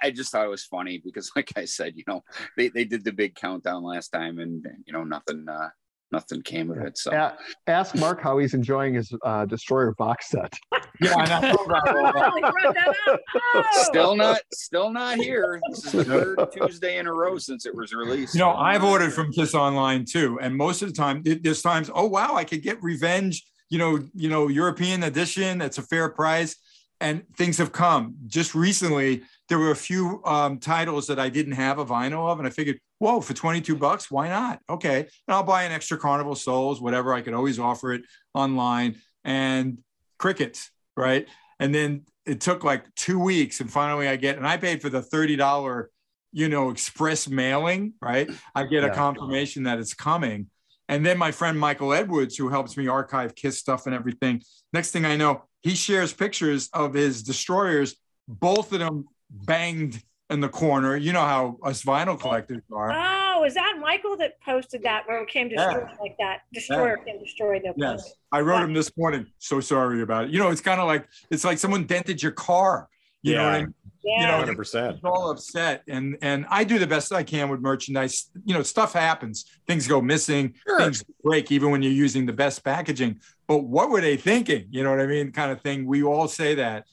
I 0.02 0.10
just 0.10 0.32
thought 0.32 0.44
it 0.44 0.50
was 0.50 0.64
funny 0.64 1.00
because, 1.02 1.30
like 1.36 1.52
I 1.56 1.64
said, 1.64 1.94
you 1.96 2.04
know, 2.06 2.22
they, 2.56 2.68
they 2.68 2.84
did 2.84 3.04
the 3.04 3.12
big 3.12 3.34
countdown 3.34 3.84
last 3.84 4.08
time, 4.08 4.38
and 4.38 4.66
you 4.86 4.92
know, 4.92 5.04
nothing 5.04 5.46
uh, 5.48 5.68
nothing 6.12 6.42
came 6.42 6.70
of 6.70 6.78
it. 6.78 6.96
So 6.98 7.10
A- 7.12 7.36
ask 7.66 7.94
Mark 7.94 8.20
how 8.22 8.38
he's 8.38 8.54
enjoying 8.54 8.94
his 8.94 9.12
uh, 9.24 9.44
Destroyer 9.46 9.94
box 9.98 10.30
set. 10.30 10.52
Yeah, 11.00 11.14
I 11.14 11.26
know. 11.40 11.56
Really 11.68 12.40
brought 12.40 12.74
that 12.74 12.94
up. 13.08 13.20
Oh. 13.54 13.62
still 13.84 14.16
not 14.16 14.40
still 14.52 14.90
not 14.90 15.18
here. 15.18 15.60
This 15.70 15.84
is 15.84 15.92
the 15.92 16.04
third 16.04 16.38
Tuesday 16.52 16.98
in 16.98 17.06
a 17.06 17.12
row 17.12 17.38
since 17.38 17.66
it 17.66 17.74
was 17.74 17.92
released. 17.94 18.34
You 18.34 18.40
know, 18.40 18.50
I've 18.54 18.82
ordered 18.82 19.12
from 19.12 19.30
Kiss 19.32 19.54
Online 19.54 20.04
too, 20.04 20.40
and 20.42 20.56
most 20.56 20.82
of 20.82 20.88
the 20.88 20.94
time, 20.94 21.22
it- 21.24 21.44
there's 21.44 21.62
times, 21.62 21.88
oh 21.94 22.06
wow, 22.06 22.34
I 22.34 22.42
could 22.42 22.62
get 22.64 22.82
Revenge, 22.82 23.44
you 23.70 23.78
know, 23.78 24.00
you 24.12 24.28
know, 24.28 24.48
European 24.48 25.04
edition. 25.04 25.58
That's 25.58 25.78
a 25.78 25.82
fair 25.82 26.08
price, 26.08 26.56
and 27.00 27.22
things 27.36 27.58
have 27.58 27.70
come. 27.70 28.16
Just 28.26 28.56
recently, 28.56 29.22
there 29.48 29.58
were 29.58 29.70
a 29.70 29.76
few 29.76 30.22
um, 30.24 30.58
titles 30.58 31.06
that 31.06 31.18
I 31.18 31.28
didn't 31.28 31.52
have 31.52 31.78
a 31.78 31.84
vinyl 31.84 32.30
of, 32.30 32.38
and 32.38 32.46
I 32.46 32.50
figured, 32.50 32.78
whoa, 32.98 33.20
for 33.20 33.32
22 33.32 33.76
bucks, 33.76 34.10
why 34.10 34.28
not? 34.28 34.60
Okay, 34.68 35.00
and 35.00 35.08
I'll 35.28 35.42
buy 35.42 35.64
an 35.64 35.72
extra 35.72 35.96
Carnival 35.96 36.34
Souls, 36.34 36.80
whatever. 36.80 37.14
I 37.14 37.22
could 37.22 37.34
always 37.34 37.58
offer 37.58 37.92
it 37.92 38.02
online, 38.34 38.96
and 39.24 39.78
Crickets, 40.18 40.70
right? 40.96 41.26
And 41.58 41.74
then 41.74 42.02
it 42.26 42.40
took 42.40 42.62
like 42.62 42.94
two 42.94 43.18
weeks, 43.18 43.60
and 43.60 43.70
finally 43.70 44.08
I 44.08 44.16
get, 44.16 44.36
and 44.36 44.46
I 44.46 44.58
paid 44.58 44.82
for 44.82 44.90
the 44.90 45.00
thirty 45.02 45.36
dollar, 45.36 45.90
you 46.32 46.48
know, 46.48 46.70
express 46.70 47.28
mailing, 47.28 47.94
right? 48.02 48.28
I 48.54 48.64
get 48.64 48.84
a 48.84 48.90
confirmation 48.90 49.62
that 49.62 49.78
it's 49.78 49.94
coming, 49.94 50.48
and 50.88 51.06
then 51.06 51.16
my 51.16 51.30
friend 51.30 51.58
Michael 51.58 51.94
Edwards, 51.94 52.36
who 52.36 52.50
helps 52.50 52.76
me 52.76 52.86
archive 52.86 53.34
Kiss 53.34 53.58
stuff 53.58 53.86
and 53.86 53.94
everything. 53.94 54.42
Next 54.74 54.90
thing 54.90 55.06
I 55.06 55.16
know, 55.16 55.44
he 55.62 55.74
shares 55.74 56.12
pictures 56.12 56.68
of 56.74 56.92
his 56.92 57.22
destroyers, 57.22 57.96
both 58.26 58.72
of 58.72 58.80
them 58.80 59.06
banged 59.30 60.02
in 60.30 60.40
the 60.40 60.48
corner. 60.48 60.96
You 60.96 61.12
know 61.12 61.24
how 61.24 61.58
us 61.62 61.82
vinyl 61.82 62.08
oh. 62.08 62.16
collectors 62.16 62.62
are. 62.72 62.92
Oh, 62.92 63.44
is 63.44 63.54
that 63.54 63.76
Michael 63.80 64.16
that 64.18 64.40
posted 64.40 64.82
that 64.82 65.06
where 65.06 65.22
it 65.22 65.28
came 65.28 65.48
destroyed 65.48 65.88
like 66.00 66.16
that? 66.18 66.40
Destroyer 66.52 66.98
came 66.98 67.18
destroyed 67.18 67.62
their 67.64 67.74
Yes, 67.76 68.12
I 68.32 68.40
wrote 68.40 68.62
him 68.62 68.74
this 68.74 68.90
morning. 68.96 69.26
So 69.38 69.60
sorry 69.60 70.02
about 70.02 70.26
it. 70.26 70.30
You 70.30 70.38
know, 70.38 70.50
it's 70.50 70.60
kind 70.60 70.80
of 70.80 70.86
like 70.86 71.06
it's 71.30 71.44
like 71.44 71.58
someone 71.58 71.84
dented 71.84 72.22
your 72.22 72.32
car. 72.32 72.88
You 73.22 73.34
know 73.34 73.44
what 73.44 73.54
I 73.54 73.60
mean? 73.60 73.74
Yeah. 74.04 74.20
You 74.20 74.26
know, 74.26 74.38
Hundred 74.38 74.56
percent. 74.56 74.94
it's 74.94 75.04
all 75.04 75.30
upset, 75.30 75.82
and 75.88 76.16
and 76.22 76.46
I 76.48 76.64
do 76.64 76.78
the 76.78 76.86
best 76.86 77.12
I 77.12 77.24
can 77.24 77.48
with 77.48 77.60
merchandise. 77.60 78.30
You 78.44 78.54
know, 78.54 78.62
stuff 78.62 78.92
happens. 78.92 79.44
Things 79.66 79.88
go 79.88 80.00
missing. 80.00 80.54
Sure. 80.66 80.78
Things 80.78 81.04
break, 81.22 81.50
even 81.50 81.70
when 81.70 81.82
you're 81.82 81.92
using 81.92 82.24
the 82.24 82.32
best 82.32 82.64
packaging. 82.64 83.20
But 83.48 83.64
what 83.64 83.90
were 83.90 84.00
they 84.00 84.16
thinking? 84.16 84.68
You 84.70 84.84
know 84.84 84.90
what 84.90 85.00
I 85.00 85.06
mean? 85.06 85.32
Kind 85.32 85.50
of 85.50 85.60
thing. 85.62 85.84
We 85.84 86.04
all 86.04 86.28
say 86.28 86.54
that. 86.54 86.86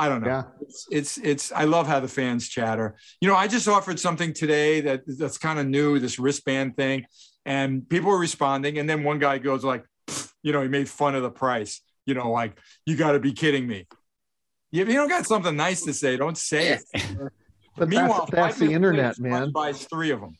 I 0.00 0.08
don't 0.08 0.22
know. 0.22 0.28
Yeah. 0.28 0.42
It's, 0.62 0.86
it's 0.90 1.18
it's 1.18 1.52
I 1.52 1.64
love 1.64 1.86
how 1.86 2.00
the 2.00 2.08
fans 2.08 2.48
chatter. 2.48 2.96
You 3.20 3.28
know, 3.28 3.36
I 3.36 3.46
just 3.48 3.68
offered 3.68 3.98
something 4.00 4.32
today 4.32 4.80
that 4.82 5.02
that's 5.06 5.38
kind 5.38 5.58
of 5.58 5.66
new, 5.66 5.98
this 5.98 6.18
wristband 6.18 6.76
thing, 6.76 7.04
and 7.44 7.88
people 7.88 8.10
are 8.10 8.18
responding. 8.18 8.78
And 8.78 8.88
then 8.88 9.04
one 9.04 9.18
guy 9.18 9.38
goes 9.38 9.62
like, 9.64 9.84
you 10.42 10.52
know, 10.52 10.62
he 10.62 10.68
made 10.68 10.88
fun 10.88 11.14
of 11.14 11.22
the 11.22 11.30
price. 11.30 11.82
You 12.06 12.14
know, 12.14 12.30
like 12.30 12.58
you 12.86 12.96
got 12.96 13.12
to 13.12 13.20
be 13.20 13.32
kidding 13.32 13.66
me. 13.66 13.86
If 14.72 14.88
you 14.88 14.94
don't 14.94 15.08
got 15.08 15.26
something 15.26 15.54
nice 15.56 15.82
to 15.82 15.92
say, 15.92 16.16
don't 16.16 16.38
say 16.38 16.78
it. 16.78 16.82
But 17.76 17.88
Meanwhile, 17.88 18.26
that's, 18.30 18.56
that's 18.56 18.58
the 18.58 18.72
internet, 18.74 19.18
man. 19.20 19.52
Buys 19.52 19.86
three 19.86 20.10
of 20.10 20.20
them. 20.20 20.36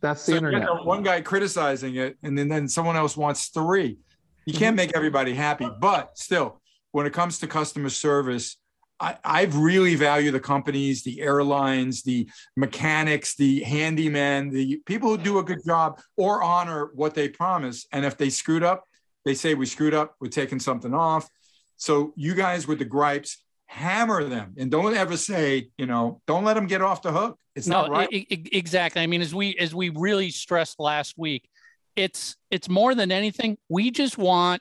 That's 0.00 0.24
the 0.26 0.32
So 0.32 0.38
you 0.40 0.46
internet. 0.46 0.84
one 0.84 1.02
guy 1.02 1.22
criticizing 1.22 1.96
it, 1.96 2.16
and 2.22 2.36
then, 2.38 2.46
then 2.48 2.68
someone 2.68 2.94
else 2.94 3.16
wants 3.16 3.48
three. 3.48 3.98
You 4.46 4.52
Mm-hmm. 4.52 4.58
can't 4.58 4.76
make 4.76 4.92
everybody 4.94 5.34
happy, 5.34 5.68
but 5.80 6.16
still, 6.18 6.60
when 6.92 7.06
it 7.06 7.12
comes 7.14 7.38
to 7.40 7.46
customer 7.46 7.88
service, 7.88 8.58
I, 9.00 9.16
I 9.24 9.42
really 9.44 9.96
value 9.96 10.30
the 10.30 10.40
companies, 10.40 11.02
the 11.02 11.20
airlines, 11.20 12.02
the 12.02 12.28
mechanics, 12.56 13.34
the 13.36 13.62
handymen, 13.62 14.52
the 14.52 14.80
people 14.86 15.10
who 15.10 15.18
do 15.18 15.38
a 15.38 15.42
good 15.42 15.64
job 15.64 16.00
or 16.16 16.42
honor 16.42 16.90
what 16.94 17.14
they 17.14 17.28
promise. 17.28 17.86
And 17.92 18.04
if 18.04 18.16
they 18.16 18.30
screwed 18.30 18.62
up, 18.62 18.84
they 19.24 19.34
say 19.34 19.54
we 19.54 19.66
screwed 19.66 19.94
up, 19.94 20.14
we're 20.20 20.28
taking 20.28 20.60
something 20.60 20.94
off. 20.94 21.28
So 21.76 22.12
you 22.16 22.34
guys 22.34 22.68
with 22.68 22.78
the 22.78 22.84
gripes, 22.84 23.44
hammer 23.66 24.22
them 24.24 24.54
and 24.56 24.70
don't 24.70 24.94
ever 24.94 25.16
say, 25.16 25.70
you 25.76 25.86
know, 25.86 26.20
don't 26.26 26.44
let 26.44 26.54
them 26.54 26.66
get 26.66 26.80
off 26.80 27.02
the 27.02 27.12
hook. 27.12 27.38
It's 27.56 27.66
no, 27.66 27.82
not 27.82 27.90
right. 27.90 28.08
exactly. 28.30 29.02
I 29.02 29.06
mean, 29.06 29.22
as 29.22 29.34
we 29.34 29.56
as 29.56 29.74
we 29.74 29.88
really 29.88 30.30
stressed 30.30 30.78
last 30.80 31.14
week, 31.16 31.48
it's 31.96 32.36
it's 32.50 32.68
more 32.68 32.94
than 32.94 33.12
anything. 33.12 33.58
We 33.68 33.90
just 33.90 34.18
want 34.18 34.60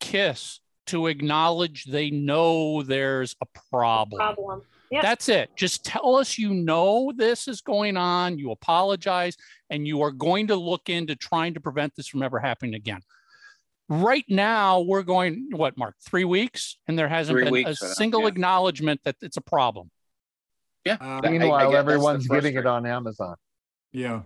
Kiss 0.00 0.60
to 0.86 1.06
acknowledge 1.06 1.84
they 1.84 2.10
know 2.10 2.82
there's 2.82 3.36
a 3.40 3.46
problem. 3.70 4.18
Problem. 4.18 4.62
Yeah. 4.90 5.02
That's 5.02 5.28
it. 5.28 5.50
Just 5.56 5.84
tell 5.84 6.16
us 6.16 6.38
you 6.38 6.54
know 6.54 7.12
this 7.16 7.48
is 7.48 7.60
going 7.62 7.96
on, 7.96 8.38
you 8.38 8.50
apologize, 8.50 9.36
and 9.70 9.88
you 9.88 10.02
are 10.02 10.12
going 10.12 10.48
to 10.48 10.56
look 10.56 10.88
into 10.88 11.16
trying 11.16 11.54
to 11.54 11.60
prevent 11.60 11.96
this 11.96 12.06
from 12.06 12.22
ever 12.22 12.38
happening 12.38 12.74
again. 12.74 13.00
Right 13.88 14.24
now, 14.28 14.80
we're 14.80 15.02
going, 15.02 15.48
what, 15.50 15.76
Mark, 15.76 15.96
three 16.00 16.24
weeks? 16.24 16.78
And 16.86 16.98
there 16.98 17.08
hasn't 17.08 17.38
Three 17.38 17.64
been 17.64 17.72
a 17.72 17.74
single 17.74 18.22
yeah. 18.22 18.28
acknowledge 18.28 18.80
that 18.80 19.16
it's 19.20 19.36
a 19.36 19.42
problem. 19.42 19.90
Yeah. 20.84 20.96
Uh, 21.00 21.20
I- 21.22 21.26
I 21.26 21.30
Meanwhile, 21.30 21.58
get 21.58 21.72
that's 21.72 21.72
the 21.72 21.78
everyone's 21.78 22.26
getting 22.28 22.56
it 22.56 22.66
on 22.66 22.86
Amazon. 22.86 23.36
yeah. 23.92 24.22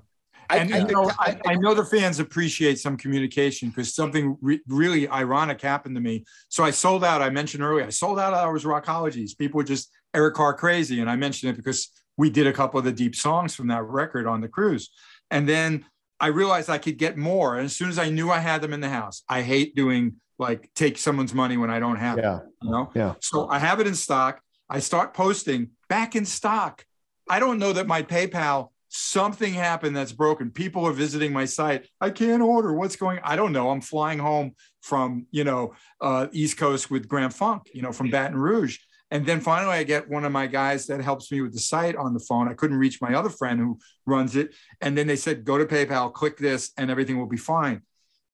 I, 0.50 0.56
and 0.58 0.74
I 0.74 0.78
you 0.78 0.86
know, 0.86 1.10
I- 1.18 1.38
I, 1.46 1.54
know 1.54 1.74
the 1.74 1.84
fans 1.84 2.20
appreciate 2.20 2.78
some 2.78 2.96
communication 2.96 3.68
because 3.68 3.94
something 3.94 4.36
re- 4.40 4.60
really 4.68 5.08
ironic 5.08 5.60
happened 5.60 5.94
to 5.96 6.00
me. 6.00 6.24
So 6.48 6.64
I 6.64 6.70
sold 6.70 7.04
out. 7.04 7.20
I 7.20 7.30
mentioned 7.30 7.62
earlier, 7.62 7.84
I 7.84 7.90
sold 7.90 8.18
out 8.18 8.34
hours 8.34 8.64
rockologies. 8.64 9.36
People 9.36 9.58
were 9.58 9.64
just 9.64 9.90
Eric 10.14 10.34
Carr 10.34 10.54
crazy, 10.54 11.00
and 11.00 11.10
I 11.10 11.16
mentioned 11.16 11.52
it 11.52 11.56
because 11.56 11.90
we 12.16 12.30
did 12.30 12.46
a 12.46 12.52
couple 12.52 12.78
of 12.78 12.84
the 12.84 12.92
deep 12.92 13.14
songs 13.14 13.54
from 13.54 13.68
that 13.68 13.84
record 13.84 14.26
on 14.26 14.40
the 14.40 14.48
cruise, 14.48 14.90
and 15.30 15.48
then 15.48 15.84
I 16.20 16.28
realized 16.28 16.68
I 16.68 16.78
could 16.78 16.98
get 16.98 17.16
more. 17.16 17.56
And 17.56 17.66
as 17.66 17.76
soon 17.76 17.88
as 17.88 17.98
I 17.98 18.08
knew 18.08 18.30
I 18.30 18.38
had 18.38 18.60
them 18.60 18.72
in 18.72 18.80
the 18.80 18.88
house, 18.88 19.22
I 19.28 19.42
hate 19.42 19.74
doing 19.76 20.16
like 20.38 20.70
take 20.74 20.98
someone's 20.98 21.34
money 21.34 21.56
when 21.56 21.70
I 21.70 21.78
don't 21.78 21.96
have 21.96 22.18
it. 22.18 22.22
Yeah. 22.22 22.40
You 22.62 22.70
know. 22.70 22.90
Yeah. 22.94 23.14
So 23.20 23.48
I 23.48 23.58
have 23.58 23.80
it 23.80 23.86
in 23.86 23.94
stock. 23.94 24.40
I 24.68 24.80
start 24.80 25.14
posting 25.14 25.70
back 25.88 26.16
in 26.16 26.24
stock. 26.24 26.84
I 27.28 27.38
don't 27.38 27.58
know 27.58 27.72
that 27.72 27.86
my 27.86 28.02
PayPal 28.02 28.70
something 28.88 29.52
happened 29.52 29.96
that's 29.96 30.12
broken. 30.12 30.50
People 30.50 30.86
are 30.86 30.92
visiting 30.92 31.32
my 31.32 31.44
site. 31.44 31.86
I 32.00 32.10
can't 32.10 32.42
order. 32.42 32.72
What's 32.72 32.96
going? 32.96 33.20
I 33.22 33.36
don't 33.36 33.52
know. 33.52 33.70
I'm 33.70 33.80
flying 33.80 34.18
home 34.18 34.52
from 34.80 35.26
you 35.30 35.44
know 35.44 35.74
uh, 36.00 36.28
East 36.32 36.56
Coast 36.56 36.90
with 36.90 37.08
Grand 37.08 37.34
Funk, 37.34 37.62
you 37.72 37.82
know, 37.82 37.92
from 37.92 38.10
Baton 38.10 38.36
Rouge. 38.36 38.78
And 39.10 39.24
then 39.24 39.40
finally, 39.40 39.74
I 39.74 39.84
get 39.84 40.08
one 40.08 40.24
of 40.24 40.32
my 40.32 40.46
guys 40.46 40.86
that 40.86 41.00
helps 41.00 41.32
me 41.32 41.40
with 41.40 41.54
the 41.54 41.60
site 41.60 41.96
on 41.96 42.12
the 42.12 42.20
phone. 42.20 42.48
I 42.48 42.54
couldn't 42.54 42.76
reach 42.76 43.00
my 43.00 43.14
other 43.14 43.30
friend 43.30 43.58
who 43.58 43.78
runs 44.04 44.36
it. 44.36 44.54
And 44.82 44.98
then 44.98 45.06
they 45.06 45.16
said, 45.16 45.44
go 45.44 45.56
to 45.56 45.64
PayPal, 45.64 46.12
click 46.12 46.36
this, 46.36 46.72
and 46.76 46.90
everything 46.90 47.18
will 47.18 47.26
be 47.26 47.38
fine. 47.38 47.82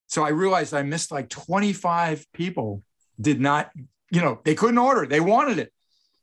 So 0.08 0.24
I 0.24 0.30
realized 0.30 0.74
I 0.74 0.82
missed 0.82 1.12
like 1.12 1.28
25 1.28 2.26
people 2.32 2.82
did 3.20 3.40
not, 3.40 3.70
you 4.10 4.20
know, 4.20 4.40
they 4.44 4.56
couldn't 4.56 4.78
order. 4.78 5.06
They 5.06 5.20
wanted 5.20 5.58
it. 5.58 5.72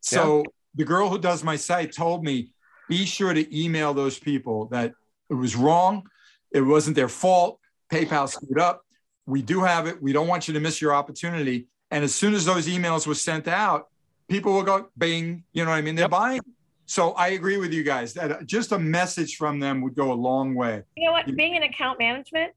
So 0.02 0.44
the 0.76 0.84
girl 0.84 1.10
who 1.10 1.18
does 1.18 1.44
my 1.44 1.56
site 1.56 1.94
told 1.94 2.24
me, 2.24 2.54
be 2.92 3.06
sure 3.06 3.34
to 3.34 3.58
email 3.58 3.94
those 3.94 4.20
people 4.20 4.66
that 4.66 4.92
it 5.30 5.34
was 5.34 5.56
wrong. 5.56 6.04
It 6.52 6.60
wasn't 6.60 6.98
their 6.98 7.08
fault. 7.08 7.58
PayPal 7.90 8.28
screwed 8.28 8.60
up. 8.60 8.82
We 9.26 9.42
do 9.42 9.62
have 9.62 9.88
it. 9.88 10.02
We 10.04 10.12
don't 10.12 10.28
want 10.28 10.50
you 10.50 10.54
to 10.56 10.60
miss 10.60 10.82
your 10.82 10.94
opportunity. 10.94 11.68
And 11.90 12.04
as 12.04 12.14
soon 12.14 12.34
as 12.34 12.44
those 12.44 12.68
emails 12.68 13.08
were 13.08 13.16
sent 13.16 13.48
out, 13.48 13.88
people 14.28 14.52
will 14.52 14.64
go 14.64 14.90
bing, 14.98 15.46
you 15.54 15.64
know 15.64 15.72
what 15.72 15.78
I 15.78 15.82
mean? 15.82 15.96
They're 15.96 16.10
buying. 16.10 16.42
So 16.86 17.12
I 17.12 17.30
agree 17.30 17.56
with 17.56 17.72
you 17.72 17.84
guys 17.84 18.14
that 18.16 18.30
uh, 18.30 18.44
just 18.44 18.74
a 18.74 18.80
message 18.80 19.38
from 19.38 19.62
them 19.62 19.82
would 19.84 19.96
go 19.96 20.12
a 20.12 20.20
long 20.30 20.54
way. 20.54 20.84
You 20.98 21.06
know 21.06 21.14
what? 21.14 21.34
Being 21.34 21.56
in 21.56 21.64
account 21.64 21.98
management, 21.98 22.52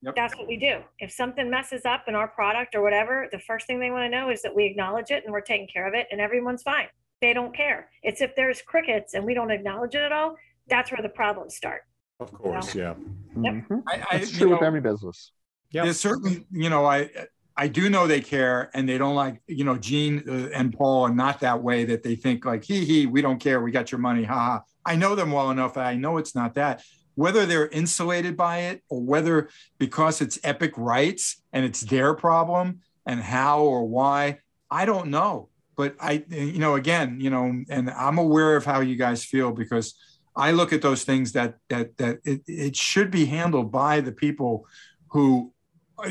Yep. 0.00 0.14
that's 0.16 0.36
what 0.36 0.46
we 0.48 0.56
do. 0.56 0.80
If 0.98 1.10
something 1.12 1.50
messes 1.50 1.84
up 1.84 2.04
in 2.08 2.14
our 2.14 2.28
product 2.28 2.74
or 2.74 2.82
whatever, 2.82 3.28
the 3.32 3.38
first 3.38 3.66
thing 3.66 3.80
they 3.80 3.90
want 3.90 4.04
to 4.04 4.08
know 4.10 4.30
is 4.30 4.40
that 4.42 4.54
we 4.54 4.64
acknowledge 4.64 5.10
it 5.10 5.24
and 5.24 5.32
we're 5.32 5.40
taking 5.42 5.66
care 5.66 5.86
of 5.86 5.94
it 5.94 6.06
and 6.10 6.20
everyone's 6.20 6.62
fine. 6.62 6.88
They 7.20 7.32
don't 7.32 7.54
care. 7.54 7.88
It's 8.02 8.20
if 8.20 8.34
there's 8.36 8.62
crickets 8.62 9.14
and 9.14 9.24
we 9.24 9.34
don't 9.34 9.50
acknowledge 9.50 9.94
it 9.94 10.02
at 10.02 10.12
all, 10.12 10.36
that's 10.68 10.90
where 10.90 11.02
the 11.02 11.08
problems 11.08 11.56
start. 11.56 11.82
Of 12.20 12.32
course, 12.32 12.74
yeah. 12.74 12.94
Mhm. 13.34 13.82
I, 13.88 14.02
I, 14.10 14.16
It's 14.16 14.32
you 14.32 14.38
true 14.38 14.50
with 14.50 14.60
know, 14.60 14.66
every 14.66 14.80
business. 14.80 15.32
Yeah, 15.70 15.84
There's 15.84 15.98
certainly, 15.98 16.46
you 16.50 16.70
know, 16.70 16.84
I 16.84 17.10
I 17.56 17.68
do 17.68 17.88
know 17.88 18.06
they 18.06 18.20
care 18.20 18.70
and 18.74 18.88
they 18.88 18.98
don't 18.98 19.14
like, 19.14 19.40
you 19.46 19.64
know, 19.64 19.76
Gene 19.76 20.22
uh, 20.28 20.50
and 20.54 20.72
Paul 20.72 21.04
are 21.04 21.14
not 21.14 21.40
that 21.40 21.62
way 21.62 21.84
that 21.84 22.02
they 22.02 22.16
think 22.16 22.44
like, 22.44 22.64
hee 22.64 22.84
hee, 22.84 23.06
we 23.06 23.22
don't 23.22 23.38
care, 23.38 23.60
we 23.60 23.70
got 23.70 23.92
your 23.92 24.00
money, 24.00 24.24
ha 24.24 24.34
ha. 24.34 24.62
I 24.84 24.96
know 24.96 25.14
them 25.14 25.32
well 25.32 25.50
enough. 25.50 25.76
I 25.76 25.94
know 25.94 26.18
it's 26.18 26.34
not 26.34 26.54
that. 26.54 26.82
Whether 27.14 27.46
they're 27.46 27.68
insulated 27.68 28.36
by 28.36 28.58
it 28.58 28.82
or 28.88 29.00
whether 29.00 29.48
because 29.78 30.20
it's 30.20 30.38
Epic 30.42 30.72
Rights 30.76 31.42
and 31.52 31.64
it's 31.64 31.80
their 31.82 32.14
problem 32.14 32.80
and 33.06 33.20
how 33.20 33.62
or 33.62 33.86
why, 33.86 34.40
I 34.70 34.84
don't 34.84 35.08
know. 35.08 35.48
But 35.76 35.96
I, 36.00 36.24
you 36.28 36.58
know, 36.58 36.74
again, 36.76 37.18
you 37.20 37.30
know, 37.30 37.44
and 37.68 37.90
I'm 37.90 38.18
aware 38.18 38.56
of 38.56 38.64
how 38.64 38.80
you 38.80 38.96
guys 38.96 39.24
feel 39.24 39.52
because 39.52 39.94
I 40.36 40.52
look 40.52 40.72
at 40.72 40.82
those 40.82 41.04
things 41.04 41.32
that 41.32 41.56
that 41.68 41.96
that 41.98 42.18
it, 42.24 42.42
it 42.46 42.76
should 42.76 43.10
be 43.10 43.26
handled 43.26 43.70
by 43.72 44.00
the 44.00 44.12
people 44.12 44.66
who 45.08 45.52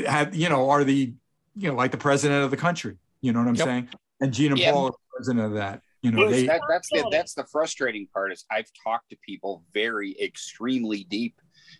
have, 0.06 0.36
you 0.36 0.50
know, 0.50 0.70
are 0.70 0.84
the, 0.84 1.14
you 1.56 1.70
know, 1.70 1.76
like 1.76 1.92
the 1.92 1.98
president 1.98 2.44
of 2.44 2.52
the 2.52 2.58
country. 2.58 2.98
You 3.22 3.34
know 3.34 3.40
what 3.40 3.48
I'm 3.50 3.56
Yep. 3.56 3.66
saying? 3.66 3.90
And 4.22 4.40
and 4.40 4.58
Yeah. 4.58 4.72
Paul 4.72 4.86
are 4.88 4.94
president 5.16 5.46
of 5.46 5.54
that. 5.54 5.82
You 6.02 6.12
know, 6.12 6.30
they, 6.30 6.46
that, 6.48 6.62
that's 6.68 6.90
the 6.90 7.08
that's 7.10 7.34
the 7.34 7.46
frustrating 7.46 8.08
part 8.14 8.34
is 8.34 8.46
I've 8.52 8.70
talked 8.84 9.10
to 9.12 9.18
people 9.26 9.64
very 9.74 10.16
extremely 10.22 11.06
deep 11.06 11.36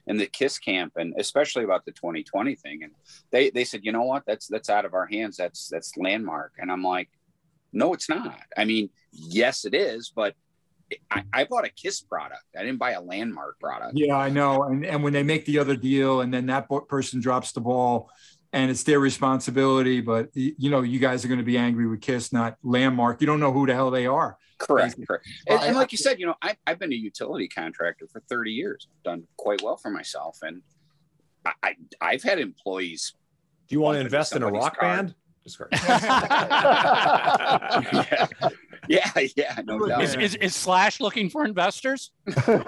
in 0.08 0.18
the 0.18 0.26
Kiss 0.26 0.58
camp 0.58 0.94
and 0.96 1.14
especially 1.18 1.66
about 1.66 1.86
the 1.86 1.92
2020 1.92 2.56
thing. 2.56 2.84
And 2.84 2.94
they 3.32 3.50
they 3.50 3.66
said, 3.66 3.82
you 3.84 3.92
know 3.92 4.04
what, 4.04 4.24
that's 4.26 4.48
that's 4.48 4.70
out 4.70 4.86
of 4.86 4.94
our 4.94 5.06
hands. 5.06 5.36
That's 5.38 5.68
that's 5.68 5.98
landmark. 5.98 6.54
And 6.58 6.72
I'm 6.72 6.84
like, 6.84 7.10
no, 7.74 7.94
it's 7.94 8.10
not. 8.10 8.40
I 8.58 8.66
mean, 8.66 8.90
yes, 9.12 9.66
it 9.66 9.74
is, 9.74 10.12
but 10.16 10.36
I, 11.10 11.24
I 11.34 11.44
bought 11.46 11.66
a 11.66 11.70
Kiss 11.70 12.02
product. 12.02 12.44
I 12.58 12.62
didn't 12.62 12.80
buy 12.80 12.92
a 12.92 13.02
landmark 13.02 13.60
product. 13.60 13.94
yeah, 13.96 14.16
I 14.16 14.30
know. 14.30 14.64
And 14.64 14.86
and 14.86 15.04
when 15.04 15.14
they 15.14 15.24
make 15.24 15.46
the 15.46 15.60
other 15.60 15.76
deal, 15.76 16.22
and 16.22 16.34
then 16.34 16.46
that 16.48 16.68
person 16.88 17.20
drops 17.20 17.52
the 17.52 17.62
ball, 17.62 18.10
and 18.52 18.70
it's 18.70 18.84
their 18.84 19.00
responsibility. 19.00 20.02
But 20.02 20.30
you 20.34 20.70
know, 20.70 20.82
you 20.82 21.00
guys 21.00 21.26
are 21.26 21.28
going 21.28 21.40
to 21.40 21.46
be 21.46 21.58
angry 21.58 21.88
with 21.88 22.02
Kiss, 22.02 22.32
not 22.32 22.58
Landmark. 22.64 23.22
You 23.22 23.28
don't 23.28 23.40
know 23.40 23.52
who 23.52 23.66
the 23.66 23.74
hell 23.74 23.92
they 23.92 24.06
are. 24.06 24.38
Correct. 24.60 24.96
Correct. 25.06 25.28
And, 25.48 25.62
and 25.62 25.76
like 25.76 25.92
you 25.92 25.98
said, 25.98 26.20
you 26.20 26.26
know, 26.26 26.36
I, 26.42 26.56
I've 26.66 26.80
been 26.80 26.94
a 26.94 26.96
utility 26.96 27.48
contractor 27.48 28.08
for 28.08 28.22
30 28.30 28.52
years. 28.52 28.88
I've 28.90 29.04
done 29.04 29.28
quite 29.38 29.62
well 29.62 29.78
for 29.78 29.90
myself. 29.90 30.40
And 30.42 30.62
I, 31.46 31.52
I, 31.62 31.76
I've 32.00 32.24
had 32.24 32.40
employees. 32.40 33.14
Do 33.68 33.76
you 33.76 33.82
want 33.82 33.96
to 33.96 34.02
invest 34.02 34.36
in 34.36 34.44
a 34.44 34.50
rock 34.50 34.78
car. 34.78 34.96
band? 34.96 35.16
Just 35.44 35.60
yeah, 35.72 35.78
yeah, 38.88 39.12
yeah, 39.36 39.60
no 39.66 39.86
doubt. 39.86 40.02
Is, 40.04 40.16
is, 40.16 40.36
is 40.36 40.56
Slash 40.56 41.02
looking 41.02 41.30
for 41.30 41.44
investors? 41.46 42.12
but 42.26 42.66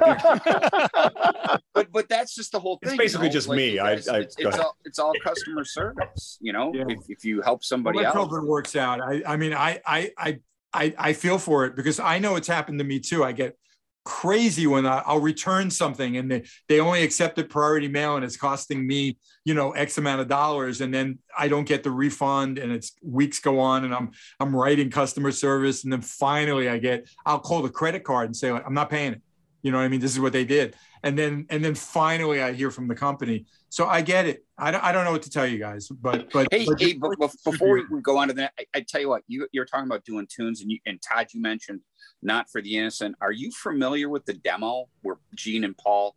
but 1.92 2.10
that's 2.10 2.36
just 2.36 2.52
the 2.52 2.60
whole 2.60 2.78
thing. 2.84 2.94
It's 2.94 2.98
basically 2.98 3.28
you 3.28 3.30
know? 3.30 3.34
just 3.34 3.48
Like, 3.48 3.58
me. 3.58 3.80
I- 3.80 3.92
it's, 3.94 4.08
I- 4.10 4.20
it's, 4.20 4.36
it's 4.38 4.58
all 4.60 4.76
it's 4.84 5.00
all 5.00 5.14
customer 5.24 5.64
service. 5.64 6.38
You 6.42 6.52
know, 6.54 6.74
Yeah. 6.74 6.86
if, 6.90 7.00
if 7.10 7.26
you 7.26 7.42
help 7.42 7.64
somebody 7.64 8.00
well, 8.00 8.18
out, 8.18 8.32
it 8.34 8.44
works 8.44 8.76
out. 8.76 9.00
I, 9.02 9.22
I 9.26 9.38
mean, 9.38 9.54
I, 9.54 9.80
I, 9.86 10.12
I, 10.18 10.40
I, 10.74 10.94
I 10.98 11.14
feel 11.14 11.38
for 11.38 11.66
it 11.66 11.76
because 11.76 12.00
I 12.00 12.18
know 12.20 12.36
it's 12.36 12.48
happened 12.48 12.80
to 12.80 12.86
me 12.86 13.00
too. 13.00 13.24
I 13.24 13.32
get 13.32 13.58
crazy 14.06 14.68
when 14.68 14.86
I, 14.86 15.02
I'll 15.06 15.20
return 15.20 15.70
something 15.70 16.16
and 16.16 16.32
they, 16.32 16.44
they 16.70 16.80
only 16.80 17.04
accepted 17.04 17.50
priority 17.50 17.88
mail 17.88 18.16
and 18.16 18.24
it's 18.24 18.38
costing 18.38 18.86
me, 18.86 19.18
you 19.44 19.56
know, 19.56 19.72
X 19.72 19.98
amount 19.98 20.22
of 20.22 20.28
dollars. 20.28 20.80
And 20.80 20.94
then 20.94 21.18
I 21.38 21.48
don't 21.48 21.68
get 21.68 21.84
the 21.84 21.92
refund 21.92 22.60
and 22.60 22.72
it's 22.72 22.94
weeks 23.02 23.40
go 23.40 23.60
on 23.60 23.84
and 23.84 23.94
I'm, 23.94 24.12
I'm 24.40 24.56
writing 24.56 24.92
customer 24.92 25.32
service. 25.32 25.84
And 25.84 25.92
then 25.92 26.02
finally 26.02 26.70
I 26.70 26.78
get, 26.78 27.10
I'll 27.26 27.40
call 27.40 27.64
the 27.64 27.70
credit 27.70 28.04
card 28.04 28.28
and 28.28 28.36
say, 28.36 28.52
like, 28.52 28.64
I'm 28.66 28.76
not 28.76 28.90
paying 28.90 29.14
it. 29.14 29.22
You 29.64 29.72
know 29.72 29.80
what 29.80 29.86
I 29.86 29.88
mean? 29.88 30.00
This 30.00 30.14
is 30.14 30.20
what 30.20 30.34
they 30.34 30.46
did. 30.46 30.76
And 31.02 31.18
then, 31.18 31.48
and 31.50 31.66
then 31.66 31.74
finally 31.74 32.42
I 32.42 32.54
hear 32.54 32.70
from 32.70 32.88
the 32.88 32.96
company. 32.96 33.46
So 33.70 33.88
I 33.88 34.02
get 34.02 34.28
it. 34.28 34.46
I 34.58 34.70
don't, 34.70 34.84
I 34.84 34.92
don't 34.92 35.04
know 35.04 35.12
what 35.12 35.24
to 35.24 35.30
tell 35.32 35.48
you 35.48 35.58
guys, 35.58 35.88
but, 35.88 36.32
but, 36.32 36.48
Hey, 36.52 36.66
but 36.66 36.80
hey, 36.80 36.94
before 36.94 37.74
we 37.74 37.84
we 37.90 38.02
go 38.02 38.18
on 38.18 38.28
to 38.28 38.34
that, 38.36 38.54
I, 38.58 38.66
I 38.76 38.82
tell 38.82 39.02
you 39.02 39.10
what, 39.10 39.24
you, 39.28 39.48
you're 39.52 39.66
talking 39.66 39.88
about 39.88 40.06
doing 40.06 40.28
tunes, 40.34 40.62
and 40.62 40.72
you 40.72 40.80
and 40.86 41.02
Todd, 41.02 41.28
you 41.34 41.42
mentioned 41.42 41.82
"Not 42.26 42.50
for 42.50 42.62
the 42.62 42.78
Innocent." 42.78 43.16
Are 43.22 43.32
you 43.32 43.52
familiar 43.52 44.10
with 44.10 44.26
the 44.26 44.34
demo 44.34 44.90
where 45.04 45.16
Gene 45.36 45.64
and 45.64 45.78
Paul 45.78 46.16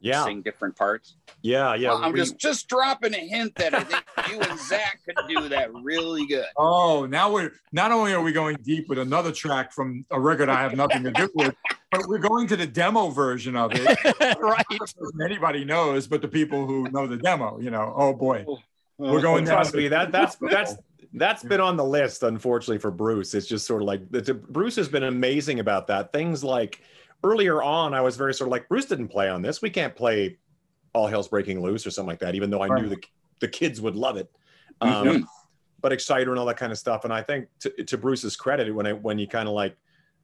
Yeah, 0.00 0.24
sing 0.24 0.42
different 0.42 0.76
parts? 0.76 1.16
yeah, 1.42 1.74
yeah. 1.74 1.88
Well, 1.88 2.04
I'm 2.04 2.12
we- 2.12 2.18
just 2.18 2.38
just 2.38 2.68
dropping 2.68 3.14
a 3.14 3.18
hint 3.34 3.54
that 3.56 3.72
I 3.74 3.82
think 3.84 4.04
you 4.30 4.40
and 4.40 4.58
Zach 4.60 5.00
could 5.06 5.16
do 5.28 5.48
that 5.48 5.72
really 5.72 6.26
good. 6.26 6.46
Oh, 6.58 7.06
now 7.06 7.32
we're 7.32 7.52
not 7.72 7.92
only 7.92 8.12
are 8.12 8.20
we 8.22 8.32
going 8.32 8.56
deep 8.62 8.88
with 8.88 8.98
another 8.98 9.32
track 9.32 9.72
from 9.72 10.04
a 10.10 10.20
record 10.20 10.48
I 10.50 10.60
have 10.62 10.74
nothing 10.76 11.02
to 11.04 11.10
do 11.12 11.30
with, 11.34 11.54
but 11.90 12.02
we're 12.08 12.18
going 12.18 12.46
to 12.48 12.56
the 12.56 12.66
demo 12.66 13.08
version 13.10 13.56
of 13.56 13.70
it. 13.74 14.38
right. 14.40 14.64
Anybody 15.24 15.64
knows, 15.64 16.06
but 16.06 16.20
the 16.20 16.28
people 16.28 16.66
who 16.66 16.88
know 16.90 17.06
the 17.06 17.16
demo, 17.16 17.58
you 17.60 17.70
know, 17.70 17.92
oh 17.96 18.12
boy, 18.12 18.44
we're 18.98 19.20
going 19.22 19.44
down. 19.44 19.54
trust 19.56 19.74
me, 19.74 19.88
that 19.88 20.12
that's 20.12 20.36
that's 20.36 20.74
That's 21.16 21.42
been 21.42 21.60
on 21.60 21.76
the 21.76 21.84
list, 21.84 22.22
unfortunately, 22.22 22.78
for 22.78 22.90
Bruce. 22.90 23.34
It's 23.34 23.46
just 23.46 23.66
sort 23.66 23.82
of 23.82 23.88
like 23.88 24.08
the, 24.10 24.34
Bruce 24.34 24.76
has 24.76 24.88
been 24.88 25.02
amazing 25.04 25.60
about 25.60 25.88
that. 25.88 26.12
Things 26.12 26.44
like 26.44 26.82
earlier 27.24 27.62
on, 27.62 27.94
I 27.94 28.00
was 28.02 28.16
very 28.16 28.34
sort 28.34 28.48
of 28.48 28.52
like, 28.52 28.68
Bruce 28.68 28.84
didn't 28.84 29.08
play 29.08 29.28
on 29.28 29.42
this. 29.42 29.62
We 29.62 29.70
can't 29.70 29.96
play 29.96 30.38
All 30.92 31.06
Hell's 31.06 31.28
Breaking 31.28 31.60
Loose 31.62 31.86
or 31.86 31.90
something 31.90 32.10
like 32.10 32.20
that, 32.20 32.34
even 32.34 32.50
though 32.50 32.62
I 32.62 32.68
knew 32.68 32.88
the, 32.88 33.02
the 33.40 33.48
kids 33.48 33.80
would 33.80 33.96
love 33.96 34.16
it. 34.16 34.30
Um, 34.80 35.06
Mhm. 35.06 35.24
But 35.82 35.92
Exciter 35.92 36.30
and 36.30 36.38
all 36.38 36.46
that 36.46 36.56
kind 36.56 36.72
of 36.72 36.78
stuff. 36.78 37.04
And 37.04 37.12
I 37.12 37.22
think 37.22 37.48
to, 37.60 37.70
to 37.70 37.98
Bruce's 37.98 38.34
credit, 38.34 38.74
when 38.74 38.86
I 38.86 38.92
when 38.94 39.18
you 39.18 39.28
kind 39.28 39.46
of 39.46 39.54
like, 39.54 39.76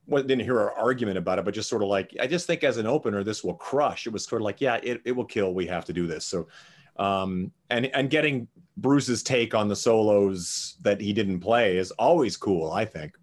well, 0.07 0.23
didn't 0.23 0.45
hear 0.45 0.59
our 0.59 0.73
argument 0.73 1.19
about 1.19 1.39
it, 1.39 1.45
but 1.45 1.55
just 1.55 1.69
sort 1.69 1.83
of 1.83 1.89
like, 1.89 2.17
I 2.19 2.27
just 2.27 2.47
think 2.47 2.65
as 2.65 2.79
an 2.79 2.87
opener, 2.87 3.23
this 3.23 3.45
will 3.45 3.55
crush. 3.55 4.07
It 4.07 4.13
was 4.13 4.25
sort 4.25 4.43
of 4.43 4.45
like, 4.45 4.61
yeah, 4.61 4.81
it, 4.83 5.03
it 5.05 5.13
will 5.13 5.27
kill. 5.27 5.55
We 5.55 5.67
have 5.67 5.85
to 5.85 5.93
do 5.93 6.07
this. 6.07 6.25
So, 6.25 6.49
um, 6.97 7.53
and 7.71 7.87
and 7.87 8.11
getting 8.11 8.49
Bruce's 8.77 9.23
take 9.23 9.55
on 9.55 9.69
the 9.69 9.77
solos 9.77 10.77
that 10.83 11.01
he 11.01 11.13
didn't 11.13 11.41
play 11.41 11.77
is 11.77 11.91
always 11.93 12.37
cool. 12.37 12.71
I 12.73 12.85
think. 12.85 13.15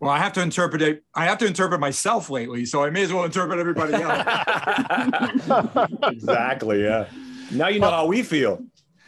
Well, 0.00 0.10
I 0.10 0.18
have 0.18 0.32
to 0.34 0.42
interpret 0.42 0.82
it. 0.82 1.02
I 1.14 1.24
have 1.24 1.38
to 1.38 1.46
interpret 1.46 1.80
myself 1.80 2.28
lately, 2.28 2.66
so 2.66 2.82
I 2.84 2.90
may 2.90 3.02
as 3.02 3.12
well 3.12 3.24
interpret 3.24 3.58
everybody 3.58 3.94
else. 3.94 5.88
exactly. 6.02 6.82
Yeah. 6.82 7.06
Now 7.52 7.68
you 7.68 7.80
know 7.80 7.90
how 7.90 8.06
we 8.06 8.22
feel. 8.22 8.62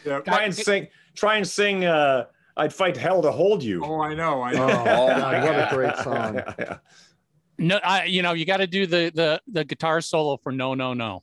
Yeah. 0.05 0.21
Try 0.21 0.45
and 0.45 0.55
sing. 0.55 0.89
Try 1.15 1.37
and 1.37 1.47
sing. 1.47 1.85
Uh, 1.85 2.27
I'd 2.57 2.73
fight 2.73 2.97
hell 2.97 3.21
to 3.23 3.31
hold 3.31 3.63
you. 3.63 3.85
Oh, 3.85 4.01
I 4.01 4.15
know. 4.15 4.41
I 4.41 4.53
Oh, 4.55 4.67
know. 4.67 4.85
God, 4.85 5.43
what 5.45 5.55
a 5.55 5.75
great 5.75 5.97
song. 5.99 6.35
Yeah, 6.37 6.55
yeah. 6.59 6.77
No, 7.59 7.77
I, 7.83 8.05
you 8.05 8.23
know, 8.23 8.33
you 8.33 8.45
got 8.47 8.59
to 8.59 8.67
do 8.67 8.87
the 8.87 9.11
the 9.15 9.41
the 9.49 9.65
guitar 9.65 10.01
solo 10.01 10.37
for 10.39 10.53
no, 10.53 10.75
no, 10.75 10.95
no. 10.95 11.23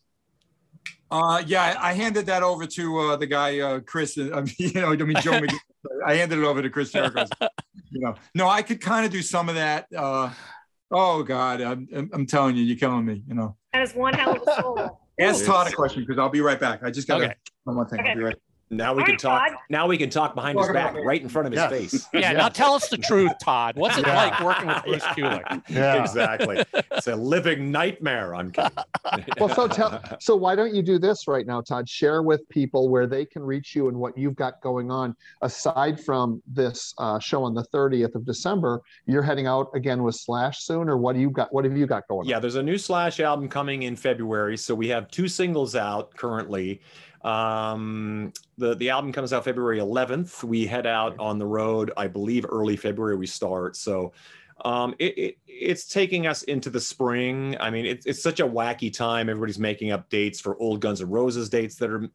Uh, 1.13 1.43
yeah, 1.45 1.75
I 1.79 1.89
I 1.91 1.93
handed 1.93 2.25
that 2.25 2.41
over 2.41 2.65
to 2.65 2.99
uh, 2.99 3.15
the 3.17 3.27
guy, 3.27 3.59
uh, 3.59 3.79
Chris. 3.81 4.17
uh, 4.17 4.29
I 4.33 4.41
mean, 4.41 4.53
you 4.57 4.81
know, 4.81 4.91
I 4.91 4.95
mean, 4.97 5.17
Joe. 5.21 5.33
McGee. 5.33 5.57
I 6.07 6.15
handed 6.15 6.39
it 6.39 6.45
over 6.45 6.61
to 6.61 6.69
Chris 6.69 6.91
Jericho. 6.91 7.25
You 7.91 7.99
know, 8.01 8.15
no, 8.33 8.47
I 8.49 8.61
could 8.63 8.81
kind 8.81 9.05
of 9.05 9.11
do 9.11 9.21
some 9.21 9.47
of 9.49 9.55
that. 9.55 9.85
Uh, 9.95 10.31
oh 10.91 11.21
God, 11.21 11.61
I'm, 11.61 11.87
I'm- 11.93 12.09
I'm 12.13 12.25
telling 12.25 12.55
you, 12.55 12.63
you're 12.63 12.77
killing 12.77 13.05
me. 13.05 13.21
You 13.27 13.35
know, 13.35 13.55
That 13.73 13.83
is 13.83 13.93
one 13.93 14.13
hell 14.15 14.35
of 14.35 14.41
a 14.47 14.61
solo. 14.61 14.99
ask 15.19 15.45
Todd 15.45 15.67
a 15.67 15.71
question 15.75 16.01
because 16.01 16.17
I'll 16.17 16.29
be 16.29 16.41
right 16.41 16.59
back. 16.59 16.81
I 16.83 16.89
just 16.89 17.07
got 17.07 17.19
to 17.19 17.25
Okay. 17.25 17.35
one 17.65 17.75
more 17.75 17.87
thing. 17.87 17.99
I'll 17.99 18.15
be 18.15 18.23
right. 18.23 18.35
Now 18.75 18.93
we 18.93 19.01
All 19.01 19.07
can 19.07 19.17
talk. 19.17 19.49
Todd. 19.49 19.57
Now 19.69 19.87
we 19.87 19.97
can 19.97 20.09
talk 20.09 20.35
behind 20.35 20.57
his 20.59 20.67
back, 20.69 20.95
right 20.95 21.21
in 21.21 21.29
front 21.29 21.47
of 21.47 21.53
his 21.53 21.59
Yes. 21.61 21.71
face. 21.71 22.07
Yeah, 22.13 22.31
now 22.33 22.49
tell 22.49 22.73
us 22.73 22.89
the 22.89 22.97
truth, 23.09 23.31
Todd. 23.41 23.75
What's 23.77 23.97
it 23.97 24.05
Yeah. 24.07 24.15
like 24.15 24.39
working 24.41 24.67
with 24.67 24.83
Bruce 24.83 25.03
Kulick? 25.15 25.63
Yeah. 25.69 26.01
Exactly. 26.01 26.63
It's 26.73 27.07
a 27.07 27.15
living 27.15 27.71
nightmare. 27.71 28.35
I'm 28.35 28.51
kidding. 28.51 28.71
Well, 29.39 29.49
so 29.49 29.67
tell, 29.67 30.01
so 30.19 30.35
why 30.35 30.55
don't 30.55 30.73
you 30.73 30.81
do 30.81 30.97
this 30.99 31.27
right 31.27 31.45
now, 31.45 31.61
Todd? 31.61 31.87
Share 31.89 32.21
with 32.23 32.47
people 32.49 32.89
where 32.89 33.07
they 33.07 33.25
can 33.25 33.43
reach 33.43 33.75
you 33.75 33.87
and 33.89 33.97
what 33.97 34.17
you've 34.17 34.35
got 34.35 34.61
going 34.61 34.91
on. 34.91 35.15
Aside 35.41 35.99
from 36.03 36.41
this 36.47 36.93
uh, 36.97 37.19
show 37.19 37.43
on 37.43 37.53
the 37.53 37.63
30th 37.73 38.15
of 38.15 38.25
December, 38.25 38.81
you're 39.05 39.23
heading 39.23 39.47
out 39.47 39.69
again 39.73 40.03
with 40.03 40.15
Slash 40.15 40.59
soon, 40.63 40.89
or 40.89 40.97
what 40.97 41.13
do 41.15 41.19
you 41.21 41.29
got? 41.29 41.53
What 41.53 41.65
have 41.65 41.75
you 41.75 41.85
got 41.85 42.07
going? 42.07 42.27
Yeah, 42.27 42.37
on? 42.37 42.41
there's 42.41 42.55
a 42.55 42.63
new 42.63 42.77
Slash 42.77 43.19
album 43.19 43.47
coming 43.49 43.83
in 43.83 43.95
February. 43.95 44.57
So 44.57 44.73
we 44.75 44.87
have 44.89 45.09
two 45.09 45.27
singles 45.27 45.75
out 45.75 46.15
currently. 46.15 46.81
Um, 47.23 48.33
the 48.57 48.75
the 48.75 48.89
album 48.89 49.11
comes 49.11 49.33
out 49.33 49.45
February 49.45 49.79
11th. 49.79 50.43
We 50.43 50.65
head 50.65 50.85
out 50.85 51.17
on 51.19 51.39
the 51.39 51.45
road, 51.45 51.91
I 51.95 52.07
believe, 52.07 52.45
early 52.49 52.75
February. 52.75 53.15
We 53.15 53.27
start. 53.27 53.75
So 53.75 54.13
um, 54.65 54.95
it, 54.99 55.17
it 55.17 55.37
it's 55.47 55.87
taking 55.87 56.27
us 56.27 56.43
into 56.43 56.69
the 56.69 56.81
spring. 56.81 57.55
I 57.59 57.69
mean, 57.69 57.85
it's 57.85 58.05
it's 58.05 58.21
such 58.21 58.39
a 58.39 58.47
wacky 58.47 58.91
time. 58.91 59.29
Everybody's 59.29 59.59
making 59.59 59.91
up 59.91 60.09
dates 60.09 60.39
for 60.39 60.57
old 60.57 60.81
Guns 60.81 61.01
N' 61.01 61.09
Roses 61.09 61.49
dates 61.49 61.75
that 61.75 61.89
are. 61.89 62.09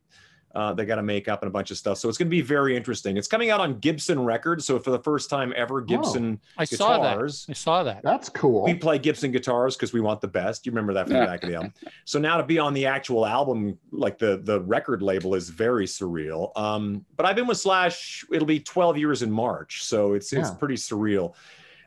Uh, 0.54 0.72
they 0.72 0.86
got 0.86 0.96
to 0.96 1.02
make 1.02 1.28
up 1.28 1.42
and 1.42 1.48
a 1.48 1.52
bunch 1.52 1.70
of 1.70 1.76
stuff. 1.76 1.98
So 1.98 2.08
it's 2.08 2.16
going 2.16 2.26
to 2.26 2.30
be 2.30 2.40
very 2.40 2.74
interesting. 2.76 3.16
It's 3.16 3.28
coming 3.28 3.50
out 3.50 3.60
on 3.60 3.78
Gibson 3.80 4.24
Records. 4.24 4.64
So 4.64 4.78
for 4.78 4.90
the 4.90 4.98
first 4.98 5.28
time 5.28 5.52
ever, 5.54 5.80
Gibson 5.82 6.40
I 6.56 6.64
saw 6.64 7.02
that. 7.02 7.50
I 7.50 7.52
saw 7.52 7.82
that. 7.82 8.02
That's 8.02 8.28
cool. 8.30 8.64
We 8.64 8.74
play 8.74 8.98
Gibson 8.98 9.30
guitars 9.30 9.76
because 9.76 9.92
we 9.92 10.00
want 10.00 10.20
the 10.22 10.28
best. 10.28 10.64
You 10.64 10.72
remember 10.72 10.94
that 10.94 11.06
from 11.06 11.18
the 11.18 11.26
back 11.26 11.42
of 11.42 11.50
the 11.50 11.56
album. 11.56 11.74
So 12.04 12.18
now 12.18 12.38
to 12.38 12.42
be 12.42 12.58
on 12.58 12.72
the 12.72 12.86
actual 12.86 13.26
album, 13.26 13.78
like 13.92 14.18
the 14.18 14.40
the 14.42 14.62
record 14.62 15.02
label, 15.02 15.34
is 15.34 15.50
very 15.50 15.84
surreal. 15.84 16.56
Um, 16.56 17.04
but 17.16 17.26
I've 17.26 17.36
been 17.36 17.46
with 17.46 17.58
Slash. 17.58 18.24
It'll 18.32 18.46
be 18.46 18.60
12 18.60 18.96
years 18.96 19.22
in 19.22 19.30
March, 19.30 19.84
so 19.84 20.14
it's 20.14 20.32
it's 20.32 20.50
pretty 20.50 20.76
surreal. 20.76 21.34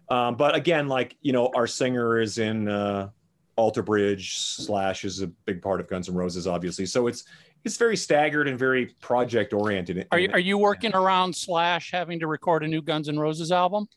Um, 0.10 0.36
but 0.36 0.54
again, 0.56 0.88
like 0.88 1.16
you 1.22 1.34
know, 1.34 1.50
our 1.56 1.66
singer 1.66 2.20
is 2.20 2.38
in 2.38 2.68
uh, 2.68 3.10
Alter 3.56 3.82
Bridge. 3.82 4.38
Slash 4.38 5.06
is 5.06 5.22
a 5.22 5.28
big 5.28 5.62
part 5.62 5.80
of 5.80 5.88
Guns 5.88 6.08
N' 6.10 6.16
Roses, 6.16 6.48
obviously. 6.48 6.86
So 6.86 7.08
it's 7.08 7.24
it's 7.64 7.78
very 7.78 7.96
staggered 7.98 8.48
and 8.48 8.58
very 8.58 8.88
project 9.02 9.54
oriented. 9.54 10.08
Are 10.12 10.20
you, 10.20 10.30
are 10.32 10.40
you 10.40 10.58
working 10.58 10.94
around 10.94 11.36
Slash 11.36 11.92
having 11.92 12.20
to 12.20 12.28
record 12.28 12.64
a 12.64 12.68
new 12.68 12.82
Guns 12.82 13.08
N' 13.10 13.20
Roses 13.20 13.52
album? 13.52 13.88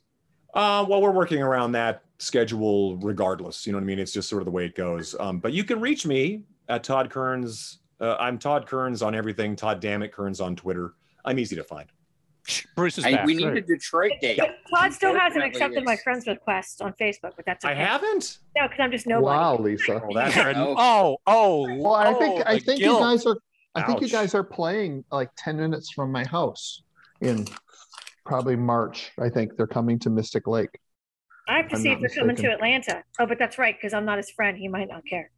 Uh, 0.53 0.85
well, 0.89 1.01
we're 1.03 1.11
working 1.11 1.43
around 1.43 1.73
that 1.73 2.03
schedule 2.19 2.97
regardless. 2.99 3.67
You 3.67 3.73
know 3.73 3.79
what 3.79 3.85
I 3.85 3.87
mean? 3.87 3.99
It's 3.99 4.13
just 4.13 4.29
sort 4.29 4.43
of 4.43 4.47
the 4.47 4.53
way 4.53 4.67
it 4.67 4.75
goes. 4.75 5.15
Um, 5.19 5.39
but 5.39 5.53
you 5.53 5.65
can 5.65 5.81
reach 5.81 6.07
me 6.07 6.43
at 6.69 6.85
Todd 6.85 7.11
Kerns. 7.11 7.81
Uh, 8.01 8.17
I'm 8.21 8.39
Todd 8.39 8.67
Kerns 8.67 9.03
on 9.03 9.15
everything. 9.15 9.57
Todd 9.57 9.81
Dammit 9.81 10.13
Kerns 10.13 10.41
on 10.41 10.55
Twitter. 10.57 10.95
I'm 11.25 11.39
easy 11.39 11.57
to 11.57 11.65
find. 11.65 11.89
Bruce 12.77 12.99
is 12.99 13.07
I, 13.07 13.13
back. 13.13 13.27
we 13.27 13.35
need 13.35 13.47
a 13.47 13.61
Detroit 13.63 14.13
date. 14.21 14.39
Todd 14.39 14.93
still 14.93 15.15
hasn't 15.15 15.43
Unfortunately, 15.43 15.49
accepted 15.49 15.85
my 15.85 15.97
friends 15.97 16.27
request 16.27 16.83
on 16.83 16.93
Facebook, 17.01 17.33
but 17.37 17.47
that's 17.47 17.65
okay. 17.65 17.73
I 17.73 17.77
haven't. 17.77 18.39
No, 18.55 18.65
because 18.65 18.81
I'm 18.81 18.91
just 18.91 19.07
nobody. 19.07 19.25
wow, 19.25 19.57
Lisa. 19.57 20.03
Well, 20.05 20.13
that's 20.13 20.37
You're 20.37 20.49
an- 20.49 20.57
no. 20.57 20.75
oh, 20.77 21.17
oh. 21.27 21.75
Well, 21.79 21.95
I 21.95 22.13
think 22.13 22.41
oh, 22.41 22.43
I 22.47 22.59
think 22.59 22.81
guilt. 22.81 23.01
you 23.01 23.05
guys 23.07 23.27
are. 23.27 23.39
I 23.75 23.83
think 23.83 24.01
you 24.01 24.09
guys 24.09 24.35
are 24.35 24.45
playing 24.45 25.05
like 25.11 25.31
10 25.37 25.57
minutes 25.57 25.91
from 25.91 26.13
my 26.13 26.25
house 26.25 26.83
in 27.21 27.47
probably 28.25 28.57
March. 28.57 29.11
I 29.19 29.29
think 29.29 29.57
they're 29.57 29.67
coming 29.67 29.99
to 30.01 30.11
Mystic 30.11 30.47
Lake. 30.47 30.79
I 31.49 31.57
have 31.59 31.69
to 31.69 31.77
I'm 31.77 31.83
see 31.83 31.91
if 31.91 32.01
they're 32.01 32.09
coming 32.09 32.37
to. 32.37 32.53
Atlanta. 32.53 33.03
Oh, 33.19 33.27
but 33.27 33.39
that's 33.39 33.59
right, 33.59 33.77
because 33.77 33.93
I'm 33.93 34.05
not 34.05 34.17
his 34.19 34.31
friend. 34.31 34.57
He 34.57 34.69
might 34.69 34.89
not 34.89 35.05
care. 35.05 35.31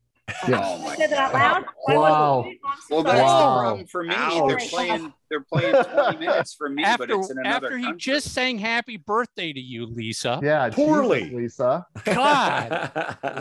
Yeah. 0.48 0.60
Oh 0.64 0.78
my 0.82 0.96
said 0.96 1.10
that 1.10 1.18
out 1.18 1.32
loud? 1.34 1.64
Wow. 1.88 2.36
wasn't 2.38 2.52
it? 2.54 2.58
I'm 2.66 2.78
so 2.80 2.94
Well, 2.94 3.04
that's 3.04 3.22
Wow. 3.22 3.38
the 3.38 3.60
problem 3.60 3.86
for 3.86 4.04
me. 4.04 4.14
Ouch. 4.16 4.48
They're 4.48 4.68
playing. 4.68 5.12
They're 5.30 5.40
playing 5.52 5.84
20 5.84 6.18
minutes 6.18 6.54
for 6.54 6.68
me, 6.68 6.84
but 6.98 7.10
it's 7.10 7.30
in 7.30 7.38
another 7.38 7.66
after 7.66 7.78
he 7.78 7.84
country. 7.84 7.98
just 8.00 8.32
sang 8.34 8.58
happy 8.58 8.96
birthday 8.96 9.52
to 9.52 9.60
you, 9.60 9.86
Lisa. 9.86 10.40
Yeah, 10.42 10.68
Poorly. 10.70 11.20
Jesus, 11.30 11.34
Lisa. 11.36 11.86
God. 12.04 12.90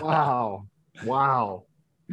Wow. 0.02 0.68
Wow. 1.04 1.64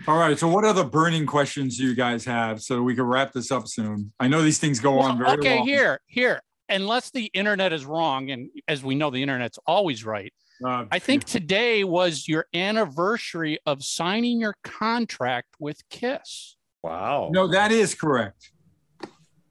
All 0.09 0.16
right. 0.18 0.38
So, 0.38 0.49
what 0.49 0.64
other 0.64 0.84
burning 0.84 1.26
questions 1.26 1.76
do 1.76 1.84
you 1.84 1.95
guys 1.95 2.24
have 2.24 2.62
so 2.62 2.82
we 2.82 2.95
can 2.95 3.05
wrap 3.05 3.32
this 3.32 3.51
up 3.51 3.68
soon? 3.68 4.12
I 4.18 4.28
know 4.28 4.43
these 4.43 4.59
things 4.59 4.80
go 4.80 4.99
on 5.01 5.18
Well, 5.18 5.28
very 5.36 5.38
okay, 5.38 5.57
long. 5.59 5.66
here, 5.66 6.01
here. 6.07 6.40
Unless 6.68 7.11
the 7.11 7.26
internet 7.34 7.72
is 7.72 7.84
wrong, 7.84 8.30
and 8.30 8.49
as 8.68 8.82
we 8.82 8.95
know, 8.95 9.11
the 9.11 9.22
internet's 9.22 9.59
always 9.66 10.05
right. 10.05 10.32
Uh, 10.64 10.86
I 10.90 10.99
think 10.99 11.24
today 11.24 11.84
was 11.84 12.26
your 12.26 12.47
anniversary 12.55 13.59
of 13.66 13.84
signing 13.84 14.40
your 14.40 14.55
contract 14.62 15.49
with 15.59 15.82
Kiss. 15.90 16.57
wow. 16.82 17.30
No, 17.32 17.49
that 17.49 17.72
is 17.72 17.95
correct. 17.95 18.53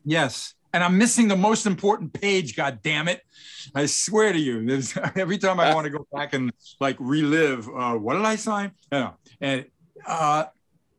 Yes. 0.05 0.53
And 0.73 0.83
I'm 0.83 0.97
missing 0.97 1.27
the 1.27 1.35
most 1.35 1.65
important 1.65 2.13
page, 2.13 2.55
god 2.55 2.79
damn 2.81 3.09
it. 3.09 3.21
I 3.75 3.85
swear 3.87 4.31
to 4.31 4.39
you. 4.39 4.65
There's 4.65 4.97
every 5.15 5.37
time 5.37 5.59
I 5.59 5.75
want 5.75 5.83
to 5.85 5.91
go 5.91 6.07
back 6.13 6.33
and 6.33 6.51
like 6.79 6.95
relive 6.99 7.67
uh 7.67 7.95
what 7.95 8.13
did 8.15 8.23
I 8.25 8.37
sign? 8.37 8.71
Yeah. 8.91 9.11
And 9.41 9.65
uh 10.05 10.45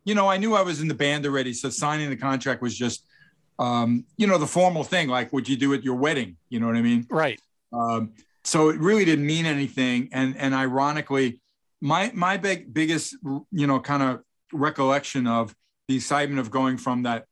you 0.05 0.17
know, 0.17 0.29
I 0.29 0.37
knew 0.37 0.55
I 0.55 0.63
was 0.63 0.81
in 0.81 0.89
the 0.89 0.95
band 0.95 1.25
already, 1.27 1.53
so 1.53 1.71
signing 1.71 2.11
the 2.11 2.17
contract 2.17 2.61
was 2.61 2.77
just 2.77 3.05
um, 3.59 4.05
you 4.17 4.27
know, 4.27 4.39
the 4.39 4.47
formal 4.47 4.83
thing, 4.83 5.09
like 5.09 5.33
what 5.33 5.49
you 5.49 5.57
do 5.57 5.73
at 5.75 5.85
your 5.85 5.95
wedding. 5.95 6.37
You 6.49 6.59
know 6.59 6.67
what 6.67 6.77
I 6.77 6.83
mean? 6.83 7.07
Right. 7.11 7.41
Um, 7.73 8.13
so 8.45 8.71
it 8.71 8.81
really 8.81 9.05
didn't 9.05 9.27
mean 9.27 9.47
anything. 9.47 10.09
And 10.13 10.37
and 10.37 10.55
ironically, 10.55 11.41
my 11.81 12.11
my 12.15 12.37
big 12.37 12.73
biggest 12.75 13.17
you 13.23 13.67
know 13.67 13.79
kind 13.81 14.03
of 14.03 14.21
recollection 14.53 15.27
of 15.27 15.55
the 15.89 15.97
excitement 15.97 16.41
of 16.41 16.51
going 16.51 16.77
from 16.77 17.05
that 17.05 17.27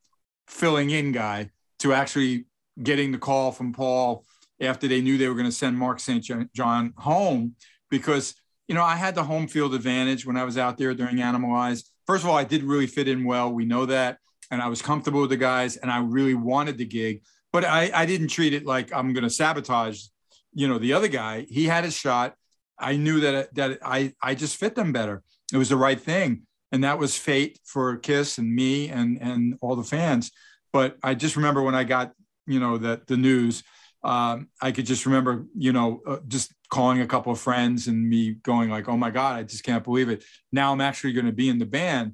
filling 0.47 0.89
in 0.89 1.11
guy 1.11 1.49
to 1.79 1.93
actually 1.93 2.45
getting 2.81 3.11
the 3.11 3.17
call 3.17 3.51
from 3.51 3.73
Paul 3.73 4.25
after 4.59 4.87
they 4.87 5.01
knew 5.01 5.17
they 5.17 5.27
were 5.27 5.35
going 5.35 5.45
to 5.45 5.51
send 5.51 5.77
Mark 5.77 5.99
St. 5.99 6.25
John 6.53 6.93
home 6.97 7.55
because 7.89 8.35
you 8.71 8.75
know 8.75 8.83
I 8.83 8.95
had 8.95 9.15
the 9.15 9.23
home 9.23 9.47
field 9.47 9.75
advantage 9.75 10.25
when 10.25 10.37
I 10.37 10.45
was 10.45 10.57
out 10.57 10.77
there 10.77 10.93
during 10.93 11.17
Animalize. 11.17 11.83
First 12.07 12.23
of 12.23 12.29
all, 12.29 12.37
I 12.37 12.45
did 12.45 12.63
really 12.63 12.87
fit 12.87 13.07
in 13.07 13.25
well. 13.25 13.51
We 13.51 13.65
know 13.65 13.85
that, 13.85 14.17
and 14.49 14.61
I 14.61 14.69
was 14.69 14.81
comfortable 14.81 15.21
with 15.21 15.29
the 15.29 15.37
guys, 15.37 15.77
and 15.77 15.91
I 15.91 15.99
really 15.99 16.35
wanted 16.35 16.77
the 16.77 16.85
gig. 16.85 17.21
But 17.51 17.65
I, 17.65 17.91
I 17.93 18.05
didn't 18.05 18.29
treat 18.29 18.53
it 18.53 18.65
like 18.65 18.95
I'm 18.95 19.11
going 19.13 19.25
to 19.25 19.29
sabotage 19.29 20.01
you 20.53 20.67
know 20.67 20.77
the 20.77 20.93
other 20.93 21.07
guy 21.07 21.45
he 21.49 21.65
had 21.65 21.83
his 21.83 21.95
shot 21.95 22.35
i 22.77 22.95
knew 22.95 23.19
that 23.19 23.53
that 23.55 23.79
i 23.83 24.13
i 24.21 24.35
just 24.35 24.57
fit 24.57 24.75
them 24.75 24.91
better 24.91 25.23
it 25.53 25.57
was 25.57 25.69
the 25.69 25.77
right 25.77 26.01
thing 26.01 26.41
and 26.71 26.83
that 26.83 26.99
was 26.99 27.17
fate 27.17 27.59
for 27.65 27.97
kiss 27.97 28.37
and 28.37 28.53
me 28.53 28.89
and 28.89 29.21
and 29.21 29.57
all 29.61 29.75
the 29.75 29.83
fans 29.83 30.31
but 30.73 30.97
i 31.03 31.13
just 31.13 31.35
remember 31.35 31.61
when 31.61 31.75
i 31.75 31.83
got 31.83 32.11
you 32.47 32.59
know 32.59 32.77
the 32.77 33.01
the 33.07 33.17
news 33.17 33.63
um, 34.03 34.49
i 34.61 34.71
could 34.71 34.85
just 34.85 35.05
remember 35.05 35.45
you 35.55 35.71
know 35.71 36.01
uh, 36.07 36.17
just 36.27 36.53
calling 36.71 37.01
a 37.01 37.07
couple 37.07 37.31
of 37.31 37.39
friends 37.39 37.87
and 37.87 38.09
me 38.09 38.31
going 38.31 38.69
like 38.69 38.89
oh 38.89 38.97
my 38.97 39.11
god 39.11 39.37
i 39.37 39.43
just 39.43 39.63
can't 39.63 39.83
believe 39.83 40.09
it 40.09 40.23
now 40.51 40.71
i'm 40.71 40.81
actually 40.81 41.13
going 41.13 41.27
to 41.27 41.31
be 41.31 41.49
in 41.49 41.59
the 41.59 41.65
band 41.65 42.13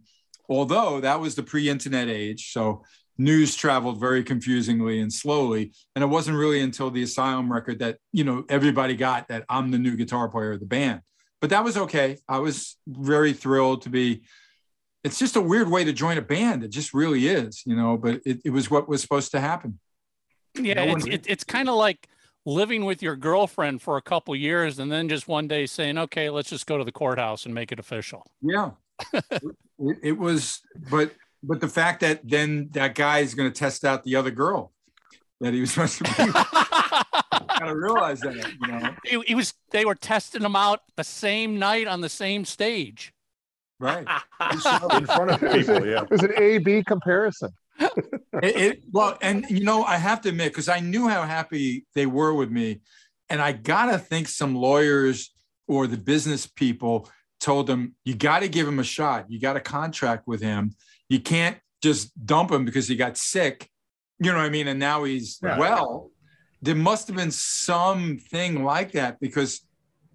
although 0.49 0.99
that 0.99 1.21
was 1.21 1.35
the 1.35 1.43
pre-internet 1.43 2.09
age 2.09 2.51
so 2.51 2.83
news 3.17 3.55
traveled 3.55 3.99
very 3.99 4.23
confusingly 4.23 4.99
and 4.99 5.11
slowly. 5.11 5.73
And 5.95 6.03
it 6.03 6.07
wasn't 6.07 6.37
really 6.37 6.61
until 6.61 6.91
the 6.91 7.03
Asylum 7.03 7.51
record 7.51 7.79
that, 7.79 7.97
you 8.11 8.23
know, 8.23 8.45
everybody 8.49 8.95
got 8.95 9.27
that 9.29 9.45
I'm 9.49 9.71
the 9.71 9.79
new 9.79 9.95
guitar 9.95 10.29
player 10.29 10.53
of 10.53 10.59
the 10.59 10.65
band. 10.65 11.01
But 11.41 11.49
that 11.51 11.63
was 11.63 11.77
okay. 11.77 12.17
I 12.27 12.39
was 12.39 12.77
very 12.87 13.33
thrilled 13.33 13.83
to 13.83 13.89
be. 13.89 14.23
It's 15.03 15.19
just 15.19 15.35
a 15.35 15.41
weird 15.41 15.69
way 15.69 15.83
to 15.83 15.93
join 15.93 16.17
a 16.17 16.21
band. 16.21 16.63
It 16.63 16.69
just 16.69 16.93
really 16.93 17.27
is, 17.27 17.63
you 17.65 17.75
know, 17.75 17.97
but 17.97 18.21
it, 18.25 18.41
it 18.43 18.49
was 18.49 18.69
what 18.71 18.89
was 18.89 19.01
supposed 19.01 19.31
to 19.31 19.39
happen. 19.39 19.79
Yeah, 20.55 20.85
No 20.85 20.95
it's 20.95 21.05
it, 21.05 21.25
it's 21.27 21.43
kind 21.43 21.69
of 21.69 21.75
like 21.75 22.07
living 22.47 22.85
with 22.85 23.03
your 23.03 23.15
girlfriend 23.15 23.81
for 23.81 23.97
a 23.97 24.01
couple 24.01 24.35
years 24.35 24.79
and 24.79 24.91
then 24.91 25.09
just 25.09 25.27
one 25.27 25.47
day 25.47 25.65
saying, 25.65 25.97
"Okay, 25.97 26.29
let's 26.29 26.49
just 26.49 26.65
go 26.65 26.77
to 26.77 26.83
the 26.83 26.91
courthouse 26.91 27.45
and 27.45 27.53
make 27.53 27.71
it 27.71 27.79
official." 27.79 28.25
Yeah. 28.41 28.71
it, 29.13 29.97
it 30.01 30.17
was, 30.17 30.61
but 30.89 31.11
but 31.43 31.59
the 31.59 31.67
fact 31.67 31.99
that 31.99 32.21
then 32.23 32.69
that 32.71 32.95
guy 32.95 33.19
is 33.19 33.35
going 33.35 33.51
to 33.51 33.57
test 33.57 33.85
out 33.85 34.03
the 34.03 34.15
other 34.15 34.31
girl 34.31 34.71
that 35.41 35.53
he 35.53 35.59
was 35.59 35.71
supposed 35.71 35.97
to 35.97 36.03
be. 36.03 36.31
gotta 37.59 37.75
realize 37.75 38.19
that, 38.21 38.35
you 38.35 38.67
know. 38.67 38.95
He, 39.03 39.21
he 39.27 39.35
was. 39.35 39.53
They 39.71 39.85
were 39.85 39.95
testing 39.95 40.41
him 40.41 40.55
out 40.55 40.81
the 40.95 41.03
same 41.03 41.59
night 41.59 41.87
on 41.87 42.01
the 42.01 42.09
same 42.09 42.45
stage. 42.45 43.13
Right. 43.79 44.07
in 44.51 45.05
front 45.05 45.31
of 45.31 45.51
people. 45.51 45.85
Yeah. 45.85 46.03
It 46.03 46.09
was 46.09 46.23
an 46.23 46.33
A 46.37 46.57
B 46.57 46.83
comparison. 46.83 47.51
It, 47.79 48.17
it- 48.43 48.83
well, 48.91 49.17
and 49.21 49.45
you 49.49 49.63
know, 49.63 49.83
I 49.83 49.97
have 49.97 50.21
to 50.21 50.29
admit, 50.29 50.51
because 50.51 50.69
I 50.69 50.79
knew 50.79 51.07
how 51.07 51.23
happy 51.23 51.85
they 51.95 52.05
were 52.05 52.33
with 52.33 52.51
me, 52.51 52.81
and 53.29 53.41
I 53.41 53.51
gotta 53.51 53.97
think 53.97 54.27
some 54.27 54.55
lawyers 54.55 55.33
or 55.67 55.87
the 55.87 55.97
business 55.97 56.47
people 56.47 57.09
told 57.39 57.67
them, 57.67 57.93
you 58.03 58.15
got 58.15 58.39
to 58.39 58.47
give 58.47 58.67
him 58.67 58.79
a 58.79 58.83
shot. 58.83 59.29
You 59.29 59.39
got 59.39 59.53
to 59.53 59.59
contract 59.59 60.25
with 60.27 60.41
him. 60.41 60.73
You 61.09 61.19
can't 61.19 61.57
just 61.83 62.09
dump 62.25 62.51
him 62.51 62.65
because 62.65 62.87
he 62.87 62.95
got 62.95 63.17
sick. 63.17 63.69
You 64.19 64.31
know 64.31 64.37
what 64.37 64.45
I 64.45 64.49
mean? 64.49 64.67
And 64.67 64.79
now 64.79 65.03
he's 65.03 65.37
Right. 65.41 65.59
well. 65.59 66.09
There 66.63 66.73
must 66.73 67.07
have 67.07 67.15
been 67.15 67.29
something 67.31 68.63
like 68.63 68.93
that 68.93 69.19
because 69.19 69.61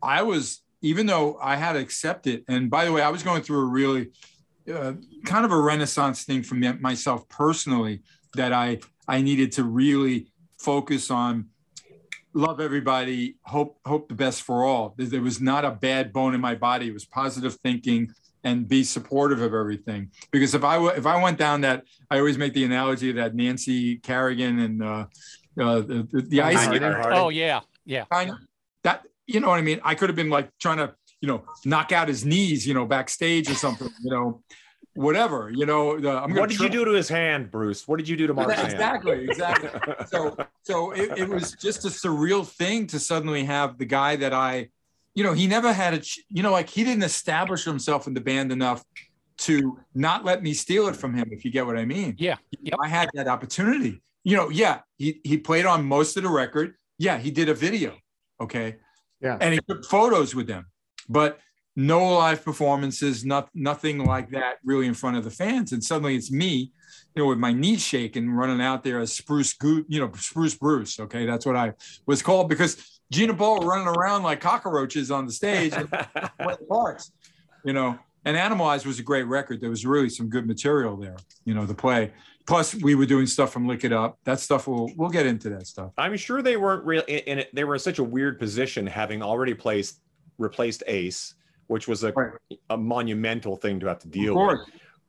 I 0.03 0.23
was, 0.23 0.63
even 0.81 1.07
though 1.07 1.39
I 1.41 1.55
had 1.57 1.75
to 1.75 1.79
accept 1.79 2.27
it. 2.27 2.45
And 2.49 2.69
by 2.71 2.85
the 2.87 2.93
way, 2.93 3.03
I 3.03 3.11
was 3.11 3.23
going 3.23 3.43
through 3.43 3.61
a 3.61 3.67
really 3.71 4.11
uh, 4.73 4.95
kind 5.25 5.45
of 5.45 5.53
a 5.53 5.61
renaissance 5.61 6.25
thing 6.25 6.43
for 6.43 6.55
me, 6.55 6.73
myself 6.73 7.29
personally 7.29 8.03
that 8.35 8.53
I 8.53 8.81
I 9.09 9.23
needed 9.23 9.53
to 9.53 9.65
really 9.65 10.29
focus 10.59 11.11
on 11.11 11.49
love 12.35 12.61
everybody 12.61 13.37
hope 13.43 13.79
hope 13.85 14.09
the 14.09 14.15
best 14.15 14.43
for 14.43 14.65
all. 14.65 14.95
There 14.97 15.07
there 15.07 15.23
was 15.23 15.41
not 15.41 15.65
a 15.65 15.71
bad 15.71 16.13
bone 16.13 16.35
in 16.35 16.41
my 16.41 16.55
body. 16.55 16.89
It 16.89 16.95
was 16.95 17.05
positive 17.05 17.57
thinking 17.57 18.13
and 18.45 18.67
be 18.67 18.83
supportive 18.83 19.41
of 19.41 19.55
everything. 19.55 20.11
Because 20.31 20.55
if 20.55 20.65
I 20.65 20.75
w- 20.75 20.93
if 20.93 21.07
I 21.07 21.23
went 21.23 21.39
down 21.39 21.61
that 21.63 21.85
I 22.11 22.19
always 22.19 22.39
make 22.39 22.55
the 22.55 22.65
analogy 22.65 23.11
of 23.11 23.17
that 23.17 23.35
Nancy 23.35 23.97
Kerrigan 23.97 24.59
and 24.61 24.83
uh, 24.83 25.07
uh, 25.61 25.81
the, 25.81 26.09
the, 26.11 26.23
the 26.23 26.43
ice 26.43 26.67
Oh 27.13 27.29
yeah, 27.29 27.61
yeah. 27.85 28.05
kind 28.11 28.31
of 28.31 28.37
that 28.85 29.07
you 29.27 29.41
know 29.41 29.49
what 29.49 29.59
I 29.59 29.63
mean. 29.63 29.81
I 29.85 29.95
could 29.95 30.09
have 30.09 30.17
been 30.17 30.31
like 30.31 30.51
trying 30.59 30.79
to 30.79 30.95
you 31.23 31.29
know 31.29 31.45
knock 31.65 31.93
out 31.93 32.09
his 32.09 32.27
knees, 32.27 32.67
you 32.67 32.75
know, 32.75 32.85
backstage 32.85 33.49
or 33.49 33.55
something, 33.55 33.89
you 34.03 34.11
know, 34.11 34.43
whatever. 34.95 35.51
You 35.55 35.65
know, 35.65 35.99
the, 35.99 36.11
I'm 36.11 36.29
gonna 36.29 36.41
What 36.41 36.51
did 36.51 36.61
you 36.61 36.69
do 36.69 36.85
to 36.85 36.91
his 36.91 37.09
hand, 37.09 37.51
Bruce? 37.51 37.89
What 37.89 37.97
did 37.99 38.09
you 38.09 38.17
do 38.17 38.27
to 38.27 38.35
Mark's 38.35 38.55
hand? 38.55 38.73
exactly, 38.73 39.25
exactly. 39.25 39.71
So 40.09 40.37
so 40.65 40.91
it, 40.91 41.17
it 41.17 41.29
was 41.29 41.53
just 41.53 41.85
a 41.87 41.89
surreal 41.89 42.47
thing 42.47 42.87
to 42.89 42.99
suddenly 42.99 43.45
have 43.45 43.79
the 43.79 43.87
guy 43.87 44.17
that 44.17 44.35
I, 44.35 44.69
you 45.15 45.25
know, 45.25 45.33
he 45.33 45.47
never 45.47 45.73
had 45.73 45.95
a, 45.95 46.03
you 46.29 46.43
know, 46.43 46.53
like 46.53 46.69
he 46.69 46.85
didn't 46.85 47.05
establish 47.05 47.65
himself 47.65 48.07
in 48.07 48.15
the 48.15 48.21
band 48.21 48.53
enough 48.53 48.85
to 49.39 49.79
not 49.95 50.25
let 50.25 50.43
me 50.43 50.53
steal 50.55 50.89
it 50.89 50.97
from 50.97 51.15
him, 51.15 51.29
if 51.31 51.45
you 51.45 51.51
get 51.51 51.67
what 51.67 51.77
I 51.77 51.85
mean. 51.85 52.17
Yeah. 52.19 52.37
I 52.81 52.89
had 52.89 53.09
that 53.15 53.29
opportunity. 53.29 54.03
You 54.25 54.37
know, 54.37 54.51
yeah, 54.51 54.81
he 54.99 55.21
he 55.25 55.39
played 55.39 55.67
on 55.67 55.85
most 55.85 56.17
of 56.17 56.23
the 56.23 56.29
record. 56.29 56.75
Yeah, 56.99 57.19
he 57.19 57.31
did 57.31 57.49
a 57.49 57.55
video. 57.55 57.97
Okay. 58.41 58.77
Yeah. 59.21 59.39
And 59.41 59.55
he 59.55 59.61
took 59.69 59.85
photos 59.85 60.35
with 60.35 60.49
them, 60.49 60.67
but 61.09 61.39
no 61.75 62.17
live 62.17 62.45
performances, 62.45 63.25
not, 63.25 63.49
nothing 63.55 64.05
like 64.05 64.31
that 64.31 64.57
really 64.65 64.87
in 64.87 64.95
front 64.95 65.17
of 65.17 65.25
the 65.25 65.31
fans. 65.31 65.73
And 65.73 65.83
suddenly 65.83 66.17
it's 66.17 66.31
me, 66.31 66.71
you 67.15 67.23
know, 67.23 67.29
with 67.29 67.39
my 67.39 67.53
knees 67.53 67.81
shaking, 67.81 68.31
running 68.31 68.61
out 68.61 68.85
there 68.85 69.01
as 69.01 69.13
Spruce 69.13 69.55
Goo, 69.55 69.85
you 69.89 70.01
know, 70.01 70.11
Spruce 70.17 70.55
Bruce. 70.55 71.01
Okay. 71.01 71.25
That's 71.25 71.47
what 71.47 71.57
I 71.57 71.73
was 72.07 72.23
called 72.23 72.49
because 72.49 73.01
Gina 73.11 73.33
Ball 73.33 73.61
running 73.61 73.89
around 73.89 74.23
like 74.23 74.41
cockroaches 74.41 75.11
on 75.11 75.27
the 75.27 75.33
stage 75.33 75.75
parts, 76.69 77.13
you 77.65 77.73
know. 77.73 77.99
And 78.25 78.37
Animalize 78.37 78.87
was 78.87 79.01
a 79.01 79.03
great 79.03 79.25
record. 79.25 79.61
There 79.61 79.69
was 79.69 79.85
really 79.85 80.09
some 80.09 80.29
good 80.29 80.47
material 80.47 80.97
there, 80.97 81.17
you 81.45 81.55
know, 81.55 81.67
the 81.67 81.75
play. 81.75 82.13
Plus, 82.47 82.73
we 82.75 82.95
were 82.95 83.05
doing 83.05 83.27
stuff 83.27 83.53
from 83.53 83.67
Lick 83.67 83.85
It 83.85 83.93
Up. 83.93 84.17
That 84.25 84.39
stuff 84.39 84.69
we'll 84.69 84.91
we'll 84.97 85.11
get 85.11 85.27
into 85.27 85.49
that 85.51 85.67
stuff. 85.67 85.93
I'm 85.99 86.17
sure 86.17 86.41
they 86.41 86.57
weren't 86.57 86.85
real 86.85 87.03
in 87.09 87.19
in 87.21 87.39
it. 87.41 87.55
They 87.55 87.65
were 87.65 87.75
in 87.75 87.81
such 87.81 87.99
a 87.99 88.05
weird 88.05 88.39
position, 88.39 88.87
having 88.87 89.23
already 89.23 89.55
placed 89.55 90.01
replaced 90.43 90.83
Ace, 90.87 91.35
which 91.69 91.89
was 91.89 92.05
a, 92.05 92.13
a 92.71 92.77
monumental 92.77 93.57
thing 93.57 93.81
to 93.81 93.87
have 93.87 94.01
to 94.01 94.09
deal 94.09 94.39
Of 94.41 94.49
with. 94.59 94.61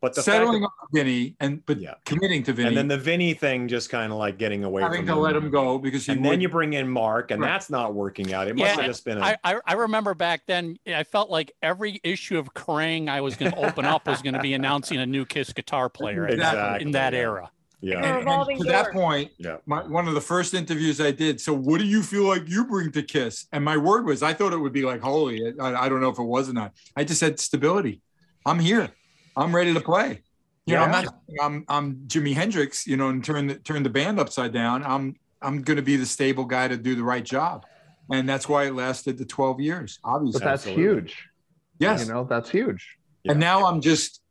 But 0.02 0.14
the 0.16 0.22
settling 0.22 0.64
fact 0.64 0.74
on 0.82 0.88
Vinnie 0.92 1.34
and 1.40 1.66
but 1.66 1.80
yeah. 1.80 1.94
committing 2.04 2.44
to 2.44 2.52
that, 2.52 2.58
Vinnie, 2.58 2.68
and 2.68 2.78
then 2.78 2.88
the 2.90 2.98
Vinnie 2.98 3.34
thing, 3.34 3.70
just 3.70 3.90
kind 3.90 4.12
of 4.12 4.18
like 4.18 4.38
getting 4.38 4.66
away 4.66 4.82
having 4.82 4.98
from 4.98 5.06
to 5.08 5.14
him. 5.14 5.20
let 5.20 5.34
him 5.34 5.50
go 5.50 5.78
because 5.78 6.06
he 6.06 6.12
and 6.12 6.26
then 6.26 6.42
you 6.42 6.50
bring 6.50 6.74
in 6.74 6.90
Mark, 6.90 7.32
and 7.32 7.42
Right. 7.42 7.48
that's 7.48 7.70
not 7.70 7.94
working 7.94 8.34
out. 8.34 8.50
It 8.50 8.58
must 8.58 8.76
have 8.76 8.86
just 8.86 9.06
been. 9.06 9.18
a 9.18 9.22
I, 9.22 9.38
I 9.46 9.60
I 9.66 9.74
remember 9.76 10.14
back 10.14 10.42
then. 10.46 10.78
I 10.86 11.06
felt 11.06 11.30
like 11.30 11.54
every 11.62 12.02
issue 12.04 12.38
of 12.38 12.54
Kerrang 12.54 13.08
I 13.08 13.22
was 13.22 13.38
going 13.38 13.54
to 13.54 13.58
open 13.66 13.86
up 13.86 14.06
was 14.06 14.22
going 14.22 14.34
to 14.34 14.42
be 14.42 14.54
announcing 14.54 14.98
a 14.98 15.06
new 15.06 15.26
Kiss 15.26 15.54
guitar 15.54 15.88
player 15.88 16.28
in 16.28 16.38
that- 16.40 16.54
Exactly, 16.54 16.86
in 16.86 16.92
that 16.92 17.14
yeah. 17.14 17.20
era. 17.20 17.52
Yeah. 17.84 17.98
And- 17.98 18.06
and 18.06 18.16
revolving 18.20 18.58
to 18.60 18.64
that 18.66 18.92
point, 18.94 19.32
Yeah. 19.38 19.58
my, 19.66 19.84
one 19.86 20.08
of 20.08 20.14
the 20.14 20.22
first 20.22 20.54
interviews 20.54 21.02
I 21.02 21.12
did. 21.12 21.42
So, 21.42 21.54
what 21.54 21.80
do 21.82 21.86
you 21.86 22.02
feel 22.02 22.24
like 22.24 22.48
you 22.48 22.66
bring 22.66 22.92
to 22.94 23.04
Kiss? 23.04 23.48
And 23.52 23.64
my 23.64 23.76
word 23.76 24.06
was, 24.06 24.24
I 24.24 24.34
thought 24.34 24.54
it 24.54 24.58
would 24.58 24.72
be 24.74 24.84
like 24.84 25.02
holy. 25.02 25.54
I, 25.60 25.74
I 25.84 25.90
don't 25.90 26.00
know 26.00 26.10
if 26.10 26.18
it 26.18 26.24
was 26.24 26.50
or 26.50 26.54
not. 26.54 26.72
I 26.96 27.04
just 27.04 27.20
said 27.20 27.40
stability. 27.42 28.02
I'm 28.46 28.60
here. 28.60 28.90
I'm 29.36 29.54
ready 29.54 29.74
to 29.74 29.82
play. 29.82 30.22
You 30.66 30.76
know, 30.76 30.84
I'm 30.84 30.92
not. 30.92 31.16
I'm 31.42 31.66
I'm 31.68 31.96
Jimi 32.08 32.34
Hendrix. 32.34 32.88
You 32.88 32.96
know, 32.96 33.10
and 33.10 33.22
turn 33.22 33.48
the 33.48 33.56
turn 33.56 33.84
the 33.84 33.90
band 33.90 34.18
upside 34.18 34.54
down. 34.54 34.82
I'm 34.86 35.18
I'm 35.42 35.62
going 35.62 35.76
to 35.76 35.84
be 35.84 35.98
the 35.98 36.06
stable 36.06 36.46
guy 36.46 36.70
to 36.70 36.78
do 36.78 36.96
the 36.96 37.04
right 37.04 37.24
job, 37.26 37.66
and 38.10 38.30
that's 38.30 38.48
why 38.48 38.68
it 38.68 38.74
lasted 38.74 39.18
the 39.18 39.26
12 39.26 39.60
years. 39.60 40.00
Obviously, 40.06 40.40
But 40.40 40.46
that's 40.46 40.64
huge. 40.64 41.28
Yes. 41.80 42.06
You 42.08 42.14
know, 42.14 42.24
that's 42.24 42.50
huge. 42.50 42.98
And 43.28 43.42
now 43.42 43.66
I'm 43.66 43.82
just, 43.82 44.22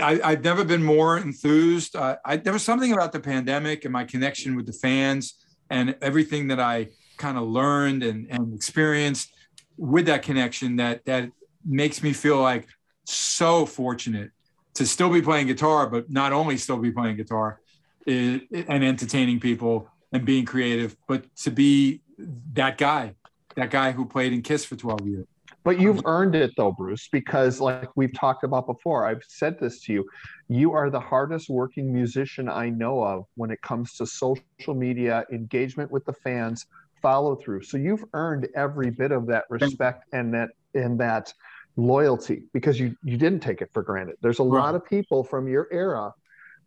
I, 0.00 0.20
I've 0.22 0.44
never 0.44 0.64
been 0.64 0.82
more 0.82 1.18
enthused. 1.18 1.96
Uh, 1.96 2.16
I, 2.24 2.36
there 2.36 2.52
was 2.52 2.62
something 2.62 2.92
about 2.92 3.12
the 3.12 3.20
pandemic 3.20 3.84
and 3.84 3.92
my 3.92 4.04
connection 4.04 4.56
with 4.56 4.66
the 4.66 4.72
fans 4.72 5.34
and 5.70 5.96
everything 6.00 6.48
that 6.48 6.60
I 6.60 6.88
kind 7.18 7.36
of 7.36 7.44
learned 7.44 8.02
and, 8.02 8.26
and 8.30 8.54
experienced 8.54 9.32
with 9.76 10.06
that 10.06 10.22
connection 10.22 10.76
that 10.76 11.04
that 11.04 11.30
makes 11.64 12.02
me 12.02 12.12
feel 12.12 12.40
like 12.40 12.68
so 13.04 13.66
fortunate 13.66 14.30
to 14.74 14.86
still 14.86 15.10
be 15.10 15.20
playing 15.20 15.46
guitar, 15.46 15.88
but 15.88 16.10
not 16.10 16.32
only 16.32 16.56
still 16.56 16.78
be 16.78 16.90
playing 16.90 17.16
guitar 17.16 17.60
and 18.06 18.42
entertaining 18.68 19.38
people 19.38 19.88
and 20.12 20.24
being 20.24 20.44
creative, 20.44 20.96
but 21.06 21.24
to 21.36 21.50
be 21.50 22.00
that 22.54 22.78
guy, 22.78 23.14
that 23.56 23.70
guy 23.70 23.92
who 23.92 24.06
played 24.06 24.32
in 24.32 24.42
Kiss 24.42 24.64
for 24.64 24.76
12 24.76 25.06
years. 25.06 25.26
But 25.64 25.78
you've 25.80 26.00
earned 26.04 26.34
it 26.34 26.50
though, 26.56 26.72
Bruce, 26.72 27.08
because 27.12 27.60
like 27.60 27.88
we've 27.94 28.12
talked 28.12 28.42
about 28.44 28.66
before, 28.66 29.06
I've 29.06 29.22
said 29.28 29.58
this 29.60 29.80
to 29.82 29.92
you. 29.92 30.04
You 30.48 30.72
are 30.72 30.90
the 30.90 31.00
hardest 31.00 31.48
working 31.48 31.92
musician 31.92 32.48
I 32.48 32.68
know 32.70 33.02
of 33.02 33.24
when 33.36 33.50
it 33.50 33.60
comes 33.62 33.94
to 33.94 34.06
social 34.06 34.44
media, 34.74 35.24
engagement 35.32 35.90
with 35.92 36.04
the 36.04 36.12
fans, 36.14 36.66
follow 37.00 37.36
through. 37.36 37.62
So 37.62 37.76
you've 37.76 38.04
earned 38.12 38.48
every 38.56 38.90
bit 38.90 39.12
of 39.12 39.26
that 39.28 39.44
respect 39.50 40.04
and 40.12 40.34
that 40.34 40.50
and 40.74 40.98
that 41.00 41.32
loyalty 41.76 42.42
because 42.52 42.78
you 42.78 42.94
you 43.04 43.16
didn't 43.16 43.40
take 43.40 43.62
it 43.62 43.70
for 43.72 43.82
granted. 43.82 44.16
There's 44.20 44.40
a 44.40 44.44
lot 44.44 44.74
of 44.74 44.84
people 44.84 45.22
from 45.24 45.48
your 45.48 45.68
era 45.72 46.12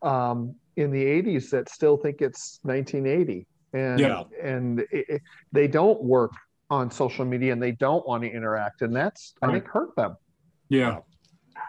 um, 0.01 0.55
in 0.77 0.91
the 0.91 1.03
80s 1.03 1.49
that 1.51 1.69
still 1.69 1.97
think 1.97 2.21
it's 2.21 2.59
1980 2.63 3.47
and 3.73 3.99
Yeah. 3.99 4.23
and 4.41 4.79
it, 4.79 5.05
it- 5.09 5.21
they 5.51 5.67
don't 5.67 6.01
work 6.03 6.31
on 6.69 6.89
social 6.89 7.25
media 7.25 7.53
and 7.53 7.61
they 7.61 7.71
don't 7.71 8.07
want 8.07 8.23
to 8.23 8.29
interact 8.29 8.81
and 8.81 8.95
that's 8.95 9.33
i 9.41 9.51
think 9.51 9.65
hurt 9.67 9.95
them 9.95 10.15
Yeah. 10.69 10.99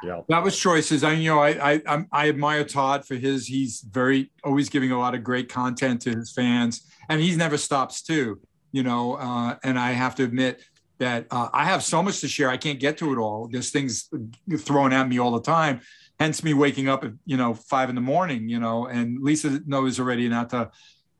Yeah. 0.02 0.20
That 0.28 0.42
was 0.42 0.58
choices. 0.58 1.04
I 1.04 1.12
you 1.12 1.30
know 1.30 1.38
I 1.38 1.74
I 1.74 1.82
I'm, 1.86 2.06
admire 2.12 2.64
Todd 2.64 3.06
for 3.06 3.14
his. 3.14 3.46
He's 3.46 3.80
very 3.80 4.30
always 4.44 4.68
giving 4.68 4.92
a 4.92 4.98
lot 4.98 5.14
of 5.14 5.22
great 5.22 5.48
content 5.48 6.02
to 6.02 6.10
his 6.10 6.32
fans, 6.32 6.86
and 7.08 7.20
he's 7.20 7.36
never 7.36 7.56
stops 7.56 8.02
too. 8.02 8.40
You 8.72 8.82
know, 8.82 9.14
uh, 9.14 9.56
and 9.62 9.78
I 9.78 9.92
have 9.92 10.14
to 10.16 10.24
admit 10.24 10.62
that 10.98 11.26
uh, 11.30 11.48
I 11.52 11.64
have 11.64 11.82
so 11.82 12.02
much 12.02 12.20
to 12.20 12.28
share. 12.28 12.50
I 12.50 12.56
can't 12.56 12.80
get 12.80 12.98
to 12.98 13.12
it 13.12 13.18
all. 13.18 13.48
There's 13.50 13.70
things 13.70 14.10
thrown 14.58 14.92
at 14.92 15.08
me 15.08 15.18
all 15.18 15.30
the 15.30 15.40
time. 15.40 15.80
Hence 16.18 16.42
me 16.42 16.52
waking 16.52 16.88
up 16.88 17.04
at 17.04 17.12
you 17.24 17.36
know 17.36 17.54
five 17.54 17.88
in 17.88 17.94
the 17.94 18.00
morning. 18.02 18.48
You 18.48 18.58
know, 18.58 18.86
and 18.86 19.22
Lisa 19.22 19.60
knows 19.66 19.98
already 20.00 20.28
not 20.28 20.50
to. 20.50 20.70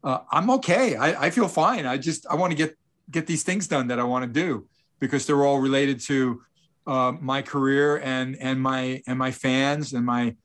Uh, 0.04 0.18
I'm 0.30 0.50
okay. 0.50 0.96
I, 0.96 1.26
I 1.26 1.30
feel 1.30 1.48
fine. 1.48 1.86
I 1.86 1.96
just 1.98 2.26
I 2.28 2.34
want 2.34 2.50
to 2.50 2.56
get 2.56 2.76
get 3.10 3.26
these 3.26 3.42
things 3.42 3.68
done 3.68 3.88
that 3.88 3.98
I 3.98 4.04
want 4.04 4.24
to 4.24 4.30
do 4.30 4.66
because 4.98 5.26
they're 5.26 5.44
all 5.44 5.58
related 5.58 6.00
to 6.00 6.42
uh, 6.86 7.12
my 7.20 7.42
career 7.42 7.98
and 7.98 8.36
and 8.40 8.60
my 8.60 9.02
and 9.06 9.18
my 9.18 9.30
fans 9.30 9.92
and 9.92 10.06
my 10.06 10.36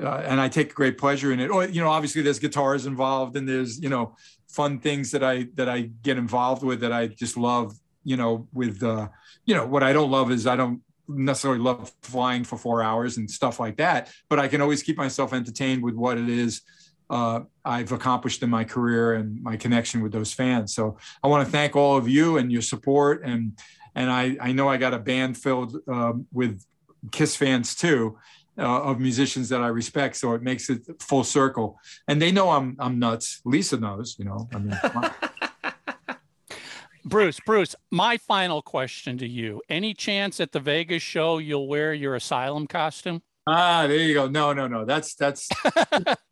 uh, 0.00 0.22
and 0.24 0.40
I 0.40 0.48
take 0.48 0.74
great 0.74 0.96
pleasure 0.96 1.32
in 1.32 1.40
it. 1.40 1.50
Or 1.50 1.64
you 1.64 1.80
know, 1.80 1.88
obviously 1.88 2.22
there's 2.22 2.38
guitars 2.38 2.86
involved, 2.86 3.36
and 3.36 3.48
there's 3.48 3.80
you 3.80 3.88
know 3.88 4.16
fun 4.48 4.78
things 4.78 5.10
that 5.10 5.24
I 5.24 5.48
that 5.54 5.68
I 5.68 5.90
get 6.02 6.18
involved 6.18 6.62
with 6.62 6.80
that 6.80 6.92
I 6.92 7.08
just 7.08 7.36
love. 7.36 7.74
You 8.04 8.16
know, 8.16 8.48
with 8.52 8.82
uh, 8.82 9.08
you 9.44 9.54
know 9.54 9.66
what 9.66 9.82
I 9.82 9.92
don't 9.92 10.10
love 10.10 10.30
is 10.30 10.46
I 10.46 10.56
don't 10.56 10.80
necessarily 11.08 11.60
love 11.60 11.92
flying 12.02 12.44
for 12.44 12.56
four 12.56 12.82
hours 12.82 13.16
and 13.16 13.30
stuff 13.30 13.58
like 13.58 13.78
that, 13.78 14.10
but 14.28 14.38
I 14.38 14.48
can 14.48 14.60
always 14.60 14.82
keep 14.82 14.96
myself 14.96 15.32
entertained 15.32 15.82
with 15.82 15.94
what 15.94 16.16
it 16.18 16.28
is 16.28 16.62
uh, 17.10 17.40
I've 17.64 17.92
accomplished 17.92 18.42
in 18.42 18.50
my 18.50 18.64
career 18.64 19.14
and 19.14 19.42
my 19.42 19.56
connection 19.56 20.02
with 20.02 20.12
those 20.12 20.32
fans. 20.32 20.74
So 20.74 20.98
I 21.22 21.28
want 21.28 21.46
to 21.46 21.50
thank 21.50 21.76
all 21.76 21.96
of 21.96 22.08
you 22.08 22.38
and 22.38 22.52
your 22.52 22.62
support. 22.62 23.22
And 23.24 23.58
and 23.94 24.10
I, 24.10 24.36
I 24.40 24.52
know 24.52 24.68
I 24.68 24.76
got 24.76 24.94
a 24.94 24.98
band 24.98 25.36
filled 25.36 25.76
um, 25.88 26.26
with 26.32 26.64
Kiss 27.10 27.34
fans 27.34 27.74
too, 27.74 28.18
uh, 28.58 28.82
of 28.82 29.00
musicians 29.00 29.48
that 29.48 29.60
I 29.60 29.68
respect. 29.68 30.16
So 30.16 30.34
it 30.34 30.42
makes 30.42 30.70
it 30.70 30.82
full 31.00 31.24
circle. 31.24 31.80
And 32.06 32.20
they 32.20 32.30
know 32.30 32.50
I'm 32.50 32.76
I'm 32.78 32.98
nuts. 32.98 33.40
Lisa 33.44 33.78
knows, 33.78 34.16
you 34.18 34.24
know. 34.24 34.48
I 34.52 34.58
mean, 34.58 34.78
Bruce, 37.04 37.40
Bruce, 37.40 37.74
my 37.90 38.18
final 38.18 38.60
question 38.60 39.16
to 39.18 39.26
you. 39.26 39.62
Any 39.70 39.94
chance 39.94 40.40
at 40.40 40.52
the 40.52 40.60
Vegas 40.60 41.02
show 41.02 41.38
you'll 41.38 41.66
wear 41.66 41.94
your 41.94 42.14
asylum 42.14 42.66
costume? 42.66 43.22
ah, 43.48 43.86
there 43.86 43.96
you 43.96 44.12
go. 44.12 44.28
No, 44.28 44.52
no, 44.52 44.68
no. 44.68 44.84
That's 44.84 45.14
that's. 45.14 45.48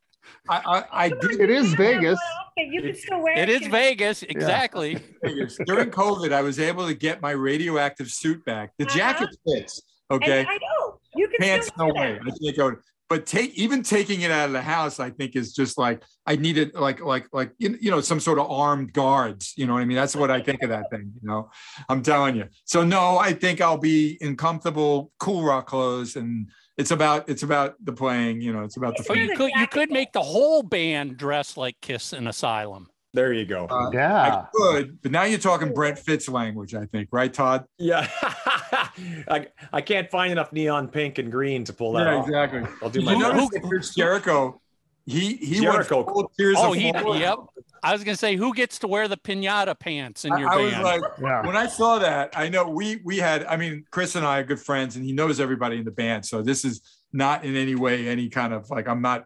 I, 0.48 0.56
I, 0.92 1.04
I 1.04 1.08
do. 1.08 1.30
It 1.40 1.50
is 1.50 1.74
Vegas. 1.74 2.18
Okay, 2.58 2.68
you 2.70 2.82
can 2.82 2.94
still 2.94 3.22
wear 3.22 3.36
It 3.38 3.48
is 3.48 3.66
Vegas, 3.66 4.22
exactly. 4.22 4.98
Vegas. 5.24 5.58
During 5.66 5.90
COVID, 5.90 6.32
I 6.32 6.42
was 6.42 6.58
able 6.58 6.86
to 6.86 6.94
get 6.94 7.20
my 7.20 7.32
radioactive 7.32 8.10
suit 8.10 8.44
back. 8.44 8.72
The 8.78 8.86
Uh-huh. 8.86 8.96
jacket 8.96 9.28
fits. 9.46 9.82
And 10.10 10.22
Okay. 10.22 10.40
I 10.40 10.54
know 10.58 11.00
you 11.16 11.28
can 11.28 11.38
Pants, 11.40 11.66
still 11.68 11.88
no 11.88 11.94
way. 11.94 12.12
that. 12.12 12.32
I 12.32 12.44
can't 12.44 12.56
go. 12.56 12.76
But 13.08 13.24
take 13.24 13.54
even 13.54 13.84
taking 13.84 14.22
it 14.22 14.32
out 14.32 14.46
of 14.46 14.52
the 14.52 14.62
house, 14.62 14.98
I 14.98 15.10
think 15.10 15.36
is 15.36 15.52
just 15.54 15.78
like 15.78 16.02
I 16.26 16.34
needed 16.34 16.74
like 16.74 17.00
like 17.00 17.26
like 17.32 17.52
you 17.58 17.78
you 17.80 17.90
know 17.92 18.00
some 18.00 18.18
sort 18.18 18.38
of 18.40 18.50
armed 18.50 18.92
guards. 18.92 19.52
You 19.56 19.66
know 19.66 19.74
what 19.74 19.82
I 19.82 19.84
mean? 19.84 19.96
That's 19.96 20.16
what 20.16 20.28
I 20.30 20.40
think 20.42 20.62
of 20.64 20.70
that 20.70 20.90
thing. 20.90 21.12
You 21.22 21.28
know, 21.28 21.50
I'm 21.88 22.02
telling 22.02 22.34
you. 22.34 22.46
So 22.64 22.82
no, 22.82 23.16
I 23.18 23.32
think 23.32 23.60
I'll 23.60 23.78
be 23.78 24.18
in 24.20 24.36
comfortable, 24.36 25.12
cool 25.20 25.44
rock 25.44 25.68
clothes, 25.68 26.16
and 26.16 26.50
it's 26.76 26.90
about 26.90 27.28
it's 27.28 27.42
about 27.42 27.74
the 27.84 27.92
playing. 27.92 28.40
You 28.40 28.52
know, 28.52 28.62
it's 28.64 28.76
about 28.76 28.96
the 28.96 29.04
But 29.06 29.16
fun. 29.16 29.18
you 29.18 29.36
could 29.36 29.50
you 29.56 29.66
could 29.66 29.90
make 29.90 30.12
the 30.12 30.22
whole 30.22 30.62
band 30.62 31.16
dress 31.16 31.56
like 31.56 31.76
Kiss 31.80 32.12
in 32.12 32.26
Asylum. 32.26 32.88
There 33.14 33.32
you 33.32 33.46
go. 33.46 33.66
Uh, 33.70 33.90
Yeah. 33.94 34.44
I 34.44 34.46
could, 34.52 35.00
but 35.00 35.10
now 35.10 35.22
you're 35.24 35.38
talking 35.38 35.72
Brent 35.72 35.98
Fitz 35.98 36.28
language, 36.28 36.74
I 36.74 36.84
think, 36.84 37.08
right, 37.12 37.32
Todd? 37.32 37.64
Yeah. 37.78 38.06
I, 38.22 39.46
I 39.72 39.80
can't 39.80 40.10
find 40.10 40.32
enough 40.32 40.52
neon 40.52 40.88
pink 40.88 41.16
and 41.18 41.32
green 41.32 41.64
to 41.64 41.72
pull 41.72 41.92
that 41.94 42.06
Yeah, 42.06 42.16
off. 42.16 42.26
exactly. 42.26 42.62
I'll 42.82 42.90
do 42.90 43.00
my 43.00 43.12
you 43.14 43.22
best. 43.22 43.34
notice 43.36 43.68
Chris 43.68 43.94
Jericho? 43.94 44.60
He 45.06 45.36
he 45.36 45.60
Jericho. 45.60 45.96
went 46.02 46.08
full 46.08 46.32
tears 46.36 46.56
Oh, 46.58 46.72
of 46.72 46.78
he, 46.78 46.90
horror. 46.90 47.16
yep. 47.16 47.38
I 47.82 47.92
was 47.92 48.02
gonna 48.02 48.16
say, 48.16 48.34
who 48.34 48.52
gets 48.52 48.80
to 48.80 48.88
wear 48.88 49.06
the 49.06 49.16
pinata 49.16 49.78
pants 49.78 50.24
in 50.24 50.36
your 50.36 50.48
I, 50.48 50.54
I 50.54 50.56
was 50.62 50.72
band? 50.72 50.82
like, 50.84 51.02
Yeah. 51.20 51.46
when 51.46 51.56
I 51.56 51.66
saw 51.68 51.98
that, 52.00 52.30
I 52.36 52.48
know 52.48 52.68
we 52.68 53.00
we 53.04 53.18
had. 53.18 53.44
I 53.44 53.56
mean, 53.56 53.84
Chris 53.92 54.16
and 54.16 54.26
I 54.26 54.38
are 54.40 54.44
good 54.44 54.60
friends, 54.60 54.96
and 54.96 55.04
he 55.04 55.12
knows 55.12 55.38
everybody 55.38 55.76
in 55.78 55.84
the 55.84 55.92
band. 55.92 56.26
So 56.26 56.42
this 56.42 56.64
is 56.64 56.80
not 57.12 57.44
in 57.44 57.54
any 57.56 57.76
way 57.76 58.08
any 58.08 58.28
kind 58.28 58.52
of 58.52 58.68
like 58.68 58.88
I'm 58.88 59.00
not 59.02 59.24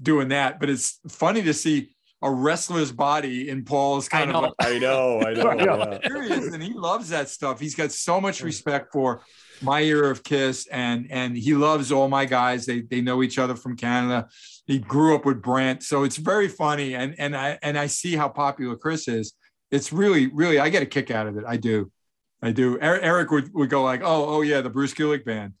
doing 0.00 0.28
that. 0.28 0.60
But 0.60 0.70
it's 0.70 1.00
funny 1.08 1.42
to 1.42 1.52
see 1.54 1.90
a 2.22 2.30
wrestler's 2.30 2.92
body 2.92 3.48
in 3.50 3.64
Paul's 3.64 4.08
I 4.12 4.18
kind 4.18 4.32
know. 4.32 4.44
of 4.44 4.52
I 4.60 4.78
know. 4.78 5.20
I 5.22 5.34
know. 5.34 5.54
Yeah. 5.54 5.98
yeah. 6.02 6.08
serious, 6.08 6.54
and 6.54 6.62
he 6.62 6.72
loves 6.74 7.08
that 7.08 7.28
stuff. 7.28 7.58
He's 7.58 7.74
got 7.74 7.90
so 7.90 8.20
much 8.20 8.42
respect 8.42 8.92
for 8.92 9.22
my 9.60 9.82
era 9.82 10.08
of 10.10 10.22
Kiss, 10.22 10.68
and 10.70 11.08
and 11.10 11.36
he 11.36 11.54
loves 11.54 11.90
all 11.90 12.06
my 12.08 12.26
guys. 12.26 12.64
They 12.66 12.82
they 12.82 13.00
know 13.00 13.24
each 13.24 13.38
other 13.40 13.56
from 13.56 13.76
Canada. 13.76 14.28
He 14.66 14.78
grew 14.78 15.14
up 15.14 15.24
with 15.24 15.40
Brent, 15.42 15.82
so 15.82 16.02
it's 16.02 16.16
very 16.16 16.48
funny. 16.48 16.94
And 16.94 17.14
and 17.18 17.36
I 17.36 17.58
and 17.62 17.78
I 17.78 17.86
see 17.86 18.16
how 18.16 18.28
popular 18.28 18.76
Chris 18.76 19.06
is. 19.08 19.32
It's 19.70 19.92
really 19.92 20.26
really 20.28 20.58
I 20.58 20.68
get 20.70 20.82
a 20.82 20.86
kick 20.86 21.10
out 21.10 21.26
of 21.26 21.36
it. 21.36 21.44
I 21.46 21.56
do, 21.56 21.90
I 22.42 22.50
do. 22.52 22.74
Er- 22.76 23.00
Eric 23.00 23.30
would, 23.30 23.52
would 23.54 23.70
go 23.70 23.82
like, 23.84 24.00
oh 24.02 24.26
oh 24.36 24.40
yeah, 24.42 24.60
the 24.60 24.70
Bruce 24.70 24.92
Kulick 24.94 25.24
band, 25.24 25.52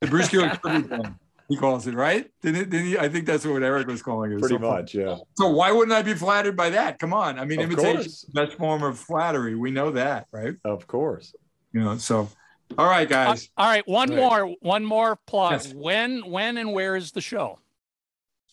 the 0.00 0.08
Bruce 0.08 0.28
Kulick 0.28 0.60
band. 0.62 1.14
He 1.48 1.56
calls 1.56 1.86
it 1.86 1.94
right. 1.94 2.26
Didn't, 2.42 2.60
it, 2.60 2.68
didn't 2.70 2.86
he? 2.88 2.98
I 2.98 3.08
think 3.08 3.24
that's 3.24 3.46
what 3.46 3.62
Eric 3.62 3.86
was 3.86 4.02
calling 4.02 4.32
it. 4.32 4.38
Pretty 4.40 4.56
So 4.56 4.58
funny. 4.60 4.70
much. 4.82 4.94
Yeah. 4.94 5.16
So 5.38 5.48
why 5.48 5.72
wouldn't 5.72 5.96
I 5.96 6.02
be 6.02 6.12
flattered 6.12 6.58
by 6.58 6.68
that? 6.70 6.98
Come 6.98 7.14
on. 7.14 7.38
I 7.38 7.46
mean, 7.46 7.60
Of 7.60 7.64
imitation 7.70 7.94
course. 7.94 8.06
is 8.06 8.20
the 8.30 8.44
best 8.44 8.58
form 8.58 8.82
of 8.82 8.98
flattery. 8.98 9.54
We 9.54 9.70
know 9.70 9.90
that, 9.92 10.26
right? 10.30 10.56
Of 10.62 10.86
course. 10.86 11.34
You 11.72 11.80
know, 11.80 11.96
so 11.96 12.28
all 12.76 12.84
right, 12.86 13.06
Uh, 13.10 13.10
guys. 13.30 13.48
all 13.56 13.66
right, 13.66 13.86
one 13.88 14.10
Right. 14.10 14.16
more, 14.18 14.56
one 14.60 14.84
more 14.84 15.16
plug. 15.26 15.52
Yes. 15.52 15.72
When, 15.72 16.28
when, 16.30 16.58
and 16.58 16.74
where 16.74 16.96
is 16.96 17.12
the 17.12 17.22
show? 17.22 17.60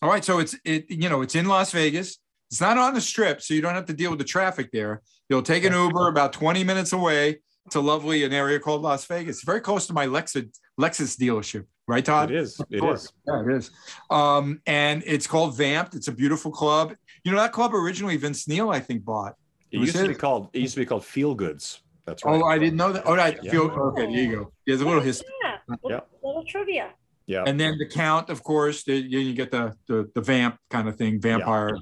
All 0.02 0.08
right. 0.10 0.24
So 0.24 0.38
it's 0.38 0.54
it, 0.64 0.86
you 0.90 1.08
know, 1.08 1.22
it's 1.22 1.34
in 1.34 1.46
Las 1.46 1.72
Vegas. 1.72 2.18
It's 2.50 2.60
not 2.60 2.78
on 2.78 2.94
the 2.94 3.00
strip, 3.00 3.42
so 3.42 3.54
you 3.54 3.60
don't 3.60 3.74
have 3.74 3.86
to 3.86 3.92
deal 3.92 4.10
with 4.10 4.18
the 4.20 4.24
traffic 4.24 4.70
there. 4.72 5.02
You'll 5.28 5.42
take 5.42 5.64
an 5.64 5.72
Uber 5.72 6.06
about 6.08 6.32
20 6.32 6.62
minutes 6.62 6.92
away 6.92 7.40
to 7.70 7.80
lovely 7.80 8.22
an 8.22 8.32
area 8.32 8.60
called 8.60 8.82
Las 8.82 9.04
Vegas. 9.06 9.42
Very 9.42 9.60
close 9.60 9.86
to 9.88 9.92
my 9.92 10.06
Lexus 10.06 10.48
Lexus 10.80 11.16
dealership, 11.18 11.64
right, 11.88 12.04
Todd? 12.04 12.30
It 12.30 12.36
is. 12.36 12.60
Of 12.60 12.66
It 12.70 12.78
course. 12.80 13.04
is. 13.06 13.12
Yeah, 13.26 13.42
it 13.42 13.56
is. 13.56 13.70
Um, 14.10 14.60
and 14.66 15.02
it's 15.06 15.26
called 15.26 15.56
Vamp'd. 15.56 15.96
It's 15.96 16.06
a 16.06 16.12
beautiful 16.12 16.52
club. 16.52 16.94
You 17.24 17.32
know, 17.32 17.38
that 17.38 17.50
club 17.52 17.74
originally 17.74 18.16
Vince 18.16 18.46
Neil, 18.46 18.70
I 18.70 18.78
think, 18.78 19.04
bought. 19.04 19.34
It 19.72 19.78
was 19.78 19.88
used 19.88 19.98
to 19.98 20.08
be 20.08 20.14
called. 20.14 20.50
It 20.52 20.60
used 20.60 20.74
to 20.74 20.80
be 20.80 20.86
called 20.86 21.02
Feelgoods. 21.02 21.80
That's 22.04 22.24
right. 22.24 22.40
Oh, 22.40 22.44
I 22.46 22.58
didn't 22.58 22.76
know 22.76 22.92
that. 22.92 23.02
Oh, 23.04 23.14
I 23.14 23.36
Yeah. 23.42 23.50
feel 23.50 23.62
okay. 23.62 24.02
There 24.02 24.10
you 24.10 24.30
go. 24.36 24.52
There's 24.64 24.80
a 24.80 24.84
little 24.86 25.00
history. 25.02 25.26
Yeah, 25.42 25.56
little, 25.66 25.90
Yeah. 25.90 26.00
little 26.22 26.44
trivia. 26.46 26.90
Yeah. 27.26 27.42
And 27.46 27.58
then 27.58 27.76
the 27.76 27.86
count, 27.86 28.30
of 28.30 28.42
course, 28.44 28.84
the, 28.84 28.94
you, 28.96 29.34
get 29.34 29.50
the, 29.50 29.74
the 29.88 30.08
the 30.14 30.20
vamp 30.20 30.58
kind 30.70 30.88
of 30.88 30.96
thing, 30.96 31.20
vampire 31.20 31.76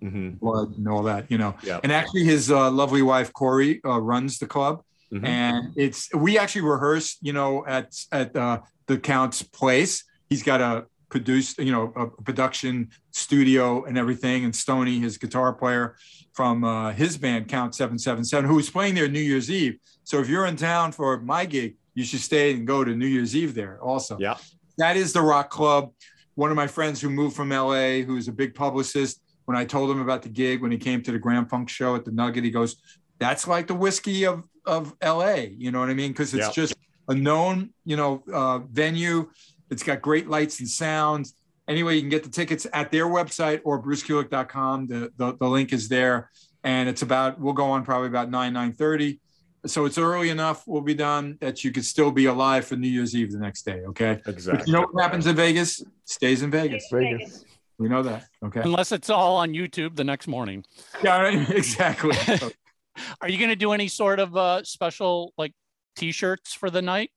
hmm 0.00 0.30
blood 0.32 0.76
and 0.76 0.86
all 0.88 1.02
that, 1.04 1.30
you 1.30 1.38
know. 1.38 1.54
Yeah. 1.62 1.80
And 1.82 1.90
actually, 1.90 2.24
his 2.24 2.50
uh, 2.50 2.70
lovely 2.70 3.02
wife 3.02 3.32
Korie 3.32 3.80
uh, 3.84 4.00
runs 4.00 4.38
the 4.38 4.46
club, 4.46 4.82
Mhm. 5.12 5.26
and 5.26 5.72
it's 5.76 6.12
we 6.14 6.38
actually 6.38 6.62
rehearse, 6.62 7.16
you 7.22 7.32
know, 7.32 7.64
at 7.66 7.92
at 8.12 8.36
uh, 8.36 8.60
the 8.86 8.98
count's 8.98 9.42
place. 9.42 10.04
He's 10.28 10.42
got 10.42 10.60
a 10.60 10.86
produced, 11.08 11.58
you 11.58 11.72
know, 11.72 11.92
a 11.96 12.06
production 12.22 12.88
studio 13.10 13.84
and 13.84 13.98
everything. 13.98 14.44
And 14.44 14.54
Stony, 14.56 14.98
his 14.98 15.18
guitar 15.18 15.52
player 15.52 15.96
from 16.32 16.64
uh, 16.64 16.92
his 16.92 17.18
band 17.18 17.48
Count 17.48 17.74
Seven 17.74 17.98
Seven 17.98 18.24
Seven, 18.24 18.48
who 18.48 18.56
was 18.56 18.70
playing 18.70 18.94
there 18.94 19.08
New 19.08 19.20
Year's 19.20 19.50
Eve. 19.50 19.76
So 20.04 20.20
if 20.20 20.28
you're 20.28 20.46
in 20.46 20.56
town 20.56 20.92
for 20.92 21.20
my 21.20 21.44
gig, 21.46 21.76
you 21.94 22.04
should 22.04 22.20
stay 22.20 22.54
and 22.54 22.66
go 22.66 22.82
to 22.84 22.94
New 22.94 23.06
Year's 23.06 23.36
Eve 23.36 23.54
there 23.54 23.78
also. 23.82 24.16
Yeah. 24.18 24.36
That 24.82 24.96
is 24.96 25.12
the 25.12 25.22
rock 25.22 25.48
club. 25.48 25.92
One 26.34 26.50
of 26.50 26.56
my 26.56 26.66
friends 26.66 27.00
who 27.00 27.08
moved 27.08 27.36
from 27.36 27.50
LA, 27.50 28.00
who's 28.00 28.26
a 28.26 28.32
big 28.32 28.52
publicist, 28.52 29.22
when 29.44 29.56
I 29.56 29.64
told 29.64 29.88
him 29.88 30.00
about 30.00 30.22
the 30.22 30.28
gig, 30.28 30.60
when 30.60 30.72
he 30.72 30.76
came 30.76 31.04
to 31.04 31.12
the 31.12 31.20
Grand 31.20 31.48
Funk 31.48 31.68
show 31.68 31.94
at 31.94 32.04
the 32.04 32.10
Nugget, 32.10 32.42
he 32.42 32.50
goes, 32.50 32.82
That's 33.20 33.46
like 33.46 33.68
the 33.68 33.76
Whisky 33.76 34.26
of, 34.26 34.42
of 34.66 34.92
LA. 35.00 35.46
You 35.56 35.70
know 35.70 35.78
what 35.78 35.88
I 35.88 35.94
mean? 35.94 36.10
Because 36.10 36.34
it's 36.34 36.48
Yeah. 36.48 36.52
just 36.64 36.74
a 37.06 37.14
known, 37.14 37.70
you 37.84 37.94
know, 37.96 38.24
uh, 38.32 38.58
venue. 38.58 39.30
It's 39.70 39.84
got 39.84 40.02
great 40.02 40.28
lights 40.28 40.58
and 40.58 40.68
sounds. 40.68 41.34
Anyway, 41.68 41.94
you 41.94 42.00
can 42.00 42.10
get 42.10 42.24
the 42.24 42.28
tickets 42.28 42.66
at 42.72 42.90
their 42.90 43.06
website 43.06 43.60
or 43.62 43.80
brucekulick.com. 43.80 44.88
The, 44.88 45.12
the, 45.16 45.36
the 45.36 45.48
link 45.48 45.72
is 45.72 45.88
there. 45.88 46.28
And 46.64 46.88
it's 46.88 47.02
about, 47.02 47.38
we'll 47.38 47.52
go 47.52 47.70
on 47.70 47.84
probably 47.84 48.08
about 48.08 48.30
9, 48.30 48.52
9.30. 48.52 49.20
So 49.64 49.84
it's 49.84 49.96
early 49.96 50.30
enough, 50.30 50.66
we'll 50.66 50.80
be 50.82 50.94
done, 50.94 51.38
that 51.40 51.62
you 51.62 51.70
could 51.70 51.84
still 51.84 52.10
be 52.10 52.26
alive 52.26 52.64
for 52.64 52.74
New 52.74 52.88
Year's 52.88 53.14
Eve 53.14 53.30
the 53.30 53.38
next 53.38 53.62
day, 53.62 53.82
okay? 53.88 54.20
But 54.24 54.34
Exactly. 54.34 54.64
you 54.66 54.72
know 54.72 54.88
what 54.90 55.02
happens 55.02 55.26
in 55.28 55.36
Vegas? 55.36 55.84
Stays 56.04 56.42
in 56.42 56.50
Vegas. 56.50 56.88
Vegas. 56.90 57.44
We 57.78 57.88
know 57.88 58.02
that, 58.02 58.24
okay? 58.44 58.60
Unless 58.60 58.90
it's 58.92 59.08
all 59.08 59.36
on 59.36 59.52
YouTube 59.52 59.94
the 59.94 60.04
next 60.04 60.26
morning. 60.26 60.64
Yeah, 61.02 61.20
right, 61.20 61.50
exactly. 61.56 62.16
Are 63.20 63.28
you 63.28 63.38
going 63.38 63.50
to 63.50 63.56
do 63.56 63.72
any 63.72 63.88
sort 63.88 64.18
of 64.18 64.36
uh, 64.36 64.64
special 64.64 65.32
like 65.38 65.52
T-shirts 65.96 66.54
for 66.54 66.68
the 66.68 66.82
night? 66.82 67.10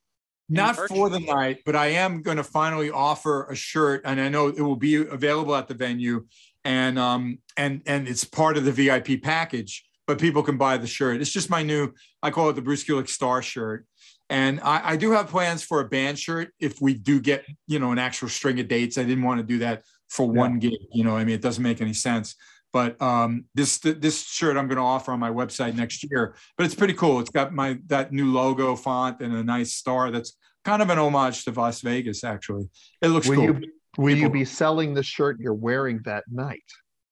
Not 0.48 0.78
merch? 0.78 0.90
for 0.90 1.10
the 1.10 1.20
night, 1.20 1.60
but 1.66 1.76
I 1.76 1.88
am 1.88 2.22
going 2.22 2.38
to 2.38 2.44
finally 2.44 2.92
offer 2.92 3.48
a 3.50 3.56
shirt, 3.56 4.02
and 4.06 4.22
I 4.22 4.30
know 4.30 4.50
it 4.50 4.62
will 4.62 4.76
be 4.76 4.96
available 4.96 5.56
at 5.56 5.68
the 5.68 5.74
venue, 5.74 6.28
and 6.64 7.00
um 7.00 7.40
and 7.58 7.82
and 7.88 8.08
it's 8.08 8.24
part 8.24 8.56
of 8.56 8.64
the 8.66 8.72
VIP 8.72 9.24
package. 9.24 9.86
But 10.08 10.20
people 10.20 10.44
can 10.44 10.58
buy 10.58 10.78
the 10.78 10.88
shirt. 10.88 11.22
It's 11.22 11.32
just 11.32 11.50
my 11.50 11.64
new. 11.64 11.94
I 12.22 12.30
call 12.30 12.50
it 12.50 12.54
the 12.54 12.62
Bruce 12.62 12.84
Kulick 12.84 13.10
Star 13.10 13.42
shirt, 13.42 13.86
and 14.30 14.60
I, 14.62 14.92
I 14.92 14.96
do 14.98 15.12
have 15.12 15.30
plans 15.30 15.64
for 15.64 15.80
a 15.80 15.86
band 15.86 16.20
shirt 16.20 16.52
if 16.60 16.80
we 16.80 16.94
do 16.94 17.20
get 17.20 17.46
you 17.68 17.80
know 17.80 17.92
an 17.92 18.00
actual 18.00 18.30
string 18.30 18.60
of 18.60 18.68
dates. 18.68 18.98
I 18.98 19.04
didn't 19.04 19.24
want 19.24 19.40
to 19.40 19.46
do 19.46 19.60
that 19.60 19.84
for 20.10 20.28
one 20.30 20.60
gig. 20.60 20.78
You 20.92 21.04
know, 21.04 21.18
I 21.18 21.24
mean, 21.24 21.36
it 21.36 21.42
doesn't 21.42 21.64
make 21.64 21.82
any 21.82 21.94
sense. 21.94 22.36
But 22.76 23.02
um, 23.02 23.46
this 23.56 23.80
this 23.80 24.24
shirt 24.24 24.58
I'm 24.58 24.68
going 24.68 24.78
to 24.78 24.84
offer 24.84 25.14
on 25.14 25.20
my 25.20 25.30
website 25.30 25.76
next 25.76 26.06
year. 26.12 26.36
But 26.58 26.66
it's 26.66 26.76
pretty 26.76 26.94
cool. 26.94 27.22
It's 27.22 27.30
got 27.30 27.54
my 27.54 27.80
that 27.88 28.12
new 28.12 28.34
logo 28.34 28.76
font 28.76 29.22
and 29.22 29.34
a 29.34 29.44
nice 29.44 29.74
star. 29.74 30.12
That's 30.12 30.36
kind 30.66 30.82
of 30.82 30.90
an 30.90 31.00
homage 31.00 31.46
to 31.46 31.52
Las 31.52 31.80
Vegas. 31.80 32.26
Actually, 32.26 32.68
it 33.02 33.08
looks 33.08 33.30
Will 33.30 33.38
cool. 33.38 33.46
you 33.46 33.72
will 33.98 34.18
you 34.18 34.30
be 34.30 34.44
selling 34.44 34.94
the 34.94 35.04
shirt 35.04 35.40
you're 35.40 35.54
wearing 35.54 36.02
that 36.04 36.26
night? 36.30 36.64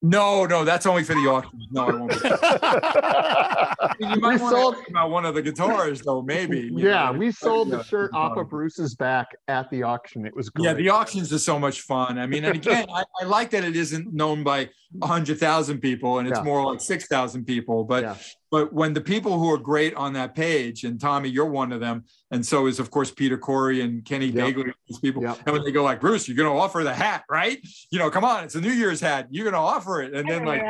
No, 0.05 0.45
no, 0.45 0.65
that's 0.65 0.85
only 0.85 1.03
for 1.03 1.13
the 1.13 1.21
auction. 1.29 1.65
No, 1.71 1.87
I 1.87 1.91
won't. 1.93 2.11
Be. 2.11 4.05
you 4.05 4.19
might 4.21 4.35
We 4.35 4.41
want 4.41 4.55
sold- 4.55 4.73
to 4.75 4.79
ask 4.81 4.89
about 4.89 5.09
one 5.11 5.25
of 5.25 5.33
the 5.33 5.41
guitars, 5.41 6.01
though. 6.01 6.21
Maybe. 6.21 6.69
Yeah, 6.73 7.05
know. 7.11 7.17
we 7.17 7.31
sold 7.31 7.69
the 7.69 7.77
Yeah. 7.77 7.83
shirt 7.83 8.13
off 8.13 8.35
of 8.37 8.49
Bruce's 8.49 8.95
back 8.95 9.29
at 9.47 9.69
the 9.69 9.83
auction. 9.83 10.25
It 10.25 10.35
was 10.35 10.49
great. 10.49 10.65
Yeah, 10.65 10.73
the 10.73 10.89
auctions 10.89 11.31
are 11.31 11.39
so 11.39 11.57
much 11.57 11.81
fun. 11.81 12.19
I 12.19 12.25
mean, 12.27 12.43
and 12.43 12.57
again, 12.57 12.85
I, 12.93 13.05
I 13.21 13.25
like 13.25 13.49
that 13.51 13.63
it 13.63 13.77
isn't 13.77 14.13
known 14.13 14.43
by 14.43 14.69
hundred 15.01 15.39
thousand 15.39 15.79
people, 15.79 16.19
and 16.19 16.27
it's 16.27 16.37
Yeah. 16.39 16.43
more 16.43 16.71
like 16.71 16.81
six 16.81 17.07
thousand 17.07 17.45
people. 17.45 17.83
But 17.83 18.03
Yeah. 18.03 18.15
but 18.51 18.71
when 18.71 18.93
the 18.93 19.01
people 19.01 19.39
who 19.39 19.51
are 19.51 19.57
great 19.57 19.95
on 19.95 20.13
that 20.13 20.35
page, 20.35 20.83
and 20.83 20.99
Tommy, 20.99 21.29
you're 21.29 21.45
one 21.49 21.71
of 21.71 21.79
them, 21.79 22.03
and 22.31 22.45
so 22.45 22.67
is 22.67 22.79
of 22.79 22.91
course 22.91 23.09
Peter 23.11 23.37
Corey 23.37 23.81
and 23.81 24.05
Kenny 24.05 24.27
Yep. 24.27 24.35
Bagley, 24.35 24.73
these 24.87 24.99
people. 24.99 25.23
Yep. 25.23 25.39
And 25.45 25.53
when 25.53 25.63
they 25.63 25.71
go 25.71 25.83
like, 25.83 25.99
Bruce, 25.99 26.27
you're 26.27 26.37
gonna 26.37 26.55
offer 26.55 26.83
the 26.83 26.93
hat, 26.93 27.23
right? 27.29 27.59
You 27.89 27.99
know, 27.99 28.09
come 28.11 28.23
on, 28.23 28.43
it's 28.43 28.55
a 28.55 28.61
New 28.61 28.71
Year's 28.71 29.01
hat. 29.01 29.27
You're 29.31 29.45
gonna 29.45 29.57
offer 29.63 30.01
it, 30.01 30.13
and 30.13 30.29
then 30.29 30.45
like 30.45 30.61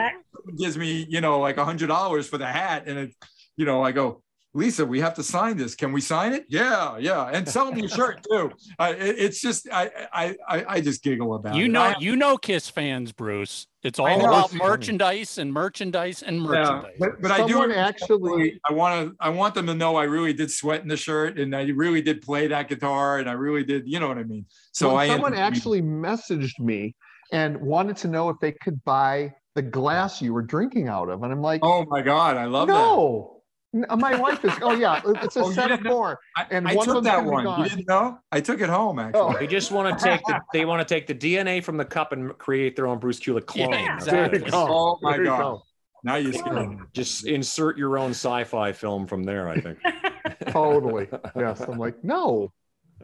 gives 0.58 0.78
me, 0.78 1.06
you 1.10 1.22
know, 1.22 1.40
like 1.40 1.58
a 1.58 1.66
hundred 1.66 1.88
dollars 1.88 2.28
for 2.28 2.38
the 2.38 2.48
hat, 2.48 2.84
and 2.88 2.98
it, 2.98 3.16
you 3.58 3.66
know, 3.66 3.84
I 3.84 3.91
go. 3.91 4.23
Lisa, 4.56 4.86
we 4.86 5.00
have 5.00 5.16
to 5.16 5.24
sign 5.24 5.58
this. 5.58 5.74
Can 5.74 5.92
we 5.92 6.00
sign 6.00 6.32
it? 6.34 6.46
Yeah, 6.48 6.98
yeah, 7.00 7.26
and 7.34 7.48
sell 7.50 7.72
me 7.72 7.86
a 7.86 7.88
shirt 7.88 8.24
too. 8.30 8.52
I, 8.78 8.92
it- 8.92 9.16
it's 9.18 9.42
just, 9.42 9.68
I, 9.72 9.90
I, 10.14 10.36
I, 10.48 10.66
I 10.76 10.82
just 10.82 11.02
giggle 11.04 11.34
about 11.34 11.56
You 11.56 11.66
it. 11.66 11.70
know, 11.72 11.82
I- 11.82 11.96
you 12.00 12.16
know, 12.16 12.38
Kiss 12.38 12.70
fans, 12.70 13.12
Bruce. 13.12 13.66
It's 13.82 13.98
all 14.00 14.08
know. 14.20 14.26
about 14.26 14.46
It's 14.46 14.54
funny. 14.58 14.70
merchandise 14.70 15.38
and 15.40 15.52
merchandise 15.52 16.22
and 16.22 16.38
Yeah, 16.38 16.44
merchandise. 16.44 16.92
but, 17.00 17.22
but 17.22 17.32
I 17.32 17.46
do 17.48 17.54
Someone 17.54 17.72
actually, 17.72 18.60
I 18.70 18.74
want 18.74 19.10
to 19.10 19.16
I 19.20 19.28
want 19.30 19.56
them 19.56 19.66
to 19.68 19.74
know 19.74 19.96
I 19.98 20.04
really 20.06 20.32
did 20.34 20.50
sweat 20.52 20.82
in 20.84 20.88
the 20.88 20.96
shirt 20.96 21.38
and 21.38 21.54
I 21.54 21.64
really 21.68 22.02
did 22.02 22.22
play 22.22 22.48
that 22.48 22.70
guitar 22.70 23.18
and 23.20 23.30
I 23.30 23.34
really 23.34 23.64
did 23.66 23.84
you 23.86 24.00
know 24.00 24.08
what 24.08 24.18
I 24.18 24.24
mean. 24.24 24.46
So 24.72 24.88
Well, 24.90 24.98
I 24.98 25.08
someone 25.08 25.34
am- 25.34 25.40
actually 25.40 25.82
messaged 25.82 26.60
me 26.60 26.96
and 27.34 27.58
wanted 27.60 27.98
to 27.98 28.08
know 28.08 28.30
if 28.30 28.38
they 28.40 28.54
could 28.54 28.82
buy 28.86 29.34
the 29.56 29.62
glass 29.62 30.22
you 30.22 30.32
were 30.34 30.42
drinking 30.44 30.88
out 30.88 31.10
of, 31.10 31.22
and 31.24 31.34
I'm 31.34 31.42
like, 31.42 31.60
Oh 31.64 31.86
my 31.90 32.02
god, 32.02 32.38
I 32.38 32.46
love 32.46 32.68
that. 32.70 32.74
no. 32.74 33.33
N- 33.74 33.86
My 34.00 34.16
wife 34.20 34.44
is. 34.45 34.52
Oh 34.62 34.74
yeah, 34.74 35.02
it's 35.24 35.36
a 35.36 35.41
Oh, 35.41 35.52
set 35.52 35.72
of 35.72 35.82
four. 35.82 36.20
I, 36.38 36.45
and 36.52 36.68
I 36.68 36.76
one 36.76 36.88
of 36.90 36.95
took 36.95 37.04
them's 37.04 37.16
that 37.16 37.26
one. 37.26 37.44
gone. 37.44 37.64
You 37.64 37.70
didn't 37.70 37.88
know? 37.88 38.20
I 38.32 38.40
took 38.40 38.62
it 38.62 38.70
home 38.70 39.00
actually. 39.00 39.22
Oh. 39.22 39.34
They 39.40 39.48
just 39.48 39.72
want 39.72 39.98
to 39.98 40.04
take 40.04 40.24
the 40.26 40.40
they 40.54 40.66
want 40.66 40.88
to 40.88 40.94
take 40.94 41.08
the 41.08 41.16
DNA 41.16 41.64
from 41.64 41.78
the 41.78 41.86
cup 41.86 42.12
and 42.12 42.38
create 42.38 42.76
their 42.76 42.88
own 42.88 43.00
Bruce 43.00 43.20
Kulick 43.20 43.45
clone. 43.48 43.72
Yeah, 43.72 43.95
That's 44.00 44.06
There 44.06 44.36
you 44.36 44.41
go. 44.52 44.68
Oh 44.70 45.00
my 45.02 45.14
There 45.14 45.22
you 45.22 45.26
God. 45.30 45.40
go. 45.41 45.62
Now 46.04 46.16
you're 46.18 46.34
scared. 46.34 46.78
Just 46.94 47.26
insert 47.26 47.78
your 47.78 47.98
own 47.98 48.12
sci-fi 48.12 48.74
film 48.74 49.08
from 49.08 49.24
there. 49.24 49.50
I 49.50 49.60
think. 49.60 49.80
Totally. 50.48 51.08
Yes. 51.36 51.62
I'm 51.62 51.78
like, 51.78 52.04
no. 52.04 52.52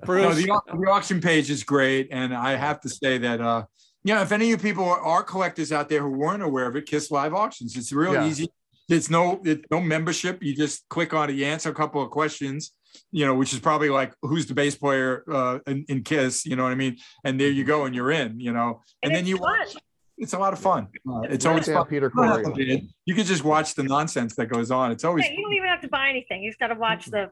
No, 0.08 0.34
the, 0.34 0.46
the 0.46 0.90
auction 0.90 1.20
page 1.20 1.50
is 1.50 1.64
great, 1.64 2.08
and 2.12 2.34
I 2.34 2.56
have 2.56 2.80
to 2.82 2.90
say 2.90 3.18
that 3.18 3.41
uh, 3.41 3.66
you 4.04 4.14
know, 4.16 4.22
if 4.22 4.32
any 4.32 4.46
of 4.54 4.64
you 4.64 4.70
people 4.70 4.86
are, 4.86 5.00
are 5.02 5.24
collectors 5.24 5.74
out 5.74 5.90
there 5.90 6.02
who 6.02 6.12
weren't 6.12 6.41
aware 6.41 6.68
of 6.68 6.76
it, 6.78 6.86
Kiss 6.86 7.12
Live 7.12 7.34
Auctions. 7.34 7.76
It's 7.76 7.91
real 7.91 8.14
Yeah. 8.14 8.26
easy. 8.28 8.48
It's 8.90 9.10
no, 9.10 9.41
it's 9.45 9.66
no 9.72 9.80
membership. 9.80 10.41
You 10.41 10.56
just 10.56 10.88
click 10.90 11.14
on 11.14 11.30
it, 11.30 11.34
you 11.36 11.45
answer 11.45 11.70
a 11.70 11.74
couple 11.76 12.02
of 12.02 12.10
questions, 12.10 12.74
you 13.11 13.26
know, 13.26 13.36
which 13.36 13.53
is 13.53 13.60
probably 13.60 13.90
like 13.90 14.14
who's 14.22 14.45
the 14.48 14.53
bass 14.53 14.76
player 14.76 15.24
uh, 15.32 15.60
in, 15.68 15.86
in 15.90 16.03
Kiss, 16.03 16.45
you 16.45 16.56
know 16.56 16.64
what 16.64 16.72
I 16.72 16.76
mean? 16.76 16.98
And 17.24 17.40
there 17.40 17.49
you 17.49 17.64
go, 17.64 17.86
and 17.86 17.94
you're 17.95 18.11
in, 18.11 18.40
you 18.40 18.52
know, 18.52 18.82
and, 19.03 19.11
And 19.11 19.16
then 19.16 19.26
you 19.26 19.38
fun. 19.38 19.60
watch. 19.60 19.76
It's 20.18 20.34
a 20.34 20.40
lot 20.40 20.52
of 20.52 20.60
fun. 20.60 20.88
Uh, 21.07 21.22
it's 21.30 21.45
fun. 21.45 21.52
always 21.53 21.68
Yeah, 21.68 21.76
fun. 21.76 21.86
Peter 21.88 22.11
You 22.14 22.44
Corey. 22.44 22.90
You 23.06 23.16
can 23.16 23.26
just 23.26 23.44
watch 23.44 23.76
the 23.76 23.84
nonsense 23.84 24.36
that 24.36 24.48
goes 24.48 24.70
on. 24.72 24.91
It's 24.91 25.03
always 25.06 25.26
Yeah, 25.26 25.32
you 25.32 25.44
don't 25.44 25.53
even 25.53 25.70
have 25.70 25.82
to 25.82 25.88
buy 25.88 26.10
anything. 26.10 26.44
You 26.44 26.49
just 26.49 26.60
got 26.60 26.68
to 26.68 26.76
watch 26.76 27.06
the. 27.06 27.32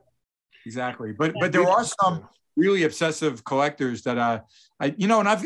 exactly 0.65 1.11
but 1.17 1.33
but 1.39 1.51
there 1.51 1.67
are 1.67 1.83
some 2.01 2.27
really 2.55 2.83
obsessive 2.83 3.43
collectors 3.43 4.01
that 4.01 4.17
uh 4.17 4.39
i 4.79 4.93
you 4.97 5.07
know 5.07 5.19
and 5.19 5.29
i've 5.29 5.45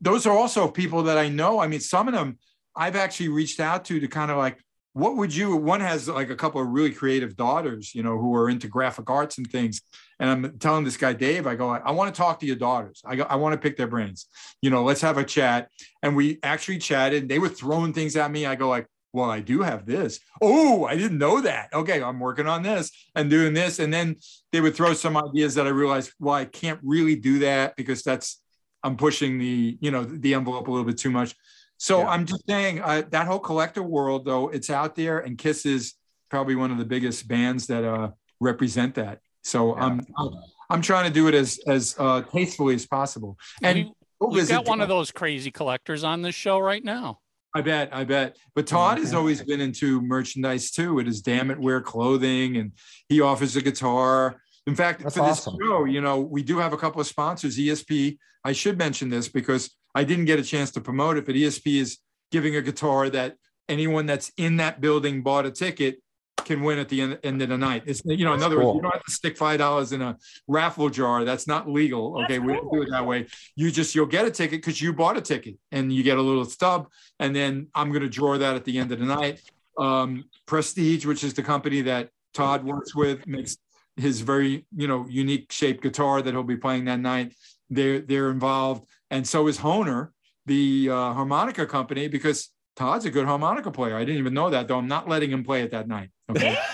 those 0.00 0.26
are 0.26 0.36
also 0.36 0.68
people 0.68 1.02
that 1.02 1.18
i 1.18 1.28
know 1.28 1.58
i 1.60 1.66
mean 1.66 1.80
some 1.80 2.06
of 2.08 2.14
them 2.14 2.38
i've 2.76 2.94
actually 2.96 3.28
reached 3.28 3.58
out 3.60 3.84
to 3.84 3.98
to 4.00 4.06
kind 4.08 4.30
of 4.30 4.36
like 4.38 4.56
what 4.94 5.16
would 5.16 5.34
you 5.34 5.56
one 5.56 5.80
has 5.80 6.08
like 6.08 6.30
a 6.30 6.36
couple 6.36 6.60
of 6.60 6.68
really 6.68 6.92
creative 6.92 7.36
daughters 7.36 7.94
you 7.94 8.02
know 8.02 8.18
who 8.18 8.34
are 8.34 8.48
into 8.48 8.68
graphic 8.68 9.08
arts 9.08 9.38
and 9.38 9.50
things 9.50 9.80
and 10.20 10.28
i'm 10.28 10.58
telling 10.58 10.84
this 10.84 10.96
guy 10.96 11.12
dave 11.12 11.46
i 11.46 11.54
go 11.54 11.70
i, 11.70 11.78
I 11.78 11.92
want 11.92 12.14
to 12.14 12.18
talk 12.18 12.40
to 12.40 12.46
your 12.46 12.56
daughters 12.56 13.02
i 13.04 13.16
go 13.16 13.24
i 13.24 13.36
want 13.36 13.54
to 13.54 13.58
pick 13.58 13.76
their 13.76 13.86
brains 13.86 14.26
you 14.60 14.70
know 14.70 14.84
let's 14.84 15.00
have 15.00 15.18
a 15.18 15.24
chat 15.24 15.68
and 16.02 16.14
we 16.14 16.38
actually 16.42 16.78
chatted 16.78 17.28
they 17.28 17.38
were 17.38 17.48
throwing 17.48 17.92
things 17.92 18.16
at 18.16 18.30
me 18.30 18.46
i 18.46 18.54
go 18.54 18.68
like 18.68 18.86
well, 19.14 19.30
I 19.30 19.40
do 19.40 19.60
have 19.60 19.84
this. 19.84 20.20
Oh, 20.40 20.86
I 20.86 20.96
didn't 20.96 21.18
know 21.18 21.42
that. 21.42 21.68
Okay, 21.74 22.02
I'm 22.02 22.18
working 22.18 22.46
on 22.46 22.62
this 22.62 22.90
and 23.14 23.28
doing 23.28 23.52
this. 23.52 23.78
And 23.78 23.92
then 23.92 24.16
they 24.52 24.60
would 24.60 24.74
throw 24.74 24.94
some 24.94 25.16
ideas 25.16 25.54
that 25.56 25.66
I 25.66 25.70
realized, 25.70 26.12
well, 26.18 26.34
I 26.34 26.46
can't 26.46 26.80
really 26.82 27.16
do 27.16 27.40
that 27.40 27.76
because 27.76 28.02
that's 28.02 28.40
I'm 28.82 28.96
pushing 28.96 29.38
the 29.38 29.78
you 29.80 29.90
know 29.90 30.04
the 30.04 30.34
envelope 30.34 30.66
a 30.66 30.70
little 30.70 30.86
bit 30.86 30.98
too 30.98 31.10
much. 31.10 31.34
So 31.82 32.02
Yeah. 32.02 32.10
I'm 32.10 32.26
just 32.26 32.46
saying 32.48 32.80
uh, 32.80 33.02
that 33.10 33.26
whole 33.26 33.40
collector 33.40 33.82
world, 33.82 34.24
though, 34.24 34.50
it's 34.50 34.70
out 34.70 34.94
there, 34.94 35.18
and 35.18 35.36
Kiss 35.36 35.66
is 35.66 35.94
probably 36.30 36.54
one 36.54 36.70
of 36.70 36.78
the 36.78 36.84
biggest 36.84 37.26
bands 37.26 37.66
that 37.66 37.82
uh, 37.82 38.12
represent 38.38 38.94
that. 38.94 39.18
So 39.42 39.74
Yeah. 39.74 39.86
I'm, 39.86 40.00
I'm 40.16 40.30
I'm 40.70 40.80
trying 40.80 41.08
to 41.08 41.12
do 41.12 41.26
it 41.26 41.34
as 41.34 41.58
as 41.66 41.96
uh, 41.98 42.22
tastefully 42.22 42.76
as 42.76 42.86
possible. 42.86 43.36
And 43.64 43.90
we, 44.20 44.28
we've 44.28 44.48
got 44.48 44.64
one 44.68 44.80
of 44.80 44.88
those 44.88 45.10
crazy 45.10 45.50
collectors 45.50 46.04
on 46.04 46.22
this 46.22 46.36
show 46.36 46.60
right 46.60 46.84
now. 46.84 47.18
I 47.52 47.62
bet, 47.62 47.92
I 47.92 48.04
bet. 48.04 48.36
But 48.54 48.68
Todd 48.68 48.98
has 48.98 49.12
always 49.12 49.42
been 49.42 49.60
into 49.60 50.00
merchandise 50.00 50.70
too. 50.70 51.00
It 51.00 51.08
is 51.08 51.20
damn 51.20 51.50
it 51.50 51.58
wear 51.58 51.80
clothing, 51.80 52.58
and 52.58 52.72
he 53.08 53.20
offers 53.20 53.56
a 53.56 53.60
guitar. 53.60 54.40
In 54.68 54.76
fact, 54.76 55.02
That's 55.02 55.16
for 55.16 55.26
this 55.26 55.38
awesome. 55.40 55.56
show, 55.60 55.84
you 55.84 56.00
know, 56.00 56.20
we 56.20 56.44
do 56.44 56.58
have 56.58 56.72
a 56.72 56.76
couple 56.76 57.00
of 57.00 57.08
sponsors. 57.08 57.58
ESP. 57.58 58.18
I 58.44 58.52
should 58.52 58.78
mention 58.78 59.08
this 59.08 59.28
because 59.28 59.68
I 59.94 60.04
didn't 60.04 60.24
get 60.26 60.38
a 60.38 60.44
chance 60.44 60.70
to 60.72 60.80
promote 60.80 61.16
it, 61.16 61.26
but 61.26 61.34
ESP 61.34 61.80
is 61.80 61.98
giving 62.30 62.56
a 62.56 62.62
guitar 62.62 63.10
that 63.10 63.36
anyone 63.68 64.06
that's 64.06 64.32
in 64.36 64.56
that 64.56 64.80
building 64.80 65.22
bought 65.22 65.46
a 65.46 65.50
ticket 65.50 66.02
can 66.44 66.62
win 66.62 66.78
at 66.78 66.88
the 66.88 67.00
end, 67.00 67.18
end 67.22 67.42
of 67.42 67.48
the 67.48 67.58
night. 67.58 67.84
It's 67.86 68.02
you 68.04 68.24
know, 68.24 68.34
in 68.34 68.42
other 68.42 68.56
words, 68.56 68.76
you 68.76 68.82
don't 68.82 68.92
have 68.92 69.04
to 69.04 69.12
stick 69.12 69.36
five 69.36 69.58
dollars 69.58 69.92
in 69.92 70.02
a 70.02 70.16
raffle 70.48 70.90
jar. 70.90 71.24
That's 71.24 71.46
not 71.46 71.68
legal. 71.68 72.18
That's 72.18 72.24
Okay, 72.24 72.38
we 72.38 72.52
don't 72.52 72.72
do 72.72 72.82
it 72.82 72.90
that 72.90 73.06
way. 73.06 73.26
You 73.56 73.70
just 73.70 73.94
you'll 73.94 74.06
get 74.06 74.24
a 74.24 74.30
ticket 74.30 74.60
because 74.60 74.80
you 74.80 74.92
bought 74.92 75.16
a 75.16 75.20
ticket, 75.20 75.56
and 75.70 75.92
you 75.92 76.02
get 76.02 76.18
a 76.18 76.22
little 76.22 76.44
stub, 76.44 76.88
and 77.18 77.34
then 77.34 77.68
I'm 77.74 77.90
going 77.90 78.02
to 78.02 78.08
draw 78.08 78.38
that 78.38 78.56
at 78.56 78.64
the 78.64 78.78
end 78.78 78.92
of 78.92 78.98
the 78.98 79.06
night. 79.06 79.40
Um, 79.78 80.24
Prestige, 80.46 81.06
which 81.06 81.24
is 81.24 81.34
the 81.34 81.42
company 81.42 81.82
that 81.82 82.10
Todd 82.34 82.64
works 82.64 82.94
with, 82.94 83.26
makes 83.26 83.56
his 83.96 84.20
very 84.20 84.66
you 84.74 84.88
know 84.88 85.06
unique 85.08 85.52
shaped 85.52 85.82
guitar 85.82 86.22
that 86.22 86.32
he'll 86.32 86.42
be 86.42 86.56
playing 86.56 86.86
that 86.86 87.00
night. 87.00 87.34
They're 87.70 88.00
they're 88.00 88.30
involved, 88.30 88.86
and 89.12 89.28
so 89.28 89.46
is 89.46 89.58
Hohner, 89.58 90.08
the 90.46 90.88
uh, 90.90 91.12
harmonica 91.12 91.66
company, 91.66 92.08
because 92.08 92.50
Todd's 92.74 93.04
a 93.04 93.10
good 93.10 93.26
harmonica 93.26 93.70
player. 93.70 93.94
I 93.94 94.00
didn't 94.04 94.18
even 94.18 94.32
know 94.34 94.48
that, 94.50 94.66
though. 94.66 94.78
I'm 94.78 94.88
not 94.88 95.06
letting 95.08 95.30
him 95.30 95.44
play 95.44 95.62
it 95.62 95.70
that 95.70 95.86
night. 95.86 96.10
Okay. 96.30 96.56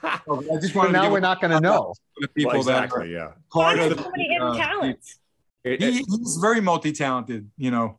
Yeah. 0.00 0.20
So 0.26 0.38
I 0.54 0.60
just 0.60 0.74
So 0.74 0.78
wanted 0.80 0.92
to 0.92 0.98
now 0.98 1.10
we're 1.10 1.18
not 1.20 1.40
going 1.40 1.50
to 1.50 1.60
know. 1.60 1.92
the 2.20 2.28
people 2.28 2.52
Well, 2.52 2.62
that 2.64 2.84
exactly. 2.84 3.12
Yeah. 3.12 3.32
part 3.52 3.78
Why 3.78 3.84
of 3.84 3.96
do 3.96 4.02
so 4.04 4.10
many 4.10 4.28
hidden 4.28 4.48
uh, 4.48 4.54
talents? 4.54 5.18
He, 5.64 5.76
he's 6.06 6.38
very 6.40 6.60
multi-talented. 6.60 7.50
You 7.56 7.70
know, 7.72 7.98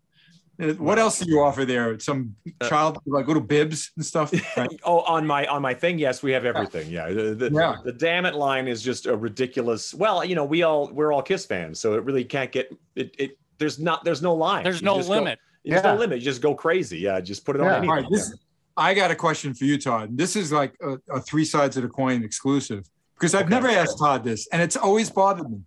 what 0.77 0.99
else 0.99 1.19
do 1.19 1.29
you 1.29 1.39
offer 1.41 1.63
there? 1.65 1.97
Some 1.99 2.35
uh, 2.59 2.67
child 2.67 2.99
like 3.05 3.27
little 3.27 3.41
bibs 3.41 3.91
and 3.95 4.05
stuff. 4.05 4.33
right? 4.57 4.69
Oh, 4.83 4.99
on 5.01 5.25
my 5.25 5.45
on 5.47 5.61
my 5.61 5.73
thing, 5.73 5.97
yes, 5.97 6.21
we 6.21 6.31
have 6.33 6.45
everything. 6.45 6.89
Yeah, 6.89 7.09
the 7.09 7.33
the, 7.33 7.49
Yeah. 7.53 7.75
the 7.83 7.93
damn 7.93 8.25
it 8.25 8.35
line 8.35 8.67
is 8.67 8.81
just 8.81 9.05
a 9.05 9.15
ridiculous. 9.15 9.93
Well, 9.93 10.23
you 10.25 10.35
know, 10.35 10.45
we 10.45 10.63
all 10.63 10.89
we're 10.91 11.13
all 11.13 11.21
Kiss 11.21 11.45
fans, 11.45 11.79
so 11.79 11.93
it 11.93 12.03
really 12.03 12.25
can't 12.25 12.51
get 12.51 12.75
it. 12.95 13.15
it 13.17 13.37
there's 13.57 13.79
not 13.79 14.03
there's 14.03 14.21
no 14.21 14.33
line. 14.33 14.63
There's 14.63 14.81
You 14.81 14.85
no 14.85 14.97
just 14.97 15.07
go- 15.09 15.15
limit. 15.15 15.39
there's 15.63 15.83
Yeah. 15.83 15.93
no 15.93 15.97
limit. 15.99 16.19
You 16.19 16.25
just 16.25 16.41
go 16.41 16.53
crazy. 16.55 16.99
Yeah, 16.99 17.19
just 17.21 17.45
put 17.45 17.55
it 17.55 17.61
on 17.61 17.67
Yeah. 17.67 17.71
anything. 17.77 17.89
All 17.89 17.95
right, 17.97 18.05
this 18.11 18.35
I 18.77 18.93
got 18.93 19.11
a 19.11 19.15
question 19.15 19.53
for 19.53 19.65
you, 19.65 19.77
Todd. 19.77 20.17
This 20.17 20.35
is 20.37 20.51
like 20.51 20.73
a, 20.81 20.97
a 21.13 21.21
three 21.21 21.43
sides 21.45 21.75
of 21.77 21.83
the 21.83 21.89
coin 21.89 22.23
exclusive 22.23 22.85
because 23.15 23.33
I've 23.35 23.45
Okay. 23.45 23.49
never 23.55 23.67
asked 23.67 23.99
Todd 23.99 24.23
this, 24.23 24.47
and 24.53 24.61
it's 24.61 24.77
always 24.77 25.09
bothered 25.09 25.49
me. 25.49 25.59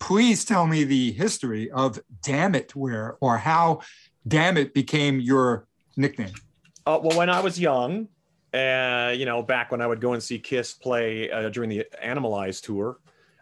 Please 0.00 0.44
tell 0.44 0.66
me 0.66 0.84
the 0.84 1.12
history 1.12 1.70
of 1.70 1.98
"Damn 2.22 2.54
It" 2.54 2.74
where 2.76 3.16
or 3.20 3.38
how 3.38 3.80
"Damn 4.26 4.56
It" 4.56 4.74
became 4.74 5.20
your 5.20 5.66
nickname. 5.96 6.32
Uh, 6.86 7.00
well, 7.02 7.16
when 7.16 7.30
I 7.30 7.40
was 7.40 7.58
young, 7.58 8.08
uh, 8.52 9.12
you 9.16 9.24
know, 9.24 9.42
back 9.42 9.70
when 9.70 9.80
I 9.80 9.86
would 9.86 10.00
go 10.00 10.12
and 10.12 10.22
see 10.22 10.38
Kiss 10.38 10.72
play 10.72 11.30
uh, 11.30 11.48
during 11.48 11.70
the 11.70 11.86
Animalize 12.02 12.62
tour, 12.62 12.98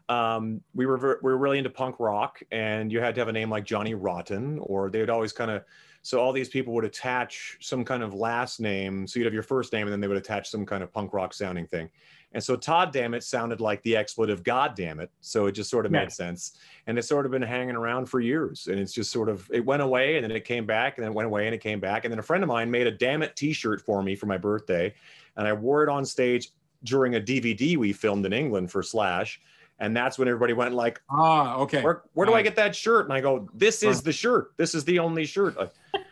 um, 0.08 0.60
we 0.74 0.86
were 0.86 0.96
ver- 0.96 1.20
we 1.22 1.32
were 1.32 1.38
really 1.38 1.58
into 1.58 1.70
punk 1.70 1.98
rock, 1.98 2.40
and 2.50 2.90
you 2.90 3.00
had 3.00 3.14
to 3.14 3.20
have 3.20 3.28
a 3.28 3.32
name 3.32 3.50
like 3.50 3.64
Johnny 3.64 3.94
Rotten, 3.94 4.58
or 4.60 4.90
they 4.90 5.00
would 5.00 5.10
always 5.10 5.32
kind 5.32 5.50
of. 5.50 5.64
So 6.04 6.18
all 6.20 6.32
these 6.32 6.48
people 6.48 6.74
would 6.74 6.84
attach 6.84 7.58
some 7.60 7.84
kind 7.84 8.02
of 8.02 8.12
last 8.12 8.58
name. 8.58 9.06
So 9.06 9.20
you'd 9.20 9.26
have 9.26 9.34
your 9.34 9.44
first 9.44 9.72
name, 9.72 9.86
and 9.86 9.92
then 9.92 10.00
they 10.00 10.08
would 10.08 10.16
attach 10.16 10.50
some 10.50 10.66
kind 10.66 10.82
of 10.82 10.92
punk 10.92 11.12
rock 11.12 11.32
sounding 11.32 11.66
thing. 11.66 11.88
And 12.34 12.42
so 12.42 12.56
Todd 12.56 12.92
Damn 12.92 13.14
It 13.14 13.22
sounded 13.24 13.60
like 13.60 13.82
the 13.82 13.96
expletive 13.96 14.42
God 14.42 14.74
Damn 14.74 15.00
It. 15.00 15.10
So 15.20 15.46
it 15.46 15.52
just 15.52 15.68
sort 15.70 15.84
of 15.86 15.92
Yeah. 15.92 16.00
made 16.00 16.12
sense. 16.12 16.58
And 16.86 16.98
it's 16.98 17.06
sort 17.08 17.26
of 17.26 17.32
been 17.32 17.42
hanging 17.42 17.76
around 17.76 18.06
for 18.06 18.20
years. 18.20 18.68
And 18.68 18.78
it's 18.80 18.92
just 18.92 19.10
sort 19.12 19.28
of, 19.28 19.48
it 19.52 19.64
went 19.64 19.82
away 19.82 20.16
and 20.16 20.24
then 20.24 20.30
it 20.32 20.44
came 20.44 20.64
back 20.66 20.96
and 20.96 21.04
then 21.04 21.12
it 21.12 21.14
went 21.14 21.26
away 21.26 21.46
and 21.46 21.54
it 21.54 21.60
came 21.60 21.78
back. 21.80 22.04
And 22.04 22.12
then 22.12 22.18
a 22.18 22.22
friend 22.22 22.42
of 22.42 22.48
mine 22.48 22.70
made 22.70 22.86
a 22.86 22.90
Damn 22.90 23.22
It 23.22 23.36
t 23.36 23.52
shirt 23.52 23.80
for 23.82 24.02
me 24.02 24.16
for 24.16 24.26
my 24.26 24.38
birthday. 24.38 24.94
And 25.36 25.46
I 25.46 25.52
wore 25.52 25.82
it 25.82 25.88
on 25.90 26.04
stage 26.04 26.50
during 26.84 27.14
a 27.16 27.20
DVD 27.20 27.76
we 27.76 27.92
filmed 27.92 28.24
in 28.26 28.32
England 28.32 28.70
for 28.70 28.82
Slash. 28.82 29.40
And 29.78 29.96
that's 29.96 30.16
when 30.18 30.28
everybody 30.28 30.52
went 30.52 30.74
like, 30.74 31.02
Ah, 31.10 31.56
okay. 31.56 31.82
where, 31.82 32.02
where 32.14 32.26
do 32.26 32.34
I 32.34 32.42
get 32.42 32.54
that 32.56 32.74
shirt? 32.76 33.04
And 33.06 33.12
I 33.12 33.20
go, 33.20 33.48
this 33.52 33.82
is 33.82 34.00
the 34.02 34.12
shirt. 34.12 34.52
This 34.56 34.74
is 34.74 34.84
the 34.84 34.98
only 34.98 35.24
shirt. 35.26 35.56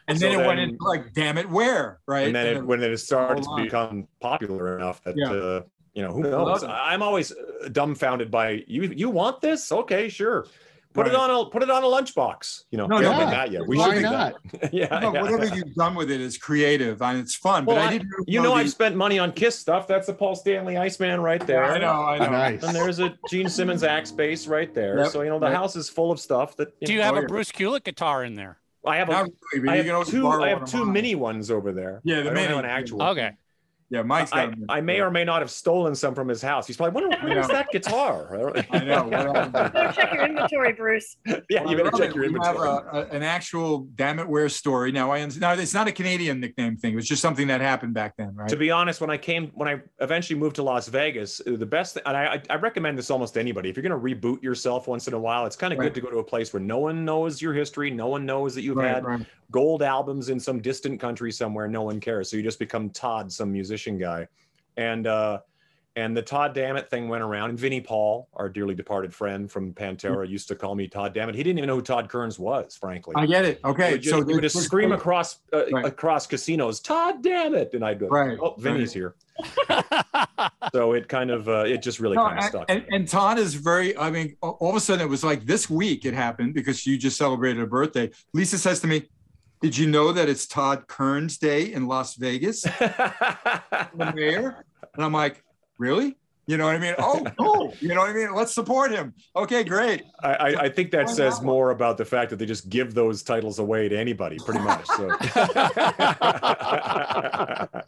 And 0.08 0.18
So 0.18 0.28
then 0.28 0.40
it 0.40 0.44
went 0.46 0.58
into 0.58 0.82
like, 0.84 1.12
damn 1.12 1.38
it, 1.38 1.48
where? 1.48 2.00
Right. 2.06 2.26
and 2.26 2.34
then 2.34 2.46
it, 2.56 2.66
when 2.66 2.82
it 2.82 2.96
started 2.98 3.44
to 3.44 3.56
become 3.56 4.08
popular 4.20 4.76
enough 4.76 5.04
that 5.04 5.14
Yeah. 5.16 5.30
uh, 5.30 5.62
you 6.00 6.06
know 6.06 6.12
who 6.14 6.26
I 6.26 6.30
love 6.42 6.62
knows. 6.62 6.64
I- 6.64 6.92
I'm 6.94 7.02
always 7.02 7.32
uh, 7.32 7.68
dumbfounded 7.70 8.30
by 8.30 8.64
you. 8.66 8.82
You 8.84 9.10
want 9.10 9.40
this? 9.40 9.70
Okay, 9.70 10.08
sure. 10.08 10.46
Put 10.92 11.06
it 11.06 11.14
on 11.14 11.30
a 11.30 11.48
put 11.48 11.62
it 11.62 11.70
on 11.70 11.84
a 11.84 11.86
lunchbox. 11.86 12.64
You 12.72 12.78
know, 12.78 12.86
No, 12.88 12.96
we 12.96 13.02
no, 13.02 13.12
haven't 13.12 13.26
done 13.26 13.32
yeah. 13.32 13.44
that 13.44 13.52
yet. 13.52 13.68
We 13.68 13.78
Why 13.78 13.84
should 13.90 13.94
do 13.96 14.02
not? 14.02 14.34
that. 14.60 14.74
yeah, 14.80 14.98
No, 14.98 15.14
yeah. 15.14 15.22
whatever 15.22 15.54
you've 15.54 15.72
done 15.76 15.94
with 15.94 16.10
it 16.10 16.20
is 16.20 16.36
creative 16.36 17.00
and 17.00 17.16
it's 17.18 17.36
fun. 17.36 17.64
Well, 17.64 17.76
but 17.76 17.82
I, 17.82 17.86
I- 17.86 17.90
didn't. 17.98 18.10
you 18.26 18.42
know, 18.42 18.48
the- 18.48 18.54
I've 18.56 18.70
spent 18.70 18.96
money 18.96 19.18
on 19.20 19.30
Kiss 19.30 19.56
stuff. 19.56 19.86
That's 19.86 20.08
the 20.08 20.14
Paul 20.14 20.34
Stanley 20.34 20.76
Iceman 20.76 21.20
right 21.20 21.46
there. 21.46 21.62
I 21.64 21.78
know, 21.78 21.92
I 21.92 22.18
know. 22.18 22.30
Nice. 22.30 22.64
And 22.64 22.74
there's 22.74 22.98
a 22.98 23.16
Gene 23.30 23.48
Simmons 23.48 23.84
axe 23.84 24.10
bass 24.10 24.48
right 24.48 24.74
there. 24.74 24.98
Yep, 24.98 25.12
So 25.12 25.22
you 25.22 25.28
know 25.30 25.38
the 25.38 25.46
yep. 25.46 25.54
house 25.54 25.76
is 25.76 25.88
full 25.88 26.10
of 26.10 26.18
stuff 26.18 26.56
that. 26.56 26.68
Do 26.80 26.92
you 26.92 26.98
know, 26.98 27.04
have 27.04 27.14
Oh, 27.14 27.22
a. 27.22 27.26
Bruce 27.26 27.52
Kulick 27.52 27.84
guitar 27.84 28.24
in 28.24 28.34
there? 28.34 28.58
I 28.84 28.96
have 28.96 29.10
a, 29.10 29.28
really, 29.54 29.68
I 29.68 29.82
have 29.84 30.06
two. 30.08 30.26
I 30.26 30.48
have 30.48 30.64
two 30.64 30.78
mine. 30.86 30.92
mini 30.94 31.14
ones 31.14 31.50
over 31.52 31.70
there. 31.70 32.00
Yeah, 32.02 32.16
the 32.16 32.20
I 32.22 32.24
don't 32.24 32.34
mini. 32.34 32.46
have 32.48 32.58
an 32.58 32.64
actual. 32.64 33.02
Okay. 33.02 33.30
Yeah, 33.92 34.02
Mike's 34.02 34.30
got 34.30 34.38
I, 34.38 34.46
them. 34.46 34.66
I 34.68 34.80
may 34.80 35.00
or 35.00 35.10
may 35.10 35.24
not 35.24 35.42
have 35.42 35.50
stolen 35.50 35.96
some 35.96 36.14
from 36.14 36.28
his 36.28 36.40
house. 36.40 36.64
He's 36.64 36.76
probably, 36.76 37.02
wondering 37.02 37.24
where's 37.34 37.48
that 37.48 37.70
guitar? 37.72 38.52
I 38.70 38.84
know. 38.84 39.02
What? 39.02 39.52
Better 39.72 39.92
check 39.92 40.12
your 40.14 40.26
inventory, 40.26 40.72
Bruce. 40.74 41.16
yeah, 41.26 41.62
Well, 41.64 41.70
you 41.72 41.76
better 41.76 41.90
check 41.96 42.10
it. 42.10 42.14
your 42.14 42.26
We 42.30 42.38
have 42.40 42.54
inventory. 42.54 42.68
a, 42.68 42.98
a- 42.98 43.06
an 43.08 43.24
actual 43.24 43.88
damn 43.96 44.20
it 44.20 44.28
where 44.28 44.48
story. 44.48 44.92
Now 44.92 45.10
I. 45.10 45.26
Now 45.26 45.54
it's 45.54 45.74
not 45.74 45.88
a 45.88 45.92
Canadian 45.92 46.38
nickname 46.38 46.76
thing. 46.76 46.92
It 46.92 46.96
was 46.96 47.08
just 47.08 47.20
something 47.20 47.48
that 47.48 47.60
happened 47.60 47.94
back 47.94 48.14
then, 48.16 48.32
right? 48.36 48.48
To 48.48 48.56
be 48.56 48.70
honest, 48.70 49.00
when 49.00 49.10
I 49.10 49.16
came, 49.16 49.48
when 49.54 49.66
I 49.68 49.80
eventually 49.98 50.38
moved 50.38 50.54
to 50.56 50.62
Las 50.62 50.86
Vegas, 50.86 51.40
uh, 51.44 51.56
the 51.56 51.66
best, 51.66 51.98
and 52.06 52.16
I, 52.16 52.40
I 52.48 52.54
recommend 52.56 52.96
this 52.96 53.10
almost 53.10 53.34
to 53.34 53.40
anybody. 53.40 53.70
If 53.70 53.76
you're 53.76 53.82
going 53.82 54.00
to 54.00 54.16
reboot 54.28 54.40
yourself 54.40 54.86
once 54.86 55.08
in 55.08 55.14
a 55.14 55.18
while, 55.18 55.46
it's 55.46 55.56
kind 55.56 55.72
of 55.72 55.80
Right. 55.80 55.86
good 55.86 55.94
to 55.96 56.00
go 56.00 56.10
to 56.10 56.18
a 56.18 56.24
place 56.24 56.52
where 56.52 56.60
no 56.62 56.78
one 56.78 57.04
knows 57.04 57.42
your 57.42 57.54
history, 57.54 57.90
no 57.90 58.06
one 58.06 58.24
knows 58.24 58.54
that 58.54 58.62
you've 58.62 58.76
Right, 58.76 58.94
had 58.94 59.04
right. 59.04 59.26
gold 59.50 59.82
albums 59.82 60.28
in 60.28 60.38
some 60.38 60.60
distant 60.60 61.00
country 61.00 61.32
somewhere. 61.32 61.66
No 61.66 61.82
one 61.82 61.98
cares, 61.98 62.30
so 62.30 62.36
you 62.36 62.42
just 62.44 62.58
become 62.60 62.90
Todd, 62.90 63.32
some 63.32 63.50
musician 63.50 63.79
guy, 63.88 64.28
and 64.76 65.06
uh, 65.06 65.40
and 65.96 66.16
the 66.16 66.22
Todd 66.22 66.54
Dammit 66.54 66.88
thing 66.88 67.08
went 67.08 67.22
around. 67.22 67.50
And 67.50 67.58
Vinnie 67.58 67.80
Paul, 67.80 68.28
our 68.34 68.48
dearly 68.48 68.74
departed 68.74 69.12
friend 69.12 69.50
from 69.50 69.72
Pantera, 69.74 70.28
used 70.28 70.48
to 70.48 70.54
call 70.54 70.74
me 70.74 70.86
Todd 70.86 71.12
Dammit. 71.14 71.34
He 71.34 71.42
didn't 71.42 71.58
even 71.58 71.66
know 71.68 71.76
who 71.76 71.82
Todd 71.82 72.08
Kerns 72.08 72.38
was, 72.38 72.76
frankly. 72.76 73.14
I 73.16 73.26
get 73.26 73.44
it. 73.44 73.58
He 73.62 73.68
Okay, 73.68 73.92
would 73.92 74.02
just, 74.02 74.10
so 74.16 74.24
he 74.24 74.34
would 74.34 74.42
just 74.42 74.62
scream 74.62 74.92
across 74.92 75.40
uh, 75.52 75.64
Right. 75.72 75.84
across 75.84 76.26
casinos, 76.26 76.80
Todd, 76.80 77.22
Dammit, 77.22 77.74
and 77.74 77.84
I'd 77.84 77.98
go, 77.98 78.06
Right, 78.08 78.38
oh, 78.40 78.54
Vinnie's 78.58 78.92
here. 78.92 79.16
so 80.72 80.92
it 80.92 81.08
kind 81.08 81.30
of, 81.30 81.48
uh, 81.48 81.64
it 81.66 81.82
just 81.82 81.98
really 81.98 82.16
No, 82.16 82.24
kind 82.26 82.38
of 82.38 82.44
stuck. 82.44 82.64
And, 82.70 82.84
and 82.90 83.08
Todd 83.08 83.38
is 83.38 83.54
very, 83.54 83.96
I 83.96 84.10
mean, 84.10 84.36
all 84.42 84.70
of 84.70 84.76
a 84.76 84.80
sudden 84.80 85.04
it 85.04 85.08
was 85.08 85.24
like 85.24 85.44
this 85.44 85.68
week 85.68 86.04
it 86.04 86.14
happened 86.14 86.54
because 86.54 86.86
you 86.86 86.96
just 86.98 87.16
celebrated 87.16 87.62
a 87.62 87.66
birthday. 87.66 88.10
Lisa 88.32 88.58
says 88.58 88.80
to 88.80 88.86
me, 88.86 89.08
Did 89.60 89.76
you 89.76 89.86
know 89.86 90.12
that 90.12 90.28
it's 90.28 90.46
Todd 90.46 90.86
Kerns 90.86 91.38
Day 91.38 91.72
in 91.72 91.86
Las 91.86 92.14
Vegas? 92.14 92.62
the 92.62 94.12
mayor? 94.14 94.64
And 94.94 95.04
I'm 95.04 95.12
like, 95.12 95.44
Really? 95.80 96.14
You 96.46 96.58
know 96.58 96.66
what 96.66 96.76
I 96.76 96.78
mean? 96.78 96.94
Oh, 96.98 97.24
cool. 97.38 97.74
You 97.80 97.94
know 97.94 98.00
what 98.00 98.10
I 98.10 98.12
mean? 98.12 98.34
Let's 98.34 98.52
support 98.52 98.90
him. 98.90 99.14
Okay, 99.34 99.64
great. 99.64 100.02
I, 100.22 100.34
I, 100.34 100.48
I 100.64 100.68
think 100.68 100.90
that 100.90 101.06
Why 101.06 101.12
says 101.12 101.34
not? 101.36 101.44
more 101.44 101.70
about 101.70 101.96
the 101.96 102.04
fact 102.04 102.28
that 102.30 102.36
they 102.36 102.44
just 102.44 102.68
give 102.68 102.92
those 102.92 103.22
titles 103.22 103.58
away 103.58 103.88
to 103.88 103.98
anybody, 103.98 104.36
pretty 104.44 104.60
much. 104.60 104.84
So 104.88 105.08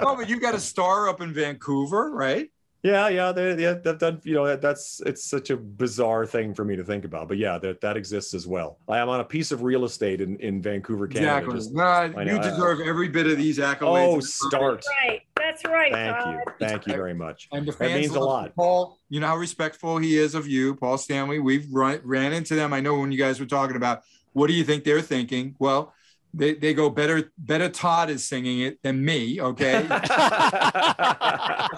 Oh, 0.01 0.17
but 0.17 0.29
you 0.29 0.41
got 0.41 0.55
a 0.55 0.61
star 0.61 1.09
up 1.09 1.21
in 1.21 1.35
Vancouver, 1.35 2.13
right? 2.13 2.51
Yeah, 2.83 3.09
yeah, 3.09 3.33
they, 3.33 3.63
yeah, 3.63 3.75
that, 3.75 4.01
that 4.01 4.25
you 4.25 4.35
know 4.35 4.47
that, 4.47 4.61
that's 4.61 5.01
it's 5.07 5.25
such 5.25 5.51
a 5.51 5.57
bizarre 5.57 6.27
thing 6.27 6.55
for 6.55 6.65
me 6.65 6.75
to 6.77 6.85
think 6.85 7.05
about, 7.05 7.29
but 7.29 7.39
yeah, 7.39 7.59
that 7.59 7.81
that 7.81 7.97
exists 7.97 8.35
as 8.35 8.47
well. 8.47 8.79
I 8.89 8.99
am 8.99 9.09
on 9.09 9.21
a 9.21 9.25
piece 9.25 9.53
of 9.53 9.63
real 9.63 9.85
estate 9.85 10.21
in, 10.21 10.37
in 10.41 10.61
Vancouver, 10.61 11.07
Canada. 11.07 11.37
Exactly. 11.39 11.55
just- 11.59 11.73
No, 11.75 11.83
I 11.83 12.07
you 12.07 12.13
know, 12.25 12.39
I- 12.39 12.43
deserve 12.51 12.81
every 12.81 13.09
bit 13.09 13.27
of 13.27 13.37
these 13.37 13.59
accolades. 13.59 14.17
Oh, 14.17 14.21
start! 14.21 14.85
Right. 15.05 15.23
That's 15.37 15.65
right. 15.65 15.93
Thank 15.93 16.17
Todd. 16.17 16.35
you, 16.35 16.53
thank 16.67 16.87
you 16.87 16.93
very 16.95 17.15
much. 17.15 17.49
And 17.53 17.67
the 17.67 17.73
That 17.73 17.93
means 17.93 18.15
a 18.15 18.21
lot. 18.21 18.55
Paul, 18.55 18.99
you 19.09 19.21
know 19.21 19.27
how 19.27 19.37
respectful 19.37 19.99
he 19.99 20.17
is 20.17 20.35
of 20.35 20.47
you, 20.47 20.77
Paul 20.77 20.99
Stanley. 20.99 21.41
We've 21.41 21.67
run, 21.73 22.01
ran 22.05 22.33
into 22.33 22.55
them. 22.55 22.73
I 22.73 22.81
know 22.81 22.99
when 22.99 23.11
you 23.13 23.19
guys 23.19 23.41
were 23.41 23.47
talking 23.47 23.77
about 23.77 24.03
what 24.33 24.47
do 24.47 24.55
you 24.55 24.65
think 24.65 24.85
they're 24.85 25.03
thinking? 25.03 25.57
Well, 25.59 25.93
they, 26.35 26.55
they 26.55 26.73
go 26.75 26.89
better. 26.89 27.31
Better 27.37 27.69
Todd 27.69 28.09
is 28.11 28.25
singing 28.25 28.61
it 28.61 28.83
than 28.83 29.05
me. 29.05 29.41
Okay, 29.41 29.83
that's 29.89 30.09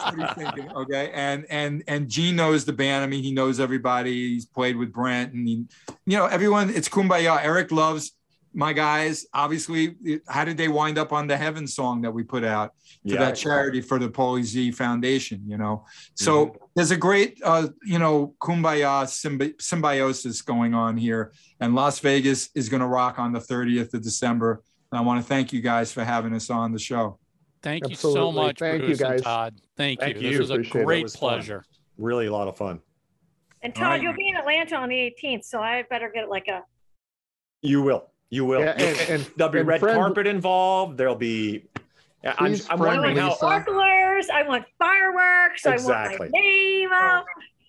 what 0.05 0.19
he's 0.19 0.33
thinking. 0.33 0.71
Okay, 0.73 1.11
and 1.13 1.45
and 1.51 1.83
and 1.89 2.09
Gene 2.09 2.37
knows 2.37 2.65
the 2.65 2.73
band. 2.73 3.03
I 3.05 3.07
mean, 3.07 3.23
he 3.23 3.33
knows 3.33 3.59
everybody. 3.59 4.35
He's 4.35 4.47
played 4.47 4.77
with 4.77 4.93
Brent, 4.93 5.33
and 5.33 5.47
he, 5.49 5.65
you 6.07 6.17
know 6.17 6.27
everyone. 6.27 6.71
It's 6.71 6.89
kumbaya. 6.89 7.43
Eric 7.43 7.73
loves 7.73 8.13
my 8.53 8.73
guys. 8.73 9.27
Obviously, 9.35 9.97
how 10.29 10.45
did 10.45 10.57
they 10.57 10.69
wind 10.69 10.99
up 10.99 11.13
on 11.13 11.27
the 11.27 11.37
Heaven 11.37 11.67
song 11.67 12.03
that 12.03 12.13
we 12.13 12.23
put 12.23 12.45
out? 12.45 12.75
for 13.05 13.15
Yeah. 13.15 13.21
that 13.21 13.37
charity 13.37 13.81
for 13.83 13.99
the 13.99 14.09
Paulie 14.09 14.43
Z 14.45 14.71
Foundation, 14.73 15.43
you 15.47 15.59
know. 15.59 15.85
So 16.15 16.47
mm-hmm. 16.47 16.64
There's 16.75 16.91
a 16.91 16.97
great, 16.97 17.41
uh, 17.45 17.69
you 17.85 17.99
know, 17.99 18.35
kumbaya 18.41 19.05
symbi- 19.05 19.61
symbiosis 19.61 20.43
going 20.43 20.75
on 20.75 20.97
here, 20.97 21.33
and 21.61 21.75
Las 21.75 22.01
Vegas 22.01 22.51
is 22.55 22.69
going 22.69 22.81
to 22.81 22.87
rock 22.87 23.19
on 23.19 23.33
the 23.33 23.39
30th 23.41 23.95
of 23.95 24.03
December. 24.03 24.63
And 24.91 24.99
I 24.99 25.03
want 25.03 25.21
to 25.23 25.27
thank 25.27 25.53
you 25.53 25.61
guys 25.61 25.93
for 25.93 26.05
having 26.05 26.35
us 26.35 26.51
on 26.51 26.73
the 26.73 26.79
show. 26.79 27.19
Thank 27.63 27.89
you 27.89 27.95
so 27.95 28.31
much, 28.31 28.59
Thank 28.59 28.83
you, 28.83 28.87
Bruce 28.89 29.01
and 29.01 29.11
guys. 29.11 29.23
Todd. 29.23 29.55
Thank, 29.77 30.01
Thank 30.01 30.17
you. 30.17 30.23
you. 30.23 30.31
This 30.33 30.39
was 30.41 30.51
a 30.51 30.55
Appreciate 30.55 30.75
it. 30.75 30.83
It 30.83 30.85
great 30.87 31.03
was 31.05 31.17
fun. 31.17 31.29
pleasure. 31.31 31.65
Really 31.97 32.27
a 32.27 32.33
lot 32.33 32.49
of 32.49 32.57
fun. 32.57 32.81
And 33.63 33.75
Todd, 33.75 33.85
right. 33.85 34.03
you'll 34.03 34.13
be 34.15 34.29
in 34.29 34.37
Atlanta 34.37 34.77
on 34.77 34.89
the 34.91 34.97
18th, 35.23 35.45
so 35.45 35.61
I 35.61 35.85
better 35.89 36.11
get 36.15 36.29
like 36.29 36.49
a. 36.49 36.63
You 37.63 37.81
will. 37.83 38.11
You 38.31 38.45
will. 38.45 38.61
Yeah, 38.61 38.73
and- 38.77 39.11
and- 39.11 39.31
There'll 39.37 39.53
be 39.53 39.61
and 39.61 39.69
red 39.69 39.81
friend- 39.81 39.97
carpet 39.97 40.27
involved. 40.27 40.99
There'll 40.99 41.15
be. 41.15 41.65
I'm, 42.25 42.47
I'm 42.47 42.57
friend 42.57 42.81
wondering 42.81 43.17
how. 43.17 43.35
Sparklers. 43.35 44.29
I 44.31 44.43
want 44.47 44.65
fireworks. 44.79 45.34
Exactly. 45.55 45.95
I 45.95 46.09
want 46.09 46.21
my 46.21 46.29
name 46.41 46.93
up. 46.93 47.25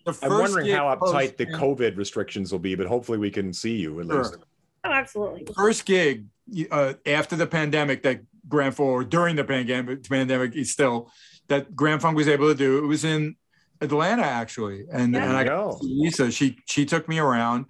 The 0.06 0.18
I'm 0.24 0.32
wondering 0.32 0.70
how 0.70 0.95
uptight 0.95 1.38
the 1.38 1.48
COVID 1.48 1.98
restrictions 1.98 2.52
will 2.52 2.60
be, 2.60 2.76
but 2.76 2.86
hopefully 2.88 3.18
we 3.18 3.32
can 3.32 3.52
see 3.53 3.76
you 3.76 3.99
at 3.99 4.06
Sure. 4.07 4.18
least. 4.24 4.38
Oh, 4.84 4.91
absolutely. 4.91 5.48
first 5.56 5.86
gig 5.86 6.26
uh, 6.70 6.94
after 7.07 7.36
the 7.36 7.48
pandemic 7.48 8.03
that 8.03 8.22
Grand 8.48 8.76
Funk, 8.76 8.88
or 8.88 9.03
during 9.03 9.36
the 9.36 9.44
pandemic, 9.44 10.07
pandemic 10.07 10.56
is 10.56 10.72
still 10.72 11.10
that 11.48 11.76
Grand 11.76 12.02
Funk 12.03 12.16
was 12.16 12.28
able 12.28 12.48
to 12.49 12.56
do. 12.56 12.78
It 12.78 12.88
was 12.88 13.03
in 13.03 13.36
Atlanta 13.82 14.22
actually, 14.22 14.86
and 14.91 15.14
Yeah. 15.16 15.24
and 15.24 15.36
I 15.36 15.44
There 15.44 15.56
go. 15.56 15.80
Lisa, 15.82 16.32
she 16.32 16.60
she 16.68 16.86
took 16.86 17.10
me 17.10 17.18
around. 17.18 17.66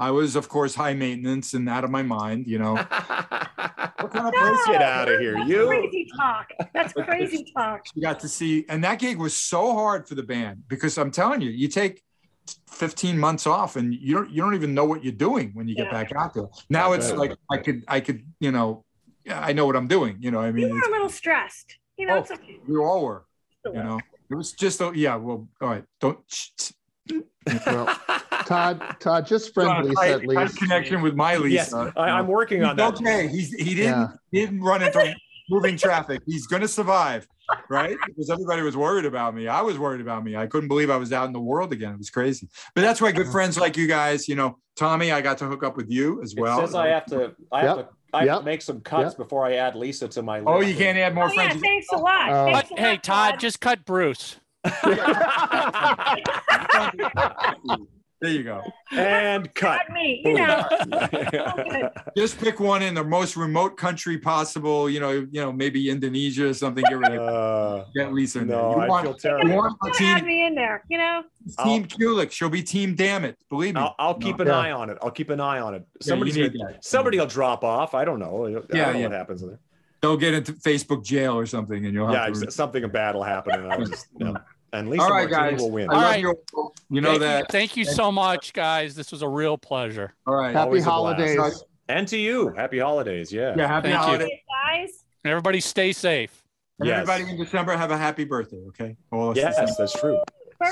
I 0.00 0.10
was, 0.10 0.34
of 0.34 0.48
course, 0.48 0.74
high 0.74 0.94
maintenance 0.94 1.52
and 1.54 1.68
out 1.68 1.84
of 1.84 1.90
my 1.90 2.02
mind. 2.02 2.46
You 2.46 2.58
know, 2.58 2.74
what 2.74 4.10
kind 4.12 4.26
of 4.28 4.32
place? 4.34 4.66
Get 4.66 4.82
out 4.82 5.08
of 5.10 5.20
here, 5.20 5.34
That's 5.34 5.48
you. 5.50 5.66
crazy 5.66 6.06
talk. 6.16 6.46
That's 6.74 6.92
crazy 6.94 7.46
talk. 7.56 7.82
You 7.94 8.02
got 8.02 8.18
to 8.20 8.28
see, 8.28 8.64
and 8.68 8.82
that 8.84 8.98
gig 8.98 9.18
was 9.18 9.36
so 9.36 9.74
hard 9.74 10.08
for 10.08 10.14
the 10.14 10.22
band 10.22 10.62
because 10.68 10.96
I'm 10.98 11.10
telling 11.10 11.40
you, 11.40 11.50
you 11.50 11.68
take 11.68 12.02
15 12.70 13.18
months 13.18 13.46
off 13.46 13.76
and 13.76 13.94
you 13.94 14.14
don't 14.14 14.30
you 14.30 14.42
don't 14.42 14.54
even 14.54 14.74
know 14.74 14.84
what 14.84 15.04
you're 15.04 15.12
doing 15.12 15.50
when 15.54 15.68
you 15.68 15.76
get 15.76 15.90
back 15.90 16.10
out 16.16 16.34
there. 16.34 16.48
Now 16.68 16.92
I 16.92 16.96
it's 16.96 17.12
like 17.12 17.32
I 17.50 17.58
could 17.58 17.84
I 17.86 18.00
could 18.00 18.22
you 18.40 18.50
know, 18.50 18.84
I 19.30 19.52
know 19.52 19.66
what 19.66 19.76
I'm 19.76 19.86
doing. 19.86 20.16
You 20.20 20.30
know, 20.30 20.38
what 20.38 20.44
I 20.46 20.48
You 20.48 20.54
mean, 20.54 20.70
were 20.70 20.80
a 20.80 20.90
little 20.90 21.10
stressed. 21.10 21.76
You 21.98 22.06
know, 22.06 22.14
Oh. 22.16 22.20
it's 22.20 22.30
okay. 22.30 22.58
we 22.66 22.76
all 22.78 23.04
were. 23.04 23.24
You 23.66 23.74
know, 23.74 24.00
it 24.30 24.34
was 24.34 24.52
just 24.52 24.80
a, 24.80 24.90
yeah. 24.94 25.16
Well, 25.16 25.46
all 25.60 25.68
right, 25.68 25.84
don't. 26.00 26.18
Well, 27.66 27.98
Todd, 28.46 28.80
Todd, 29.00 29.26
just 29.26 29.54
John, 29.54 29.66
friend 29.66 29.88
Lisa 29.88 30.00
I, 30.00 30.06
at 30.08 30.08
I 30.08 30.14
had 30.14 30.26
least. 30.26 30.58
connection 30.58 31.02
with 31.02 31.14
my 31.14 31.36
Lisa. 31.36 31.54
yes, 31.54 31.74
I, 31.96 32.10
I'm 32.10 32.26
working 32.26 32.62
on 32.64 32.76
that. 32.76 32.94
okay. 32.94 33.28
He's 33.28 33.52
he 33.52 33.74
didn't 33.74 34.10
he 34.30 34.40
didn't 34.40 34.60
run 34.62 34.82
into 34.82 35.14
moving 35.48 35.76
traffic. 35.76 36.20
He's 36.26 36.46
gonna 36.46 36.68
survive, 36.68 37.26
right? 37.68 37.96
Because 38.06 38.30
everybody 38.30 38.62
was 38.62 38.76
worried 38.76 39.04
about 39.04 39.34
me. 39.34 39.48
I 39.48 39.62
was 39.62 39.78
worried 39.78 40.00
about 40.00 40.22
me. 40.22 40.36
I 40.36 40.46
couldn't 40.46 40.68
believe 40.68 40.90
I 40.90 40.96
was 40.96 41.12
out 41.12 41.26
in 41.26 41.32
the 41.32 41.40
world 41.40 41.72
again. 41.72 41.92
It 41.92 41.98
was 41.98 42.10
crazy. 42.10 42.48
But 42.74 42.82
that's 42.82 43.00
why 43.00 43.10
good 43.12 43.28
friends 43.28 43.58
like 43.58 43.76
you 43.76 43.86
guys, 43.86 44.28
you 44.28 44.36
know, 44.36 44.58
Tommy, 44.76 45.10
I 45.10 45.20
got 45.20 45.38
to 45.38 45.46
hook 45.46 45.64
up 45.64 45.76
with 45.76 45.90
you 45.90 46.22
as 46.22 46.34
well. 46.36 46.58
it 46.58 46.66
says 46.66 46.74
I 46.74 46.88
have 46.88 47.06
to. 47.06 47.34
I 47.50 47.62
Yep. 47.64 47.76
have 47.76 47.86
to. 47.86 47.88
I 48.12 48.24
Yep. 48.24 48.44
make 48.44 48.60
some 48.62 48.80
cuts 48.80 49.12
Yep. 49.12 49.18
before 49.18 49.46
I 49.46 49.54
add 49.54 49.76
Lisa 49.76 50.08
to 50.08 50.22
my 50.22 50.38
list. 50.40 50.48
Oh, 50.48 50.60
you 50.60 50.74
can't 50.74 50.98
add 50.98 51.14
more 51.14 51.26
Oh, 51.30 51.32
yeah, 51.32 51.48
friends. 51.48 51.62
thanks 51.62 51.86
a 51.92 51.96
lot. 51.96 52.26
But 52.52 52.66
Thanks 52.66 52.70
a 52.72 52.76
hey, 52.76 52.92
lot, 52.94 53.02
Todd, 53.04 53.40
just 53.40 53.60
cut 53.60 53.84
Bruce. 53.84 54.36
There 58.22 58.30
you 58.32 58.42
go. 58.42 58.60
and 58.92 59.54
cut. 59.54 59.80
Not 59.88 59.94
me, 59.94 60.20
you 60.22 60.34
know. 60.34 61.88
Just 62.18 62.38
pick 62.38 62.60
one 62.60 62.82
in 62.82 62.92
the 62.92 63.02
most 63.02 63.34
remote 63.34 63.78
country 63.78 64.18
possible. 64.18 64.90
You 64.90 65.00
know, 65.00 65.10
you 65.12 65.40
know, 65.40 65.50
maybe 65.50 65.88
Indonesia 65.88 66.48
or 66.48 66.52
something. 66.52 66.84
Get 66.86 66.98
rid 66.98 67.16
of 67.16 67.26
Uh, 67.26 67.84
get 67.94 68.12
Lisa 68.12 68.40
in 68.40 68.48
there. 68.48 68.58
You 68.58 68.62
I 68.62 68.86
want, 68.86 69.22
feel 69.22 69.38
you 69.42 69.54
want 69.54 69.74
a 69.82 69.86
Don't 69.86 70.00
add 70.02 70.16
team, 70.18 70.26
me 70.26 70.44
in 70.46 70.54
there, 70.54 70.84
you 70.90 70.98
know. 70.98 71.22
team 71.64 71.86
Kulick. 71.86 72.30
She'll 72.30 72.50
be 72.50 72.62
team. 72.62 72.94
Damn 72.94 73.24
it, 73.24 73.38
believe 73.48 73.74
me. 73.74 73.80
I'll, 73.80 73.94
I'll 73.98 74.14
keep 74.18 74.38
an 74.38 74.48
Yeah. 74.48 74.58
eye 74.58 74.72
on 74.72 74.90
it. 74.90 74.98
I'll 75.00 75.10
keep 75.10 75.30
an 75.30 75.40
eye 75.40 75.60
on 75.60 75.74
it. 75.74 75.86
Yeah, 76.02 76.08
Somebody's 76.10 76.36
you 76.36 76.42
need 76.42 76.58
gonna, 76.58 76.72
that. 76.74 76.84
somebody 76.84 77.18
will 77.18 77.26
drop 77.26 77.64
off. 77.64 77.94
I 77.94 78.04
don't 78.04 78.18
know. 78.18 78.44
I 78.46 78.52
don't 78.52 78.66
Yeah, 78.74 78.92
know 78.92 78.98
yeah. 78.98 79.02
what 79.06 79.12
happens 79.12 79.40
there. 79.40 79.58
They'll 80.02 80.16
get 80.16 80.32
into 80.34 80.52
Facebook 80.54 81.04
jail 81.04 81.36
or 81.38 81.44
something, 81.46 81.84
and 81.84 81.92
you'll 81.94 82.06
have 82.06 82.14
Yeah, 82.14 82.34
to. 82.40 82.44
ex- 82.46 82.54
something 82.54 82.88
bad 82.88 83.14
will 83.14 83.22
happen, 83.22 83.54
and 83.54 83.70
I'll 83.72 83.84
just. 83.84 84.06
You 84.18 84.26
know, 84.26 84.36
and 84.72 84.88
Lisa 84.88 85.02
All 85.02 85.10
right, 85.10 85.28
Martini 85.30 85.50
guys. 85.52 85.60
will 85.60 85.70
win. 85.70 85.90
I 85.90 85.94
All 85.94 86.00
love 86.00 86.16
you. 86.90 87.00
know 87.00 87.10
thank 87.10 87.20
that. 87.20 87.38
You, 87.40 87.44
thank 87.50 87.76
you 87.76 87.84
so 87.84 88.10
much, 88.10 88.52
guys. 88.52 88.94
This 88.94 89.12
was 89.12 89.22
a 89.22 89.28
real 89.28 89.58
pleasure. 89.58 90.14
All 90.26 90.34
right. 90.34 90.52
Happy 90.54 90.66
Always 90.66 90.84
holidays. 90.84 91.62
And 91.88 92.06
to 92.08 92.16
you, 92.16 92.48
happy 92.56 92.78
holidays. 92.78 93.32
Yeah. 93.32 93.54
Yeah. 93.56 93.66
Happy 93.66 93.88
Thank 93.88 94.00
you. 94.00 94.06
holidays. 94.06 94.30
guys. 94.70 95.04
Everybody 95.24 95.60
stay 95.60 95.92
safe. 95.92 96.44
And 96.78 96.88
Yes. 96.88 97.00
everybody 97.08 97.30
in 97.32 97.36
December 97.44 97.76
have 97.76 97.90
a 97.90 97.98
happy 97.98 98.24
birthday, 98.24 98.62
okay? 98.68 98.96
All 99.12 99.36
Yes, 99.36 99.56
December- 99.56 99.72
that's 99.76 100.00
true. 100.00 100.22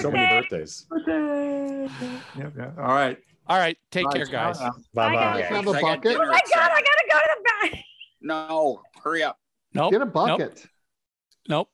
So 0.00 0.10
many 0.10 0.40
Birthday. 0.40 0.58
birthdays. 0.58 0.86
Yeah, 2.38 2.50
yeah. 2.56 2.70
All 2.78 2.94
right. 2.94 3.18
All 3.46 3.58
right. 3.58 3.76
Take 3.90 4.04
Bye, 4.06 4.12
care, 4.18 4.26
guys. 4.26 4.58
ciao. 4.58 4.70
Bye 4.70 5.08
Bye, 5.08 5.14
bye. 5.14 5.40
guys. 5.40 5.44
Have 5.50 5.66
a 5.66 5.72
'cause 5.72 5.74
I 5.76 5.80
got 5.80 6.02
bucket? 6.02 6.16
Oh 6.16 6.26
my 6.26 6.40
god. 6.54 6.70
I 6.70 6.80
gotta 6.82 7.04
go 7.10 7.18
to 7.18 7.28
the 7.36 7.68
back. 7.70 7.84
No, 8.20 8.82
hurry 9.02 9.22
up. 9.22 9.38
Nope. 9.74 9.92
Get 9.92 10.02
a 10.02 10.06
bucket. 10.06 10.66
Nope. 11.48 11.68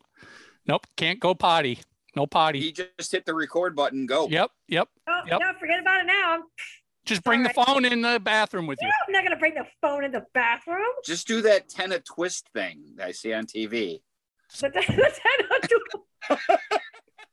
Nope. 0.66 0.86
Can't 0.96 1.20
go 1.20 1.34
potty. 1.34 1.80
No 2.16 2.26
potty. 2.26 2.60
He 2.60 2.72
just 2.72 3.10
hit 3.12 3.24
the 3.26 3.34
record 3.34 3.74
button. 3.74 4.06
Go. 4.06 4.28
Yep. 4.28 4.50
Yep. 4.68 4.88
Oh, 5.08 5.20
Yep. 5.26 5.40
no, 5.40 5.52
forget 5.58 5.80
about 5.80 6.00
it 6.00 6.06
now. 6.06 6.42
Just 7.04 7.22
bring 7.22 7.42
the 7.42 7.50
phone 7.50 7.84
in 7.84 8.00
the 8.00 8.18
bathroom 8.18 8.66
with 8.66 8.78
you. 8.80 8.88
I'm 9.06 9.12
not 9.12 9.24
gonna 9.24 9.36
bring 9.36 9.54
the 9.54 9.66
phone 9.82 10.04
in 10.04 10.10
the 10.12 10.24
bathroom. 10.32 10.86
Just 11.04 11.26
do 11.26 11.42
that 11.42 11.68
tenna 11.68 11.98
twist 12.00 12.48
thing 12.54 12.94
that 12.96 13.08
I 13.08 13.12
see 13.12 13.32
on 13.34 13.44
TV. 13.46 14.00
But 14.60 14.72
that, 14.72 14.84
that's 14.88 15.20
how 16.28 16.38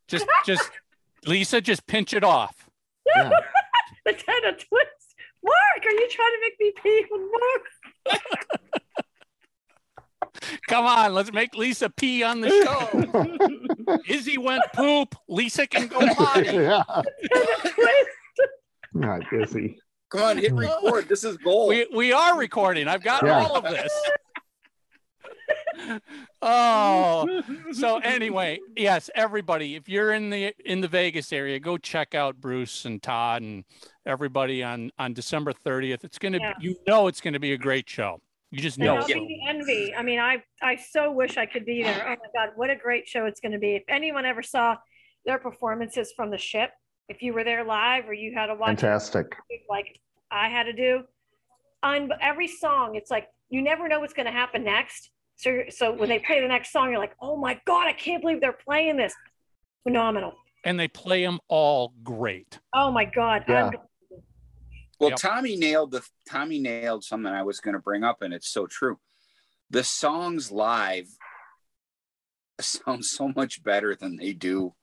Just, 0.08 0.26
just, 0.46 0.70
Lisa, 1.26 1.62
just 1.62 1.88
pinch 1.88 2.14
it 2.14 2.24
off. 2.26 2.70
Yeah. 3.16 3.30
the 4.06 4.12
ten 4.14 4.46
of 4.46 4.56
twist. 4.56 5.16
Mark, 5.44 5.86
are 5.86 5.92
you 5.92 6.10
trying 6.10 6.32
to 6.32 6.40
make 6.42 6.60
me 6.60 6.74
pee 6.84 7.06
even 7.06 7.22
more? 7.22 8.18
Come 10.68 10.86
on, 10.86 11.14
let's 11.14 11.32
make 11.34 11.56
Lisa 11.56 11.90
pee 11.90 12.24
on 12.24 12.42
the 12.42 12.50
show. 12.50 13.98
Izzy 14.08 14.38
went 14.38 14.64
poop. 14.74 15.14
Lisa 15.28 15.68
can 15.68 15.88
go 15.88 16.00
potty. 16.14 16.46
yeah. 16.46 16.84
Ten 16.84 17.44
of 17.44 17.74
twist. 17.74 18.10
Not 18.94 19.22
busy. 19.30 19.78
Come 20.10 20.22
on, 20.22 20.38
hit 20.38 20.54
record. 20.54 21.08
This 21.10 21.24
is 21.24 21.38
gold. 21.38 21.70
We 21.70 21.88
we 21.96 22.12
are 22.14 22.38
recording. 22.38 22.88
I've 22.88 23.04
got 23.04 23.24
Yeah. 23.26 23.40
all 23.46 23.56
of 23.56 23.64
this. 23.64 23.92
oh, 26.42 27.42
so 27.72 27.98
anyway, 28.00 28.60
yes, 28.76 29.10
everybody, 29.16 29.76
if 29.76 29.88
you're 29.90 30.12
in 30.14 30.30
the 30.30 30.54
in 30.66 30.82
the 30.82 30.88
Vegas 30.88 31.32
area, 31.34 31.60
go 31.60 31.78
check 31.78 32.14
out 32.16 32.40
Bruce 32.40 32.86
and 32.86 33.02
Todd 33.02 33.42
and 33.42 33.64
everybody 34.06 34.64
on 34.64 34.92
on 35.00 35.14
December 35.14 35.54
30th. 35.54 36.04
It's 36.04 36.18
gonna 36.20 36.40
Yeah. 36.40 36.54
be, 36.60 36.68
you 36.68 36.76
know 36.88 37.08
it's 37.08 37.22
gonna 37.22 37.40
be 37.40 37.54
a 37.54 37.58
great 37.58 37.90
show. 37.90 38.20
You 38.52 38.60
just 38.60 38.78
And 38.78 38.86
know. 38.86 38.96
I'll 38.98 39.06
it. 39.06 39.14
be 39.14 39.28
the 39.44 39.50
envy. 39.50 39.94
I 39.96 40.04
mean, 40.04 40.20
I 40.20 40.44
I 40.62 40.76
so 40.76 41.12
wish 41.12 41.38
I 41.38 41.46
could 41.46 41.66
be 41.66 41.84
there. 41.84 42.04
Oh 42.06 42.10
my 42.10 42.16
god, 42.46 42.50
what 42.56 42.70
a 42.70 42.76
great 42.76 43.08
show 43.08 43.26
it's 43.26 43.40
going 43.40 43.54
to 43.54 43.58
be! 43.60 43.76
If 43.76 43.84
anyone 43.88 44.26
ever 44.26 44.44
saw 44.44 44.76
their 45.26 45.38
performances 45.40 46.12
from 46.16 46.32
the 46.32 46.38
ship, 46.38 46.72
if 47.08 47.22
you 47.22 47.34
were 47.34 47.44
there 47.44 47.64
live 47.64 48.10
or 48.10 48.14
you 48.14 48.34
had 48.34 48.48
to 48.48 48.56
watch 48.56 48.74
it 48.74 48.82
Fantastic. 48.82 49.36
like 49.70 50.00
I 50.32 50.50
had 50.50 50.64
to 50.64 50.74
do, 50.74 51.04
on 51.84 52.10
every 52.22 52.48
song, 52.48 52.96
it's 52.96 53.10
like 53.12 53.28
you 53.50 53.62
never 53.62 53.88
know 53.88 54.00
what's 54.02 54.14
going 54.14 54.26
to 54.26 54.32
happen 54.32 54.64
next. 54.64 55.12
So 55.38 55.62
so 55.70 55.92
when 55.94 56.10
they 56.10 56.20
play 56.20 56.42
the 56.42 56.48
next 56.48 56.72
song, 56.72 56.90
you're 56.90 57.00
like, 57.00 57.16
oh 57.22 57.38
my 57.38 57.60
god, 57.66 57.88
I 57.88 57.94
can't 57.94 58.22
believe 58.22 58.42
they're 58.42 58.52
playing 58.68 58.98
this. 58.98 59.14
Phenomenal. 59.84 60.34
And 60.64 60.80
they 60.80 60.88
play 60.88 61.24
them 61.26 61.40
all 61.48 61.94
great. 62.04 62.60
Oh 62.76 62.92
my 62.92 63.06
god. 63.06 63.46
Yeah. 63.48 63.66
I'm- 63.66 63.74
Well, 65.02 65.10
Yep. 65.10 65.20
Tommy 65.20 65.56
nailed 65.56 65.90
the 65.92 66.04
Tommy 66.30 66.60
nailed 66.60 67.04
something 67.04 67.34
I 67.34 67.42
was 67.42 67.60
going 67.60 67.74
to 67.74 67.80
bring 67.82 68.04
up, 68.04 68.22
and 68.22 68.32
it's 68.36 68.50
so 68.50 68.68
true. 68.68 69.00
The 69.72 69.84
songs 69.84 70.52
live 70.52 71.08
sound 72.62 73.04
so 73.04 73.30
much 73.36 73.64
better 73.64 73.96
than 73.96 74.16
they 74.16 74.34
do 74.34 74.76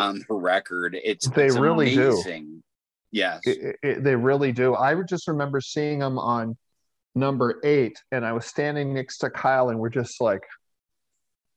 on 0.00 0.24
the 0.28 0.34
record. 0.34 0.98
It's 1.00 1.28
They 1.30 1.46
it's 1.46 1.56
really 1.56 1.94
do. 1.94 2.08
amazing. 2.10 2.64
Yes. 3.12 3.40
It, 3.44 3.58
it- 3.62 3.76
it- 3.82 4.02
they 4.04 4.16
really 4.16 4.50
do. 4.50 4.74
I 4.74 5.00
just 5.02 5.28
remember 5.28 5.60
seeing 5.60 6.00
them 6.00 6.18
on 6.18 6.56
number 7.14 7.60
eight, 7.62 8.02
and 8.10 8.26
I 8.26 8.32
was 8.32 8.46
standing 8.46 8.92
next 8.92 9.18
to 9.18 9.30
Kyle, 9.30 9.68
and 9.68 9.78
we're 9.78 9.90
just 9.90 10.20
like, 10.20 10.42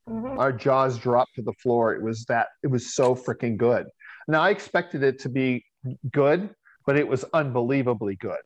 Mhm. 0.08 0.38
our 0.38 0.52
jaws 0.52 1.00
dropped 1.00 1.34
to 1.36 1.42
the 1.42 1.54
floor. 1.54 1.96
It 1.96 2.04
was 2.04 2.26
that, 2.26 2.50
it 2.62 2.68
was 2.68 2.94
so 2.94 3.16
freaking 3.16 3.58
good. 3.58 3.88
Now, 4.28 4.42
I 4.44 4.52
expected 4.52 5.02
it 5.02 5.18
to 5.22 5.30
be 5.30 5.66
good, 6.12 6.54
but 6.86 6.98
it 6.98 7.08
was 7.08 7.24
unbelievably 7.34 8.16
good. 8.18 8.38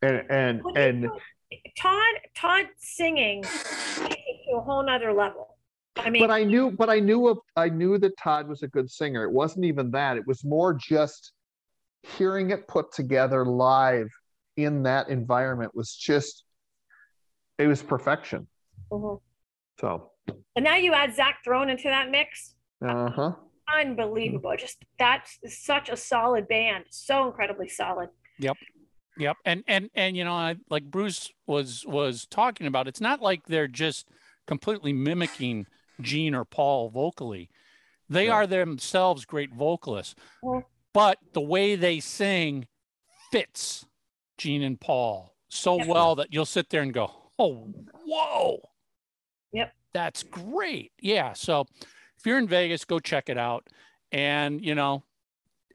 And, 0.00 0.22
and, 0.30 0.62
Well, 0.64 0.74
you 0.74 0.80
and, 0.80 1.00
know, 1.02 1.18
Todd 1.78 2.14
Todd 2.34 2.66
singing 2.78 3.42
to 3.42 4.52
a 4.56 4.60
whole 4.60 4.82
nother 4.84 5.12
level. 5.12 5.56
I 5.96 6.08
mean, 6.10 6.22
but 6.22 6.30
I 6.30 6.44
knew, 6.44 6.70
but 6.70 6.88
I 6.88 7.00
knew, 7.00 7.28
of- 7.28 7.38
I 7.56 7.68
knew 7.68 7.98
that 7.98 8.16
Todd 8.16 8.48
was 8.48 8.62
a 8.62 8.68
good 8.68 8.90
singer. 8.90 9.24
It 9.24 9.30
wasn't 9.30 9.66
even 9.66 9.90
that. 9.90 10.16
It 10.16 10.26
was 10.26 10.44
more 10.44 10.72
just 10.72 11.32
hearing 12.02 12.50
it 12.50 12.66
put 12.66 12.92
together 12.92 13.44
live 13.44 14.08
in 14.56 14.82
that 14.84 15.08
environment 15.08 15.72
was 15.74 15.94
just, 15.94 16.44
it 17.58 17.66
was 17.66 17.82
perfection. 17.82 18.48
Mhm. 18.90 19.20
So, 19.80 20.10
and 20.56 20.64
now 20.64 20.76
you 20.76 20.92
add 20.94 21.14
Zach 21.14 21.40
Throne 21.44 21.68
into 21.68 21.84
that 21.84 22.10
mix. 22.10 22.54
uh 22.84 23.10
huh. 23.10 23.32
Unbelievable. 23.72 24.54
Just 24.58 24.84
that's 24.98 25.38
such 25.48 25.88
a 25.88 25.96
solid 25.96 26.48
band. 26.48 26.84
So 26.90 27.26
incredibly 27.26 27.68
solid. 27.68 28.10
Yep. 28.38 28.56
Yep. 29.18 29.36
And 29.44 29.64
and 29.66 29.90
and 29.94 30.16
you 30.16 30.24
know, 30.24 30.32
I, 30.32 30.56
like 30.70 30.84
Bruce 30.90 31.30
was 31.46 31.84
was 31.86 32.26
talking 32.26 32.66
about, 32.66 32.88
it's 32.88 33.00
not 33.00 33.20
like 33.20 33.46
they're 33.46 33.68
just 33.68 34.08
completely 34.46 34.92
mimicking 34.92 35.66
Gene 36.00 36.34
or 36.34 36.44
Paul 36.44 36.88
vocally. 36.90 37.50
They 38.08 38.26
Yeah. 38.26 38.32
are 38.32 38.46
themselves 38.46 39.24
great 39.24 39.52
vocalists. 39.54 40.14
Well- 40.42 40.64
But 40.92 41.18
the 41.32 41.40
way 41.40 41.74
they 41.76 42.00
sing 42.00 42.66
fits 43.30 43.86
Gene 44.36 44.62
and 44.62 44.78
Paul 44.80 45.34
so 45.48 45.78
Yep. 45.78 45.86
well 45.86 46.14
that 46.16 46.32
you'll 46.32 46.44
sit 46.44 46.68
there 46.70 46.82
and 46.82 46.92
go, 46.92 47.30
"Oh, 47.38 47.72
whoa." 48.04 48.68
Yep. 49.52 49.74
That's 49.94 50.22
great. 50.22 50.92
Yeah, 50.98 51.32
so 51.34 51.66
if 52.22 52.26
you're 52.28 52.38
in 52.38 52.46
Vegas, 52.46 52.84
go 52.84 53.00
check 53.00 53.28
it 53.28 53.36
out. 53.36 53.66
And, 54.12 54.64
you 54.64 54.76
know, 54.76 55.02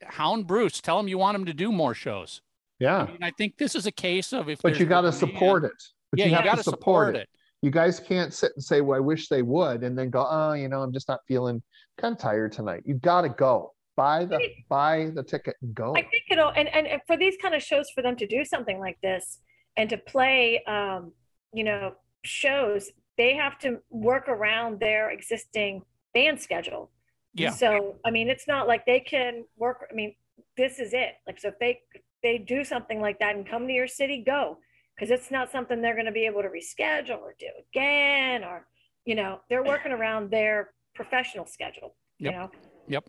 hound 0.02 0.46
Bruce, 0.46 0.80
tell 0.80 0.98
him 0.98 1.06
you 1.06 1.18
want 1.18 1.36
him 1.36 1.44
to 1.44 1.52
do 1.52 1.70
more 1.70 1.92
shows. 1.92 2.40
Yeah. 2.78 3.02
I 3.02 3.06
mean, 3.06 3.22
I 3.22 3.30
think 3.32 3.58
this 3.58 3.74
is 3.74 3.86
a 3.86 3.92
case 3.92 4.32
of 4.32 4.48
if 4.48 4.62
But 4.62 4.78
you 4.78 4.86
got 4.86 5.02
to 5.02 5.10
demand- 5.10 5.34
support 5.34 5.64
it. 5.64 5.72
But 6.10 6.20
yeah, 6.20 6.24
you 6.24 6.30
you 6.30 6.36
have 6.36 6.44
got 6.46 6.56
to 6.56 6.62
support 6.62 7.16
it. 7.16 7.28
You 7.60 7.70
guys 7.70 8.00
can't 8.00 8.32
sit 8.32 8.52
and 8.54 8.64
say, 8.64 8.80
"Well, 8.80 8.96
I 8.96 9.00
wish 9.00 9.28
they 9.28 9.42
would," 9.42 9.82
and 9.82 9.98
then 9.98 10.08
go, 10.08 10.26
"Oh, 10.26 10.54
you 10.54 10.68
know, 10.68 10.80
I'm 10.80 10.92
just 10.92 11.06
not 11.08 11.20
feeling 11.28 11.60
kind 11.98 12.12
of 12.12 12.18
tired 12.18 12.52
tonight." 12.52 12.84
You 12.86 12.94
got 12.94 13.22
to 13.22 13.28
go. 13.28 13.74
Buy 13.96 14.24
the 14.24 14.40
buy 14.70 15.10
the 15.12 15.22
ticket 15.24 15.56
and 15.60 15.74
go. 15.74 15.92
I 15.94 16.02
think 16.02 16.22
it'll 16.30 16.50
and, 16.50 16.68
and 16.68 16.86
and 16.86 17.02
for 17.06 17.18
these 17.18 17.34
kind 17.42 17.54
of 17.54 17.62
shows 17.62 17.90
for 17.94 18.00
them 18.00 18.16
to 18.16 18.26
do 18.26 18.42
something 18.44 18.78
like 18.78 18.96
this 19.02 19.40
and 19.76 19.90
to 19.90 19.98
play 19.98 20.62
um, 20.66 21.12
you 21.52 21.64
know, 21.64 21.92
shows, 22.24 22.90
they 23.18 23.34
have 23.34 23.58
to 23.58 23.80
work 23.90 24.28
around 24.28 24.80
their 24.80 25.10
existing 25.10 25.82
band 26.14 26.40
schedule. 26.40 26.90
Yeah. 27.34 27.50
So 27.50 27.96
I 28.04 28.10
mean 28.10 28.28
it's 28.28 28.48
not 28.48 28.66
like 28.66 28.84
they 28.86 29.00
can 29.00 29.44
work 29.56 29.86
I 29.90 29.94
mean, 29.94 30.14
this 30.56 30.78
is 30.78 30.92
it. 30.94 31.14
Like 31.26 31.40
so 31.40 31.48
if 31.48 31.58
they 31.58 31.80
they 32.22 32.38
do 32.38 32.64
something 32.64 33.00
like 33.00 33.18
that 33.20 33.36
and 33.36 33.48
come 33.48 33.66
to 33.66 33.72
your 33.72 33.88
city, 33.88 34.22
go. 34.24 34.58
Because 34.96 35.12
it's 35.12 35.30
not 35.30 35.52
something 35.52 35.80
they're 35.80 35.96
gonna 35.96 36.12
be 36.12 36.26
able 36.26 36.42
to 36.42 36.48
reschedule 36.48 37.20
or 37.20 37.34
do 37.38 37.46
again 37.72 38.44
or 38.44 38.66
you 39.04 39.14
know, 39.14 39.40
they're 39.48 39.62
working 39.74 39.92
around 39.92 40.30
their 40.30 40.70
professional 40.94 41.46
schedule, 41.46 41.94
you 42.18 42.30
Yep. 42.30 42.34
know. 42.34 42.50
Yep. 42.88 43.04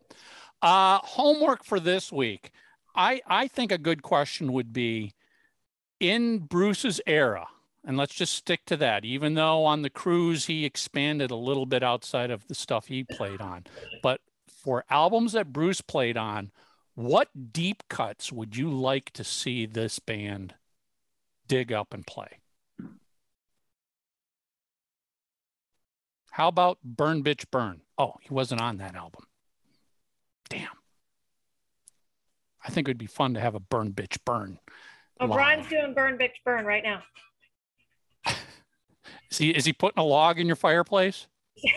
Uh, 0.61 0.99
homework 0.99 1.63
for 1.63 1.79
this 1.79 2.11
week. 2.11 2.51
I, 2.95 3.21
I 3.27 3.47
think 3.47 3.71
a 3.71 3.77
good 3.77 4.01
question 4.01 4.51
would 4.53 4.73
be 4.73 5.13
in 5.99 6.39
Bruce's 6.39 6.99
era, 7.07 7.47
and 7.89 7.97
let's 7.97 8.13
just 8.13 8.35
stick 8.35 8.67
to 8.67 8.77
that, 8.77 9.03
even 9.03 9.33
though 9.33 9.65
on 9.65 9.81
the 9.81 9.89
cruise 9.89 10.45
he 10.45 10.63
expanded 10.63 11.31
a 11.31 11.35
little 11.35 11.65
bit 11.65 11.81
outside 11.81 12.29
of 12.29 12.47
the 12.47 12.53
stuff 12.53 12.85
he 12.85 13.03
played 13.03 13.41
on. 13.41 13.65
But 14.03 14.21
for 14.47 14.85
albums 14.91 15.31
that 15.31 15.51
Bruce 15.51 15.81
played 15.81 16.15
on, 16.15 16.51
what 16.93 17.29
deep 17.51 17.81
cuts 17.89 18.31
would 18.31 18.55
you 18.55 18.69
like 18.69 19.09
to 19.13 19.23
see 19.23 19.65
this 19.65 19.97
band 19.97 20.53
dig 21.47 21.73
up 21.73 21.91
and 21.91 22.05
play? 22.05 22.37
How 26.29 26.47
about 26.47 26.77
Burn 26.83 27.23
Bitch 27.23 27.45
Burn? 27.49 27.81
Oh, 27.97 28.13
he 28.21 28.31
wasn't 28.31 28.61
on 28.61 28.77
that 28.77 28.93
album. 28.93 29.23
Damn. 30.47 30.67
I 32.63 32.69
think 32.69 32.87
it 32.87 32.91
would 32.91 32.99
be 32.99 33.07
fun 33.07 33.33
to 33.33 33.39
have 33.39 33.55
a 33.55 33.59
Burn 33.59 33.93
Bitch 33.93 34.19
Burn. 34.23 34.59
Oh, 35.19 35.25
live. 35.25 35.37
Brian's 35.37 35.67
doing 35.67 35.95
burn 35.95 36.19
bitch 36.19 36.35
burn 36.45 36.65
right 36.65 36.83
now. 36.83 37.01
Is 39.31 39.37
he 39.37 39.49
is 39.51 39.65
he 39.65 39.73
putting 39.73 39.99
a 40.01 40.05
log 40.05 40.39
in 40.39 40.47
your 40.47 40.55
fireplace? 40.55 41.27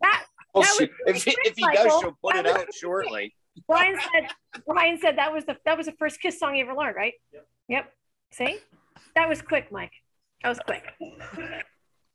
That, 0.00 0.24
Well, 0.52 0.62
that 0.62 0.74
she- 0.78 0.90
if, 1.06 1.24
he- 1.24 1.36
if 1.44 1.54
he 1.56 1.64
does, 1.72 2.00
she'll 2.00 2.16
put 2.22 2.34
That 2.34 2.46
it 2.46 2.56
out 2.56 2.74
shortly. 2.74 3.34
Brian 3.68 3.96
said 4.12 4.28
Brian 4.66 4.98
said 5.00 5.16
that 5.16 5.32
was 5.32 5.44
the 5.44 5.56
that 5.64 5.76
was 5.76 5.86
the 5.86 5.92
first 5.92 6.20
kiss 6.20 6.38
song 6.40 6.56
you 6.56 6.64
ever 6.64 6.74
learned, 6.74 6.96
right? 6.96 7.12
Yep. 7.68 7.92
See? 8.32 8.58
That 9.14 9.28
was 9.28 9.42
quick, 9.42 9.70
Mike. 9.70 9.92
That 10.42 10.48
was 10.48 10.58
quick. 10.58 10.82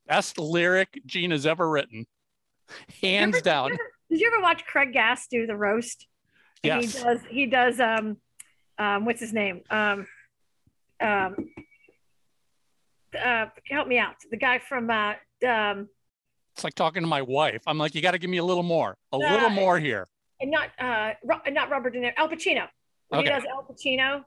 Best 0.05 0.37
lyric 0.37 1.01
Gene's 1.05 1.45
ever 1.45 1.69
written. 1.69 2.05
Hands 3.01 3.41
down. 3.41 3.71
Did 4.09 4.19
you 4.19 4.27
ever 4.33 4.41
watch 4.43 4.65
Craig 4.65 4.91
Gass 4.91 5.27
do 5.31 5.47
the 5.47 5.55
roast? 5.55 6.07
And 6.63 6.83
Yes. 6.83 6.93
He 6.97 7.03
does 7.03 7.19
he 7.29 7.45
does 7.45 7.79
um 7.79 8.17
um 8.77 9.05
what's 9.05 9.21
his 9.21 9.31
name? 9.33 9.61
Um 9.69 10.07
um, 11.01 11.35
uh, 13.19 13.45
help 13.69 13.87
me 13.87 13.97
out. 13.97 14.15
The 14.29 14.37
guy 14.37 14.59
from 14.59 14.89
uh, 14.89 15.13
um, 15.47 15.87
It's 16.55 16.63
like 16.63 16.75
talking 16.75 17.01
to 17.01 17.07
my 17.07 17.21
wife. 17.21 17.61
I'm 17.67 17.77
like, 17.77 17.95
you 17.95 18.01
got 18.01 18.11
to 18.11 18.19
give 18.19 18.29
me 18.29 18.37
a 18.37 18.43
little 18.43 18.63
more, 18.63 18.97
a 19.11 19.15
Uh, 19.15 19.19
little 19.19 19.49
more 19.49 19.79
here. 19.79 20.07
and 20.41 20.51
not 20.51 20.69
uh, 20.79 21.13
Ro- 21.23 21.41
not 21.51 21.69
Robert 21.69 21.91
De 21.93 21.99
Niro, 21.99 22.13
Al 22.17 22.29
Pacino. 22.29 22.67
When 23.09 23.21
Okay. 23.21 23.29
He 23.29 23.35
does 23.39 23.43
Al 23.45 23.63
Pacino, 23.63 24.23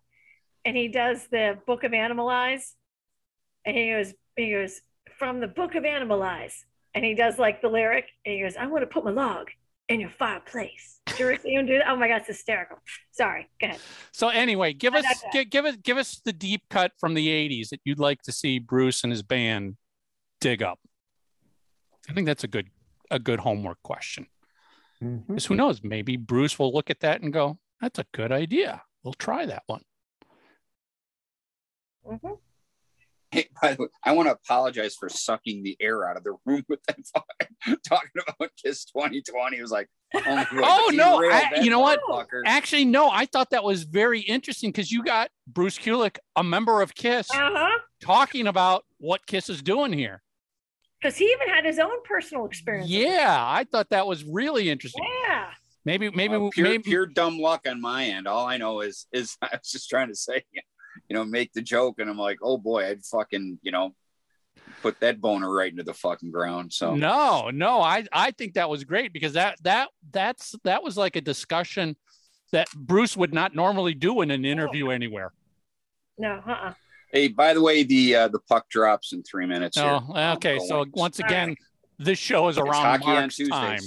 and 0.64 0.76
he 0.76 0.88
does 0.88 1.26
the 1.28 1.58
Book 1.66 1.84
of 1.84 1.92
Animalize, 1.92 2.72
and 3.64 3.76
he 3.76 3.90
goes, 3.90 4.12
he 4.36 4.50
goes 4.52 4.80
from 5.18 5.40
the 5.40 5.46
Book 5.48 5.74
of 5.76 5.84
Animalize, 5.84 6.54
and 6.94 7.04
he 7.04 7.14
does 7.14 7.38
like 7.38 7.62
the 7.62 7.68
lyric, 7.68 8.06
and 8.24 8.34
he 8.34 8.40
goes, 8.40 8.56
"I 8.56 8.66
want 8.66 8.82
to 8.82 8.86
put 8.86 9.04
my 9.04 9.10
log 9.12 9.48
in 9.88 10.00
your 10.00 10.10
fireplace." 10.10 11.00
Did 11.06 11.18
you 11.18 11.28
ever 11.30 11.42
see 11.42 11.54
him 11.54 11.66
do 11.66 11.78
that? 11.78 11.88
Oh 11.90 11.96
my 11.96 12.08
God, 12.08 12.18
it's 12.18 12.28
hysterical. 12.28 12.78
Sorry, 13.10 13.48
go 13.60 13.66
ahead. 13.68 13.80
So 14.12 14.28
anyway, 14.28 14.72
give 14.72 14.94
us 14.94 15.02
digress. 15.02 15.24
give, 15.32 15.50
give 15.50 15.64
us 15.64 15.76
give 15.76 15.96
us 15.98 16.20
the 16.24 16.32
deep 16.32 16.62
cut 16.70 16.92
from 16.98 17.14
the 17.14 17.28
80s 17.28 17.70
that 17.70 17.80
you'd 17.84 17.98
like 17.98 18.22
to 18.22 18.32
see 18.32 18.58
Bruce 18.58 19.02
and 19.02 19.12
his 19.12 19.22
band 19.22 19.76
dig 20.40 20.62
up. 20.62 20.78
I 22.08 22.12
think 22.12 22.26
that's 22.26 22.44
a 22.44 22.48
good 22.48 22.68
a 23.10 23.18
good 23.18 23.40
homework 23.40 23.82
question. 23.82 24.26
Mhm. 25.02 25.26
Because 25.26 25.46
who 25.46 25.54
knows? 25.56 25.82
Maybe 25.82 26.16
Bruce 26.16 26.58
will 26.58 26.72
look 26.72 26.88
at 26.88 27.00
that 27.00 27.20
and 27.20 27.32
go, 27.32 27.58
"That's 27.80 27.98
a 27.98 28.06
good 28.12 28.32
idea. 28.32 28.82
We'll 29.02 29.14
try 29.14 29.44
that 29.46 29.64
one." 29.66 29.82
Mhm. 32.06 32.38
Hey, 33.34 33.48
by 33.62 33.72
the 33.74 33.82
way, 33.84 33.88
I 34.04 34.12
want 34.12 34.28
to 34.28 34.32
apologize 34.34 34.94
for 34.94 35.08
sucking 35.08 35.62
the 35.62 35.74
air 35.80 36.06
out 36.06 36.18
of 36.18 36.24
the 36.24 36.34
room 36.44 36.64
with 36.68 36.80
that 36.86 36.98
fucking 37.14 37.78
talking 37.88 38.10
about 38.28 38.50
Kiss 38.62 38.84
2020. 38.84 39.56
It 39.56 39.62
was 39.62 39.70
like, 39.70 39.88
oh, 40.14 40.44
Oh, 40.52 40.90
no, 40.92 41.22
I- 41.30 41.60
you 41.62 41.70
know 41.70 41.80
what? 41.80 41.98
motherfucker. 42.06 42.42
Actually, 42.44 42.84
no, 42.84 43.08
I 43.10 43.24
thought 43.24 43.48
that 43.50 43.64
was 43.64 43.84
very 43.84 44.20
interesting 44.20 44.70
because 44.70 44.92
you 44.92 45.02
got 45.02 45.30
Bruce 45.46 45.78
Kulick, 45.78 46.18
a 46.36 46.44
member 46.44 46.82
of 46.82 46.94
Kiss, 46.94 47.30
Uh-huh. 47.30 47.78
talking 48.02 48.46
about 48.48 48.84
what 48.98 49.24
Kiss 49.26 49.48
is 49.48 49.62
doing 49.62 49.94
here. 49.94 50.22
Because 51.00 51.16
he 51.16 51.24
even 51.24 51.48
had 51.48 51.64
his 51.64 51.78
own 51.78 52.02
personal 52.04 52.44
experience. 52.44 52.88
Yeah, 52.90 53.34
I 53.48 53.64
thought 53.64 53.88
that 53.90 54.06
was 54.06 54.24
really 54.24 54.68
interesting. 54.68 55.04
Yeah. 55.26 55.46
Maybe, 55.84 56.10
maybe, 56.10 56.34
Uh, 56.36 56.48
pure, 56.52 56.68
maybe. 56.68 56.82
pure 56.84 57.06
dumb 57.06 57.38
luck 57.40 57.62
on 57.66 57.80
my 57.80 58.04
end. 58.04 58.28
All 58.28 58.46
I 58.46 58.56
know 58.58 58.82
is 58.82 59.06
is 59.12 59.36
I 59.42 59.48
was 59.52 59.70
just 59.70 59.88
trying 59.88 60.08
to 60.08 60.14
say, 60.14 60.44
you 61.08 61.14
know, 61.14 61.24
make 61.24 61.52
the 61.52 61.62
joke, 61.62 61.98
and 61.98 62.08
I'm 62.08 62.18
like, 62.18 62.38
oh 62.42 62.58
boy, 62.58 62.86
I'd 62.86 63.04
fucking, 63.04 63.58
you 63.62 63.72
know, 63.72 63.94
put 64.82 64.98
that 65.00 65.20
boner 65.20 65.52
right 65.52 65.70
into 65.70 65.82
the 65.82 65.94
fucking 65.94 66.30
ground. 66.30 66.72
So 66.72 66.94
No, 66.94 67.50
no, 67.50 67.80
I 67.80 68.06
I 68.12 68.30
think 68.32 68.54
that 68.54 68.68
was 68.68 68.84
great 68.84 69.12
because 69.12 69.34
that 69.34 69.56
that 69.62 69.88
that's 70.10 70.54
that 70.64 70.82
was 70.82 70.96
like 70.96 71.16
a 71.16 71.20
discussion 71.20 71.96
that 72.52 72.68
Bruce 72.74 73.16
would 73.16 73.32
not 73.32 73.54
normally 73.54 73.94
do 73.94 74.20
in 74.20 74.30
an 74.30 74.44
interview 74.44 74.90
anywhere. 74.90 75.32
No, 76.18 76.40
uh-uh. 76.46 76.74
hey, 77.10 77.28
by 77.28 77.54
the 77.54 77.62
way, 77.62 77.82
the 77.82 78.14
uh, 78.16 78.28
the 78.28 78.40
puck 78.40 78.68
drops 78.68 79.12
in 79.12 79.22
three 79.22 79.46
minutes. 79.46 79.78
here. 79.78 79.86
Oh, 79.86 80.32
okay. 80.34 80.54
I'm 80.54 80.66
So 80.66 80.84
once 80.92 81.20
All 81.20 81.26
again, 81.26 81.56
this 81.98 82.18
show 82.18 82.48
is 82.48 82.58
It's 82.58 82.66
around 82.66 83.00
Mark's 83.04 83.38
time. 83.48 83.80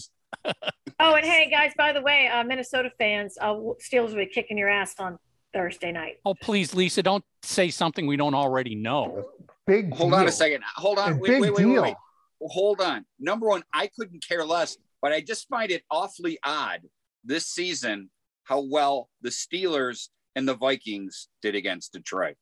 Oh, 0.98 1.16
and 1.16 1.26
hey, 1.26 1.50
guys, 1.50 1.74
by 1.78 1.92
the 1.92 2.02
way, 2.02 2.30
uh, 2.30 2.44
Minnesota 2.46 2.90
fans, 2.98 3.38
uh, 3.42 3.54
Steelers 3.54 4.10
will 4.10 4.16
be 4.16 4.28
kicking 4.28 4.58
your 4.58 4.70
ass 4.70 4.96
on 4.98 5.18
Thursday 5.56 5.92
night. 5.94 6.18
Oh, 6.26 6.34
please, 6.34 6.76
Lisa, 6.76 7.02
don't 7.02 7.24
say 7.42 7.70
something 7.70 8.06
we 8.06 8.18
don't 8.18 8.36
already 8.36 8.76
know. 8.76 9.26
Big 9.66 9.94
Hold 9.96 10.14
on 10.14 10.28
a 10.28 10.32
second. 10.32 10.64
Hold 10.76 11.00
on. 11.00 11.18
Wait, 11.18 11.30
big 11.30 11.42
wait, 11.42 11.54
wait, 11.54 11.66
wait, 11.66 11.74
deal. 11.74 11.82
wait. 11.82 11.96
Hold 12.42 12.82
on. 12.82 13.06
Number 13.20 13.48
one, 13.48 13.64
I 13.74 13.90
couldn't 13.98 14.24
care 14.28 14.46
less, 14.46 14.78
but 15.02 15.14
I 15.14 15.22
just 15.22 15.48
find 15.48 15.72
it 15.72 15.84
awfully 15.90 16.38
odd 16.44 16.82
this 17.24 17.48
season 17.48 18.10
how 18.44 18.60
well 18.60 19.10
the 19.22 19.30
Steelers 19.30 20.10
and 20.36 20.48
the 20.48 20.56
Vikings 20.56 21.30
did 21.42 21.56
against 21.56 21.94
Detroit. 21.94 22.36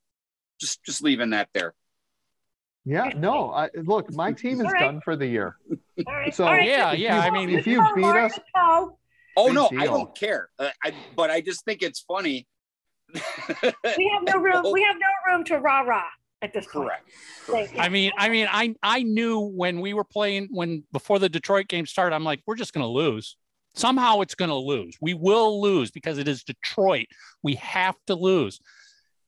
Just 0.59 0.83
just 0.83 1.03
leaving 1.03 1.29
that 1.29 1.49
there. 1.53 1.75
Yeah, 2.85 3.11
no. 3.15 3.51
I, 3.51 3.69
look, 3.75 4.11
my 4.11 4.33
team 4.33 4.59
is 4.59 4.65
All 4.65 4.71
right. 4.71 4.81
done 4.81 5.01
for 5.01 5.15
the 5.15 5.27
year. 5.27 5.55
All 6.05 6.13
right. 6.13 6.35
So 6.35 6.45
All 6.45 6.51
right. 6.51 6.67
Yeah, 6.67 6.91
yeah, 6.91 7.19
I 7.19 7.29
mean- 7.29 7.49
if 7.49 7.65
you 7.65 7.81
beat 7.95 8.03
us, 8.03 8.37
oh, 8.57 8.97
Big 9.45 9.53
no, 9.53 9.69
I 9.77 9.85
don't 9.85 10.13
care. 10.17 10.49
Uh, 10.59 10.69
I, 10.83 10.93
but 11.15 11.29
I 11.29 11.39
just 11.41 11.63
think 11.63 11.81
it's 11.81 12.01
funny. 12.01 12.47
we 13.97 14.11
have 14.13 14.23
no 14.23 14.39
room. 14.39 14.71
We 14.71 14.83
have 14.83 14.95
no 14.97 15.31
room 15.33 15.43
to 15.45 15.59
rah 15.59 15.81
rah 15.81 16.03
at 16.41 16.53
this 16.53 16.65
point. 16.67 16.87
Correct. 16.87 17.09
Thank 17.45 17.73
you. 17.73 17.79
I 17.79 17.89
mean, 17.89 18.11
I 18.17 18.29
mean, 18.29 18.47
I 18.51 18.75
I 18.83 19.03
knew 19.03 19.39
when 19.39 19.81
we 19.81 19.93
were 19.93 20.03
playing 20.03 20.49
when 20.51 20.83
before 20.91 21.19
the 21.19 21.29
Detroit 21.29 21.67
game 21.67 21.85
started, 21.85 22.15
I'm 22.15 22.23
like, 22.23 22.41
we're 22.45 22.55
just 22.55 22.73
gonna 22.73 22.87
lose. 22.87 23.37
Somehow 23.75 24.21
it's 24.21 24.35
gonna 24.35 24.57
lose. 24.57 24.97
We 25.01 25.13
will 25.13 25.61
lose 25.61 25.89
because 25.89 26.17
it 26.17 26.27
is 26.27 26.43
Detroit. 26.43 27.07
We 27.41 27.55
have 27.55 27.95
to 28.07 28.15
lose. 28.15 28.59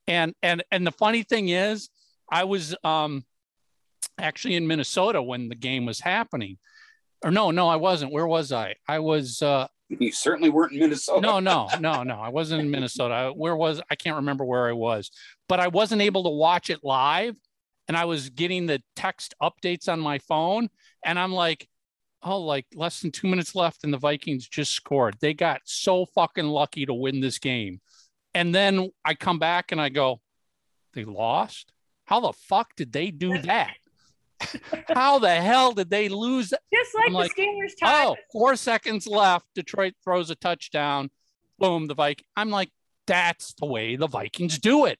And 0.06 0.34
and 0.42 0.62
and 0.70 0.86
the 0.86 0.92
funny 0.92 1.22
thing 1.22 1.48
is, 1.48 1.88
I 2.30 2.44
was 2.44 2.76
um 2.84 3.24
actually 4.18 4.54
in 4.54 4.66
Minnesota 4.66 5.22
when 5.22 5.48
the 5.48 5.54
game 5.54 5.86
was 5.86 6.00
happening. 6.00 6.58
Or 7.24 7.30
no, 7.30 7.50
no, 7.50 7.68
I 7.68 7.76
wasn't. 7.76 8.12
Where 8.12 8.26
was 8.26 8.52
I? 8.52 8.76
I 8.86 8.98
was 9.00 9.42
uh 9.42 9.68
You 9.88 10.10
certainly 10.10 10.50
weren't 10.50 10.72
in 10.72 10.80
Minnesota. 10.80 11.20
no, 11.20 11.38
no, 11.38 11.68
no, 11.80 12.02
no. 12.02 12.16
I 12.20 12.28
wasn't 12.28 12.60
in 12.60 12.70
Minnesota. 12.70 13.32
Where 13.34 13.56
was 13.56 13.80
I 13.90 13.94
can't 13.94 14.16
remember 14.16 14.44
where 14.44 14.68
I 14.68 14.72
was, 14.72 15.10
but 15.48 15.60
I 15.60 15.68
wasn't 15.68 16.02
able 16.02 16.24
to 16.24 16.30
watch 16.30 16.70
it 16.70 16.80
live. 16.82 17.36
And 17.88 17.96
I 17.96 18.04
was 18.06 18.30
getting 18.30 18.66
the 18.66 18.82
text 18.96 19.34
updates 19.40 19.88
on 19.88 20.00
my 20.00 20.18
phone. 20.18 20.68
And 21.04 21.20
I'm 21.20 21.32
like, 21.32 21.68
oh, 22.22 22.40
like 22.40 22.66
less 22.74 23.00
than 23.00 23.12
two 23.12 23.28
minutes 23.28 23.54
left, 23.54 23.84
and 23.84 23.92
the 23.92 23.98
Vikings 23.98 24.48
just 24.48 24.72
scored. 24.72 25.16
They 25.20 25.34
got 25.34 25.60
so 25.64 26.06
fucking 26.06 26.46
lucky 26.46 26.84
to 26.86 26.94
win 26.94 27.20
this 27.20 27.38
game. 27.38 27.80
And 28.34 28.54
then 28.54 28.90
I 29.04 29.14
come 29.14 29.38
back 29.38 29.72
and 29.72 29.80
I 29.80 29.88
go, 29.88 30.20
they 30.94 31.04
lost? 31.04 31.72
How 32.04 32.20
the 32.20 32.32
fuck 32.32 32.74
did 32.76 32.92
they 32.92 33.10
do 33.10 33.38
that? 33.42 33.76
How 34.88 35.18
the 35.18 35.34
hell 35.34 35.72
did 35.72 35.90
they 35.90 36.08
lose 36.08 36.50
Just 36.50 36.94
like 36.94 37.06
I'm 37.06 37.12
the 37.12 37.18
like, 37.18 37.36
Steelers 37.36 37.78
time. 37.80 38.06
Oh, 38.08 38.16
four 38.32 38.56
seconds 38.56 39.06
left. 39.06 39.46
Detroit 39.54 39.94
throws 40.04 40.30
a 40.30 40.34
touchdown. 40.34 41.10
Boom, 41.58 41.86
the 41.86 41.94
Viking. 41.94 42.26
I'm 42.36 42.50
like, 42.50 42.70
that's 43.06 43.54
the 43.54 43.66
way 43.66 43.96
the 43.96 44.06
Vikings 44.06 44.58
do 44.58 44.84
it. 44.84 44.98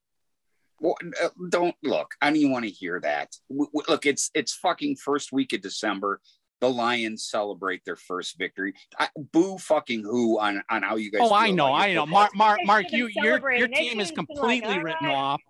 Well, 0.81 0.97
uh, 1.23 1.29
don't 1.51 1.75
look. 1.83 2.15
I 2.21 2.29
don't 2.29 2.37
even 2.37 2.53
want 2.53 2.65
to 2.65 2.71
hear 2.71 3.01
that. 3.01 3.35
W- 3.49 3.71
w- 3.73 3.85
look, 3.89 4.07
it's 4.07 4.31
it's 4.35 4.55
fucking 4.55 4.97
first 4.97 5.33
week 5.33 5.53
of 5.53 5.61
December. 5.63 6.21
The 6.61 6.69
Lions 6.71 7.29
celebrate 7.29 7.85
their 7.85 7.97
first 7.97 8.39
victory. 8.39 8.75
I, 8.99 9.09
boo 9.17 9.59
fucking 9.59 10.03
who 10.03 10.39
on 10.39 10.63
on 10.71 10.83
how 10.83 10.97
you 10.97 11.11
guys. 11.11 11.23
Oh, 11.25 11.35
I 11.35 11.51
know, 11.51 11.73
I 11.73 11.93
know. 11.93 12.03
football 12.03 12.21
Mark. 12.21 12.37
Mark, 12.37 12.61
Mark, 12.65 12.85
should've 12.91 13.11
you 13.15 13.23
your 13.23 13.53
your 13.53 13.69
team 13.69 14.01
is 14.01 14.09
should've 14.09 14.19
like, 14.19 14.29
completely 14.29 14.79
written 14.79 15.09
right. 15.09 15.15
off. 15.15 15.43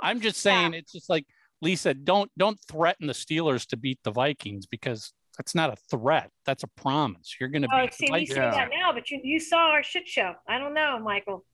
I'm 0.00 0.20
just 0.20 0.40
saying, 0.40 0.74
it's 0.74 0.92
just 0.92 1.08
like 1.08 1.26
Lisa, 1.62 1.94
don't 1.94 2.30
don't 2.36 2.58
threaten 2.68 3.06
the 3.06 3.12
Steelers 3.14 3.66
to 3.68 3.76
beat 3.76 3.98
the 4.04 4.10
Vikings 4.10 4.66
because 4.66 5.12
that's 5.38 5.54
not 5.54 5.72
a 5.72 5.76
threat. 5.90 6.28
That's 6.44 6.62
a 6.64 6.68
promise. 6.68 7.36
You're 7.40 7.48
going 7.48 7.62
to 7.62 7.68
Oh, 7.72 7.84
beat 7.84 7.94
see, 7.94 8.06
the 8.06 8.12
we 8.12 8.18
Vikings. 8.20 8.34
say 8.34 8.40
that 8.50 8.68
now, 8.78 8.92
but 8.92 9.10
you, 9.10 9.20
you 9.24 9.40
saw 9.40 9.70
our 9.70 9.82
shit 9.82 10.06
show. 10.06 10.34
I 10.48 10.58
don't 10.58 10.74
know, 10.74 10.98
Michael. 10.98 11.44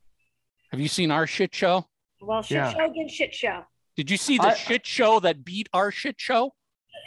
Have 0.72 0.80
you 0.80 0.88
seen 0.88 1.10
our 1.12 1.26
shit 1.26 1.54
show? 1.54 1.86
Well, 2.20 2.42
shit 2.42 2.56
Yeah. 2.56 2.72
show 2.72 2.90
against 2.90 3.14
shit 3.14 3.32
show. 3.34 3.62
Did 3.96 4.10
you 4.10 4.16
see 4.16 4.38
the 4.38 4.48
I- 4.48 4.54
shit 4.54 4.84
show 4.86 5.20
that 5.20 5.44
beat 5.44 5.68
our 5.72 5.90
shit 5.92 6.16
show? 6.18 6.52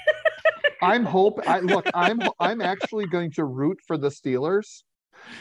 I'm 0.81 1.03
hope. 1.05 1.39
I 1.47 1.59
look. 1.59 1.85
I'm 1.93 2.21
I'm 2.39 2.61
actually 2.61 3.05
going 3.07 3.31
to 3.33 3.45
root 3.45 3.79
for 3.85 3.97
the 3.97 4.07
Steelers 4.09 4.83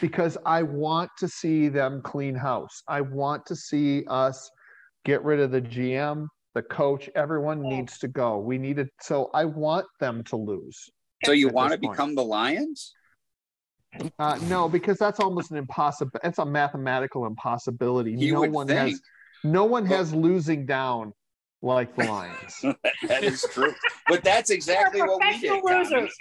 because 0.01 0.37
I 0.45 0.63
want 0.63 1.09
to 1.19 1.27
see 1.27 1.67
them 1.69 2.01
clean 2.03 2.35
house. 2.35 2.83
I 2.87 3.01
want 3.01 3.45
to 3.47 3.55
see 3.55 4.03
us 4.07 4.49
get 5.05 5.23
rid 5.23 5.39
of 5.39 5.51
the 5.51 5.61
GM, 5.61 6.27
the 6.53 6.61
coach. 6.61 7.09
Everyone 7.15 7.61
needs 7.61 7.97
to 7.99 8.07
go. 8.07 8.37
We 8.39 8.57
need 8.57 8.79
it. 8.79 8.89
So 9.01 9.29
I 9.33 9.45
want 9.45 9.85
them 9.99 10.23
to 10.25 10.35
lose. 10.35 10.89
So 11.25 11.31
you 11.31 11.49
want 11.49 11.71
to 11.73 11.77
point. 11.79 11.93
become 11.93 12.15
the 12.15 12.23
Lions? 12.23 12.93
Uh, 14.19 14.39
no, 14.43 14.69
because 14.69 14.97
that's 14.97 15.19
almost 15.19 15.51
an 15.51 15.57
impossible. 15.57 16.11
It's 16.23 16.39
a 16.39 16.45
mathematical 16.45 17.25
impossibility. 17.25 18.13
You 18.13 18.33
no 18.33 18.39
would 18.41 18.51
one 18.51 18.67
think. 18.67 18.79
has. 18.91 19.01
No 19.43 19.65
one 19.65 19.87
Well- 19.87 19.97
has 19.97 20.13
losing 20.13 20.65
down 20.65 21.13
like 21.61 21.95
the 21.95 22.05
Lions. 22.05 22.61
that 23.07 23.23
is 23.23 23.45
true. 23.51 23.73
But 24.07 24.23
that's 24.23 24.49
exactly 24.49 25.01
what 25.01 25.19
we 25.21 25.39
did. 25.39 25.63
losers. 25.63 26.13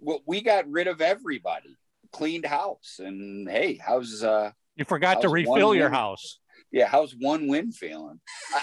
Well, 0.00 0.20
we 0.26 0.42
got 0.42 0.68
rid 0.68 0.88
of 0.88 1.00
everybody, 1.00 1.76
cleaned 2.12 2.44
house, 2.44 2.98
and 2.98 3.48
hey, 3.48 3.78
how's 3.84 4.22
uh 4.24 4.50
You 4.76 4.84
forgot 4.84 5.22
to 5.22 5.28
refill 5.28 5.74
your 5.74 5.86
win? 5.90 5.94
house. 5.94 6.40
Yeah, 6.72 6.86
how's 6.86 7.12
one 7.12 7.48
win 7.48 7.70
feeling? 7.70 8.18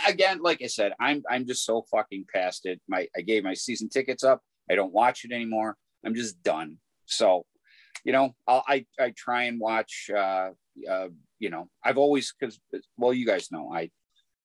Again, 0.08 0.42
like 0.42 0.62
I 0.64 0.68
said, 0.68 0.94
I'm 1.00 1.24
I'm 1.30 1.46
just 1.46 1.64
so 1.64 1.84
fucking 1.92 2.26
past 2.34 2.66
it. 2.66 2.82
My 2.88 3.08
I 3.16 3.22
gave 3.22 3.44
my 3.44 3.54
season 3.54 3.88
tickets 3.90 4.24
up. 4.24 4.42
I 4.70 4.76
don't 4.76 4.92
watch 4.94 5.24
it 5.26 5.32
anymore. 5.32 5.78
I'm 6.06 6.16
just 6.16 6.42
done. 6.44 6.78
So, 7.06 7.46
you 8.04 8.12
know, 8.12 8.36
I'll, 8.48 8.64
I 8.68 8.86
I 9.00 9.14
try 9.16 9.44
and 9.44 9.60
watch. 9.60 10.10
Uh, 10.14 10.50
uh, 10.90 11.08
you 11.40 11.50
know, 11.50 11.70
I've 11.84 11.98
always 11.98 12.34
because 12.38 12.60
well, 12.98 13.14
you 13.14 13.26
guys 13.26 13.52
know 13.52 13.72
I 13.74 13.92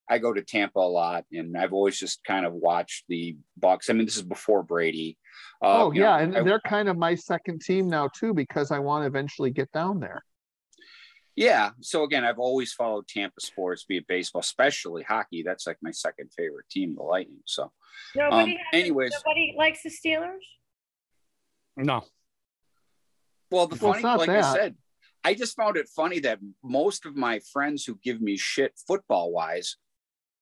I 0.09 0.19
go 0.19 0.35
to 0.35 0.43
Tampa 0.43 0.79
a 0.79 0.81
lot, 0.81 1.25
and 1.33 1.57
I've 1.57 1.73
always 1.73 1.99
just 1.99 2.23
kind 2.25 2.45
of 2.45 2.53
watched 2.53 3.05
the 3.09 3.37
Bucs. 3.59 3.89
I 3.89 3.95
mean, 3.95 4.05
this 4.05 4.17
is 4.17 4.23
before 4.23 4.63
Brady. 4.63 5.17
Uh, 5.63 5.85
oh 5.85 5.91
you 5.93 6.01
know, 6.01 6.07
yeah, 6.07 6.19
and 6.19 6.37
I- 6.37 6.43
they're 6.43 6.61
kind 6.61 6.89
of 6.91 6.99
my 6.99 7.15
second 7.15 7.63
team 7.63 7.89
now 7.89 8.09
too 8.09 8.35
because 8.35 8.71
I 8.71 8.79
want 8.79 9.05
to 9.05 9.07
eventually 9.07 9.51
get 9.51 9.73
down 9.73 10.01
there. 10.01 10.23
Yeah. 11.37 11.71
So 11.81 12.05
again, 12.05 12.25
I've 12.25 12.39
always 12.39 12.73
followed 12.73 13.09
Tampa 13.09 13.41
sports, 13.41 13.85
be 13.85 13.97
it 13.99 14.07
baseball, 14.07 14.41
especially 14.41 15.03
hockey. 15.03 15.43
That's 15.43 15.67
like 15.67 15.79
my 15.83 15.91
second 15.91 16.31
favorite 16.37 16.69
team, 16.71 16.95
the 16.95 17.03
Lightning. 17.03 17.41
So, 17.45 17.73
Nobody, 18.15 18.53
um, 18.53 18.59
has- 18.59 18.59
anyways, 18.73 19.13
nobody 19.25 19.55
likes 19.57 19.83
the 19.83 19.91
Steelers. 19.91 20.39
No. 21.77 22.05
well, 23.51 23.67
the 23.67 23.77
Well, 23.77 23.93
funny, 23.93 23.95
it's 23.95 24.03
not 24.03 24.19
like 24.21 24.29
I 24.29 24.55
said, 24.55 24.77
I 25.25 25.35
just 25.35 25.57
found 25.57 25.77
it 25.77 25.89
funny 25.89 26.21
that 26.21 26.39
most 26.63 27.07
of 27.07 27.17
my 27.17 27.41
friends 27.53 27.85
who 27.85 27.99
give 28.03 28.21
me 28.21 28.37
shit 28.37 28.79
football 28.87 29.33
wise, 29.33 29.77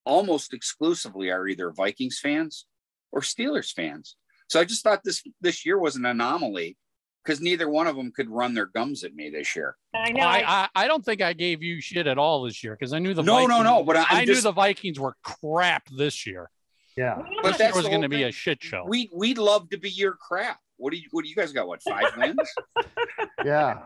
almost 0.04 0.52
exclusively 0.52 1.30
are 1.30 1.46
either 1.46 1.70
Vikings 1.72 2.18
fans 2.18 2.66
or 3.12 3.20
Steelers 3.20 3.72
fans. 3.72 4.16
So 4.48 4.60
I 4.60 4.64
just 4.64 4.82
thought 4.82 5.04
this 5.04 5.22
this 5.40 5.64
year 5.64 5.78
was 5.78 5.96
an 5.96 6.04
anomaly 6.04 6.76
because 7.24 7.40
neither 7.40 7.68
one 7.68 7.86
of 7.86 7.96
them 7.96 8.10
could 8.10 8.28
run 8.28 8.54
their 8.54 8.66
gums 8.66 9.04
at 9.04 9.14
me 9.14 9.30
this 9.30 9.54
year. 9.56 9.76
I 9.94 10.10
know. 10.12 10.22
I, 10.22 10.38
I, 10.38 10.44
I, 10.46 10.68
I 10.84 10.88
don't 10.88 11.04
think 11.04 11.22
I 11.22 11.32
gave 11.32 11.62
you 11.62 11.80
shit 11.80 12.06
at 12.06 12.18
all 12.18 12.42
this 12.42 12.62
year 12.64 12.76
because 12.78 12.92
I 12.92 12.98
knew 12.98 13.14
the 13.14 13.22
No, 13.22 13.40
no, 13.46 13.58
Vikings, 13.58 13.64
no, 13.64 13.84
but 13.84 13.96
I- 13.96 14.00
I'm 14.00 14.06
I 14.18 14.24
just- 14.24 14.38
knew 14.44 14.50
the 14.50 14.52
Vikings 14.52 14.98
were 14.98 15.14
crap 15.22 15.88
this 15.96 16.26
year. 16.26 16.50
Yeah. 16.96 17.22
But 17.42 17.52
This 17.56 17.60
year 17.60 17.72
was 17.74 17.86
going 17.88 18.02
to 18.02 18.08
be 18.08 18.24
a 18.24 18.32
shit 18.32 18.62
show. 18.62 18.84
We 18.86 19.08
we'd 19.14 19.38
love 19.38 19.70
to 19.70 19.78
be 19.78 19.88
your 19.88 20.12
crap. 20.12 20.58
What 20.76 20.92
do 20.92 20.98
you 20.98 21.04
what 21.10 21.22
do 21.24 21.28
you 21.30 21.34
guys 21.36 21.52
got? 21.52 21.66
What 21.66 21.82
five 21.82 22.04
wins? 22.18 22.36
Yeah. 23.44 23.78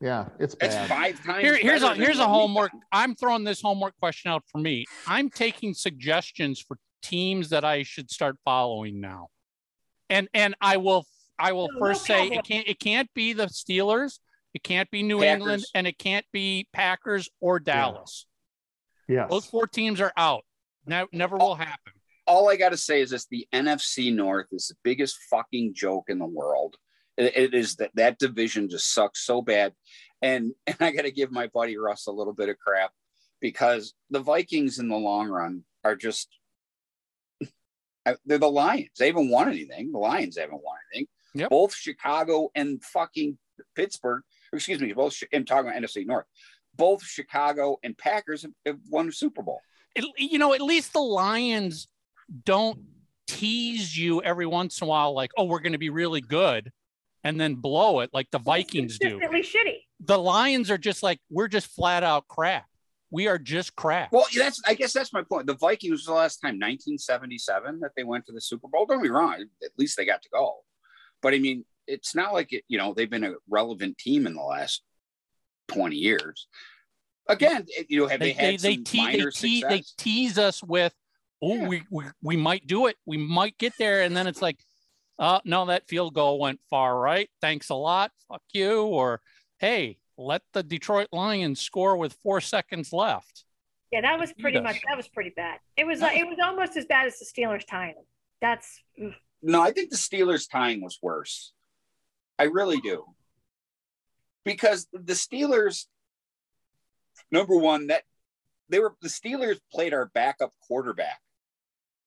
Yeah. 0.00 0.26
It's 0.38 0.54
That's 0.54 0.74
bad. 0.74 0.88
five 0.88 1.24
times. 1.24 1.42
Here, 1.42 1.56
here's 1.56 1.82
a 1.82 1.94
here's 1.94 2.18
a 2.20 2.26
homework. 2.28 2.70
I'm 2.92 3.14
throwing 3.16 3.44
this 3.44 3.60
homework 3.60 3.96
question 3.98 4.30
out 4.30 4.44
for 4.50 4.58
me. 4.58 4.84
I'm 5.06 5.30
taking 5.30 5.74
suggestions 5.74 6.60
for 6.60 6.78
teams 7.02 7.48
that 7.50 7.64
I 7.64 7.82
should 7.82 8.10
start 8.10 8.36
following 8.44 9.00
now, 9.00 9.28
and 10.08 10.28
and 10.32 10.54
I 10.60 10.76
will 10.76 11.04
I 11.42 11.52
will 11.52 11.68
No, 11.72 11.74
no 11.74 11.86
first 11.86 12.06
say 12.06 12.28
it 12.28 12.44
can't 12.44 12.68
it 12.68 12.78
can't 12.78 13.12
be 13.14 13.32
the 13.32 13.46
Steelers, 13.46 14.20
it 14.54 14.62
can't 14.62 14.88
be 14.92 15.02
New 15.02 15.18
Packers. 15.18 15.32
England, 15.32 15.64
and 15.74 15.86
it 15.88 15.98
can't 15.98 16.24
be 16.32 16.68
Packers 16.72 17.28
or 17.40 17.58
Dallas. 17.58 18.26
Yes. 19.08 19.28
Those 19.28 19.46
four 19.46 19.66
teams 19.66 20.00
are 20.00 20.12
out. 20.16 20.44
Now, 20.86 21.08
never 21.12 21.36
will 21.36 21.56
happen. 21.56 21.92
all 22.26 22.48
I 22.48 22.56
got 22.56 22.70
to 22.70 22.76
say 22.76 23.00
is 23.00 23.10
this: 23.10 23.26
the 23.26 23.48
NFC 23.52 24.14
North 24.14 24.46
is 24.52 24.68
the 24.68 24.76
biggest 24.84 25.18
fucking 25.30 25.74
joke 25.74 26.04
in 26.08 26.20
the 26.20 26.26
world. 26.26 26.76
It, 27.16 27.36
it 27.36 27.54
is 27.54 27.74
that 27.76 27.90
that 27.94 28.20
division 28.20 28.68
just 28.68 28.94
sucks 28.94 29.26
so 29.26 29.42
bad, 29.42 29.74
and 30.22 30.52
and 30.68 30.76
I 30.80 30.92
got 30.92 31.02
to 31.02 31.10
give 31.10 31.32
my 31.32 31.48
buddy 31.48 31.76
Russ 31.76 32.06
a 32.06 32.12
little 32.12 32.34
bit 32.34 32.50
of 32.50 32.58
crap 32.58 32.92
because 33.40 33.94
the 34.10 34.20
Vikings 34.20 34.78
in 34.78 34.88
the 34.88 34.96
long 34.96 35.28
run 35.28 35.64
are 35.82 35.96
just 35.96 36.28
they're 38.24 38.38
the 38.38 38.48
Lions. 38.48 38.90
They 38.96 39.08
haven't 39.08 39.28
won 39.28 39.48
anything. 39.48 39.90
The 39.90 39.98
Lions 39.98 40.38
haven't 40.38 40.62
won 40.62 40.76
anything. 40.94 41.08
Yep. 41.34 41.50
Both 41.50 41.74
Chicago 41.74 42.50
and 42.54 42.82
fucking 42.82 43.38
Pittsburgh. 43.74 44.22
Excuse 44.52 44.80
me. 44.80 44.92
Both 44.92 45.18
Chi- 45.18 45.28
I'm 45.36 45.44
talking 45.44 45.70
about 45.70 45.82
NFC 45.82 46.06
North. 46.06 46.26
Both 46.74 47.02
Chicago 47.04 47.78
and 47.82 47.96
Packers 47.96 48.42
have, 48.42 48.52
have 48.66 48.78
won 48.90 49.08
a 49.08 49.12
Super 49.12 49.42
Bowl. 49.42 49.60
It, 49.94 50.04
you 50.16 50.38
know, 50.38 50.54
at 50.54 50.60
least 50.60 50.92
the 50.92 51.00
Lions 51.00 51.88
don't 52.44 52.78
tease 53.26 53.96
you 53.96 54.22
every 54.22 54.46
once 54.46 54.80
in 54.80 54.86
a 54.86 54.88
while, 54.88 55.14
like, 55.14 55.30
oh, 55.36 55.44
we're 55.44 55.60
going 55.60 55.72
to 55.72 55.78
be 55.78 55.90
really 55.90 56.20
good, 56.20 56.70
and 57.24 57.40
then 57.40 57.56
blow 57.56 58.00
it 58.00 58.10
like 58.12 58.30
the 58.30 58.38
Vikings 58.38 58.98
do. 58.98 59.18
shitty. 59.18 59.80
The 60.00 60.18
Lions 60.18 60.70
are 60.70 60.78
just 60.78 61.02
like, 61.02 61.20
we're 61.30 61.48
just 61.48 61.68
flat 61.68 62.02
out 62.02 62.26
crap. 62.28 62.66
We 63.10 63.28
are 63.28 63.38
just 63.38 63.76
crap. 63.76 64.10
Well, 64.10 64.24
that's 64.34 64.60
I 64.66 64.72
guess 64.72 64.94
that's 64.94 65.12
my 65.12 65.22
point. 65.22 65.46
The 65.46 65.54
Vikings 65.56 65.92
was 65.92 66.04
the 66.06 66.14
last 66.14 66.38
time 66.38 66.54
1977 66.54 67.80
that 67.80 67.90
they 67.94 68.04
went 68.04 68.24
to 68.26 68.32
the 68.32 68.40
Super 68.40 68.68
Bowl. 68.68 68.86
Don't 68.86 69.02
be 69.02 69.10
wrong. 69.10 69.44
At 69.62 69.70
least 69.76 69.98
they 69.98 70.06
got 70.06 70.22
to 70.22 70.28
go. 70.32 70.54
But 71.22 71.34
I 71.34 71.38
mean, 71.38 71.64
it's 71.86 72.14
not 72.14 72.32
like 72.32 72.52
it, 72.52 72.64
you 72.68 72.78
know 72.78 72.92
they've 72.94 73.10
been 73.10 73.24
a 73.24 73.34
relevant 73.48 73.98
team 73.98 74.26
in 74.26 74.34
the 74.34 74.42
last 74.42 74.82
20 75.68 75.96
years. 75.96 76.48
Again, 77.28 77.66
you 77.88 78.00
know, 78.00 78.08
have 78.08 78.20
they, 78.20 78.32
they, 78.32 78.32
had 78.32 78.60
they, 78.60 78.74
some 78.74 78.84
te- 78.84 78.98
they, 78.98 79.04
minor 79.04 79.30
te- 79.30 79.60
success? 79.60 79.70
they 79.70 79.84
tease 79.96 80.38
us 80.38 80.62
with, 80.62 80.92
oh, 81.40 81.54
Yeah. 81.54 81.68
we, 81.68 81.82
we, 81.90 82.04
we 82.20 82.36
might 82.36 82.66
do 82.66 82.86
it. 82.86 82.96
We 83.06 83.16
might 83.16 83.56
get 83.58 83.74
there. 83.78 84.02
And 84.02 84.16
then 84.16 84.26
it's 84.26 84.42
like, 84.42 84.58
uh, 85.18 85.38
no, 85.44 85.66
that 85.66 85.86
field 85.88 86.14
goal 86.14 86.40
went 86.40 86.60
far 86.68 86.98
right. 86.98 87.30
Thanks 87.40 87.70
a 87.70 87.74
lot. 87.74 88.10
Fuck 88.28 88.42
you. 88.52 88.82
Or, 88.82 89.20
hey, 89.60 89.98
let 90.18 90.42
the 90.52 90.64
Detroit 90.64 91.08
Lions 91.12 91.60
score 91.60 91.96
with 91.96 92.14
four 92.24 92.40
seconds 92.40 92.92
left. 92.92 93.44
Yeah, 93.92 94.00
that 94.00 94.18
was 94.18 94.32
pretty 94.32 94.58
much 94.58 94.80
that 94.88 94.96
was 94.96 95.06
pretty 95.06 95.32
bad. 95.36 95.58
It 95.76 95.86
was 95.86 96.00
like 96.00 96.16
it 96.16 96.26
was 96.26 96.38
almost 96.42 96.78
as 96.78 96.86
bad 96.86 97.06
as 97.06 97.18
the 97.18 97.26
Steelers 97.26 97.66
tying 97.66 97.94
them. 97.94 98.04
That's 98.40 98.80
oof. 99.00 99.14
No, 99.42 99.60
I 99.60 99.72
think 99.72 99.90
the 99.90 99.96
Steelers 99.96 100.48
tying 100.50 100.82
was 100.82 100.98
worse. 101.02 101.52
I 102.38 102.44
really 102.44 102.80
do. 102.80 103.04
Because 104.44 104.86
the 104.92 105.12
Steelers, 105.14 105.86
number 107.30 107.56
one, 107.56 107.88
that 107.88 108.02
they 108.68 108.78
were 108.78 108.94
the 109.00 109.08
Steelers 109.08 109.60
played 109.72 109.94
our 109.94 110.06
backup 110.06 110.52
quarterback. 110.66 111.20